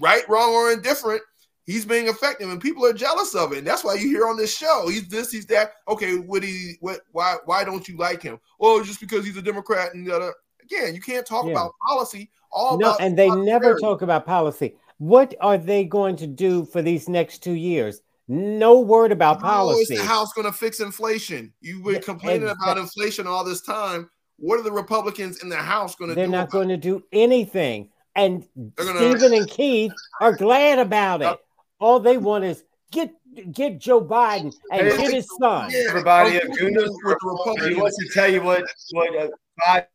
Right, 0.00 0.28
wrong, 0.28 0.52
or 0.52 0.70
indifferent. 0.72 1.22
He's 1.66 1.86
being 1.86 2.08
effective, 2.08 2.50
and 2.50 2.60
people 2.60 2.84
are 2.84 2.92
jealous 2.92 3.34
of 3.34 3.52
it. 3.52 3.58
And 3.58 3.66
that's 3.66 3.82
why 3.82 3.94
you 3.94 4.06
hear 4.08 4.28
on 4.28 4.36
this 4.36 4.54
show, 4.54 4.86
he's 4.88 5.08
this, 5.08 5.32
he's 5.32 5.46
that. 5.46 5.72
Okay, 5.88 6.16
what 6.18 6.42
he, 6.42 6.74
what, 6.80 7.00
why, 7.10 7.36
why 7.46 7.64
don't 7.64 7.88
you 7.88 7.96
like 7.96 8.22
him? 8.22 8.38
Oh, 8.60 8.84
just 8.84 9.00
because 9.00 9.24
he's 9.24 9.36
a 9.38 9.42
Democrat 9.42 9.94
and 9.94 10.06
the 10.06 10.14
other. 10.14 10.34
Again, 10.64 10.94
you 10.94 11.00
can't 11.00 11.26
talk 11.26 11.44
Yeah. 11.46 11.52
about 11.52 11.72
policy 11.86 12.30
all 12.50 12.78
No, 12.78 12.90
about 12.90 13.00
and 13.00 13.18
they 13.18 13.28
never 13.30 13.70
prosperity. 13.72 13.82
talk 13.82 14.02
about 14.02 14.26
policy. 14.26 14.76
What 14.98 15.34
are 15.40 15.58
they 15.58 15.84
going 15.84 16.16
to 16.16 16.26
do 16.26 16.64
for 16.66 16.82
these 16.82 17.08
next 17.08 17.42
two 17.42 17.52
years? 17.54 18.00
No 18.28 18.80
word 18.80 19.12
about 19.12 19.42
How 19.42 19.68
is 19.70 19.76
policy. 19.88 19.96
the 19.96 20.04
House 20.04 20.32
going 20.32 20.46
to 20.46 20.52
fix 20.52 20.80
inflation? 20.80 21.52
You've 21.60 21.84
been 21.84 21.94
Yeah, 21.94 22.00
complaining 22.00 22.48
about 22.48 22.78
inflation 22.78 23.26
all 23.26 23.44
this 23.44 23.60
time. 23.60 24.08
What 24.38 24.58
are 24.58 24.62
the 24.62 24.72
Republicans 24.72 25.42
in 25.42 25.48
the 25.48 25.56
House 25.56 25.94
going 25.94 26.08
to 26.08 26.14
do? 26.14 26.20
They're 26.20 26.28
not 26.30 26.50
going 26.50 26.68
to 26.68 26.76
do 26.76 27.02
anything. 27.12 27.90
And 28.16 28.46
gonna- 28.76 28.96
Stephen 28.96 29.34
and 29.34 29.48
Keith 29.48 29.92
are 30.20 30.32
glad 30.32 30.78
about 30.78 31.22
it. 31.22 31.38
All 31.80 31.98
they 32.00 32.16
want 32.16 32.44
is 32.44 32.64
get 32.92 33.12
get 33.52 33.78
Joe 33.80 34.00
Biden 34.00 34.54
and 34.70 34.86
Hey, 34.86 34.96
get 34.96 35.12
his 35.12 35.26
son. 35.40 35.70
Everybody, 35.88 36.36
unfortunately, 36.38 36.70
Aguna, 36.70 36.76
with 36.76 36.86
the 36.86 37.18
he 37.20 37.28
Republicans, 37.28 37.76
wants 37.78 37.96
to 37.98 38.08
tell 38.14 38.32
you 38.32 38.42
what 38.42 38.62
what 38.92 39.16
uh, 39.16 39.28
Biden 39.66 39.86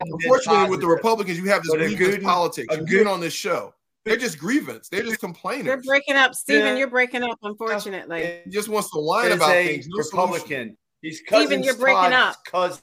unfortunately, 0.00 0.68
with 0.70 0.80
the 0.80 0.86
Republicans, 0.86 1.38
you 1.38 1.46
have 1.46 1.62
this 1.62 1.70
But 1.70 1.80
a 1.82 1.86
grievance 1.86 2.16
good- 2.16 2.22
politics. 2.22 2.66
a 2.74 2.78
You 2.78 2.86
good- 2.86 3.04
do 3.04 3.08
on 3.10 3.20
this 3.20 3.32
show. 3.34 3.72
They're 4.04 4.16
just 4.16 4.38
grievance. 4.38 4.88
They're 4.88 5.02
just 5.02 5.18
complaining. 5.18 5.66
You're 5.66 5.82
breaking 5.82 6.14
up, 6.14 6.34
Stephen. 6.34 6.64
Yeah. 6.64 6.76
You're 6.76 6.90
breaking 6.90 7.24
up, 7.24 7.38
oh, 7.42 7.48
unfortunately. 7.48 8.40
He 8.44 8.50
just 8.50 8.68
wants 8.68 8.90
to 8.92 9.00
whine 9.00 9.28
is 9.30 9.34
about 9.36 9.50
a 9.50 9.66
things. 9.66 9.88
No 9.88 10.00
solution. 10.02 10.18
Republican. 10.30 10.76
He's 11.02 11.20
cousin 11.22 11.46
Stephen, 11.48 11.64
you're 11.64 11.74
breaking 11.76 12.12
Todd's 12.12 12.36
up. 12.36 12.44
cousin. 12.44 12.82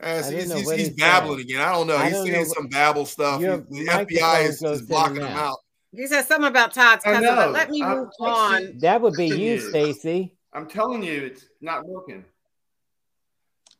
As 0.00 0.26
ah, 0.26 0.30
he's, 0.30 0.52
he's, 0.52 0.52
he's 0.52 0.70
he's 0.72 0.90
babbling 0.90 1.38
saying. 1.38 1.50
again. 1.50 1.60
I 1.60 1.72
don't 1.72 1.86
know. 1.86 1.96
I 1.96 2.04
He's 2.04 2.12
don't 2.14 2.26
saying 2.26 2.42
know. 2.42 2.52
some 2.54 2.66
babble 2.68 3.06
stuff. 3.06 3.40
Your 3.40 3.56
the 3.58 3.86
FBI 3.86 4.44
is, 4.48 4.60
goes 4.60 4.80
is 4.80 4.86
blocking 4.86 5.16
him 5.16 5.24
out. 5.24 5.58
He 5.92 6.06
said 6.06 6.22
something 6.26 6.48
about 6.48 6.72
Todd's 6.74 7.02
cousin, 7.02 7.34
but 7.34 7.52
let 7.52 7.70
me 7.70 7.82
I'm 7.82 7.98
move 7.98 8.08
on. 8.20 8.78
That 8.78 9.00
would 9.00 9.14
be 9.14 9.26
you, 9.26 9.36
you. 9.36 9.60
Stacy. 9.70 10.36
I'm 10.52 10.68
telling 10.68 11.02
you, 11.02 11.24
it's 11.26 11.46
not 11.60 11.84
working. 11.86 12.24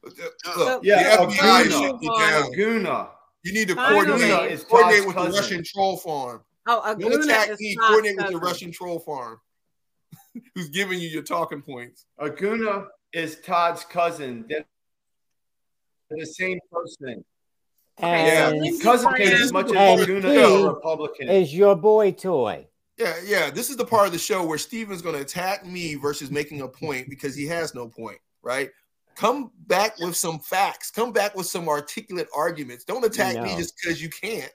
Look, 0.04 0.84
Yeah, 0.84 1.16
the 1.16 1.22
FBI 1.26 1.60
is 1.66 1.66
Aguna. 1.66 1.70
shutting 1.70 1.98
you 2.02 2.18
down. 2.18 2.52
Aguna. 2.52 3.08
You 3.44 3.52
need 3.52 3.68
to 3.68 3.74
coordinate, 3.74 4.52
is 4.52 4.64
coordinate 4.64 5.04
Todd's 5.04 5.06
with 5.06 5.16
the. 5.34 5.40
Russian 5.40 5.64
troll 5.64 5.96
farm. 5.96 6.42
Oh, 6.66 6.94
Don't 6.98 7.12
Aguna 7.12 7.24
attack 7.24 7.48
is 7.50 7.60
me. 7.60 7.74
Todd's 7.76 7.88
Coordinate 7.88 8.16
with 8.18 8.30
the. 8.32 8.38
Russian 8.38 8.72
troll 8.72 8.98
farm, 9.00 9.38
who's 10.54 10.68
giving 10.70 10.98
you 11.00 11.08
your 11.08 11.22
talking 11.22 11.62
points. 11.62 12.06
Aguna 12.20 12.86
is 13.12 13.40
Todd's 13.40 13.84
cousin. 13.84 14.44
They're 14.48 14.64
the 16.10 16.26
same 16.26 16.58
person. 16.70 17.24
Okay, 18.00 18.36
And 18.38 18.60
Lindsey 18.60 18.82
Cousin 18.82 19.10
Graham- 19.10 19.32
is 19.32 19.40
as 19.42 19.52
much 19.52 19.66
as 19.72 20.00
Aguna 20.06 20.24
is 20.24 20.62
a 20.64 20.68
Republican. 20.68 21.28
is 21.28 21.52
your 21.54 21.74
boy 21.74 22.12
toy. 22.12 22.66
Yeah, 22.96 23.14
yeah. 23.24 23.50
This 23.50 23.70
is 23.70 23.76
the 23.76 23.84
part 23.84 24.06
of 24.06 24.12
the 24.12 24.18
show 24.18 24.44
where 24.44 24.58
Steven's 24.58 25.02
going 25.02 25.14
to 25.16 25.20
attack 25.20 25.66
me 25.66 25.94
versus 25.96 26.30
making 26.30 26.60
a 26.62 26.68
point 26.68 27.08
because 27.10 27.34
he 27.34 27.46
has 27.46 27.74
no 27.74 27.88
point, 27.88 28.18
right? 28.42 28.70
Come 29.19 29.51
back 29.66 29.99
with 29.99 30.15
some 30.15 30.39
facts. 30.39 30.93
Come 30.93 31.12
back 31.12 31.35
with 31.35 31.47
some 31.47 31.69
articulate 31.69 32.28
arguments. 32.32 32.85
Don't 32.85 33.05
attack 33.05 33.35
no. 33.35 33.43
me 33.43 33.57
just 33.57 33.74
because 33.77 34.01
you 34.01 34.09
can't. 34.09 34.53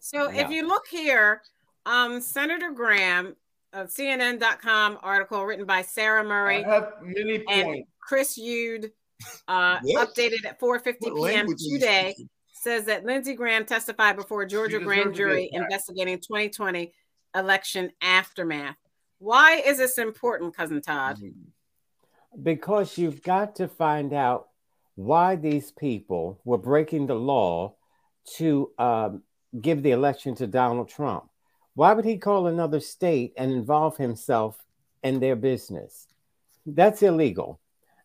So 0.00 0.24
no. 0.24 0.30
if 0.30 0.48
you 0.48 0.66
look 0.66 0.86
here, 0.88 1.42
um, 1.84 2.22
Senator 2.22 2.70
Graham, 2.70 3.36
a 3.74 3.84
CNN.com 3.84 4.98
article 5.02 5.44
written 5.44 5.66
by 5.66 5.82
Sara 5.82 6.24
Murray 6.24 6.64
and 6.64 7.84
Chris 8.00 8.38
Yude, 8.38 8.90
uh, 9.48 9.78
updated 9.80 10.46
at 10.46 10.58
4:50 10.58 11.28
p.m. 11.28 11.46
today, 11.70 12.16
says 12.54 12.86
that 12.86 13.04
Lindsey 13.04 13.34
Graham 13.34 13.66
testified 13.66 14.16
before 14.16 14.40
a 14.40 14.48
Georgia 14.48 14.78
grand 14.78 15.14
jury 15.14 15.50
investigating 15.52 16.16
2020 16.20 16.90
election 17.34 17.90
aftermath. 18.00 18.76
Why 19.18 19.56
is 19.56 19.76
this 19.76 19.98
important, 19.98 20.56
cousin 20.56 20.80
Todd? 20.80 21.18
Mm-hmm. 21.18 21.50
Because 22.40 22.98
you've 22.98 23.22
got 23.22 23.56
to 23.56 23.68
find 23.68 24.12
out 24.12 24.48
why 24.94 25.36
these 25.36 25.70
people 25.70 26.40
were 26.44 26.58
breaking 26.58 27.06
the 27.06 27.14
law 27.14 27.74
to 28.36 28.70
um, 28.78 29.22
give 29.60 29.82
the 29.82 29.92
election 29.92 30.34
to 30.36 30.46
Donald 30.46 30.88
Trump. 30.88 31.28
Why 31.74 31.92
would 31.92 32.04
he 32.04 32.18
call 32.18 32.46
another 32.46 32.80
state 32.80 33.32
and 33.36 33.52
involve 33.52 33.96
himself 33.96 34.64
in 35.02 35.20
their 35.20 35.36
business? 35.36 36.08
That's 36.66 37.02
illegal. 37.02 37.60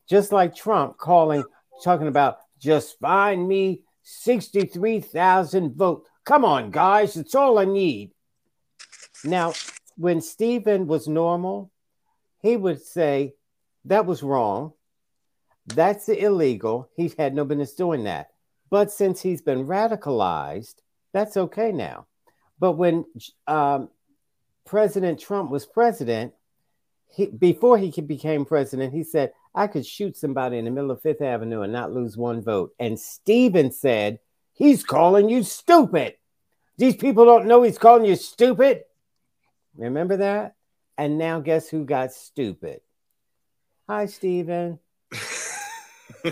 Just 0.07 0.31
like 0.31 0.55
Trump 0.55 0.97
calling, 0.97 1.43
talking 1.83 2.07
about 2.07 2.37
just 2.59 2.99
find 2.99 3.47
me 3.47 3.81
63,000 4.03 5.75
votes. 5.75 6.09
Come 6.23 6.45
on, 6.45 6.71
guys, 6.71 7.17
it's 7.17 7.35
all 7.35 7.57
I 7.57 7.65
need. 7.65 8.11
Now, 9.25 9.53
when 9.97 10.21
Stephen 10.21 10.87
was 10.87 11.07
normal, 11.07 11.71
he 12.41 12.55
would 12.57 12.81
say 12.81 13.33
that 13.85 14.05
was 14.05 14.23
wrong. 14.23 14.73
That's 15.67 16.09
illegal. 16.09 16.89
He 16.95 17.13
had 17.17 17.33
no 17.33 17.45
business 17.45 17.73
doing 17.73 18.03
that. 18.03 18.31
But 18.69 18.91
since 18.91 19.21
he's 19.21 19.41
been 19.41 19.65
radicalized, 19.65 20.75
that's 21.13 21.37
okay 21.37 21.71
now. 21.71 22.07
But 22.59 22.73
when 22.73 23.05
um, 23.47 23.89
President 24.65 25.19
Trump 25.19 25.51
was 25.51 25.65
president, 25.65 26.33
he, 27.09 27.27
before 27.27 27.77
he 27.77 27.91
became 28.01 28.45
president, 28.45 28.93
he 28.93 29.03
said, 29.03 29.33
I 29.53 29.67
could 29.67 29.85
shoot 29.85 30.17
somebody 30.17 30.57
in 30.57 30.65
the 30.65 30.71
middle 30.71 30.91
of 30.91 31.01
Fifth 31.01 31.21
Avenue 31.21 31.61
and 31.61 31.71
not 31.71 31.93
lose 31.93 32.17
one 32.17 32.41
vote. 32.41 32.73
And 32.79 32.99
Stephen 32.99 33.71
said, 33.71 34.19
He's 34.53 34.83
calling 34.83 35.29
you 35.29 35.43
stupid. 35.43 36.15
These 36.77 36.95
people 36.95 37.25
don't 37.25 37.47
know 37.47 37.63
he's 37.63 37.77
calling 37.77 38.05
you 38.05 38.15
stupid. 38.15 38.83
Remember 39.75 40.17
that? 40.17 40.55
And 40.97 41.17
now 41.17 41.39
guess 41.39 41.67
who 41.67 41.85
got 41.85 42.13
stupid? 42.13 42.81
Hi, 43.89 44.05
Stephen. 44.05 44.79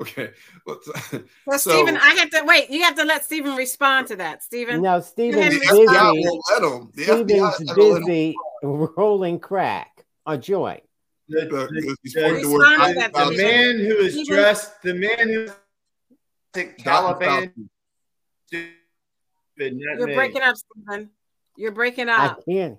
okay. 0.00 0.30
Well, 0.66 0.78
so, 0.84 1.56
Stephen, 1.56 1.96
I 1.96 2.14
have 2.18 2.30
to 2.30 2.42
wait. 2.44 2.70
You 2.70 2.82
have 2.82 2.96
to 2.96 3.04
let 3.04 3.24
Stephen 3.24 3.56
respond 3.56 4.08
to 4.08 4.16
that, 4.16 4.42
Stephen. 4.42 4.82
No, 4.82 5.00
Stephen's 5.00 5.58
busy. 5.58 6.30
Stephen's 6.96 7.72
busy 7.74 8.36
rolling 8.62 9.38
crack 9.38 10.04
a 10.26 10.36
joint. 10.36 10.82
The, 11.28 11.40
the, 11.42 11.68
the, 11.70 11.96
the 12.12 13.34
man 13.36 13.78
who 13.78 13.96
is 13.98 14.26
dressed, 14.26 14.82
the 14.82 14.94
man 14.94 15.28
who 15.28 15.46
Taliban. 16.54 17.52
You're 19.56 20.06
breaking 20.06 20.42
up, 20.42 20.56
Stephen. 20.56 21.10
You're 21.60 21.72
breaking 21.72 22.08
up. 22.08 22.42
I 22.48 22.50
can. 22.50 22.78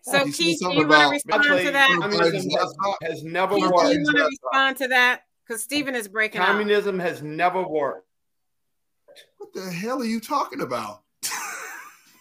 so, 0.00 0.24
Keith, 0.24 0.58
do 0.58 0.72
you 0.72 0.88
want 0.88 1.02
to 1.02 1.10
respond 1.10 1.44
to 1.44 1.70
that? 1.72 2.96
Has 3.02 3.22
never 3.22 3.56
Keith, 3.56 3.70
worked. 3.70 3.82
Do 3.82 3.92
you 3.92 4.04
want 4.04 4.16
to 4.16 4.24
respond 4.24 4.76
to 4.78 4.88
that? 4.88 5.20
Because 5.46 5.62
Stephen 5.62 5.94
is 5.94 6.08
breaking 6.08 6.40
up. 6.40 6.46
Communism 6.46 6.98
up. 6.98 7.06
has 7.06 7.22
never 7.22 7.62
worked. 7.62 8.08
What 9.36 9.52
the 9.52 9.70
hell 9.70 10.00
are 10.00 10.06
you 10.06 10.20
talking 10.20 10.62
about? 10.62 11.02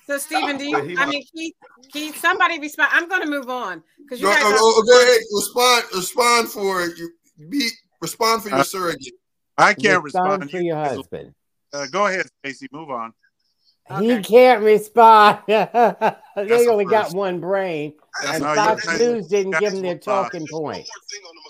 So, 0.05 0.17
Stephen, 0.17 0.57
do 0.57 0.65
you? 0.65 0.77
I 0.97 1.05
mean, 1.05 1.23
Keith, 1.33 1.53
Keith, 1.93 2.17
somebody 2.17 2.59
respond. 2.59 2.89
I'm 2.91 3.07
going 3.07 3.21
to 3.21 3.29
move 3.29 3.49
on 3.49 3.81
because 3.97 4.19
you 4.19 4.27
go, 4.27 4.33
guys. 4.33 4.43
Go, 4.43 4.51
go, 4.51 4.81
go 4.83 5.01
ahead, 5.01 5.21
respond. 5.31 5.83
Respond 5.95 6.49
for 6.49 6.87
you. 6.87 7.09
Be 7.47 7.69
respond 8.01 8.43
for 8.43 8.49
your 8.49 8.59
uh, 8.59 8.63
surrogate. 8.63 9.13
I 9.57 9.73
can't 9.73 10.03
respond, 10.03 10.43
respond 10.43 10.51
for 10.51 10.59
your 10.59 10.75
husband. 10.75 11.33
Uh, 11.71 11.85
go 11.89 12.07
ahead, 12.07 12.25
Stacy. 12.43 12.67
Move 12.73 12.89
on. 12.89 13.13
Okay. 13.89 14.17
He 14.17 14.23
can't 14.23 14.63
respond. 14.63 15.39
they 15.47 16.67
only 16.67 16.85
got 16.85 17.13
one 17.13 17.39
brain. 17.39 17.93
That's 18.23 18.37
and 18.37 18.55
Fox 18.55 18.99
News 18.99 19.27
didn't 19.27 19.59
give 19.59 19.73
him 19.73 19.81
their 19.81 19.97
talking 19.97 20.47
point. 20.47 20.87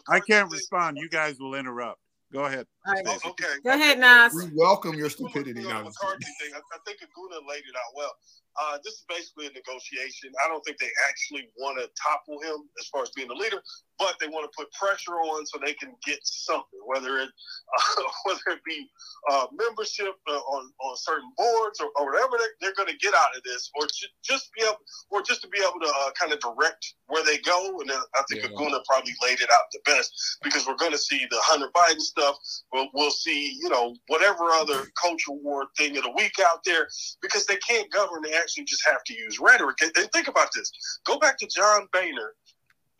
I 0.09 0.19
can't 0.19 0.51
respond. 0.51 0.97
You 0.97 1.09
guys 1.09 1.39
will 1.39 1.55
interrupt. 1.55 1.99
Go 2.33 2.45
ahead. 2.45 2.67
Right. 2.87 3.07
okay. 3.07 3.55
Go 3.63 3.73
ahead, 3.73 3.99
Nas. 3.99 4.33
We 4.33 4.51
welcome 4.53 4.93
your 4.93 5.09
stupidity. 5.09 5.63
Now, 5.63 5.81
McCarthy 5.83 6.25
thing. 6.39 6.53
I, 6.53 6.59
I 6.59 6.79
think 6.85 6.99
Aguna 7.01 7.41
laid 7.47 7.65
it 7.65 7.75
out 7.75 7.93
well. 7.95 8.13
Uh, 8.55 8.77
this 8.83 8.93
is 8.93 9.05
basically 9.09 9.47
a 9.47 9.51
negotiation. 9.51 10.31
I 10.45 10.47
don't 10.47 10.63
think 10.63 10.77
they 10.77 10.91
actually 11.09 11.49
want 11.57 11.77
to 11.77 11.89
topple 11.99 12.39
him 12.39 12.63
as 12.79 12.87
far 12.87 13.03
as 13.03 13.11
being 13.11 13.27
the 13.27 13.35
leader, 13.35 13.59
but 13.99 14.15
they 14.21 14.27
want 14.27 14.47
to 14.47 14.53
put 14.55 14.71
pressure 14.71 15.19
on 15.19 15.45
so 15.45 15.59
they 15.59 15.73
can 15.73 15.91
get 16.05 16.19
something, 16.23 16.79
whether 16.87 17.19
it 17.19 17.27
uh, 17.27 18.03
whether 18.25 18.55
it 18.55 18.63
be 18.65 18.87
uh, 19.29 19.47
membership 19.51 20.15
uh, 20.29 20.39
on 20.39 20.71
on 20.79 20.95
certain 20.95 21.29
boards 21.35 21.81
or, 21.81 21.91
or 21.99 22.11
whatever 22.11 22.39
they're, 22.39 22.55
they're 22.61 22.79
going 22.79 22.87
to 22.87 22.97
get 23.03 23.13
out 23.13 23.35
of 23.35 23.43
this, 23.43 23.69
or 23.75 23.87
ju- 23.87 24.13
just 24.23 24.47
be 24.55 24.63
able, 24.63 24.79
or 25.11 25.21
just 25.21 25.41
to 25.41 25.49
be 25.49 25.59
able 25.59 25.79
to 25.83 25.91
uh, 25.91 26.11
kind 26.15 26.31
of 26.31 26.39
direct 26.39 26.95
where 27.07 27.25
they 27.25 27.37
go. 27.39 27.81
And 27.81 27.91
I 27.91 28.23
think 28.31 28.43
yeah. 28.43 28.55
Aguna 28.55 28.79
probably 28.87 29.13
laid 29.21 29.41
it 29.41 29.51
out 29.51 29.67
the 29.73 29.83
best 29.85 30.15
because 30.43 30.65
we're 30.65 30.79
going 30.79 30.95
to 30.95 30.97
see 30.97 31.19
the 31.29 31.39
Hunter 31.43 31.69
Biden 31.75 31.99
stuff. 31.99 32.37
We'll, 32.75 32.89
we'll 32.93 33.11
see, 33.11 33.57
you 33.61 33.69
know, 33.69 33.95
whatever 34.07 34.49
other 34.51 34.85
culture 35.01 35.31
war 35.31 35.67
thing 35.77 35.95
of 35.95 36.03
the 36.03 36.11
week 36.11 36.33
out 36.45 36.59
there 36.65 36.89
because 37.21 37.45
they 37.45 37.55
can't 37.55 37.89
govern. 37.89 38.21
They 38.21 38.33
actually 38.33 38.65
just 38.65 38.85
have 38.85 39.01
to 39.05 39.13
use 39.13 39.39
rhetoric. 39.39 39.77
And, 39.81 39.93
and 39.97 40.11
think 40.11 40.27
about 40.27 40.49
this. 40.53 40.69
Go 41.05 41.17
back 41.17 41.37
to 41.37 41.47
John 41.47 41.87
Boehner 41.93 42.33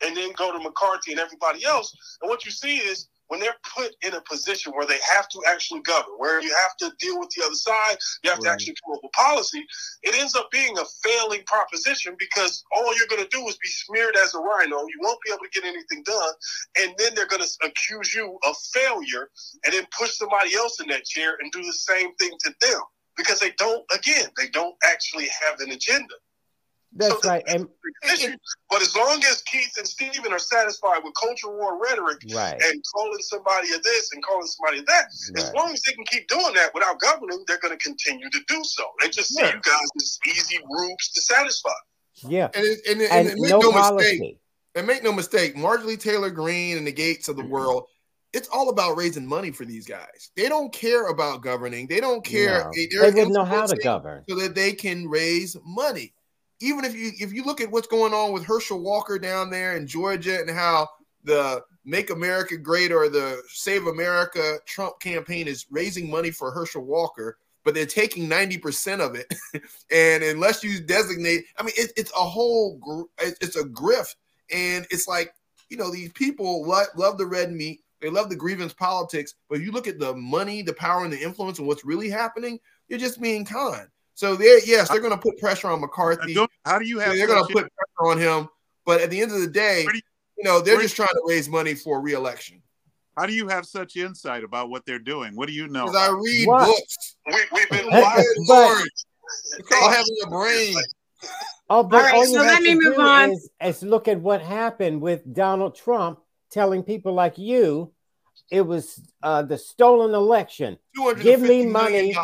and 0.01 0.15
then 0.15 0.31
go 0.37 0.53
to 0.53 0.63
McCarthy 0.63 1.11
and 1.11 1.19
everybody 1.19 1.65
else. 1.65 1.93
And 2.21 2.29
what 2.29 2.45
you 2.45 2.51
see 2.51 2.77
is 2.77 3.09
when 3.27 3.39
they're 3.39 3.55
put 3.75 3.95
in 4.01 4.13
a 4.13 4.21
position 4.21 4.71
where 4.73 4.85
they 4.85 4.99
have 5.13 5.27
to 5.29 5.41
actually 5.47 5.81
govern, 5.81 6.13
where 6.17 6.41
you 6.41 6.53
have 6.63 6.77
to 6.77 6.95
deal 6.99 7.19
with 7.19 7.29
the 7.31 7.43
other 7.43 7.55
side, 7.55 7.97
you 8.23 8.29
have 8.29 8.39
right. 8.39 8.45
to 8.45 8.51
actually 8.51 8.75
come 8.83 8.93
up 8.93 8.99
with 9.03 9.11
policy, 9.13 9.65
it 10.03 10.15
ends 10.15 10.35
up 10.35 10.49
being 10.51 10.77
a 10.77 10.85
failing 11.03 11.41
proposition 11.45 12.15
because 12.19 12.63
all 12.75 12.95
you're 12.97 13.07
going 13.07 13.23
to 13.23 13.37
do 13.37 13.47
is 13.47 13.57
be 13.57 13.67
smeared 13.67 14.15
as 14.15 14.33
a 14.35 14.39
RINO. 14.39 14.77
You 14.77 14.99
won't 15.01 15.19
be 15.25 15.31
able 15.31 15.43
to 15.43 15.49
get 15.49 15.65
anything 15.65 16.03
done. 16.03 16.33
And 16.79 16.93
then 16.97 17.13
they're 17.15 17.27
going 17.27 17.43
to 17.43 17.67
accuse 17.67 18.13
you 18.13 18.37
of 18.47 18.55
failure 18.73 19.29
and 19.65 19.73
then 19.73 19.85
push 19.97 20.13
somebody 20.17 20.55
else 20.55 20.79
in 20.79 20.87
that 20.89 21.05
chair 21.05 21.37
and 21.41 21.51
do 21.51 21.63
the 21.63 21.73
same 21.73 22.13
thing 22.15 22.31
to 22.41 22.53
them 22.61 22.81
because 23.17 23.39
they 23.39 23.51
don't, 23.57 23.83
again, 23.93 24.27
they 24.37 24.49
don't 24.49 24.75
actually 24.83 25.27
have 25.27 25.59
an 25.59 25.71
agenda. 25.71 26.13
That's 26.95 27.21
so 27.21 27.29
right. 27.29 27.43
And, 27.47 27.67
but 28.69 28.81
as 28.81 28.95
long 28.95 29.21
as 29.29 29.41
Keith 29.41 29.73
and 29.77 29.85
Stephen 29.85 30.31
are 30.31 30.39
satisfied 30.39 31.01
with 31.03 31.13
culture 31.21 31.49
war 31.49 31.77
rhetoric 31.81 32.19
right. 32.33 32.59
and 32.61 32.83
calling 32.95 33.19
somebody 33.19 33.73
of 33.73 33.83
this 33.83 34.11
and 34.13 34.23
calling 34.23 34.47
somebody 34.47 34.79
of 34.79 34.85
that, 34.85 35.07
right. 35.35 35.43
as 35.43 35.53
long 35.53 35.73
as 35.73 35.81
they 35.81 35.91
can 35.91 36.05
keep 36.05 36.27
doing 36.27 36.53
that 36.53 36.73
without 36.73 36.99
governing, 36.99 37.43
they're 37.47 37.59
going 37.59 37.77
to 37.77 37.83
continue 37.83 38.29
to 38.29 38.39
do 38.47 38.63
so. 38.63 38.83
They 39.01 39.09
just 39.09 39.33
see 39.33 39.43
you 39.43 39.51
guys 39.51 39.89
as 39.97 40.19
easy 40.27 40.57
rubes 40.69 41.11
to 41.11 41.21
satisfy. 41.21 41.69
Yeah. 42.27 42.49
And, 42.55 42.65
it, 42.65 42.79
and, 42.89 43.01
and, 43.01 43.27
and 43.29 43.39
make 43.41 43.51
no, 43.51 43.59
no 43.59 43.93
mistake. 43.93 44.39
And 44.75 44.87
make 44.87 45.03
no 45.03 45.11
mistake, 45.13 45.55
Marjorie 45.55 45.97
Taylor 45.97 46.29
Greene 46.29 46.77
and 46.77 46.87
the 46.87 46.93
Gaetz 46.93 47.29
of 47.29 47.35
the 47.35 47.41
mm-hmm. 47.43 47.51
world, 47.51 47.85
it's 48.33 48.49
all 48.49 48.69
about 48.69 48.97
raising 48.97 49.25
money 49.25 49.51
for 49.51 49.63
these 49.63 49.85
guys. 49.85 50.31
They 50.35 50.49
don't 50.49 50.73
care 50.73 51.07
about 51.07 51.41
governing. 51.41 51.87
They 51.87 52.01
don't 52.01 52.25
care. 52.25 52.65
No. 52.65 52.71
They 52.75 53.11
wouldn't 53.11 53.31
know 53.31 53.45
how 53.45 53.65
to 53.65 53.77
govern. 53.77 54.23
So 54.27 54.35
that 54.35 54.55
they 54.55 54.73
can 54.73 55.07
raise 55.07 55.55
money 55.65 56.13
even 56.61 56.85
if 56.85 56.95
you 56.95 57.11
if 57.19 57.33
you 57.33 57.43
look 57.43 57.61
at 57.61 57.71
what's 57.71 57.87
going 57.87 58.13
on 58.13 58.31
with 58.31 58.45
Herschel 58.45 58.81
Walker 58.81 59.19
down 59.19 59.49
there 59.49 59.75
in 59.75 59.87
Georgia 59.87 60.39
and 60.39 60.49
how 60.49 60.87
the 61.23 61.63
Make 61.83 62.09
America 62.09 62.57
Great 62.57 62.91
or 62.91 63.09
the 63.09 63.41
Save 63.47 63.87
America 63.87 64.57
Trump 64.65 64.99
campaign 64.99 65.47
is 65.47 65.65
raising 65.69 66.09
money 66.09 66.31
for 66.31 66.51
Herschel 66.51 66.83
Walker, 66.83 67.37
but 67.63 67.75
they're 67.75 67.85
taking 67.85 68.27
90% 68.27 69.01
of 69.01 69.15
it. 69.15 69.31
and 69.91 70.23
unless 70.23 70.63
you 70.63 70.79
designate, 70.79 71.45
I 71.57 71.63
mean, 71.63 71.73
it, 71.77 71.91
it's 71.95 72.11
a 72.11 72.23
whole, 72.23 73.07
it's 73.19 73.55
a 73.55 73.63
grift. 73.63 74.15
And 74.51 74.87
it's 74.89 75.07
like, 75.07 75.33
you 75.69 75.77
know, 75.77 75.91
these 75.91 76.11
people 76.13 76.67
love, 76.67 76.87
love 76.95 77.17
the 77.17 77.25
red 77.25 77.51
meat. 77.51 77.81
They 78.01 78.09
love 78.09 78.29
the 78.29 78.35
grievance 78.35 78.73
politics. 78.73 79.35
But 79.49 79.59
if 79.59 79.63
you 79.63 79.71
look 79.71 79.87
at 79.87 79.99
the 79.99 80.15
money, 80.15 80.61
the 80.61 80.73
power, 80.73 81.03
and 81.03 81.13
the 81.13 81.21
influence 81.21 81.59
and 81.59 81.67
what's 81.67 81.85
really 81.85 82.09
happening, 82.09 82.59
you're 82.87 82.99
just 82.99 83.21
being 83.21 83.45
kind. 83.45 83.87
So 84.15 84.35
they're 84.35 84.63
yes, 84.65 84.89
they're 84.89 85.01
going 85.01 85.11
to 85.11 85.19
put 85.19 85.37
pressure 85.37 85.67
on 85.67 85.81
McCarthy. 85.81 86.35
How 86.65 86.79
do 86.79 86.85
you 86.85 86.99
have? 86.99 87.15
They're 87.15 87.27
going 87.27 87.45
to 87.45 87.53
put 87.53 87.69
pressure 87.75 88.11
on 88.11 88.17
him, 88.17 88.49
but 88.85 89.01
at 89.01 89.09
the 89.09 89.21
end 89.21 89.31
of 89.31 89.41
the 89.41 89.47
day, 89.47 89.85
you, 89.93 90.01
you, 90.37 90.43
know, 90.43 90.61
they're 90.61 90.81
just 90.81 90.95
trying 90.95 91.09
to 91.09 91.21
raise 91.27 91.49
money 91.49 91.75
for 91.75 92.01
reelection. 92.01 92.61
How 93.17 93.25
do 93.25 93.33
you 93.33 93.47
have 93.49 93.65
such 93.65 93.97
insight 93.97 94.43
about 94.43 94.69
what 94.69 94.85
they're 94.85 94.99
doing? 94.99 95.35
What 95.35 95.47
do 95.47 95.53
you 95.53 95.67
know? 95.67 95.85
Because 95.85 96.09
I 96.09 96.11
read 96.11 96.47
what? 96.47 96.65
books. 96.65 97.15
We, 97.53 97.59
have 97.59 97.69
been 97.69 97.87
wired 97.89 98.25
Lord. 98.47 98.87
It's 99.57 99.69
called 99.69 99.93
having 99.93 100.17
a 100.25 100.29
brain. 100.29 100.75
Oh, 101.69 101.83
but 101.83 101.97
All 101.97 102.03
right, 102.03 102.15
all 102.15 102.25
so 102.25 102.39
let 102.39 102.61
me 102.61 102.75
move 102.75 102.99
on. 102.99 103.31
Is, 103.31 103.49
is 103.61 103.83
look 103.83 104.07
at 104.07 104.19
what 104.19 104.41
happened 104.41 105.01
with 105.01 105.33
Donald 105.33 105.75
Trump 105.75 106.19
telling 106.51 106.83
people 106.83 107.13
like 107.13 107.37
you 107.37 107.91
it 108.51 108.61
was 108.61 109.01
uh, 109.23 109.41
the 109.43 109.57
stolen 109.57 110.13
election. 110.13 110.77
Give 111.21 111.41
me 111.41 111.65
money. 111.65 112.15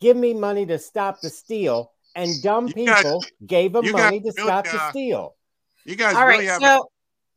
Give 0.00 0.16
me 0.16 0.34
money 0.34 0.66
to 0.66 0.78
stop 0.78 1.20
the 1.20 1.30
steal, 1.30 1.92
and 2.14 2.30
dumb 2.42 2.68
You 2.74 2.86
guys- 2.86 3.02
people 3.02 3.24
gave 3.46 3.74
him 3.74 3.90
money 3.92 4.20
to 4.20 4.32
really, 4.36 4.48
stop 4.48 4.64
the 4.64 4.80
uh, 4.80 4.90
steal. 4.90 5.36
You 5.84 5.96
guys 5.96 6.14
All 6.16 6.26
right, 6.26 6.34
really 6.34 6.46
have 6.46 6.60
so 6.62 6.88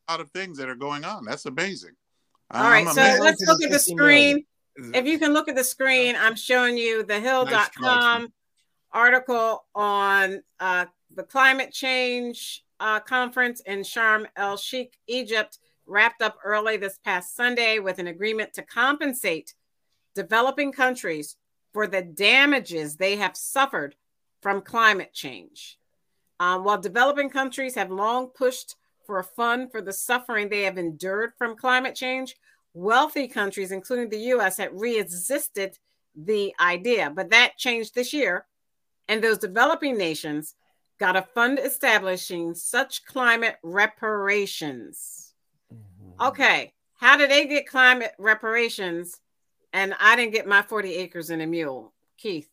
a 0.08 0.12
lot 0.12 0.22
of 0.22 0.30
things 0.32 0.58
that 0.58 0.70
are 0.70 0.76
going 0.76 1.04
on. 1.04 1.26
That's 1.26 1.46
amazing. 1.46 1.92
all 2.52 2.64
right, 2.64 2.88
I'm 2.88 2.94
so 2.94 3.02
amazed. 3.02 3.22
let's 3.22 3.42
look 3.48 3.64
at 3.64 3.70
the 3.70 3.94
150 3.94 3.96
million. 3.96 4.44
screen. 4.76 4.96
If 4.96 5.06
you 5.06 5.20
can 5.20 5.34
look 5.34 5.48
at 5.50 5.56
the 5.56 5.64
screen, 5.64 6.16
I'm 6.18 6.36
showing 6.36 6.78
you 6.78 7.04
the 7.04 7.20
hill.com 7.20 8.34
article 8.92 9.66
on 9.76 10.42
uh, 10.60 10.86
the 11.16 11.24
climate 11.24 11.72
change 11.72 12.64
uh, 12.80 13.00
conference 13.00 13.62
in 13.62 13.80
Sharm 13.80 14.26
el 14.36 14.58
Sheikh, 14.58 14.98
Egypt, 15.08 15.60
wrapped 15.86 16.22
up 16.22 16.38
early 16.44 16.78
this 16.78 17.00
past 17.04 17.36
Sunday 17.36 17.80
with 17.80 18.00
an 18.00 18.08
agreement 18.08 18.54
to 18.54 18.62
compensate 18.62 19.54
developing 20.16 20.72
countries 20.72 21.36
for 21.74 21.88
the 21.88 22.02
damages 22.02 22.96
they 22.96 23.16
have 23.16 23.36
suffered 23.36 23.96
from 24.42 24.62
climate 24.62 25.14
change. 25.14 25.78
Um, 26.40 26.64
while 26.64 26.78
developing 26.78 27.30
countries 27.30 27.76
have 27.76 27.92
long 27.92 28.28
pushed 28.28 28.76
for 29.06 29.20
a 29.20 29.24
fund 29.24 29.72
for 29.72 29.82
the 29.82 29.94
suffering 29.94 30.50
they 30.50 30.64
have 30.64 30.78
endured 30.78 31.32
from 31.38 31.56
climate 31.56 31.96
change, 31.96 32.36
wealthy 32.74 33.28
countries, 33.28 33.72
including 33.72 34.10
the 34.10 34.34
US, 34.34 34.58
had 34.58 34.70
resisted 34.74 35.78
the 36.16 36.54
idea. 36.60 37.10
But 37.10 37.30
that 37.32 37.58
changed 37.58 37.96
this 37.96 38.14
year, 38.14 38.46
and 39.08 39.24
those 39.24 39.38
developing 39.38 39.98
nations 39.98 40.56
got 41.00 41.16
a 41.16 41.22
fund 41.34 41.60
establishing 41.60 42.54
such 42.54 43.06
climate 43.06 43.58
reparations. 43.64 45.23
Okay, 46.24 46.74
how 46.96 47.18
did 47.18 47.30
they 47.30 47.48
get 47.48 47.68
climate 47.68 48.14
reparations? 48.18 49.20
And 49.74 49.94
I 50.00 50.16
didn't 50.16 50.34
get 50.34 50.48
my 50.48 50.62
40 50.62 50.94
acres 50.96 51.30
and 51.30 51.42
a 51.42 51.48
mule. 51.48 51.94
Keith. 52.18 52.50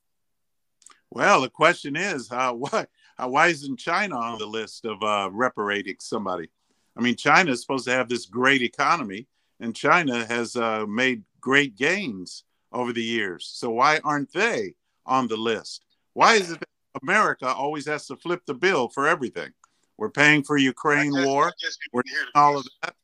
Well, 1.10 1.42
the 1.42 1.50
question 1.50 1.96
is, 1.96 2.30
uh, 2.32 2.52
why 2.54 2.86
uh, 3.18 3.28
why 3.28 3.48
isn't 3.48 3.78
China 3.78 4.16
on 4.16 4.38
the 4.38 4.46
list 4.46 4.84
of 4.86 5.02
uh, 5.02 5.28
reparating 5.32 5.96
somebody? 6.00 6.48
I 6.96 7.00
mean, 7.02 7.16
China 7.16 7.52
is 7.52 7.60
supposed 7.60 7.84
to 7.86 7.92
have 7.92 8.08
this 8.08 8.26
great 8.26 8.62
economy, 8.62 9.26
and 9.60 9.76
China 9.76 10.24
has 10.24 10.56
uh, 10.56 10.86
made 10.86 11.22
great 11.40 11.76
gains 11.76 12.44
over 12.72 12.92
the 12.92 13.02
years. 13.02 13.50
So 13.52 13.70
why 13.70 14.00
aren't 14.04 14.32
they 14.32 14.74
on 15.06 15.28
the 15.28 15.36
list? 15.36 15.84
Why 16.14 16.34
is 16.34 16.50
it 16.50 16.60
that 16.60 16.68
America 17.02 17.46
always 17.46 17.86
has 17.86 18.06
to 18.06 18.16
flip 18.16 18.42
the 18.46 18.54
bill 18.54 18.88
for 18.88 19.06
everything? 19.06 19.50
We're 19.98 20.10
paying 20.10 20.42
for 20.42 20.56
Ukraine 20.56 21.14
I 21.14 21.18
guess- 21.18 21.26
war, 21.26 21.46
I 21.48 21.52
guess 21.62 21.76
we 21.80 21.88
we're 21.92 22.02
didn't 22.02 22.16
doing 22.16 22.30
all 22.34 22.56
of 22.58 22.66
that, 22.82 22.94
We 22.94 22.99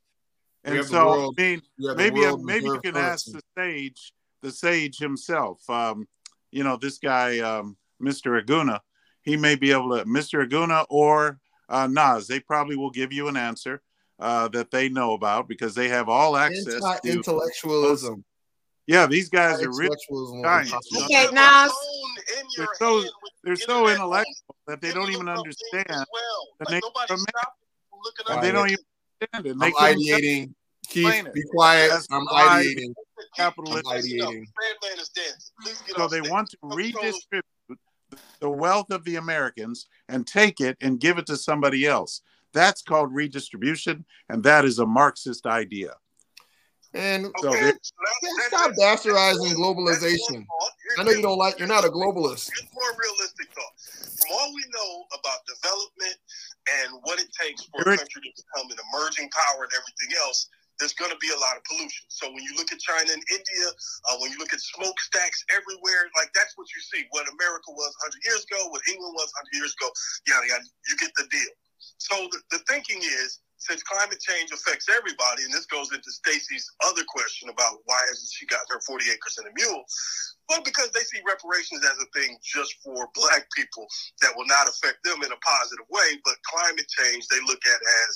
and 0.67 0.85
so 0.87 1.07
world- 1.07 1.35
I 1.39 1.43
mean, 1.43 1.63
We 1.79 1.87
have 1.87 1.97
the 1.97 2.03
maybe 2.03 2.43
maybe 2.43 2.65
you 2.67 2.71
reserve 2.73 2.83
can 2.83 2.97
ask 2.97 3.27
the 3.27 3.41
sage 3.57 4.13
the 4.43 4.51
sage 4.53 4.99
himself 4.99 5.69
um, 5.71 6.07
you 6.51 6.63
know 6.65 6.77
this 6.77 6.99
guy 6.99 7.39
um, 7.41 7.77
mr 8.03 8.41
aguna 8.43 8.81
he 9.23 9.37
may 9.37 9.55
be 9.57 9.73
able 9.73 9.97
to 9.97 10.05
mr 10.05 10.47
aguna 10.47 10.85
or 10.91 11.39
uh, 11.69 11.87
nas 11.87 12.27
they 12.29 12.39
probably 12.41 12.77
will 12.77 12.91
give 12.91 13.13
you 13.13 13.29
an 13.29 13.37
answer 13.37 13.83
uh, 14.21 14.49
that 14.49 14.71
they 14.71 14.89
know 14.89 15.13
about 15.15 15.49
because 15.49 15.75
they 15.75 15.89
have 15.89 16.09
all 16.09 16.37
access 16.37 16.65
to 16.65 17.01
Anti-intellectualism. 17.05 18.25
yeah 18.87 19.07
these 19.07 19.29
guys 19.29 19.63
are 19.63 19.69
really 19.71 19.87
Intellectualism. 19.87 21.05
Okay, 21.05 21.25
You 21.25 21.33
Nas. 21.33 21.73
phone 21.73 22.39
in 22.39 22.47
your 22.57 22.67
They're 22.67 22.75
so- 22.79 23.11
they're 23.45 23.57
so 23.57 23.79
internet 23.89 24.01
on 24.01 24.07
intellectual 24.07 24.57
that 24.67 24.81
they 24.81 24.93
don't 24.93 25.11
even 25.11 25.27
look 25.27 25.39
up 25.39 25.45
things 25.45 25.57
understand 25.73 26.07
well. 26.13 26.49
the 26.59 26.65
Like, 26.65 26.75
nature 26.75 26.87
nobody's 26.87 27.11
of 27.11 27.19
man. 27.19 27.45
from 27.91 27.99
looking 28.05 28.27
up 28.37 28.43
they 28.43 28.53
don't 28.53 28.71
even 28.71 28.85
understand 29.21 29.47
it 29.47 29.57
I'm 29.61 29.73
ideating. 29.97 30.55
Keith, 30.89 31.27
be 31.35 31.43
quiet. 31.51 31.91
That's 31.91 32.07
I'm 32.11 32.27
ideating. 32.29 32.95
capitalism. 33.37 33.83
I'm 33.89 33.99
ideating. 34.03 34.45
Sandman 34.61 35.01
is 35.01 35.09
dancing. 35.11 35.53
Please 35.63 35.83
get 35.87 35.97
so 35.97 36.07
they 36.09 36.21
want 36.21 36.51
to 36.51 36.59
redistribute 36.63 37.45
the 38.41 38.49
wealth 38.49 38.91
of 38.91 39.05
the 39.05 39.17
Americans 39.17 39.89
and 40.09 40.27
take 40.27 40.61
it 40.61 40.77
and 40.81 41.01
give 41.01 41.19
it 41.19 41.27
to 41.27 41.37
somebody 41.37 41.87
else. 41.87 42.23
That's 42.53 42.83
called 42.83 43.13
redistribution, 43.13 44.05
and 44.29 44.43
that 44.45 44.65
is 44.65 44.79
a 44.79 44.87
Marxist 44.87 45.47
idea. 45.47 45.95
And 46.95 47.27
So 47.41 47.49
Okay, 47.49 47.61
they- 47.61 47.73
so 47.83 47.95
that- 47.99 48.15
Yeah, 48.23 48.31
that- 48.39 48.47
stop 48.49 48.71
bastardizing 48.81 49.53
globalization. 49.55 50.17
one 50.33 50.47
thought. 50.47 50.73
Here's- 50.83 50.99
I 50.99 51.03
know 51.03 51.11
you 51.11 51.21
don't 51.23 51.37
like. 51.37 51.59
You're 51.59 51.69
not 51.69 51.85
a 51.85 51.89
globalist. 51.91 52.49
Here's 52.57 52.73
more 52.73 52.97
realistic 52.97 53.53
thought. 53.53 53.75
From 54.21 54.31
all 54.33 54.55
we 54.55 54.65
know 54.73 55.05
about 55.13 55.45
development 55.47 56.17
and 56.67 56.99
what 57.07 57.21
it 57.21 57.31
takes 57.35 57.65
for 57.71 57.83
a 57.83 57.97
country 57.97 58.23
to 58.23 58.33
become 58.35 58.67
an 58.71 58.79
emerging 58.91 59.31
power 59.31 59.65
and 59.65 59.73
everything 59.75 60.19
else, 60.19 60.51
there's 60.79 60.93
going 60.93 61.11
to 61.11 61.21
be 61.25 61.33
a 61.33 61.41
lot 61.41 61.57
of 61.57 61.65
pollution. 61.65 62.05
So 62.09 62.29
when 62.29 62.45
you 62.45 62.53
look 62.57 62.69
at 62.69 62.79
China 62.81 63.09
and 63.09 63.25
India, 63.33 63.67
uh, 64.11 64.17
when 64.21 64.29
you 64.31 64.39
look 64.39 64.53
at 64.53 64.61
smokestacks 64.61 65.41
everywhere, 65.49 66.09
like 66.17 66.29
that's 66.37 66.53
what 66.57 66.69
you 66.75 66.81
see. 66.85 67.09
What 67.11 67.25
America 67.33 67.73
was 67.73 67.93
100 68.13 68.29
years 68.29 68.45
ago, 68.45 68.61
what 68.69 68.85
England 68.89 69.15
was 69.17 69.31
100 69.41 69.57
years 69.57 69.73
ago, 69.73 69.89
yada 70.29 70.47
yada. 70.47 70.67
You 70.89 70.95
get 71.01 71.13
the 71.17 71.27
deal. 71.33 71.55
So 71.99 72.29
the, 72.29 72.39
the 72.53 72.61
thinking 72.69 73.01
is, 73.01 73.41
since 73.67 73.83
climate 73.83 74.23
change 74.23 74.55
affects 74.55 74.87
everybody, 74.87 75.43
and 75.43 75.53
this 75.53 75.67
goes 75.67 75.91
into 75.91 76.11
Stacy's 76.15 76.71
other 76.87 77.03
question 77.11 77.51
about 77.51 77.83
why 77.85 77.99
hasn't 78.07 78.31
she 78.31 78.47
got 78.47 78.63
her 78.71 78.81
40 78.87 79.11
acres 79.11 79.39
and 79.43 79.51
a 79.51 79.55
mule? 79.59 79.83
Well, 80.49 80.63
because 80.63 80.95
they 80.95 81.03
see 81.03 81.19
reparations 81.27 81.83
as 81.83 81.99
a 81.99 82.07
thing 82.15 82.39
just 82.47 82.79
for 82.87 83.11
black 83.19 83.51
people 83.51 83.87
that 84.23 84.31
will 84.39 84.47
not 84.47 84.71
affect 84.71 85.03
them 85.03 85.19
in 85.27 85.35
a 85.35 85.43
positive 85.43 85.87
way, 85.91 86.15
but 86.23 86.39
climate 86.47 86.87
change 86.87 87.27
they 87.27 87.43
look 87.51 87.59
at 87.67 87.81
as, 88.07 88.13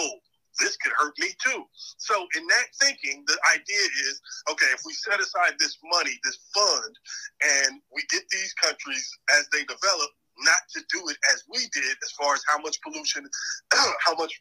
oh, 0.00 0.16
this 0.58 0.76
could 0.78 0.92
hurt 0.96 1.12
me 1.18 1.28
too. 1.42 1.64
So 1.98 2.14
in 2.36 2.46
that 2.46 2.68
thinking, 2.80 3.24
the 3.26 3.36
idea 3.52 3.84
is, 4.08 4.22
okay, 4.48 4.70
if 4.72 4.80
we 4.86 4.94
set 4.94 5.20
aside 5.20 5.54
this 5.58 5.76
money, 5.84 6.16
this 6.24 6.38
fund, 6.54 6.94
and 7.42 7.82
we 7.92 8.02
get 8.08 8.22
these 8.30 8.54
countries 8.54 9.04
as 9.36 9.48
they 9.52 9.64
develop, 9.68 10.10
not 10.38 10.62
to 10.74 10.80
do 10.90 11.08
it 11.08 11.16
as 11.34 11.44
we 11.52 11.58
did, 11.74 11.94
as 12.02 12.12
far 12.18 12.34
as 12.34 12.42
how 12.48 12.58
much 12.58 12.80
pollution, 12.82 13.28
how 14.00 14.14
much 14.14 14.40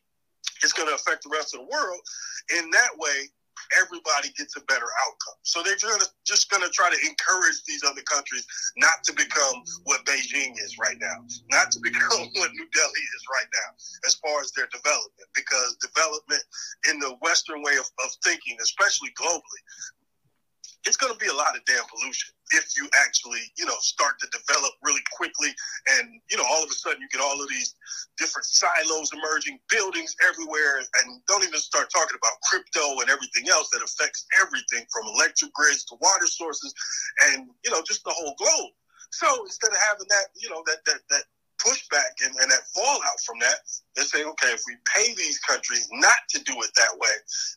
it's 0.61 0.73
going 0.73 0.89
to 0.89 0.95
affect 0.95 1.23
the 1.23 1.31
rest 1.33 1.53
of 1.53 1.61
the 1.61 1.69
world. 1.71 1.99
In 2.57 2.69
that 2.71 2.91
way, 2.97 3.29
everybody 3.79 4.29
gets 4.37 4.55
a 4.57 4.63
better 4.65 4.87
outcome. 5.05 5.39
So 5.43 5.63
they're 5.63 5.79
gonna, 5.79 6.05
just 6.25 6.49
going 6.49 6.63
to 6.63 6.69
try 6.69 6.89
to 6.89 6.99
encourage 7.05 7.63
these 7.67 7.83
other 7.83 8.01
countries 8.03 8.45
not 8.77 9.03
to 9.05 9.13
become 9.13 9.63
what 9.85 10.05
Beijing 10.05 10.53
is 10.59 10.77
right 10.77 10.97
now, 10.99 11.25
not 11.51 11.71
to 11.71 11.79
become 11.83 12.27
what 12.35 12.51
New 12.51 12.67
Delhi 12.73 13.03
is 13.15 13.23
right 13.31 13.49
now, 13.53 13.69
as 14.05 14.15
far 14.15 14.41
as 14.41 14.51
their 14.51 14.67
development. 14.71 15.27
Because 15.35 15.77
development 15.81 16.43
in 16.89 16.99
the 16.99 17.15
Western 17.21 17.61
way 17.63 17.77
of, 17.77 17.87
of 18.03 18.09
thinking, 18.23 18.57
especially 18.61 19.09
globally, 19.19 19.61
it's 20.85 20.97
going 20.97 21.13
to 21.13 21.19
be 21.19 21.27
a 21.27 21.35
lot 21.35 21.55
of 21.55 21.63
damn 21.65 21.83
pollution 21.87 22.33
if 22.51 22.75
you 22.77 22.87
actually, 23.01 23.41
you 23.57 23.65
know, 23.65 23.75
start 23.79 24.19
to 24.19 24.27
develop 24.29 24.73
really 24.83 25.01
quickly, 25.15 25.49
and 25.97 26.19
you 26.29 26.37
know, 26.37 26.43
all 26.49 26.63
of 26.63 26.69
a 26.69 26.73
sudden 26.73 27.01
you 27.01 27.07
get 27.09 27.21
all 27.21 27.41
of 27.41 27.49
these 27.49 27.75
different 28.17 28.45
silos 28.45 29.09
emerging, 29.13 29.59
buildings 29.69 30.15
everywhere, 30.27 30.79
and 30.79 31.21
don't 31.27 31.43
even 31.43 31.59
start 31.59 31.89
talking 31.89 32.17
about 32.17 32.35
crypto 32.45 33.01
and 33.01 33.09
everything 33.09 33.49
else 33.49 33.69
that 33.71 33.81
affects 33.81 34.25
everything 34.41 34.85
from 34.91 35.07
electric 35.15 35.53
grids 35.53 35.83
to 35.85 35.95
water 36.01 36.27
sources, 36.27 36.73
and 37.31 37.49
you 37.63 37.71
know, 37.71 37.81
just 37.81 38.03
the 38.03 38.13
whole 38.13 38.35
globe. 38.37 38.71
So 39.11 39.27
instead 39.45 39.71
of 39.71 39.77
having 39.89 40.07
that, 40.09 40.27
you 40.35 40.49
know, 40.49 40.63
that 40.67 40.83
that 40.85 41.01
that 41.09 41.23
pushback 41.65 42.25
and, 42.25 42.35
and 42.41 42.51
that 42.51 42.61
fallout 42.73 43.19
from 43.25 43.39
that, 43.39 43.55
they 43.95 44.03
say, 44.03 44.23
okay, 44.23 44.47
if 44.47 44.61
we 44.67 44.75
pay 44.95 45.13
these 45.15 45.39
countries 45.39 45.87
not 45.91 46.17
to 46.29 46.43
do 46.43 46.53
it 46.61 46.71
that 46.75 46.97
way, 46.97 47.09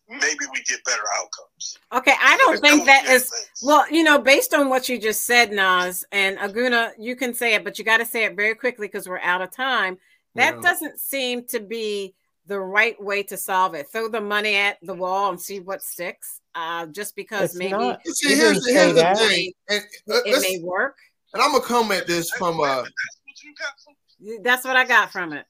maybe 0.08 0.44
we 0.52 0.62
get 0.62 0.82
better 0.84 1.02
outcomes. 1.20 1.78
Okay, 1.92 2.14
I 2.22 2.36
don't 2.36 2.60
think 2.60 2.80
no 2.80 2.84
that 2.86 3.04
good 3.06 3.12
is 3.14 3.30
things. 3.30 3.50
well, 3.62 3.84
you 3.90 4.04
know, 4.04 4.18
based 4.18 4.54
on 4.54 4.68
what 4.68 4.88
you 4.88 4.98
just 5.00 5.24
said, 5.24 5.50
Nas 5.52 6.04
and 6.12 6.38
Aguna, 6.38 6.92
you 6.98 7.16
can 7.16 7.34
say 7.34 7.54
it, 7.54 7.64
but 7.64 7.78
you 7.78 7.84
got 7.84 7.98
to 7.98 8.06
say 8.06 8.24
it 8.24 8.36
very 8.36 8.54
quickly 8.54 8.86
because 8.86 9.08
we're 9.08 9.20
out 9.20 9.42
of 9.42 9.50
time. 9.50 9.98
That 10.34 10.56
Yeah. 10.56 10.60
doesn't 10.60 11.00
seem 11.00 11.44
to 11.46 11.60
be 11.60 12.14
the 12.46 12.60
right 12.60 13.00
way 13.02 13.24
to 13.24 13.36
solve 13.36 13.74
it. 13.74 13.88
Throw 13.90 14.08
the 14.08 14.20
money 14.20 14.54
at 14.54 14.78
the 14.82 14.94
wall 14.94 15.30
and 15.30 15.40
see 15.40 15.58
what 15.60 15.82
sticks. 15.82 16.40
Uh, 16.54 16.86
just 16.86 17.16
because 17.16 17.50
It's 17.50 17.54
maybe 17.56 17.72
not. 17.72 18.00
See, 18.06 18.34
here's, 18.34 18.64
here's 18.66 18.94
the 18.94 19.14
thing, 19.16 19.52
and, 19.68 19.82
uh, 20.10 20.20
it 20.24 20.40
may 20.40 20.58
work. 20.62 20.96
and 21.34 21.42
I'm 21.42 21.52
gonna 21.52 21.64
come 21.64 21.90
at 21.92 22.06
this 22.06 22.30
from 22.30 22.60
uh, 22.60 22.76
That's 22.82 22.90
what 23.36 23.42
you 23.42 23.54
got 23.54 23.74
from 23.80 24.42
That's 24.42 24.64
what 24.64 24.76
I 24.76 24.84
got 24.84 25.12
from 25.12 25.32
it. 25.32 25.46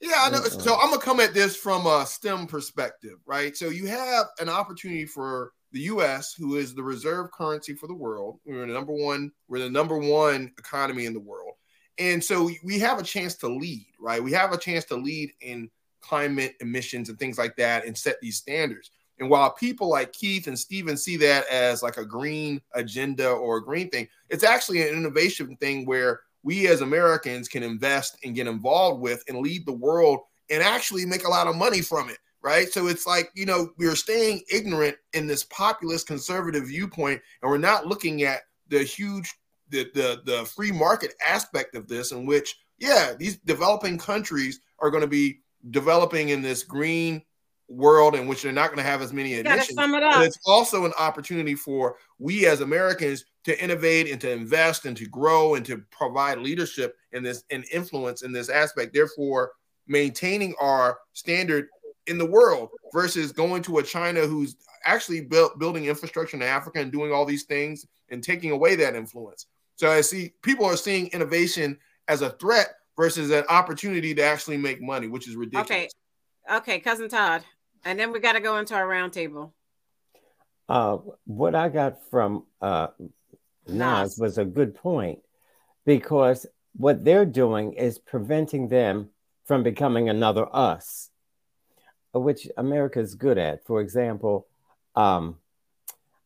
Yeah, 0.00 0.12
I 0.18 0.30
know. 0.30 0.40
Mm-mm. 0.40 0.60
So 0.60 0.74
I'm 0.74 0.90
gonna 0.90 1.00
come 1.00 1.20
at 1.20 1.34
this 1.34 1.56
from 1.56 1.86
a 1.86 2.06
STEM 2.06 2.46
perspective, 2.46 3.18
right? 3.26 3.56
So 3.56 3.68
you 3.68 3.86
have 3.86 4.26
an 4.38 4.48
opportunity 4.48 5.06
for 5.06 5.52
the 5.72 5.80
U.S., 5.80 6.34
who 6.38 6.56
is 6.56 6.74
the 6.74 6.82
reserve 6.82 7.32
currency 7.32 7.74
for 7.74 7.88
the 7.88 7.94
world. 7.94 8.38
We're 8.46 8.66
the 8.66 8.72
number 8.72 8.92
one. 8.92 9.32
We're 9.48 9.60
the 9.60 9.70
number 9.70 9.98
one 9.98 10.52
economy 10.58 11.06
in 11.06 11.12
the 11.12 11.20
world, 11.20 11.54
and 11.98 12.22
so 12.22 12.50
we 12.62 12.78
have 12.78 12.98
a 12.98 13.04
chance 13.04 13.34
to 13.36 13.48
lead, 13.48 13.86
right? 14.00 14.22
We 14.22 14.32
have 14.32 14.52
a 14.52 14.58
chance 14.58 14.84
to 14.86 14.96
lead 14.96 15.32
in 15.40 15.70
climate 16.00 16.54
emissions 16.60 17.08
and 17.08 17.18
things 17.18 17.38
like 17.38 17.56
that, 17.56 17.86
and 17.86 17.96
set 17.96 18.20
these 18.20 18.36
standards. 18.36 18.90
And 19.18 19.30
while 19.30 19.52
people 19.52 19.88
like 19.88 20.12
Keith 20.12 20.48
and 20.48 20.58
Steven 20.58 20.96
see 20.96 21.16
that 21.18 21.46
as 21.48 21.82
like 21.84 21.96
a 21.98 22.04
green 22.04 22.60
agenda 22.74 23.30
or 23.30 23.58
a 23.58 23.64
green 23.64 23.88
thing, 23.88 24.08
it's 24.28 24.44
actually 24.44 24.82
an 24.82 24.96
innovation 24.96 25.56
thing 25.56 25.86
where 25.86 26.20
we 26.44 26.68
as 26.68 26.82
Americans 26.82 27.48
can 27.48 27.62
invest 27.62 28.16
and 28.22 28.34
get 28.34 28.46
involved 28.46 29.00
with 29.00 29.24
and 29.26 29.38
lead 29.38 29.66
the 29.66 29.72
world 29.72 30.20
and 30.50 30.62
actually 30.62 31.04
make 31.04 31.24
a 31.24 31.30
lot 31.30 31.48
of 31.48 31.56
money 31.56 31.80
from 31.80 32.08
it. 32.10 32.18
Right. 32.42 32.68
So 32.68 32.88
it's 32.88 33.06
like, 33.06 33.30
you 33.34 33.46
know, 33.46 33.70
we're 33.78 33.96
staying 33.96 34.42
ignorant 34.52 34.96
in 35.14 35.26
this 35.26 35.44
populist 35.44 36.06
conservative 36.06 36.66
viewpoint, 36.66 37.22
and 37.40 37.50
we're 37.50 37.56
not 37.56 37.86
looking 37.86 38.22
at 38.22 38.42
the 38.68 38.82
huge 38.82 39.32
the, 39.70 39.90
the 39.94 40.20
the 40.24 40.44
free 40.44 40.70
market 40.70 41.14
aspect 41.26 41.74
of 41.74 41.88
this 41.88 42.12
in 42.12 42.26
which 42.26 42.56
yeah 42.78 43.14
these 43.18 43.38
developing 43.38 43.96
countries 43.96 44.60
are 44.78 44.90
going 44.90 45.00
to 45.00 45.08
be 45.08 45.40
developing 45.70 46.28
in 46.28 46.42
this 46.42 46.62
green 46.62 47.22
world 47.68 48.14
in 48.14 48.26
which 48.26 48.42
they're 48.42 48.52
not 48.52 48.66
going 48.66 48.78
to 48.78 48.82
have 48.84 49.00
as 49.00 49.12
many 49.12 49.34
emissions. 49.34 49.70
It 49.70 49.76
But 50.14 50.26
it's 50.26 50.38
also 50.44 50.84
an 50.84 50.92
opportunity 50.98 51.54
for 51.54 51.96
we 52.18 52.46
as 52.46 52.60
Americans 52.60 53.24
to 53.44 53.62
innovate 53.62 54.10
and 54.10 54.20
to 54.20 54.30
invest 54.30 54.86
and 54.86 54.96
to 54.96 55.06
grow 55.06 55.54
and 55.54 55.64
to 55.66 55.78
provide 55.90 56.38
leadership 56.38 56.96
in 57.12 57.22
this 57.22 57.44
and 57.50 57.64
influence 57.72 58.22
in 58.22 58.32
this 58.32 58.48
aspect. 58.48 58.92
Therefore, 58.94 59.52
maintaining 59.86 60.54
our 60.60 60.98
standard 61.12 61.68
in 62.06 62.18
the 62.18 62.26
world 62.26 62.70
versus 62.92 63.32
going 63.32 63.62
to 63.62 63.78
a 63.78 63.82
China 63.82 64.26
who's 64.26 64.56
actually 64.84 65.20
built 65.20 65.58
building 65.58 65.86
infrastructure 65.86 66.36
in 66.36 66.42
Africa 66.42 66.80
and 66.80 66.92
doing 66.92 67.12
all 67.12 67.24
these 67.24 67.44
things 67.44 67.86
and 68.10 68.22
taking 68.22 68.50
away 68.50 68.76
that 68.76 68.94
influence. 68.94 69.46
So 69.76 69.90
I 69.90 70.00
see 70.02 70.32
people 70.42 70.66
are 70.66 70.76
seeing 70.76 71.08
innovation 71.08 71.78
as 72.08 72.22
a 72.22 72.30
threat 72.30 72.74
versus 72.96 73.30
an 73.30 73.44
opportunity 73.48 74.14
to 74.14 74.22
actually 74.22 74.56
make 74.56 74.80
money, 74.80 75.08
which 75.08 75.28
is 75.28 75.36
ridiculous. 75.36 75.70
Okay. 75.70 75.88
Okay, 76.50 76.80
cousin 76.80 77.08
Todd. 77.08 77.42
And 77.84 77.98
then 77.98 78.12
we 78.12 78.20
got 78.20 78.32
to 78.32 78.40
go 78.40 78.58
into 78.58 78.74
our 78.74 78.86
roundtable. 78.86 79.52
Uh, 80.68 80.98
what 81.24 81.54
I 81.54 81.68
got 81.68 82.08
from 82.10 82.44
uh, 82.60 82.88
Nas 83.66 84.18
was 84.18 84.38
a 84.38 84.44
good 84.44 84.74
point 84.74 85.20
because 85.84 86.46
what 86.76 87.04
they're 87.04 87.26
doing 87.26 87.72
is 87.74 87.98
preventing 87.98 88.68
them 88.68 89.10
from 89.44 89.62
becoming 89.62 90.08
another 90.08 90.46
us, 90.54 91.10
which 92.12 92.48
America 92.56 93.00
is 93.00 93.14
good 93.14 93.38
at. 93.38 93.64
For 93.64 93.80
example, 93.80 94.46
um, 94.96 95.36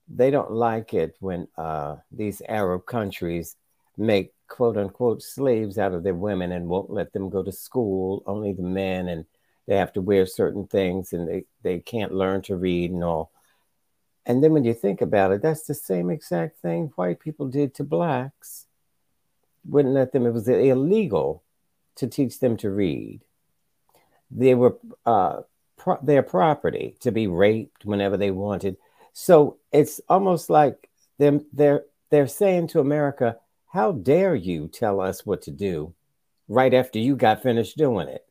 they 0.09 0.31
don't 0.31 0.53
like 0.53 0.95
it 0.95 1.17
when 1.21 1.49
uh, 1.57 1.97
these 2.11 2.41
Arab 2.49 2.87
countries 2.87 3.57
make 3.97 4.33
quote 4.47 4.77
unquote 4.77 5.23
slaves 5.23 5.79
out 5.79 5.93
of 5.93 6.03
their 6.03 6.15
women 6.15 6.53
and 6.53 6.69
won't 6.69 6.91
let 6.91 7.13
them 7.13 7.29
go 7.29 7.43
to 7.43 7.53
school, 7.53 8.23
only 8.27 8.53
the 8.53 8.63
men, 8.63 9.09
and 9.09 9.27
they 9.67 9.77
have 9.77 9.93
to 9.93 10.01
wear 10.01 10.25
certain 10.25 10.67
things 10.67 11.13
and 11.13 11.29
they, 11.29 11.45
they 11.63 11.79
can't 11.79 12.15
learn 12.15 12.41
to 12.43 12.57
read 12.57 12.91
and 12.91 13.05
all. 13.05 13.31
And 14.29 14.45
then 14.45 14.53
when 14.53 14.65
you 14.65 14.75
think 14.75 15.01
about 15.01 15.33
it, 15.33 15.41
that's 15.41 15.63
the 15.63 15.75
same 15.75 16.11
exact 16.11 16.61
thing 16.61 16.93
white 16.97 17.19
people 17.19 17.49
did 17.49 17.75
to 17.75 17.85
blacks. 17.85 18.67
Wouldn't 19.65 19.95
let 19.95 20.13
them, 20.13 20.27
it 20.27 20.33
was 20.33 20.47
illegal 20.47 21.43
to 21.97 22.07
teach 22.07 22.39
them 22.39 22.59
to 22.59 22.71
read. 22.71 23.23
They 24.31 24.55
were 24.55 24.77
uh, 25.07 25.41
pro- 25.79 25.99
their 26.03 26.23
property 26.23 26.95
to 27.01 27.11
be 27.11 27.27
raped 27.27 27.87
whenever 27.87 28.19
they 28.19 28.31
wanted. 28.31 28.77
So 29.15 29.57
it's 29.73 30.01
almost 30.09 30.51
like 30.51 30.91
them 31.19 31.47
they're 31.53 31.85
they're 32.11 32.29
saying 32.29 32.69
to 32.69 32.81
America, 32.81 33.37
how 33.67 33.93
dare 33.93 34.35
you 34.35 34.69
tell 34.69 35.01
us 35.01 35.27
what 35.27 35.43
to 35.43 35.51
do 35.51 35.95
right 36.49 36.73
after 36.73 36.99
you 36.99 37.17
got 37.17 37.43
finished 37.43 37.77
doing 37.77 38.09
it? 38.09 38.27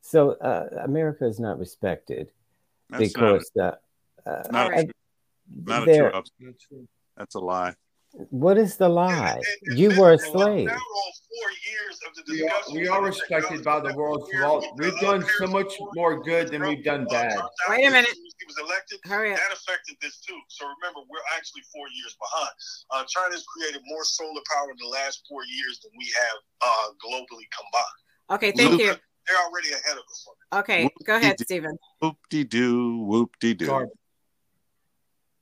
So 0.00 0.32
uh, 0.32 0.68
America 0.82 1.26
is 1.26 1.38
not 1.38 1.58
respected 1.58 2.30
That's 2.90 3.12
because 3.12 3.50
uh, 3.60 3.72
uh, 4.28 4.42
not, 4.50 4.70
not, 4.70 4.74
true- 4.74 4.92
not 5.66 5.82
a 5.88 5.96
true 5.96 6.10
ups- 6.12 6.30
That's 7.16 7.34
a 7.34 7.40
lie. 7.40 7.74
what 8.30 8.56
is 8.58 8.76
the 8.76 8.88
lie? 8.88 9.32
And- 9.36 9.44
and- 9.68 9.78
You 9.78 9.90
and 9.90 9.98
were 9.98 10.12
a 10.12 10.18
slave. 10.18 10.68
Four 10.70 11.50
years 11.70 11.96
of 12.06 12.14
the 12.16 12.22
We 12.32 12.48
are, 12.48 12.62
we 12.72 12.88
are 12.88 13.02
respected 13.04 13.62
by 13.64 13.80
the 13.80 13.94
world. 13.94 14.28
for 14.32 14.44
all- 14.44 14.64
We've 14.76 14.98
done 15.00 15.24
so 15.38 15.46
much 15.46 15.72
more 15.94 16.22
good 16.22 16.48
than 16.50 16.62
we've 16.66 16.82
done 16.84 17.04
bad. 17.10 17.38
Wait 17.68 17.86
a 17.86 17.90
minute. 17.90 18.10
He 18.14 18.44
was 18.46 18.58
elected. 18.58 18.98
Hurry 19.04 19.32
up. 19.32 19.38
That 19.38 19.52
affected 19.52 19.96
this 20.00 20.18
too. 20.20 20.38
So 20.48 20.64
remember, 20.66 21.00
we're 21.08 21.26
actually 21.36 21.62
four 21.74 21.86
years 21.88 22.16
behind. 22.20 22.50
Uh, 22.92 23.04
China's 23.08 23.44
created 23.54 23.82
more 23.86 24.04
solar 24.04 24.40
power 24.54 24.70
in 24.70 24.76
the 24.80 24.88
last 24.88 25.24
four 25.28 25.42
years 25.44 25.80
than 25.82 25.92
we 25.98 26.06
have 26.22 26.38
uh, 26.62 26.88
globally 27.04 27.46
combined. 27.58 28.00
Okay, 28.30 28.52
thank 28.52 28.80
you. 28.80 28.94
They're 29.26 29.36
already 29.46 29.68
ahead 29.72 29.92
of 29.98 30.04
us. 30.10 30.26
on 30.28 30.34
it. 30.58 30.60
Okay, 30.60 30.88
go 31.04 31.16
ahead, 31.16 31.38
Stephen. 31.40 31.76
Whoop 32.00 32.16
de 32.30 32.44
doo, 32.44 33.02
whoop 33.04 33.30
de 33.40 33.54
doo. 33.54 33.66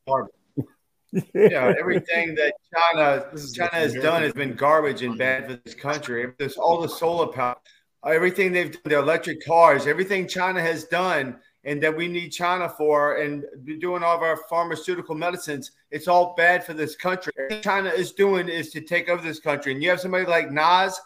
Garbage. 0.07 0.33
Garbage. 1.13 1.31
Yeah, 1.35 1.73
everything 1.79 2.35
that 2.35 2.55
China 2.75 3.27
China 3.55 3.75
has 3.75 3.95
done 3.95 4.23
has 4.23 4.33
been 4.33 4.55
garbage 4.55 5.03
and 5.03 5.17
bad 5.17 5.47
for 5.47 5.61
this 5.65 5.75
country. 5.75 6.33
This 6.39 6.57
all 6.57 6.81
the 6.81 6.89
solar 6.89 7.29
power, 7.29 7.57
everything 8.05 8.53
they've 8.53 8.73
done, 8.73 8.83
the 8.85 8.99
electric 8.99 9.45
cars, 9.45 9.87
everything 9.87 10.27
China 10.27 10.61
has 10.61 10.85
done, 10.85 11.37
and 11.65 11.83
that 11.83 11.97
we 11.97 12.09
need 12.09 12.31
China 12.31 12.69
for, 12.69 13.17
and 13.17 13.45
doing 13.81 14.03
all 14.03 14.17
of 14.17 14.23
our 14.23 14.37
pharmaceutical 14.49 15.15
medicines. 15.15 15.71
It's 15.91 16.09
all 16.09 16.35
bad 16.37 16.65
for 16.65 16.75
this 16.75 16.97
country. 16.97 17.33
Everything 17.39 17.63
China 17.63 17.91
is 17.91 18.13
doing 18.13 18.49
is 18.49 18.71
to 18.71 18.81
take 18.81 19.09
over 19.09 19.23
this 19.23 19.41
country, 19.41 19.73
and 19.73 19.83
you 19.83 19.91
have 19.91 20.01
somebody 20.01 20.27
like 20.27 20.51
Nas 20.51 21.01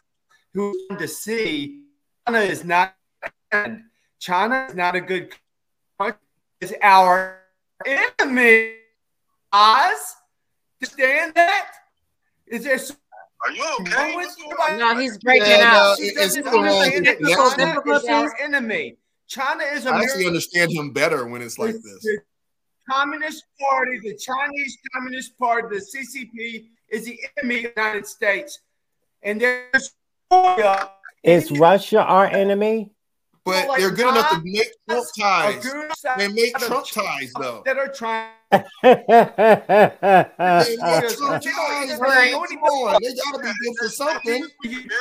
who's 0.55 0.77
to 0.99 1.07
see 1.07 1.85
China 2.27 2.41
is 2.41 2.65
not. 2.65 2.95
China 4.19 4.67
is 4.69 4.75
not 4.75 4.95
a 4.95 5.01
good 5.01 5.33
country. 5.99 6.19
It's 6.61 6.75
our 6.83 7.41
enemy. 7.87 8.80
Oz? 9.53 10.17
Understand 10.81 11.33
that? 11.35 11.69
Is 12.47 12.65
there 12.65 12.79
some 12.79 12.97
Are 13.47 13.53
you 13.53 13.65
okay? 13.81 14.17
with? 14.17 14.35
No, 14.79 14.97
he's 14.99 15.19
breaking 15.19 15.49
Yeah, 15.49 15.73
up. 15.77 15.99
no, 15.99 16.05
She 16.05 16.15
doesn't 16.15 16.45
it's 16.47 16.55
wrong. 16.55 16.67
understand 16.69 17.07
that 17.07 17.19
China 17.21 17.97
is 17.97 18.05
our 18.09 18.37
enemy. 18.41 18.97
China 19.27 19.63
is 19.65 19.87
I 19.87 20.01
actually 20.03 20.27
understand 20.27 20.73
him 20.73 20.93
better 20.93 21.27
when 21.27 21.41
it's 21.43 21.59
like 21.59 21.73
the- 21.75 21.79
this. 21.79 22.03
the 22.03 22.19
Communist 22.91 23.45
Party, 23.61 24.01
the 24.01 24.17
Chinese 24.17 24.79
Communist 24.93 25.39
Party, 25.39 25.69
the 25.77 25.81
CCP 25.81 26.71
is 26.89 27.05
the 27.05 27.21
enemy 27.39 27.67
of 27.67 27.75
the 27.75 27.81
United 27.81 28.07
States. 28.07 28.59
And 29.23 29.41
there's 29.41 29.93
Is 31.23 31.51
Russia 31.53 32.03
our 32.03 32.27
enemy? 32.27 32.91
But 33.45 33.69
like 33.69 33.81
they're 33.81 33.91
good 33.91 34.09
enough 34.09 34.31
to 34.31 34.41
make 34.45 34.71
Trump 34.89 35.07
ties. 35.19 35.73
They 36.19 36.29
make 36.29 36.57
Trump 36.59 36.87
ties 36.89 37.33
though. 37.39 37.63
that 37.65 37.79
are 37.79 37.89
trying 37.89 38.31
They 38.51 38.61
make 38.63 38.77
Trump 41.17 41.45
you 41.45 41.53
know, 41.53 41.67
ties, 41.67 41.91
it's 41.91 42.01
man. 42.01 42.01
like- 42.01 42.33
Come 42.51 42.63
on, 42.63 43.03
they 43.03 43.15
gotta 43.15 43.39
be 43.43 43.53
good 43.63 43.75
for 43.79 43.89
something. 43.89 44.43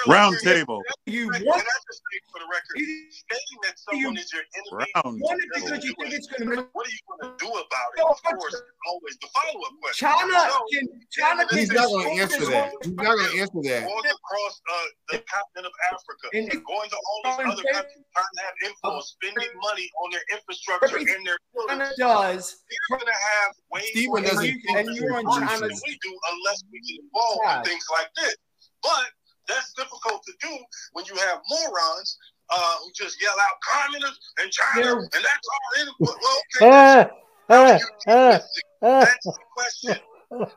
Round 0.07 0.37
table. 0.43 0.81
you 1.05 1.27
want 1.27 1.41
just 1.41 1.99
say 1.99 2.19
for 2.31 2.39
the 2.39 2.45
record, 2.45 2.77
stating 3.09 3.59
that 3.63 3.73
someone 3.79 4.17
is 4.17 4.31
your 4.31 4.43
enemy, 4.55 4.85
Round 5.03 5.19
want 5.21 5.41
it 5.41 5.49
table. 5.55 5.67
because 5.67 5.83
you 5.85 5.93
think 5.99 6.13
it's 6.13 6.27
going 6.27 6.49
to 6.57 6.67
what 6.73 6.85
are 6.85 6.89
you 6.93 6.99
going 7.09 7.21
to 7.25 7.45
do 7.45 7.49
about 7.49 7.89
it? 7.97 8.01
Of 8.05 8.21
course, 8.23 8.55
always 8.87 9.17
the 9.21 9.27
follow-up 9.33 9.73
question. 9.81 10.07
China 10.07 10.39
So, 10.49 10.61
can 10.71 10.85
China 11.11 11.41
can 11.47 11.57
He's 11.57 11.71
not 11.73 11.89
gonna 11.89 12.09
answer 12.21 12.45
that. 12.53 12.71
He's 12.83 12.93
not 12.93 13.05
gonna 13.17 13.41
answer 13.41 13.61
that. 13.65 13.81
going 13.89 14.07
across 14.13 14.53
uh, 14.69 14.73
the 15.09 15.17
continent 15.25 15.65
of 15.65 15.73
Africa, 15.89 16.25
And- 16.33 16.49
going 16.65 16.89
to 16.89 16.97
all 16.97 17.19
these 17.25 17.39
and- 17.39 17.49
other 17.51 17.65
countries, 17.73 18.05
trying 18.13 18.33
to 18.37 18.41
have 18.45 18.55
influence, 18.69 19.17
spending 19.17 19.49
money 19.61 19.89
on 20.05 20.07
their 20.13 20.25
infrastructure 20.37 20.97
and 21.01 21.21
their 21.25 21.37
China 21.67 21.89
does. 21.97 22.61
We're 22.89 22.97
going 23.01 23.09
to 23.09 23.21
have 23.45 23.53
way 23.71 23.81
Stephen 23.91 24.09
more 24.11 24.21
doesn't 24.21 24.45
and 24.75 24.95
you're 24.95 25.15
on 25.15 25.23
than 25.25 25.47
China's 25.47 25.81
we 25.85 25.97
do 26.01 26.17
unless 26.31 26.63
we 26.71 26.79
get 26.81 26.99
involved 27.03 27.41
side. 27.45 27.57
in 27.59 27.63
things 27.65 27.85
like 27.91 28.09
this. 28.15 28.35
But 28.83 29.05
that's 29.47 29.73
difficult 29.73 30.23
to 30.25 30.33
do 30.41 30.57
when 30.93 31.05
you 31.05 31.15
have 31.15 31.39
morons 31.49 32.17
uh, 32.49 32.75
who 32.81 32.91
just 32.95 33.21
yell 33.21 33.33
out 33.39 33.55
communist 33.67 34.19
and 34.41 34.51
China, 34.51 34.83
They're- 34.83 34.99
and 34.99 35.11
that's 35.11 35.47
our 35.53 35.81
enemy. 35.81 35.95
Well, 35.99 36.15
okay, 36.61 37.09
that's, 37.47 37.85
ah. 38.07 38.39
that's 38.81 39.25
the 39.25 39.33
question. 39.55 39.95
What 40.29 40.53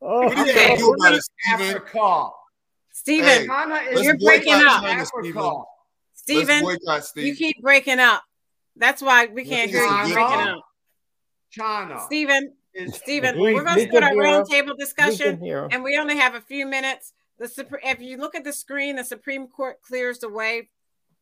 are 0.00 0.34
you 0.34 0.42
Okay. 0.42 0.66
gonna 0.68 0.76
do 0.78 0.92
about 0.92 1.14
it, 1.14 1.22
Stephen? 2.90 3.26
Hey, 3.26 3.46
China 3.46 3.80
You're 4.02 4.16
breaking 4.18 4.52
up. 4.54 4.82
China, 4.82 5.04
Stephen. 5.06 5.42
Africa. 5.42 5.56
Let's 5.56 5.64
Stephen, 6.14 6.62
boycott 6.62 7.10
you 7.16 7.34
keep 7.34 7.60
breaking 7.62 7.98
up. 8.00 8.22
That's 8.76 9.02
why 9.02 9.26
we 9.26 9.44
can't 9.44 9.70
hear 9.70 9.86
some 9.86 9.96
you 9.98 10.02
good 10.04 10.14
breaking 10.14 10.40
up. 10.40 10.60
China 11.54 12.00
Stephen, 12.06 12.52
Stephen, 12.88 13.38
We- 13.38 13.54
we're 13.54 13.64
going 13.64 13.76
to 13.76 13.88
start 13.88 14.04
our 14.04 14.12
roundtable 14.12 14.76
discussion. 14.76 15.36
can 15.36 15.44
hear 15.44 15.64
him. 15.64 15.68
and 15.72 15.84
we 15.84 15.96
only 15.96 16.16
have 16.16 16.34
a 16.34 16.40
few 16.40 16.66
minutes. 16.66 17.12
The 17.38 17.46
Supre- 17.46 17.80
if 17.82 18.00
you 18.00 18.16
look 18.16 18.34
at 18.34 18.44
the 18.44 18.52
screen, 18.52 18.96
the 18.96 19.04
Supreme 19.04 19.48
Court 19.48 19.80
clears 19.82 20.18
the 20.18 20.28
way 20.28 20.70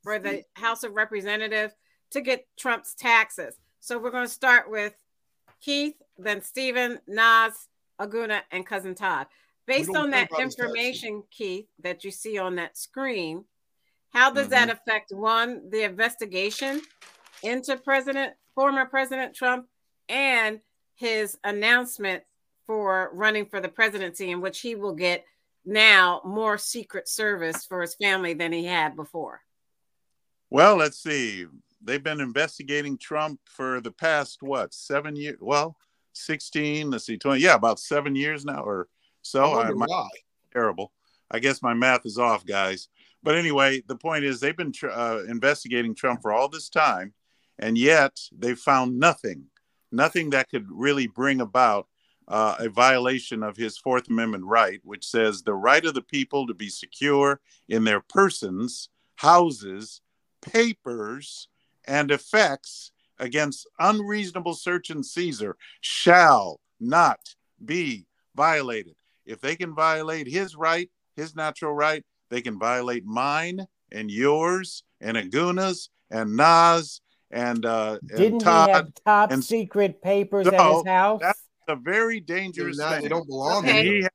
for 0.03 0.19
the 0.19 0.45
House 0.55 0.83
of 0.83 0.93
Representatives 0.93 1.75
to 2.11 2.21
get 2.21 2.47
Trump's 2.57 2.95
taxes. 2.95 3.59
So 3.81 3.99
we're 3.99 4.11
going 4.11 4.27
to 4.27 4.33
start 4.33 4.71
with 4.71 4.95
Keith, 5.61 5.95
then 6.19 6.43
Stephen, 6.43 7.01
Nas, 7.07 7.69
Aguna, 8.01 8.43
and 8.51 8.67
Cousin 8.67 8.95
Todd. 8.95 9.27
Based 9.67 9.95
on 9.95 10.11
that 10.11 10.29
taxes. 10.29 10.45
information, 10.45 11.23
Keith, 11.31 11.67
that 11.83 12.05
you 12.05 12.11
see 12.11 12.37
on 12.37 12.57
that 12.57 12.77
screen, 12.77 13.45
how 14.11 14.31
does 14.31 14.49
that 14.49 14.69
mm-hmm. 14.69 14.79
affect 14.91 15.13
one 15.13 15.71
the 15.71 15.85
investigation 15.85 16.83
into 17.43 17.77
President 17.77 18.35
former 18.55 18.85
President 18.85 19.35
Trump 19.35 19.67
and 20.13 20.61
his 20.95 21.37
announcement 21.43 22.23
for 22.67 23.11
running 23.13 23.47
for 23.47 23.61
the 23.61 23.69
presidency, 23.69 24.31
in 24.31 24.41
which 24.41 24.61
he 24.61 24.77
will 24.77 24.95
get 24.95 25.25
now 25.65 26.21
more 26.25 26.59
Secret 26.59 27.09
Service 27.09 27.65
for 27.65 27.81
his 27.81 27.95
family 27.95 28.35
than 28.35 28.53
he 28.53 28.65
had 28.65 28.95
before? 28.95 29.41
Well, 30.51 30.77
let's 30.77 31.03
see. 31.03 31.47
They've 31.83 32.03
been 32.03 32.21
investigating 32.21 32.99
Trump 32.99 33.41
for 33.45 33.81
the 33.81 33.91
past 33.91 34.43
what 34.43 34.73
seven 34.73 35.17
years? 35.17 35.39
Well, 35.41 35.77
sixteen. 36.13 36.91
Let's 36.91 37.07
see, 37.07 37.17
twenty. 37.17 37.41
Yeah, 37.41 37.55
about 37.55 37.81
seven 37.81 38.15
years 38.15 38.45
now, 38.45 38.63
or 38.63 38.89
so. 39.23 39.55
I 39.55 39.69
I, 39.69 39.73
my, 39.73 39.87
why. 39.87 40.09
terrible. 40.53 40.93
I 41.31 41.39
guess 41.39 41.63
my 41.63 41.75
math 41.75 42.05
is 42.05 42.19
off, 42.19 42.45
guys. 42.45 42.89
But 43.23 43.37
anyway, 43.37 43.83
the 43.89 43.97
point 43.97 44.25
is 44.25 44.39
they've 44.39 44.57
been 44.57 44.73
tr- 44.73 44.91
uh, 44.91 45.23
investigating 45.25 45.95
Trump 45.95 46.21
for 46.23 46.33
all 46.33 46.49
this 46.49 46.69
time, 46.69 47.15
and 47.59 47.79
yet 47.79 48.21
they 48.37 48.55
found 48.55 48.99
nothing, 48.99 49.45
nothing 49.93 50.31
that 50.31 50.49
could 50.49 50.67
really 50.71 51.07
bring 51.07 51.41
about 51.41 51.89
uh, 52.29 52.57
a 52.59 52.69
violation 52.69 53.43
of 53.43 53.57
his 53.57 53.77
Fourth 53.77 54.09
Amendment 54.09 54.45
right, 54.45 54.81
which 54.85 55.05
says 55.05 55.43
the 55.43 55.55
right 55.55 55.85
of 55.85 55.95
the 55.95 56.03
people 56.03 56.47
to 56.47 56.55
be 56.55 56.69
secure 56.69 57.41
in 57.69 57.85
their 57.85 58.01
persons, 58.01 58.89
houses, 59.17 60.01
papers, 60.41 61.49
and 61.85 62.11
effects 62.11 62.93
against 63.19 63.69
unreasonable 63.79 64.55
search 64.55 64.91
and 64.91 65.05
seizure 65.05 65.57
shall 65.81 66.61
not 66.81 67.35
be 67.65 68.07
violated. 68.35 68.95
If 69.27 69.41
they 69.41 69.57
can 69.57 69.75
violate 69.75 70.27
his 70.27 70.57
right, 70.57 70.91
his 71.15 71.37
natural 71.37 71.75
right, 71.75 72.05
they 72.31 72.41
can 72.41 72.59
violate 72.59 73.05
mine 73.05 73.67
and 73.91 74.11
yours 74.11 74.85
and 75.01 75.17
Aguna's 75.17 75.91
and 76.11 76.37
Nas 76.37 77.01
and 77.33 77.65
uh 77.67 77.99
and 78.11 78.19
Didn't 78.19 78.39
Todd. 78.41 78.69
he 78.69 78.75
have 78.75 78.89
top 79.05 79.33
and- 79.33 79.43
secret 79.45 80.01
papers 80.03 80.47
at 80.47 80.53
his 80.53 80.85
house? 80.87 81.21
that's 81.21 81.41
a 81.69 81.77
very 81.77 82.21
dangerous 82.21 82.77
They're 82.77 82.87
not- 82.87 82.95
thing. 82.95 83.03
they 83.03 83.09
don't 83.09 83.27
belong 83.27 83.65
Okay. 83.65 83.79
And 83.79 83.87
there. 83.89 83.95
he 83.95 84.03
has 84.03 84.11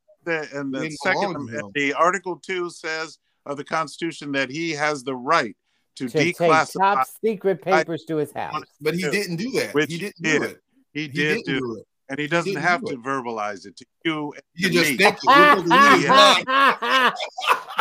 the 0.52 0.60
and 0.60 0.74
the 0.74 0.92
second 1.04 1.36
and 1.36 1.74
the 1.74 1.94
Article 1.94 2.38
Two 2.38 2.70
says 2.70 3.18
of 3.46 3.58
the 3.58 3.64
Constitution 3.64 4.32
that 4.34 4.50
he 4.50 4.72
has 4.72 5.04
the 5.04 5.16
right 5.16 5.56
to, 5.96 6.08
to 6.08 6.18
take 6.18 6.38
declassify. 6.38 6.80
top 6.80 7.08
secret 7.24 7.62
papers 7.62 8.04
to 8.06 8.18
his 8.18 8.32
house. 8.34 8.62
But 8.82 8.94
he 8.94 9.02
didn't 9.10 9.38
do 9.38 9.50
that. 9.52 9.74
Which 9.74 9.90
he 9.92 9.98
didn't 9.98 10.16
he 10.26 10.38
do 10.38 10.44
it. 10.44 10.58
He 10.94 11.02
He 11.04 11.08
did 11.08 11.14
didn't 11.14 11.46
do, 11.46 11.60
do 11.60 11.78
it. 11.80 11.88
And 12.10 12.20
he 12.20 12.28
doesn't 12.28 12.54
didn't 12.54 12.64
have 12.64 12.82
do 12.82 12.88
to 12.88 12.94
it. 12.94 13.04
verbalize 13.04 13.66
it 13.66 13.76
to 13.78 13.86
you. 14.06 14.34
And 14.34 14.42
You 14.56 14.68
to 14.70 14.74
just 14.74 14.92
me. 14.92 14.98
think 14.98 15.18
it. 15.24 15.24
You're 15.24 15.58
supposed 15.58 15.68
to 15.68 15.76
read 15.76 16.00
his 16.00 16.08
mind. 16.10 16.46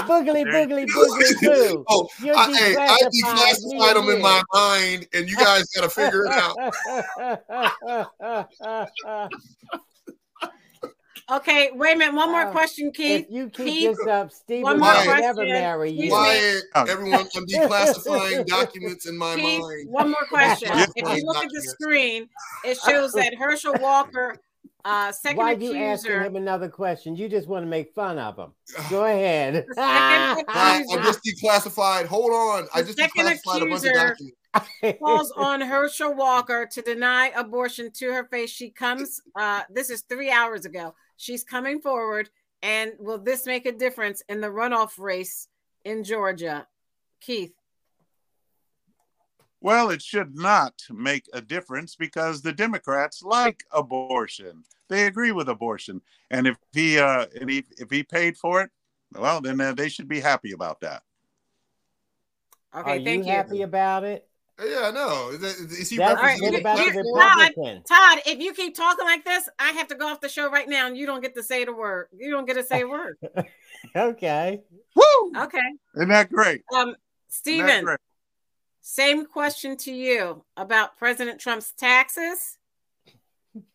boogly 0.09 0.45
boogly 0.47 0.87
boogly 0.87 1.41
too. 1.71 1.85
Oh, 1.89 2.09
You're 2.23 2.37
I, 2.37 2.53
hey, 2.53 2.77
I 2.77 2.99
declassified, 3.03 3.55
declassified 3.63 3.95
them 3.95 4.09
in 4.17 4.23
my 4.23 4.43
mind, 4.53 5.09
and 5.15 5.29
you 5.29 5.37
guys 5.37 5.65
got 5.71 5.83
to 5.85 5.91
figure 5.91 6.27
it 6.27 6.33
out. 6.33 6.57
Okay, 11.29 11.71
wait 11.75 11.97
a 11.97 11.99
minute. 11.99 12.15
One 12.15 12.31
more 12.31 12.45
Wow. 12.47 12.53
question, 12.53 12.93
Keith. 12.93 13.27
if 13.27 13.31
you 13.35 13.51
keep 13.51 13.67
Keith, 13.67 13.97
this 13.99 14.07
up, 14.07 14.31
Stephen 14.31 14.63
one 14.63 14.79
more 14.79 14.89
will 14.95 15.05
never 15.07 15.35
question. 15.35 15.49
marry 15.49 15.91
you. 15.91 16.15
Excuse 16.15 16.63
Oh. 16.77 16.85
everyone. 16.85 17.29
I'm 17.35 17.47
declassifying 17.47 18.47
documents 18.47 19.07
in 19.07 19.19
my 19.19 19.35
Keith, 19.35 19.61
mind. 19.61 19.89
one 19.91 20.11
more 20.11 20.25
question. 20.29 20.71
If 20.95 21.17
you 21.17 21.25
look 21.27 21.39
at 21.45 21.51
the 21.51 21.63
screen, 21.63 22.29
it 22.65 22.79
shows 22.79 23.11
that 23.15 23.35
Herschel 23.35 23.75
Walker, 23.81 24.37
uh, 24.85 25.11
second 25.11 25.39
Why 25.39 25.53
you 25.55 25.75
asking 25.77 26.13
him 26.13 26.37
another 26.37 26.69
question? 26.69 27.17
You 27.17 27.29
just 27.29 27.49
want 27.49 27.65
to 27.65 27.69
make 27.69 27.93
fun 27.93 28.21
of 28.21 28.37
him. 28.39 28.53
Go 28.89 29.05
ahead. 29.05 29.65
second 29.75 29.85
I, 29.85 30.45
I 30.49 30.77
accuser. 30.83 31.03
just 31.03 31.21
declassified. 31.25 32.07
Hold 32.07 32.31
on. 32.31 32.69
I 32.73 32.83
just 32.83 32.97
second 32.97 33.27
declassified 33.27 33.63
a 33.63 33.67
bunch 33.69 33.85
of 33.85 33.95
documents. 33.95 34.37
Calls 34.99 35.31
on 35.37 35.61
Herschel 35.61 36.15
Walker 36.15 36.67
to 36.73 36.83
deny 36.83 37.29
abortion 37.37 37.91
to 37.93 38.13
her 38.13 38.25
face. 38.25 38.51
She 38.51 38.71
comes, 38.71 39.21
uh, 39.35 39.63
this 39.71 39.91
is 39.91 40.03
three 40.03 40.31
hours 40.31 40.65
ago. 40.65 40.95
She's 41.17 41.45
coming 41.45 41.81
forward. 41.81 42.31
And 42.63 42.93
will 42.99 43.19
this 43.19 43.47
make 43.47 43.67
a 43.67 43.73
difference 43.73 44.23
in 44.29 44.41
the 44.41 44.49
runoff 44.49 44.99
race 44.99 45.49
in 45.85 46.05
Georgia? 46.05 46.67
Keith. 47.21 47.55
Well, 49.61 49.91
it 49.91 50.03
should 50.03 50.37
not 50.37 50.75
make 50.91 51.27
a 51.33 51.41
difference 51.41 51.97
because 51.97 52.43
the 52.43 52.53
Democrats 52.53 53.23
like 53.23 53.65
abortion. 53.73 54.65
They 54.89 55.07
agree 55.07 55.33
with 55.33 55.49
abortion, 55.49 56.01
and 56.31 56.47
if 56.47 56.57
he 56.73 56.99
uh, 56.99 57.27
and 57.41 57.51
he, 57.51 57.65
if 57.77 57.91
he 57.91 58.05
paid 58.05 58.37
for 58.37 58.61
it, 58.63 58.71
well, 59.13 59.41
then 59.41 59.61
uh, 59.61 59.73
they 59.73 59.89
should 59.89 60.07
be 60.07 60.21
happy 60.21 60.53
about 60.53 60.81
that. 60.81 61.03
Okay, 62.77 62.91
Are 62.91 62.97
you 62.97 63.05
thank 63.05 63.27
you. 63.27 63.33
happy 63.33 63.63
about 63.63 64.05
it? 64.05 64.29
Yeah, 64.59 64.91
no. 64.91 65.31
Is, 65.31 65.41
that, 65.41 65.71
is 65.71 65.91
he 65.91 65.97
That's 65.99 66.21
right, 66.21 66.39
you- 66.39 66.45
representing? 66.47 66.61
about 66.61 66.77
the 66.79 66.85
you- 66.85 67.15
Republican. 67.15 67.83
Todd, 67.85 68.21
if 68.27 68.39
you 68.39 68.55
keep 68.55 68.75
talking 68.75 69.05
like 69.05 69.25
this, 69.25 69.49
I 69.59 69.73
have 69.73 69.89
to 69.89 69.95
go 69.95 70.07
off 70.09 70.21
the 70.21 70.29
show 70.31 70.51
right 70.51 70.69
now 70.69 70.87
and 70.87 70.97
you 70.97 71.05
don't 71.07 71.21
get 71.21 71.35
to 71.35 71.43
say 71.43 71.65
the 71.67 71.75
word. 71.75 72.09
You 72.17 72.31
don't 72.31 72.47
get 72.47 72.55
to 72.55 72.65
say 72.65 72.83
a 72.83 72.89
word. 72.89 73.19
Okay. 73.95 74.63
Woo! 74.97 75.33
Okay. 75.37 75.59
Isn't 75.95 76.09
that 76.09 76.31
great? 76.33 76.63
Um, 76.75 76.89
Isn't 76.89 76.99
Stephen, 77.29 77.85
great? 77.85 77.99
same 78.81 79.27
question 79.27 79.77
to 79.77 79.93
you 79.93 80.43
about 80.57 80.97
President 80.97 81.39
Trump's 81.41 81.73
taxes 81.73 82.59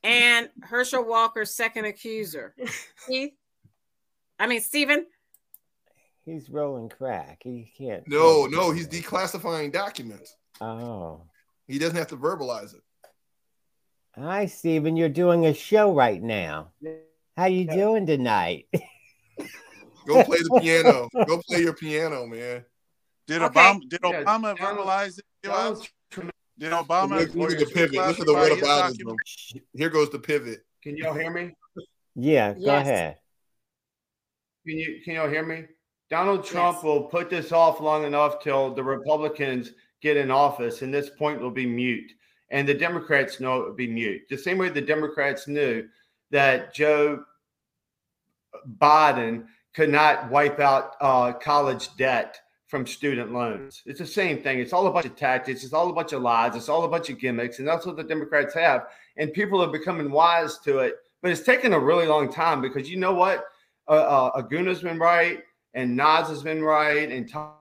and 0.03 0.49
Herschel 0.63 1.05
Walker's 1.05 1.51
second 1.53 1.85
accuser. 1.85 2.55
Keith? 3.07 3.31
I 4.39 4.47
mean, 4.47 4.59
Stephen? 4.61 5.05
He's 6.25 6.49
rolling 6.49 6.89
crack. 6.89 7.41
He 7.43 7.71
can't. 7.77 8.05
No, 8.07 8.47
no. 8.47 8.71
He's 8.71 8.87
declassifying 8.87 9.71
documents. 9.71 10.35
Oh. 10.61 11.23
He 11.67 11.79
doesn't 11.79 11.95
have 11.97 12.07
to 12.07 12.17
verbalize 12.17 12.73
it. 12.75 12.81
Hi, 14.15 14.45
Stephen. 14.45 14.95
You're 14.97 15.09
doing 15.09 15.45
a 15.45 15.53
show 15.53 15.93
right 15.93 16.21
now. 16.21 16.71
How 17.37 17.45
you 17.45 17.65
doing 17.65 18.05
tonight? 18.05 18.67
Go 20.07 20.23
play 20.23 20.39
the 20.39 20.59
piano. 20.61 21.07
Go 21.27 21.41
play 21.47 21.61
your 21.61 21.73
piano, 21.73 22.25
man. 22.25 22.65
Did 23.27 23.41
Okay. 23.41 23.59
Obama 23.59 23.79
did 23.89 23.99
Yeah, 24.03 24.23
Obama 24.23 24.57
Donald- 24.57 24.59
verbalize 24.59 25.19
it? 25.19 25.25
to 25.43 25.49
Donald 25.49 25.87
Did 26.57 26.71
Obama? 26.73 27.19
Look, 27.19 27.35
look 27.35 27.51
at 27.51 27.59
the 27.59 27.65
pivot. 27.67 27.93
Look 27.95 28.19
at 28.19 28.25
the 28.25 28.33
declassify 28.33 28.35
what 28.35 28.51
his 28.51 29.01
about? 29.01 29.61
Here 29.73 29.89
goes 29.89 30.09
the 30.09 30.19
pivot. 30.19 30.59
Can 30.83 30.97
y'all 30.97 31.13
hear 31.13 31.31
me? 31.31 31.53
yeah, 32.15 32.53
go 32.53 32.59
Yes. 32.59 32.81
ahead. 32.87 33.17
Can 34.67 34.77
you 34.77 35.01
can 35.05 35.15
y'all 35.15 35.29
hear 35.29 35.45
me? 35.45 35.65
Donald 36.09 36.43
Trump 36.43 36.77
Yes. 36.77 36.83
will 36.83 37.03
put 37.03 37.29
this 37.29 37.51
off 37.51 37.79
long 37.79 38.03
enough 38.03 38.41
till 38.43 38.73
the 38.73 38.83
Republicans 38.83 39.71
get 40.01 40.17
in 40.17 40.31
office, 40.31 40.81
and 40.81 40.93
this 40.93 41.09
point 41.09 41.41
will 41.41 41.51
be 41.51 41.65
mute. 41.65 42.11
And 42.49 42.67
the 42.67 42.73
Democrats 42.73 43.39
know 43.39 43.61
it 43.61 43.67
will 43.67 43.75
be 43.75 43.87
mute. 43.87 44.23
The 44.29 44.37
same 44.37 44.57
way 44.57 44.69
the 44.69 44.81
Democrats 44.81 45.47
knew 45.47 45.87
that 46.31 46.73
Joe 46.73 47.23
Biden 48.77 49.45
could 49.73 49.89
not 49.89 50.29
wipe 50.29 50.59
out 50.59 50.95
uh, 50.99 51.33
college 51.33 51.95
debt 51.95 52.39
from 52.67 52.85
student 52.85 53.33
loans. 53.33 53.81
It's 53.85 53.99
the 53.99 54.07
same 54.07 54.41
thing. 54.41 54.59
It's 54.59 54.73
all 54.73 54.87
a 54.87 54.91
bunch 54.91 55.05
of 55.05 55.15
tactics. 55.15 55.63
It's 55.63 55.73
all 55.73 55.89
a 55.89 55.93
bunch 55.93 56.13
of 56.13 56.21
lies. 56.21 56.55
It's 56.55 56.69
all 56.69 56.83
a 56.83 56.89
bunch 56.89 57.09
of 57.09 57.19
gimmicks, 57.19 57.59
and 57.59 57.67
that's 57.67 57.85
what 57.85 57.97
the 57.97 58.03
Democrats 58.03 58.53
have. 58.53 58.87
And 59.17 59.33
people 59.33 59.61
are 59.61 59.71
becoming 59.71 60.09
wise 60.09 60.57
to 60.59 60.79
it. 60.79 60.95
But 61.21 61.31
it's 61.31 61.41
taken 61.41 61.73
a 61.73 61.79
really 61.79 62.07
long 62.07 62.31
time 62.31 62.61
because 62.61 62.89
you 62.89 62.97
know 62.97 63.13
what? 63.13 63.45
Uh, 63.87 63.91
uh, 63.91 64.31
Aguna's 64.37 64.81
been 64.81 64.99
right, 64.99 65.39
and 65.73 65.95
Nas 65.95 66.29
has 66.29 66.43
been 66.43 66.63
right, 66.63 67.11
and 67.11 67.29
Todd's 67.29 67.60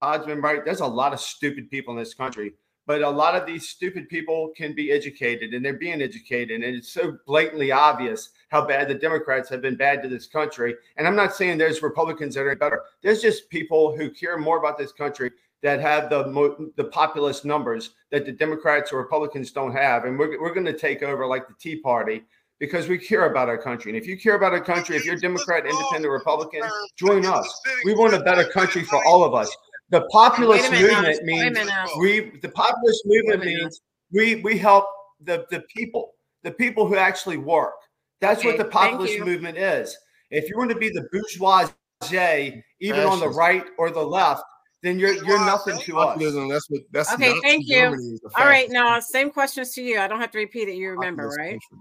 been 0.00 0.40
right. 0.40 0.64
There's 0.64 0.80
a 0.80 0.86
lot 0.86 1.12
of 1.12 1.20
stupid 1.20 1.70
people 1.70 1.94
in 1.94 1.98
this 1.98 2.14
country, 2.14 2.54
but 2.86 3.02
a 3.02 3.10
lot 3.10 3.34
of 3.34 3.46
these 3.46 3.68
stupid 3.68 4.08
people 4.08 4.52
can 4.56 4.74
be 4.74 4.92
educated, 4.92 5.54
and 5.54 5.64
they're 5.64 5.74
being 5.74 6.02
educated, 6.02 6.62
and 6.62 6.76
it's 6.76 6.92
so 6.92 7.18
blatantly 7.26 7.72
obvious 7.72 8.30
how 8.50 8.66
bad 8.66 8.88
the 8.88 8.94
Democrats 8.94 9.48
have 9.48 9.62
been 9.62 9.76
bad 9.76 10.02
to 10.02 10.08
this 10.08 10.26
country. 10.26 10.74
And 10.96 11.06
I'm 11.06 11.16
not 11.16 11.34
saying 11.34 11.58
there's 11.58 11.82
Republicans 11.82 12.34
that 12.34 12.42
are 12.42 12.56
better. 12.56 12.82
There's 13.02 13.22
just 13.22 13.50
people 13.50 13.96
who 13.96 14.10
care 14.10 14.38
more 14.38 14.58
about 14.58 14.78
this 14.78 14.92
country 14.92 15.30
that 15.62 15.80
have 15.80 16.10
the 16.10 16.26
mo- 16.28 16.70
the 16.76 16.84
populist 16.84 17.44
numbers 17.44 17.90
that 18.12 18.24
the 18.24 18.32
Democrats 18.32 18.92
or 18.92 18.98
Republicans 18.98 19.50
don't 19.50 19.72
have, 19.72 20.04
and 20.04 20.18
we're 20.18 20.40
we're 20.40 20.54
going 20.54 20.66
to 20.66 20.78
take 20.78 21.02
over 21.02 21.26
like 21.26 21.48
the 21.48 21.54
Tea 21.58 21.80
Party 21.80 22.22
because 22.58 22.88
we 22.88 22.98
care 22.98 23.30
about 23.30 23.48
our 23.48 23.58
country. 23.58 23.90
And 23.90 24.00
if 24.00 24.06
you 24.06 24.18
care 24.18 24.34
about 24.34 24.52
our 24.52 24.60
country, 24.62 24.96
if 24.96 25.04
you're 25.04 25.16
Democrat, 25.16 25.66
Independent, 25.66 26.10
Republican, 26.10 26.62
join 26.96 27.26
us. 27.26 27.60
We 27.84 27.94
want 27.94 28.14
a 28.14 28.20
better 28.20 28.44
country 28.44 28.82
for 28.82 29.04
all 29.04 29.24
of 29.24 29.34
us. 29.34 29.54
The 29.90 30.02
populist 30.10 30.70
minute, 30.70 30.88
movement 30.90 31.18
Wait 31.22 31.24
means 31.24 31.58
we 31.98 32.38
the 32.40 32.48
populist 32.48 33.02
movement 33.06 33.40
Wait 33.40 33.48
a 33.48 33.50
minute. 33.54 33.62
means 33.62 33.80
we 34.12 34.36
we 34.42 34.58
help 34.58 34.86
the 35.20 35.46
the 35.50 35.62
people, 35.74 36.12
the 36.42 36.50
people 36.50 36.86
who 36.86 36.96
actually 36.96 37.36
work. 37.36 37.74
That's 38.20 38.40
Okay, 38.40 38.48
what 38.48 38.58
the 38.58 38.64
populist 38.64 39.20
movement 39.20 39.58
is. 39.58 39.96
If 40.30 40.48
you 40.50 40.58
want 40.58 40.70
to 40.70 40.76
be 40.76 40.88
the 40.88 41.06
bourgeoisie, 41.12 42.64
even 42.80 43.00
on 43.04 43.20
the 43.20 43.28
right 43.28 43.64
or 43.78 43.90
the 43.90 44.02
left, 44.02 44.42
then 44.82 44.98
you're 44.98 45.12
you're 45.24 45.38
nothing 45.46 45.78
to 45.78 45.98
us. 45.98 46.06
Populism. 46.06 46.48
That's 46.48 46.68
what. 46.68 46.80
That's 46.90 47.12
Okay, 47.12 47.28
Nazi 47.28 47.40
thank 47.42 47.66
you. 47.68 47.76
Germany 47.76 48.12
is 48.14 48.20
the 48.20 48.30
All 48.36 48.44
right, 48.46 48.68
fascist- 48.68 48.72
now 48.72 48.98
same 49.00 49.30
questions 49.30 49.72
to 49.74 49.82
you. 49.82 50.00
I 50.00 50.08
don't 50.08 50.20
have 50.20 50.32
to 50.32 50.38
repeat 50.38 50.68
it. 50.68 50.74
You 50.74 50.90
remember, 50.90 51.22
populist 51.28 51.38
right? 51.38 51.50
country. 51.52 51.78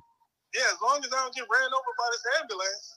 Yeah, 0.53 0.61
as 0.73 0.77
long 0.81 0.99
as 1.03 1.11
I 1.11 1.15
don't 1.23 1.33
get 1.33 1.45
ran 1.51 1.69
over 1.73 1.93
by 1.97 2.09
this 2.11 2.23
ambulance. 2.41 2.93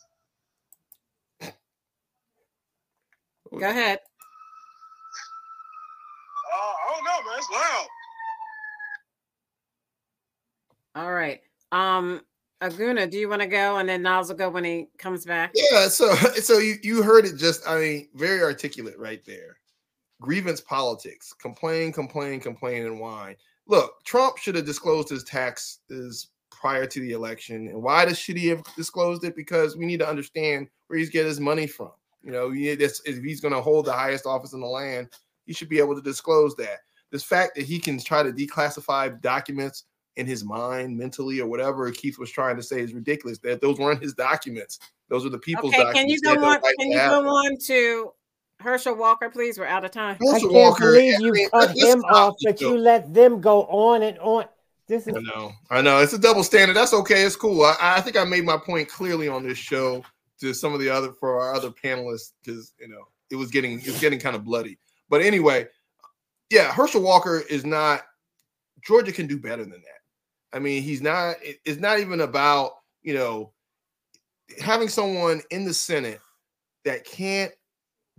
Go 3.59 3.68
ahead. 3.70 3.98
Uh, 6.52 6.56
I 6.56 6.94
don't 6.94 7.04
know, 7.04 7.30
man. 7.30 7.38
It's 7.38 7.50
loud. 7.50 7.86
All 10.94 11.12
right. 11.12 11.40
Um, 11.70 12.22
Aguna, 12.62 13.08
do 13.08 13.18
you 13.18 13.28
want 13.28 13.42
to 13.42 13.46
go? 13.46 13.76
And 13.76 13.88
then 13.88 14.02
Niles 14.02 14.28
will 14.28 14.36
go 14.36 14.50
when 14.50 14.64
he 14.64 14.88
comes 14.98 15.24
back. 15.24 15.52
Yeah, 15.54 15.88
so 15.88 16.14
so 16.42 16.58
you, 16.58 16.76
you 16.82 17.02
heard 17.02 17.24
it 17.24 17.36
just, 17.36 17.66
I 17.68 17.78
mean, 17.78 18.08
very 18.14 18.42
articulate 18.42 18.98
right 18.98 19.24
there. 19.24 19.58
Grievance 20.20 20.60
politics, 20.60 21.32
complain, 21.32 21.92
complain, 21.92 22.40
complain, 22.40 22.86
and 22.86 22.98
whine. 22.98 23.36
Look, 23.68 24.02
Trump 24.04 24.38
should 24.38 24.56
have 24.56 24.66
disclosed 24.66 25.08
his 25.08 25.22
taxes 25.22 26.30
prior 26.50 26.86
to 26.86 27.00
the 27.00 27.12
election. 27.12 27.68
And 27.68 27.82
why 27.82 28.04
does 28.04 28.18
should 28.18 28.36
he 28.36 28.48
have 28.48 28.64
disclosed 28.74 29.22
it? 29.22 29.36
Because 29.36 29.76
we 29.76 29.86
need 29.86 30.00
to 30.00 30.08
understand 30.08 30.68
where 30.88 30.98
he's 30.98 31.10
getting 31.10 31.28
his 31.28 31.38
money 31.38 31.68
from. 31.68 31.92
You 32.24 32.32
know, 32.32 32.50
if 32.52 33.22
he's 33.22 33.40
going 33.40 33.54
to 33.54 33.60
hold 33.60 33.84
the 33.84 33.92
highest 33.92 34.26
office 34.26 34.52
in 34.52 34.60
the 34.60 34.66
land, 34.66 35.08
he 35.48 35.54
should 35.54 35.70
be 35.70 35.78
able 35.78 35.96
to 35.96 36.02
disclose 36.02 36.54
that. 36.56 36.80
This 37.10 37.24
fact 37.24 37.56
that 37.56 37.64
he 37.64 37.80
can 37.80 37.98
try 37.98 38.22
to 38.22 38.30
declassify 38.30 39.20
documents 39.22 39.84
in 40.16 40.26
his 40.26 40.44
mind, 40.44 40.96
mentally, 40.96 41.40
or 41.40 41.48
whatever 41.48 41.90
Keith 41.90 42.18
was 42.18 42.30
trying 42.30 42.56
to 42.56 42.62
say 42.62 42.80
is 42.80 42.92
ridiculous. 42.92 43.38
That 43.38 43.62
those 43.62 43.78
weren't 43.78 44.02
his 44.02 44.12
documents; 44.12 44.78
those 45.08 45.24
are 45.24 45.30
the 45.30 45.38
people's 45.38 45.72
okay, 45.72 45.84
documents. 45.84 46.00
Can 46.00 46.08
you 46.10 46.20
go 46.20 46.44
on? 46.44 46.60
Right 46.60 46.74
can 46.78 46.90
you 46.90 46.98
go 46.98 47.26
on 47.26 47.56
to 47.66 48.12
Herschel 48.60 48.94
Walker, 48.94 49.30
please? 49.30 49.58
We're 49.58 49.66
out 49.66 49.86
of 49.86 49.90
time. 49.90 50.18
Herschel 50.20 50.34
I 50.34 50.40
can't 50.40 50.52
Walker, 50.52 50.92
believe 50.92 51.20
you 51.20 51.28
I 51.28 51.32
mean, 51.32 51.50
cut 51.50 51.76
him 51.76 52.04
off, 52.04 52.34
but 52.44 52.60
you 52.60 52.76
let 52.76 53.14
them 53.14 53.40
go 53.40 53.62
on 53.64 54.02
and 54.02 54.18
on. 54.18 54.44
This 54.86 55.06
is. 55.06 55.16
I 55.16 55.20
know. 55.20 55.52
I 55.70 55.80
know. 55.80 55.98
It's 56.00 56.12
a 56.12 56.18
double 56.18 56.44
standard. 56.44 56.74
That's 56.74 56.92
okay. 56.92 57.22
It's 57.22 57.36
cool. 57.36 57.62
I, 57.62 57.76
I 57.80 58.00
think 58.02 58.18
I 58.18 58.24
made 58.24 58.44
my 58.44 58.58
point 58.58 58.88
clearly 58.88 59.28
on 59.28 59.46
this 59.46 59.58
show 59.58 60.04
to 60.40 60.52
some 60.52 60.74
of 60.74 60.80
the 60.80 60.90
other 60.90 61.12
for 61.12 61.40
our 61.40 61.54
other 61.54 61.70
panelists 61.70 62.32
because 62.44 62.74
you 62.78 62.88
know 62.88 63.08
it 63.30 63.36
was 63.36 63.50
getting 63.50 63.78
it's 63.80 64.00
getting 64.00 64.18
kind 64.18 64.36
of 64.36 64.44
bloody. 64.44 64.78
But 65.09 65.22
anyway, 65.22 65.68
yeah, 66.51 66.72
Herschel 66.72 67.02
Walker 67.02 67.43
is 67.48 67.64
not. 67.64 68.02
Georgia 68.85 69.12
can 69.12 69.26
do 69.26 69.39
better 69.39 69.62
than 69.62 69.70
that. 69.70 70.56
I 70.56 70.59
mean, 70.59 70.82
he's 70.82 71.02
not. 71.02 71.36
It's 71.43 71.80
not 71.80 71.98
even 71.98 72.20
about 72.20 72.72
you 73.02 73.14
know 73.14 73.52
having 74.60 74.89
someone 74.89 75.43
in 75.51 75.64
the 75.64 75.74
Senate 75.74 76.20
that 76.85 77.05
can't 77.05 77.52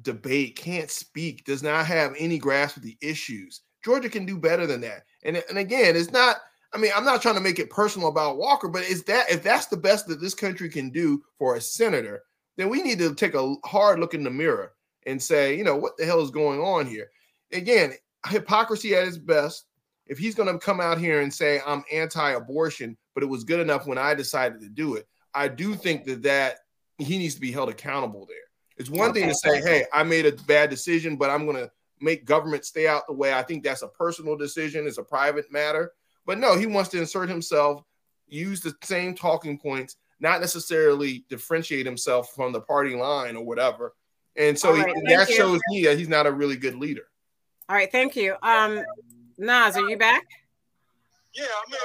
debate, 0.02 0.56
can't 0.56 0.91
speak, 0.91 1.44
does 1.45 1.64
not 1.64 1.86
have 1.86 2.14
any 2.18 2.38
grasp 2.38 2.78
of 2.78 2.84
the 2.84 2.98
issues. 3.02 3.61
Georgia 3.84 4.10
can 4.10 4.26
do 4.26 4.38
better 4.38 4.68
than 4.68 4.82
that. 4.82 5.03
And 5.24 5.44
and 5.49 5.57
again, 5.57 5.95
it's 5.95 6.11
not. 6.11 6.38
I 6.72 6.78
mean, 6.78 6.91
I'm 6.95 7.06
not 7.06 7.24
trying 7.24 7.36
to 7.36 7.41
make 7.41 7.57
it 7.57 7.72
personal 7.72 8.10
about 8.10 8.38
Walker, 8.38 8.68
but 8.68 8.84
is 8.84 9.03
that 9.06 9.32
if 9.32 9.41
that's 9.41 9.66
the 9.66 9.78
best 9.78 10.06
that 10.07 10.22
this 10.22 10.36
country 10.36 10.70
can 10.70 10.91
do 10.91 11.24
for 11.40 11.56
a 11.56 11.61
senator, 11.61 12.22
then 12.57 12.70
we 12.70 12.84
need 12.84 12.99
to 12.99 13.16
take 13.16 13.34
a 13.34 13.56
hard 13.66 13.99
look 13.99 14.14
in 14.14 14.24
the 14.24 14.30
mirror 14.30 14.74
and 15.05 15.21
say, 15.21 15.57
you 15.57 15.63
know, 15.63 15.76
what 15.76 15.97
the 15.97 16.05
hell 16.05 16.21
is 16.21 16.31
going 16.31 16.59
on 16.59 16.85
here? 16.85 17.09
Again, 17.51 17.93
hypocrisy 18.27 18.95
at 18.95 19.07
its 19.07 19.17
best. 19.17 19.65
If 20.05 20.17
he's 20.17 20.35
going 20.35 20.51
to 20.51 20.59
come 20.59 20.81
out 20.81 20.97
here 20.97 21.21
and 21.21 21.34
say 21.34 21.61
I'm 21.65 21.84
anti-abortion, 21.91 22.97
but 23.13 23.23
it 23.23 23.27
was 23.27 23.43
good 23.43 23.59
enough 23.59 23.85
when 23.85 23.97
I 23.97 24.15
decided 24.15 24.61
to 24.61 24.69
do 24.69 24.95
it, 24.95 25.07
I 25.34 25.47
do 25.47 25.76
think 25.76 26.05
that 26.05 26.23
that 26.23 26.57
he 26.97 27.17
needs 27.17 27.35
to 27.35 27.41
be 27.41 27.51
held 27.51 27.69
accountable 27.69 28.26
there. 28.26 28.38
It's 28.77 28.89
one 28.89 29.11
okay. 29.11 29.21
thing 29.21 29.30
to 29.30 29.35
say, 29.35 29.61
"Hey, 29.61 29.85
I 29.93 30.03
made 30.03 30.26
a 30.26 30.31
bad 30.31 30.69
decision, 30.69 31.17
but 31.17 31.30
I'm 31.30 31.45
going 31.45 31.57
to 31.57 31.71
make 32.01 32.26
government 32.26 32.65
stay 32.65 32.88
out 32.88 33.07
the 33.07 33.13
way." 33.13 33.34
I 33.34 33.43
think 33.43 33.63
that's 33.63 33.81
a 33.81 33.88
personal 33.88 34.38
decision; 34.38 34.88
it's 34.88 34.97
a 34.97 35.03
private 35.03 35.51
matter. 35.51 35.91
But 36.26 36.39
no, 36.39 36.57
he 36.57 36.65
wants 36.65 36.89
to 36.91 36.99
insert 36.99 37.30
himself, 37.30 37.84
use 38.27 38.61
the 38.61 38.73
same 38.84 39.15
talking 39.15 39.59
points, 39.59 39.97
not 40.19 40.41
necessarily 40.41 41.26
differentiate 41.30 41.85
himself 41.85 42.34
from 42.34 42.51
the 42.53 42.61
party 42.61 42.95
line 42.95 43.35
or 43.35 43.45
whatever. 43.45 43.93
And 44.40 44.57
so 44.57 44.74
right, 44.74 44.88
he, 44.95 45.14
that 45.14 45.30
you. 45.30 45.36
shows 45.36 45.60
me 45.70 45.84
that 45.84 45.99
he's 45.99 46.10
not 46.10 46.26
a 46.26 46.32
really 46.32 46.56
good 46.56 46.76
leader. 46.76 47.03
All 47.68 47.76
right, 47.76 47.91
thank 47.91 48.16
you. 48.16 48.36
Um, 48.41 48.82
Nas, 49.38 49.78
are 49.78 49.88
you 49.88 49.98
back? 49.98 50.26
Yeah, 51.36 51.44
I 51.45 51.70
mean, 51.70 51.80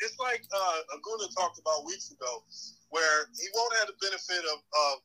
it's 0.00 0.18
like 0.18 0.42
uh, 0.50 0.96
Aguna 0.96 1.28
talked 1.36 1.60
about 1.60 1.84
weeks 1.86 2.10
ago, 2.10 2.42
where 2.88 3.28
he 3.38 3.46
won't 3.54 3.72
have 3.78 3.86
the 3.86 3.94
benefit 4.00 4.44
of, 4.50 4.58
of 4.58 4.98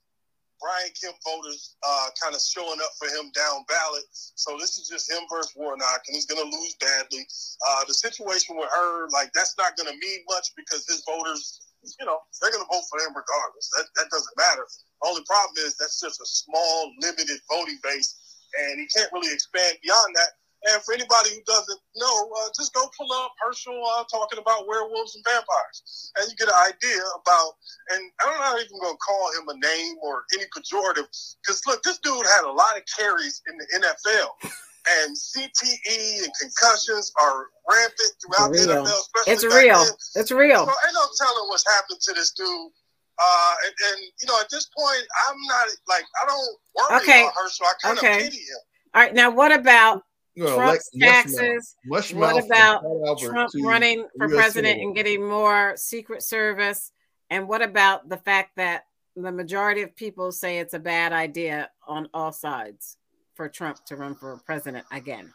Brian 0.59 0.89
Kemp 0.95 1.15
voters 1.23 1.75
uh, 1.83 2.07
kind 2.23 2.33
of 2.33 2.41
showing 2.41 2.79
up 2.79 2.95
for 2.97 3.07
him 3.11 3.29
down 3.35 3.67
ballot. 3.67 4.07
So 4.11 4.57
this 4.57 4.79
is 4.79 4.87
just 4.87 5.11
him 5.11 5.21
versus 5.29 5.51
Warnock, 5.55 6.01
and 6.07 6.15
he's 6.15 6.25
going 6.25 6.41
to 6.41 6.57
lose 6.57 6.75
badly. 6.79 7.27
Uh, 7.69 7.83
the 7.85 7.93
situation 7.93 8.55
with 8.55 8.69
her, 8.71 9.09
like, 9.09 9.31
that's 9.35 9.55
not 9.57 9.75
going 9.75 9.91
to 9.91 9.97
mean 9.99 10.19
much 10.31 10.55
because 10.55 10.87
his 10.87 11.03
voters, 11.05 11.72
you 11.83 12.05
know, 12.05 12.19
they're 12.39 12.51
going 12.51 12.63
to 12.63 12.71
vote 12.71 12.87
for 12.87 12.99
him 13.03 13.11
regardless. 13.11 13.69
That, 13.75 13.85
that 13.99 14.07
doesn't 14.09 14.37
matter. 14.37 14.65
Only 15.03 15.23
problem 15.27 15.55
is 15.65 15.75
that's 15.75 15.99
just 15.99 16.21
a 16.21 16.27
small, 16.27 16.91
limited 17.01 17.39
voting 17.51 17.79
base 17.83 18.23
and 18.59 18.79
he 18.79 18.87
can't 18.87 19.11
really 19.13 19.33
expand 19.33 19.77
beyond 19.81 20.15
that. 20.15 20.37
And 20.63 20.81
for 20.83 20.93
anybody 20.93 21.35
who 21.35 21.43
doesn't 21.43 21.81
know, 21.97 22.31
uh, 22.39 22.47
just 22.55 22.73
go 22.73 22.87
pull 22.97 23.11
up 23.11 23.33
Herschel 23.35 23.75
uh, 23.75 24.05
talking 24.09 24.39
about 24.39 24.65
werewolves 24.65 25.13
and 25.13 25.23
vampires, 25.27 26.11
and 26.15 26.31
you 26.31 26.37
get 26.37 26.47
an 26.47 26.61
idea 26.63 27.03
about. 27.19 27.59
And 27.91 27.99
I'm 28.23 28.39
not 28.39 28.55
know 28.55 28.61
even 28.63 28.79
going 28.79 28.95
to 28.95 29.03
call 29.03 29.27
him 29.35 29.49
a 29.49 29.59
name 29.59 29.95
or 30.01 30.23
any 30.33 30.45
pejorative, 30.55 31.11
because 31.43 31.61
look, 31.67 31.83
this 31.83 31.99
dude 31.99 32.25
had 32.27 32.45
a 32.45 32.51
lot 32.51 32.77
of 32.77 32.83
carries 32.97 33.41
in 33.51 33.57
the 33.57 33.67
NFL, 33.83 34.53
and 34.89 35.15
CTE 35.15 36.23
and 36.23 36.31
concussions 36.39 37.11
are 37.21 37.47
rampant 37.69 38.11
throughout 38.21 38.51
it's 38.51 38.65
the 38.65 38.73
NFL. 38.73 39.27
It's 39.27 39.43
real. 39.43 39.79
Then. 39.79 39.93
It's 40.15 40.31
real. 40.31 40.65
So 40.65 40.71
ain't 40.71 40.93
no 40.93 41.05
telling 41.17 41.49
what's 41.49 41.65
happened 41.67 41.99
to 42.01 42.13
this 42.13 42.31
dude 42.31 42.71
uh, 43.19 43.53
and, 43.65 43.73
and, 43.91 44.01
you 44.21 44.27
know, 44.27 44.39
at 44.39 44.49
this 44.49 44.67
point, 44.77 45.03
I'm 45.29 45.37
not 45.47 45.67
like 45.87 46.03
I 46.21 46.25
don't 46.25 46.57
worry 46.75 47.01
okay. 47.01 47.21
about 47.21 47.33
her, 47.35 47.49
so 47.49 47.65
I 47.65 47.73
kind 47.81 47.97
of 47.97 48.03
pity 48.03 48.37
him. 48.37 48.57
All 48.95 49.01
right, 49.01 49.13
now 49.13 49.29
what 49.29 49.51
about 49.51 50.01
you 50.35 50.45
know, 50.45 50.55
Trump's 50.55 50.89
like, 50.95 51.09
taxes? 51.11 51.75
what 51.85 52.43
about 52.43 52.83
Trump 53.19 53.51
running 53.63 54.07
for 54.17 54.29
president 54.29 54.81
and 54.81 54.95
getting 54.95 55.27
more 55.27 55.73
Secret 55.77 56.23
Service? 56.23 56.91
And 57.29 57.47
what 57.47 57.61
about 57.61 58.09
the 58.09 58.17
fact 58.17 58.51
that 58.57 58.83
the 59.15 59.31
majority 59.31 59.83
of 59.83 59.95
people 59.95 60.31
say 60.31 60.57
it's 60.57 60.73
a 60.73 60.79
bad 60.79 61.13
idea 61.13 61.69
on 61.87 62.09
all 62.13 62.31
sides 62.31 62.97
for 63.35 63.49
Trump 63.49 63.83
to 63.85 63.95
run 63.95 64.15
for 64.15 64.37
president 64.45 64.85
again? 64.91 65.33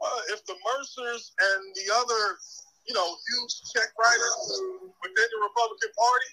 Well, 0.00 0.20
if 0.28 0.44
the 0.46 0.54
Mercers 0.60 1.32
and 1.40 1.62
the 1.74 1.94
other, 1.94 2.38
you 2.86 2.94
know, 2.94 3.06
huge 3.06 3.54
check 3.72 3.88
writers 3.96 4.36
within 5.02 5.28
the 5.32 5.40
Republican 5.48 5.90
Party 5.96 6.32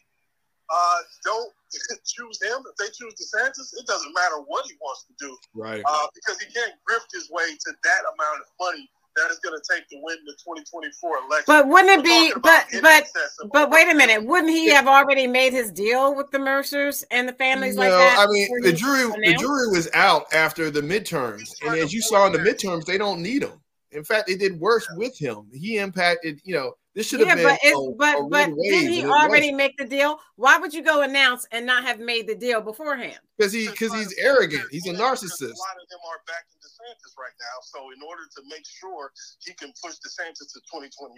uh, 0.71 0.99
don't 1.23 1.51
choose 2.05 2.41
him. 2.41 2.63
If 2.67 2.75
they 2.79 2.91
choose 2.91 3.15
DeSantis, 3.15 3.75
it 3.79 3.85
doesn't 3.87 4.13
matter 4.13 4.43
what 4.47 4.65
he 4.65 4.75
wants 4.81 5.05
to 5.07 5.13
do. 5.19 5.37
Right. 5.53 5.83
Uh, 5.85 6.07
because 6.15 6.39
he 6.39 6.51
can't 6.51 6.73
grift 6.87 7.11
his 7.13 7.29
way 7.29 7.55
to 7.55 7.69
that 7.83 8.01
amount 8.15 8.41
of 8.41 8.47
money 8.59 8.89
that 9.15 9.31
is 9.31 9.39
going 9.39 9.59
to 9.59 9.73
take 9.73 9.87
to 9.89 9.97
win 10.01 10.17
the 10.25 10.33
2024 10.33 11.17
election. 11.17 11.43
But 11.47 11.67
wouldn't 11.67 11.99
it 11.99 12.03
be? 12.03 12.33
But 12.41 12.67
but 12.81 13.07
but 13.51 13.69
wait 13.69 13.89
a 13.89 13.95
minute. 13.95 14.23
Wouldn't 14.25 14.51
he 14.51 14.69
have 14.69 14.87
already 14.87 15.27
made 15.27 15.53
his 15.53 15.71
deal 15.71 16.15
with 16.15 16.31
the 16.31 16.39
Mercers 16.39 17.03
and 17.11 17.27
the 17.27 17.33
families 17.33 17.75
no, 17.75 17.81
like 17.81 17.91
that? 17.91 18.25
I 18.27 18.31
mean, 18.31 18.47
the 18.61 18.73
jury 18.73 19.03
the 19.03 19.35
jury 19.37 19.67
was 19.67 19.89
out 19.93 20.33
after 20.33 20.69
the 20.69 20.81
midterms, 20.81 21.49
and 21.65 21.75
as 21.75 21.93
you 21.93 22.01
saw 22.01 22.27
in 22.27 22.33
the 22.33 22.39
midterms, 22.39 22.85
they 22.85 22.97
don't 22.97 23.21
need 23.21 23.43
him. 23.43 23.59
In 23.91 24.03
fact, 24.03 24.27
they 24.27 24.35
did 24.35 24.59
worse 24.59 24.87
with 24.95 25.17
him. 25.17 25.47
He 25.51 25.77
impacted, 25.77 26.39
you 26.45 26.55
know, 26.55 26.75
this 26.95 27.07
should 27.07 27.19
have 27.21 27.29
yeah, 27.29 27.35
been. 27.35 27.43
But, 27.43 27.59
a, 27.63 27.93
but, 27.97 28.19
a 28.19 28.29
but 28.29 28.61
didn't 28.61 28.91
he 28.91 29.05
already 29.05 29.51
make 29.51 29.77
the 29.77 29.85
deal? 29.85 30.19
Why 30.35 30.57
would 30.57 30.73
you 30.73 30.81
go 30.81 31.01
announce 31.01 31.45
and 31.51 31.65
not 31.65 31.83
have 31.83 31.99
made 31.99 32.27
the 32.27 32.35
deal 32.35 32.61
beforehand? 32.61 33.19
Because 33.37 33.53
he 33.53 33.67
because 33.67 33.93
he's 33.93 34.13
arrogant. 34.19 34.63
He's 34.71 34.87
a 34.87 34.93
narcissist. 34.93 35.41
A 35.41 35.59
lot 35.59 35.77
of 35.81 35.89
them 35.89 35.99
are 36.09 36.21
backing 36.27 36.60
DeSantis 36.81 37.13
right 37.17 37.37
now. 37.37 37.57
So 37.61 37.93
in 37.93 38.01
order 38.01 38.25
to 38.25 38.41
make 38.49 38.65
sure 38.65 39.13
he 39.45 39.53
can 39.53 39.73
push 39.77 40.01
DeSantis 40.01 40.49
to 40.57 40.59
2028, 40.65 41.13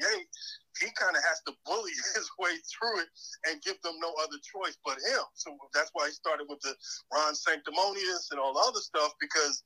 he 0.84 0.88
kind 0.99 1.15
of 1.15 1.23
has 1.23 1.40
to 1.48 1.56
bully 1.65 1.95
his 2.15 2.27
way 2.40 2.52
through 2.68 2.99
it 3.02 3.10
and 3.48 3.64
give 3.64 3.80
them 3.81 3.95
no 4.03 4.11
other 4.19 4.38
choice 4.44 4.76
but 4.84 4.99
him. 4.99 5.23
So 5.35 5.56
that's 5.73 5.90
why 5.94 6.11
he 6.11 6.14
started 6.14 6.48
with 6.49 6.60
the 6.61 6.76
Ron 7.14 7.35
Sanctimonious 7.35 8.31
and 8.31 8.40
all 8.40 8.53
the 8.53 8.65
other 8.68 8.84
stuff 8.84 9.15
because 9.19 9.64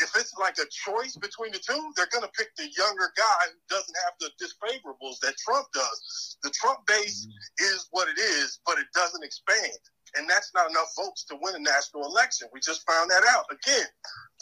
if 0.00 0.10
it's 0.16 0.34
like 0.34 0.58
a 0.58 0.66
choice 0.68 1.16
between 1.16 1.52
the 1.52 1.62
two, 1.62 1.92
they're 1.96 2.10
going 2.10 2.24
to 2.24 2.32
pick 2.36 2.54
the 2.56 2.68
younger 2.76 3.12
guy 3.16 3.42
who 3.46 3.58
doesn't 3.70 3.96
have 4.04 4.14
the 4.18 4.30
disfavorables 4.42 5.20
that 5.22 5.36
Trump 5.38 5.66
does. 5.72 6.36
The 6.42 6.50
Trump 6.50 6.84
base 6.86 7.26
mm-hmm. 7.26 7.74
is 7.74 7.86
what 7.90 8.08
it 8.08 8.18
is, 8.18 8.58
but 8.66 8.78
it 8.78 8.86
doesn't 8.94 9.22
expand. 9.22 9.78
And 10.16 10.30
that's 10.30 10.52
not 10.54 10.70
enough 10.70 10.94
votes 10.96 11.24
to 11.30 11.38
win 11.42 11.56
a 11.56 11.58
national 11.58 12.06
election. 12.06 12.48
We 12.52 12.60
just 12.60 12.86
found 12.86 13.10
that 13.10 13.24
out. 13.28 13.46
Again, 13.50 13.86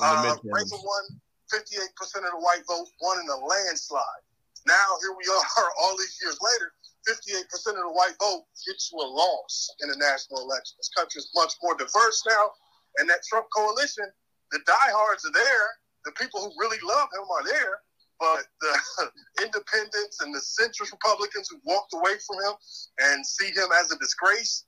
uh, 0.01 0.37
Reagan 0.45 0.81
won 0.85 1.05
58% 1.49 1.89
of 2.29 2.33
the 2.33 2.41
white 2.41 2.63
vote, 2.69 2.89
won 3.01 3.21
in 3.21 3.29
a 3.29 3.41
landslide. 3.41 4.25
Now, 4.67 5.01
here 5.01 5.17
we 5.17 5.25
are 5.33 5.71
all 5.81 5.97
these 5.97 6.19
years 6.21 6.39
later. 6.41 6.73
58% 7.09 7.75
of 7.75 7.83
the 7.89 7.97
white 7.97 8.15
vote 8.21 8.45
gets 8.69 8.93
you 8.93 8.99
a 8.99 9.09
loss 9.09 9.75
in 9.81 9.91
a 9.91 9.97
national 9.99 10.41
election. 10.41 10.77
This 10.79 10.91
country 10.97 11.19
is 11.19 11.29
much 11.35 11.55
more 11.63 11.75
diverse 11.75 12.23
now, 12.29 12.53
and 12.99 13.11
that 13.11 13.25
Trump 13.29 13.47
coalition 13.57 14.07
the 14.53 14.61
diehards 14.69 15.25
are 15.25 15.33
there. 15.33 15.69
The 16.05 16.13
people 16.13 16.41
who 16.41 16.53
really 16.61 16.79
love 16.85 17.09
him 17.13 17.25
are 17.25 17.45
there. 17.45 17.81
But 18.21 18.45
the 18.61 19.11
independents 19.45 20.21
and 20.21 20.33
the 20.33 20.45
centrist 20.45 20.93
Republicans 20.93 21.49
who 21.51 21.59
walked 21.65 21.93
away 21.95 22.21
from 22.25 22.37
him 22.45 22.55
and 23.01 23.27
see 23.27 23.51
him 23.51 23.67
as 23.81 23.91
a 23.91 23.99
disgrace, 23.99 24.65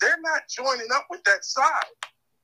they're 0.00 0.20
not 0.20 0.42
joining 0.48 0.88
up 0.94 1.06
with 1.10 1.22
that 1.24 1.44
side. 1.44 1.92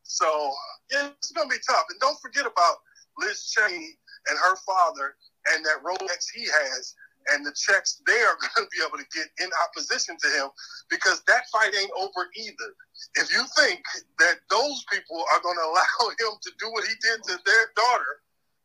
So 0.02 0.52
yeah, 0.92 1.08
it's 1.18 1.32
going 1.32 1.48
to 1.48 1.54
be 1.54 1.60
tough. 1.68 1.84
And 1.90 2.00
don't 2.00 2.18
forget 2.20 2.46
about 2.46 2.76
Liz 3.18 3.50
Cheney 3.52 3.98
and 4.28 4.38
her 4.38 4.56
father 4.66 5.16
and 5.52 5.64
that 5.64 5.82
Rolex 5.84 6.26
he 6.34 6.44
has. 6.44 6.94
and 7.32 7.44
the 7.44 7.52
checks 7.52 8.00
they 8.06 8.20
are 8.24 8.36
going 8.56 8.66
to 8.66 8.72
be 8.72 8.80
able 8.86 8.98
to 8.98 9.08
get 9.14 9.28
in 9.44 9.50
opposition 9.68 10.16
to 10.20 10.28
him 10.38 10.48
because 10.90 11.22
that 11.26 11.44
fight 11.52 11.74
ain't 11.76 11.92
over 11.96 12.28
either. 12.36 12.70
If 13.16 13.32
you 13.32 13.44
think 13.58 13.82
that 14.18 14.40
those 14.50 14.84
people 14.90 15.24
are 15.32 15.40
going 15.42 15.56
to 15.60 15.68
allow 15.68 16.10
him 16.16 16.34
to 16.40 16.50
do 16.58 16.70
what 16.72 16.84
he 16.84 16.94
did 17.00 17.22
to 17.24 17.38
their 17.44 17.64
daughter 17.76 18.12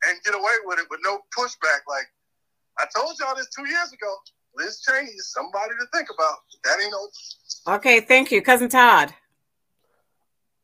and 0.08 0.22
get 0.24 0.36
away 0.36 0.58
with 0.66 0.80
it 0.80 0.88
with 0.90 1.00
no 1.04 1.20
pushback, 1.38 1.84
like 1.88 2.08
I 2.80 2.86
told 2.96 3.16
y'all 3.20 3.36
this 3.36 3.50
two 3.56 3.68
years 3.68 3.92
ago, 3.94 4.12
Liz 4.56 4.82
Cheney 4.82 5.10
is 5.10 5.32
somebody 5.32 5.72
to 5.80 5.88
think 5.94 6.10
about. 6.14 6.38
That 6.64 6.80
ain't 6.84 6.94
over. 6.94 7.78
Okay, 7.78 8.02
thank 8.02 8.32
you, 8.32 8.42
cousin 8.42 8.70
Todd. 8.70 9.14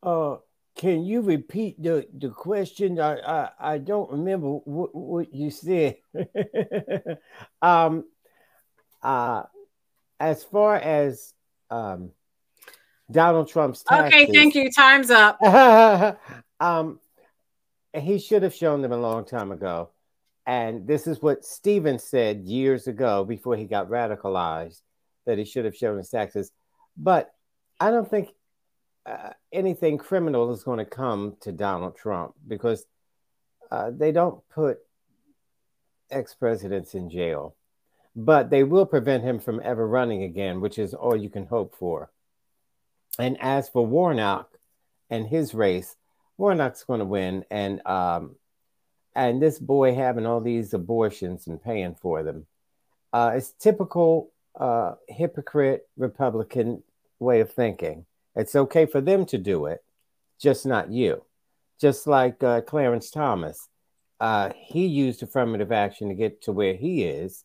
Uh, 0.01 0.37
can 0.75 1.03
you 1.03 1.21
repeat 1.21 1.81
the, 1.81 2.07
the 2.17 2.29
question? 2.29 2.99
I, 2.99 3.17
I, 3.19 3.49
I 3.59 3.77
don't 3.79 4.11
remember 4.11 4.47
what, 4.47 4.95
what 4.95 5.33
you 5.33 5.51
said. 5.51 5.97
um, 7.61 8.05
uh, 9.01 9.43
as 10.19 10.43
far 10.43 10.75
as 10.75 11.33
um, 11.69 12.11
Donald 13.11 13.49
Trump's 13.49 13.83
taxes, 13.83 14.13
Okay, 14.13 14.31
thank 14.31 14.55
you. 14.55 14.69
Time's 14.71 15.09
up. 15.09 15.41
um, 16.59 16.99
he 17.93 18.19
should 18.19 18.43
have 18.43 18.53
shown 18.53 18.81
them 18.81 18.91
a 18.91 18.97
long 18.97 19.25
time 19.25 19.51
ago. 19.51 19.89
And 20.49 20.87
this 20.87 21.05
is 21.05 21.21
what 21.21 21.45
Stephen 21.45 21.99
said 21.99 22.41
years 22.41 22.87
ago 22.87 23.23
before 23.23 23.55
he 23.55 23.65
got 23.65 23.87
radicalized 23.87 24.81
that 25.27 25.37
he 25.37 25.45
should 25.45 25.63
have 25.63 25.75
shown 25.75 25.99
his 25.99 26.09
taxes. 26.09 26.51
But 26.97 27.31
I 27.79 27.91
don't 27.91 28.09
think 28.09 28.29
uh, 29.05 29.33
anything 29.53 29.99
criminal 29.99 30.51
is 30.51 30.63
going 30.63 30.79
to 30.79 30.85
come 30.85 31.35
to 31.41 31.51
Donald 31.51 31.95
Trump 31.97 32.33
because 32.47 32.83
uh, 33.69 33.91
they 33.95 34.11
don't 34.11 34.41
put 34.49 34.79
ex 36.09 36.33
presidents 36.33 36.95
in 36.95 37.11
jail, 37.11 37.55
but 38.15 38.49
they 38.49 38.63
will 38.63 38.87
prevent 38.87 39.23
him 39.23 39.37
from 39.37 39.61
ever 39.63 39.87
running 39.87 40.23
again, 40.23 40.61
which 40.61 40.79
is 40.79 40.95
all 40.95 41.15
you 41.15 41.29
can 41.29 41.45
hope 41.45 41.75
for. 41.77 42.09
And 43.19 43.39
as 43.39 43.69
for 43.69 43.85
Warnock 43.85 44.49
and 45.11 45.27
his 45.27 45.53
race, 45.53 45.95
Warnock's 46.37 46.85
going 46.85 47.01
to 47.01 47.05
win, 47.05 47.45
and 47.51 47.85
um, 47.85 48.35
and 49.19 49.41
this 49.41 49.59
boy 49.59 49.93
having 49.93 50.25
all 50.25 50.39
these 50.39 50.73
abortions 50.73 51.47
and 51.47 51.61
paying 51.61 51.93
for 51.93 52.23
them. 52.23 52.45
Uh, 53.11 53.33
it's 53.35 53.51
typical 53.51 54.31
uh, 54.57 54.95
hypocrite 55.09 55.89
Republican 55.97 56.81
way 57.19 57.41
of 57.41 57.51
thinking. 57.51 58.05
It's 58.37 58.55
okay 58.55 58.85
for 58.85 59.01
them 59.01 59.25
to 59.25 59.37
do 59.37 59.65
it, 59.65 59.83
just 60.39 60.65
not 60.65 60.89
you. 60.89 61.25
Just 61.81 62.07
like 62.07 62.41
uh, 62.41 62.61
Clarence 62.61 63.11
Thomas, 63.11 63.67
uh, 64.21 64.51
he 64.55 64.85
used 64.85 65.21
affirmative 65.21 65.73
action 65.73 66.07
to 66.07 66.15
get 66.15 66.43
to 66.43 66.53
where 66.53 66.75
he 66.75 67.03
is, 67.03 67.43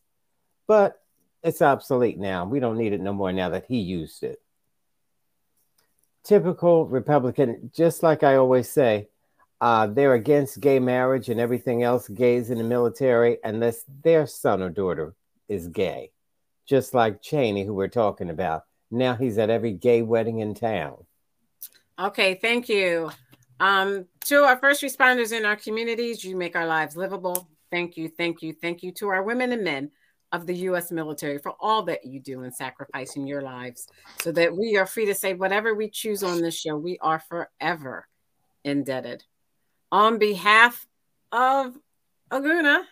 but 0.67 1.01
it's 1.43 1.61
obsolete 1.61 2.17
now. 2.17 2.45
We 2.45 2.61
don't 2.61 2.77
need 2.77 2.93
it 2.93 3.01
no 3.01 3.11
more 3.11 3.33
now 3.33 3.49
that 3.49 3.65
he 3.67 3.79
used 3.79 4.23
it. 4.23 4.41
Typical 6.23 6.85
Republican, 6.85 7.69
just 7.75 8.01
like 8.01 8.23
I 8.23 8.37
always 8.37 8.69
say, 8.69 9.09
uh, 9.65 9.87
they're 9.87 10.13
against 10.13 10.59
gay 10.59 10.77
marriage 10.77 11.27
and 11.27 11.39
everything 11.39 11.81
else, 11.81 12.07
gays 12.07 12.51
in 12.51 12.59
the 12.59 12.63
military, 12.63 13.39
unless 13.43 13.83
their 14.03 14.27
son 14.27 14.61
or 14.61 14.69
daughter 14.69 15.15
is 15.49 15.67
gay. 15.69 16.11
Just 16.67 16.93
like 16.93 17.19
Cheney, 17.19 17.65
who 17.65 17.73
we're 17.73 17.87
talking 17.87 18.29
about. 18.29 18.65
Now 18.91 19.15
he's 19.15 19.39
at 19.39 19.49
every 19.49 19.71
gay 19.71 20.03
wedding 20.03 20.37
in 20.37 20.53
town. 20.53 21.03
Okay, 21.97 22.35
thank 22.35 22.69
you. 22.69 23.09
Um, 23.59 24.05
to 24.25 24.43
our 24.43 24.55
first 24.59 24.83
responders 24.83 25.35
in 25.35 25.45
our 25.45 25.55
communities, 25.55 26.23
you 26.23 26.35
make 26.35 26.55
our 26.55 26.67
lives 26.67 26.95
livable. 26.95 27.49
Thank 27.71 27.97
you, 27.97 28.07
thank 28.07 28.43
you, 28.43 28.53
thank 28.53 28.83
you 28.83 28.91
to 28.91 29.07
our 29.07 29.23
women 29.23 29.51
and 29.51 29.63
men 29.63 29.89
of 30.31 30.45
the 30.45 30.55
U.S. 30.69 30.91
military 30.91 31.39
for 31.39 31.53
all 31.59 31.81
that 31.85 32.05
you 32.05 32.19
do 32.19 32.43
in 32.43 32.51
sacrificing 32.51 33.25
your 33.25 33.41
lives 33.41 33.87
so 34.21 34.31
that 34.31 34.55
we 34.55 34.77
are 34.77 34.85
free 34.85 35.07
to 35.07 35.15
say 35.15 35.33
whatever 35.33 35.73
we 35.73 35.89
choose 35.89 36.21
on 36.21 36.39
this 36.39 36.55
show. 36.55 36.77
We 36.77 36.99
are 37.01 37.19
forever 37.19 38.07
indebted. 38.63 39.23
On 39.95 40.17
behalf 40.17 40.85
of 41.31 41.73
Aguna, 42.29 42.83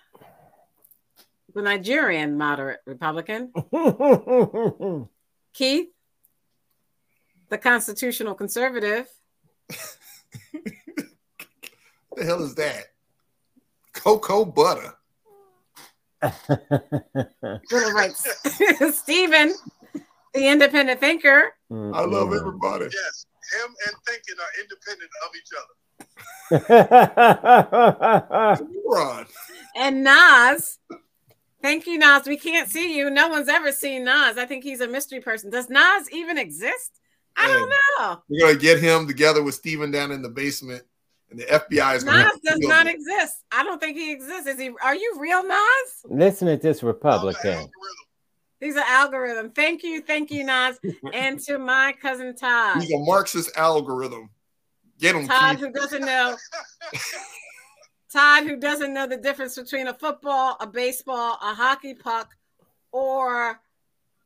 the 1.54 1.62
Nigerian 1.62 2.38
moderate 2.38 2.80
Republican, 2.86 3.52
Keith, 5.54 5.90
the 7.50 7.58
constitutional 7.58 8.36
conservative, 8.36 9.10
the 12.16 12.24
hell 12.24 12.42
is 12.42 12.56
that? 12.56 12.86
Cocoa 13.92 14.46
butter. 14.46 14.94
little 17.70 17.92
rights, 17.92 18.26
Stephen, 18.98 19.54
the 20.34 20.48
independent 20.48 21.02
thinker, 21.02 21.52
I 21.70 22.06
love 22.06 22.32
everybody. 22.34 22.86
Yes, 22.86 23.26
him 23.60 23.76
and 23.88 23.96
thinking 24.08 24.36
are 24.40 24.62
independent 24.62 25.12
of 25.26 25.36
each 25.36 25.50
other. 25.58 25.74
Ron. 28.86 29.26
and 29.76 30.04
Nas. 30.04 30.80
Thank 31.62 31.88
you, 31.88 31.98
Nas. 31.98 32.28
We 32.28 32.38
can't 32.38 32.70
see 32.70 32.98
you. 32.98 33.10
No 33.10 33.30
one's 33.30 33.48
ever 33.48 33.72
seen 33.72 34.04
Nas. 34.04 34.38
I 34.38 34.46
think 34.46 34.64
he's 34.64 34.82
a 34.82 34.88
mystery 34.88 35.22
person. 35.22 35.50
Does 35.50 35.70
Nas 35.70 36.12
even 36.12 36.38
exist? 36.38 37.00
I 37.36 37.48
don't 37.48 37.70
know. 38.00 38.22
We're 38.30 38.48
gonna 38.48 38.60
get 38.60 38.80
him 38.80 39.08
together 39.08 39.42
with 39.42 39.56
Steven 39.56 39.90
down 39.90 40.12
in 40.12 40.22
the 40.22 40.30
basement, 40.30 40.84
and 41.32 41.40
the 41.40 41.46
FBI 41.46 41.96
is 41.96 42.04
gonna 42.04 42.26
Nas 42.26 42.40
does 42.44 42.60
not 42.60 42.86
him. 42.86 42.94
exist. 42.96 43.38
I 43.52 43.64
don't 43.64 43.80
think 43.82 43.98
he 43.98 44.12
exists. 44.12 44.48
Is 44.48 44.60
he? 44.60 44.72
Are 44.84 44.94
you 44.96 45.16
real, 45.18 45.44
Nas? 45.44 45.58
Listen 46.06 46.48
to 46.48 46.58
this 46.58 46.84
Republican. 46.84 47.50
algorithm. 47.52 47.72
He's 48.60 48.76
an 48.76 48.84
algorithm. 48.88 49.50
Thank 49.52 49.84
you, 49.84 50.02
thank 50.02 50.30
you, 50.32 50.44
Nas, 50.44 50.80
and 51.14 51.40
to 51.42 51.58
my 51.58 51.94
cousin 52.02 52.36
Todd. 52.36 52.82
He's 52.82 52.92
a 52.94 53.00
Marxist 53.00 53.50
algorithm. 53.58 54.30
Get 55.00 55.16
him, 55.16 55.28
Todd, 55.28 55.58
Keith. 55.58 55.66
who 55.66 55.72
doesn't 55.72 56.02
know. 56.02 56.38
Todd, 58.12 58.44
who 58.44 58.58
doesn't 58.58 58.94
know 58.94 59.08
the 59.08 59.18
difference 59.18 59.56
between 59.56 59.88
a 59.88 59.94
football, 59.94 60.56
a 60.60 60.68
baseball, 60.68 61.38
a 61.42 61.54
hockey 61.54 61.96
puck, 61.96 62.36
or 62.92 63.60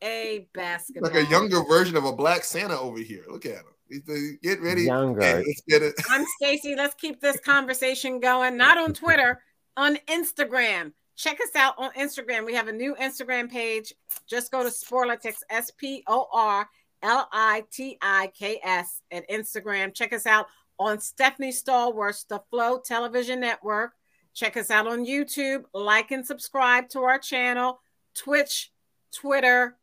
a 0.03 0.47
basketball. 0.53 1.09
Like 1.09 1.27
a 1.27 1.31
younger 1.31 1.63
version 1.63 1.95
of 1.95 2.03
a 2.03 2.11
black 2.11 2.43
Santa 2.43 2.77
over 2.77 2.99
here. 2.99 3.23
Look 3.29 3.45
at 3.45 3.53
him. 3.53 3.63
He's 3.89 4.37
Get 4.43 4.61
ready. 4.61 4.83
Younger. 4.83 5.21
Hey, 5.21 5.35
let's 5.35 5.61
get 5.67 5.81
it. 5.81 5.95
I'm 6.09 6.25
Stacy. 6.41 6.75
Let's 6.75 6.95
keep 6.95 7.21
this 7.21 7.39
conversation 7.39 8.19
going. 8.19 8.57
Not 8.57 8.77
on 8.77 8.93
Twitter, 8.93 9.41
on 9.77 9.97
Instagram. 10.07 10.91
Check 11.15 11.39
us 11.41 11.55
out 11.55 11.73
on 11.77 11.91
Instagram. 11.93 12.45
We 12.45 12.53
have 12.53 12.67
a 12.67 12.73
new 12.73 12.95
Instagram 12.95 13.49
page. 13.49 13.93
Just 14.29 14.51
go 14.51 14.63
to 14.63 14.69
Sporlitiks, 14.69 15.37
S 15.49 15.71
P 15.71 16.03
O 16.07 16.27
R 16.31 16.67
L 17.01 17.27
I 17.31 17.63
T 17.71 17.97
I 18.01 18.31
K 18.37 18.59
S 18.63 19.01
at 19.11 19.29
Instagram. 19.29 19.93
Check 19.93 20.13
us 20.13 20.25
out 20.25 20.47
on 20.79 20.99
Stephanie 20.99 21.51
Stallworth's 21.51 22.25
The 22.25 22.41
Flow 22.49 22.79
Television 22.79 23.39
Network. 23.39 23.91
Check 24.33 24.57
us 24.57 24.69
out 24.69 24.87
on 24.87 25.05
YouTube. 25.05 25.63
Like 25.73 26.11
and 26.11 26.25
subscribe 26.25 26.89
to 26.89 27.01
our 27.01 27.17
channel, 27.17 27.81
Twitch, 28.15 28.71
Twitter, 29.11 29.77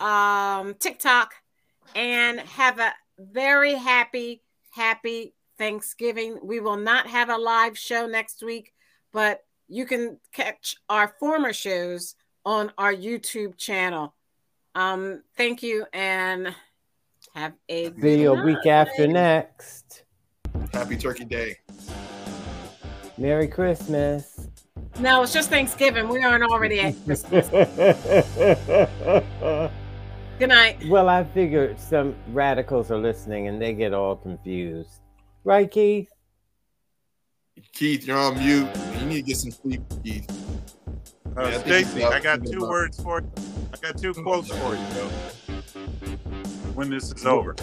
um, 0.00 0.74
TikTok, 0.74 1.32
and 1.94 2.40
have 2.40 2.78
a 2.78 2.92
very 3.18 3.74
happy, 3.74 4.42
happy 4.70 5.34
Thanksgiving. 5.58 6.38
We 6.42 6.60
will 6.60 6.76
not 6.76 7.08
have 7.08 7.30
a 7.30 7.36
live 7.36 7.76
show 7.76 8.06
next 8.06 8.42
week, 8.42 8.72
but 9.12 9.40
you 9.66 9.86
can 9.86 10.18
catch 10.32 10.76
our 10.88 11.14
former 11.18 11.52
shows 11.52 12.14
on 12.44 12.72
our 12.78 12.94
YouTube 12.94 13.56
channel. 13.58 14.14
Um, 14.74 15.22
thank 15.36 15.62
you 15.62 15.86
and 15.92 16.54
have 17.34 17.52
a 17.68 17.86
See 17.86 17.90
good 17.90 18.20
you 18.20 18.34
a 18.34 18.44
week 18.44 18.66
after 18.66 19.06
next. 19.06 20.04
Happy 20.72 20.96
Turkey 20.96 21.24
Day. 21.24 21.56
Merry 23.16 23.48
Christmas. 23.48 24.48
No, 25.00 25.22
it's 25.22 25.32
just 25.32 25.50
Thanksgiving. 25.50 26.08
We 26.08 26.22
aren't 26.22 26.44
already 26.44 26.80
at 26.80 26.94
Christmas. 27.04 27.48
Good 30.38 30.50
night. 30.50 30.76
well, 30.88 31.08
I 31.08 31.24
figured 31.24 31.80
some 31.80 32.14
radicals 32.28 32.90
are 32.92 32.98
listening 32.98 33.48
and 33.48 33.60
they 33.60 33.72
get 33.74 33.92
all 33.92 34.14
confused. 34.14 35.00
Right, 35.42 35.68
Keith? 35.68 36.08
Keith, 37.72 38.06
you're 38.06 38.18
on 38.18 38.38
mute. 38.38 38.68
You 39.00 39.06
need 39.06 39.16
to 39.16 39.22
get 39.22 39.36
some 39.36 39.50
sleep, 39.50 39.82
Keith. 40.04 40.30
Uh, 41.38 41.42
Yeah, 41.42 41.56
I 41.56 41.60
Stacy, 41.60 42.04
I 42.04 42.18
got 42.20 42.44
two 42.44 42.60
words 42.60 43.00
for 43.00 43.20
you. 43.20 43.30
I 43.72 43.76
got 43.86 43.98
two 43.98 44.12
quotes 44.12 44.48
for 44.48 44.74
you, 44.74 44.86
though. 44.94 45.08
When 46.74 46.90
this 46.90 47.12
is 47.12 47.24
over. 47.26 47.54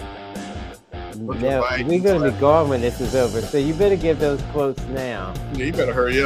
Look 1.18 1.38
at 1.38 1.42
No, 1.42 1.64
Biden. 1.64 1.88
we're 1.88 2.00
going 2.00 2.22
to 2.22 2.32
be 2.32 2.40
gone 2.40 2.70
when 2.70 2.80
this 2.82 3.02
is 3.02 3.16
over. 3.16 3.42
So 3.42 3.58
you 3.58 3.74
better 3.74 3.96
give 3.98 4.20
those 4.20 4.42
quotes 4.54 4.82
now. 4.88 5.34
Yeah, 5.54 5.66
you 5.66 5.74
better 5.74 5.94
hurry 5.94 6.14
up. 6.14 6.24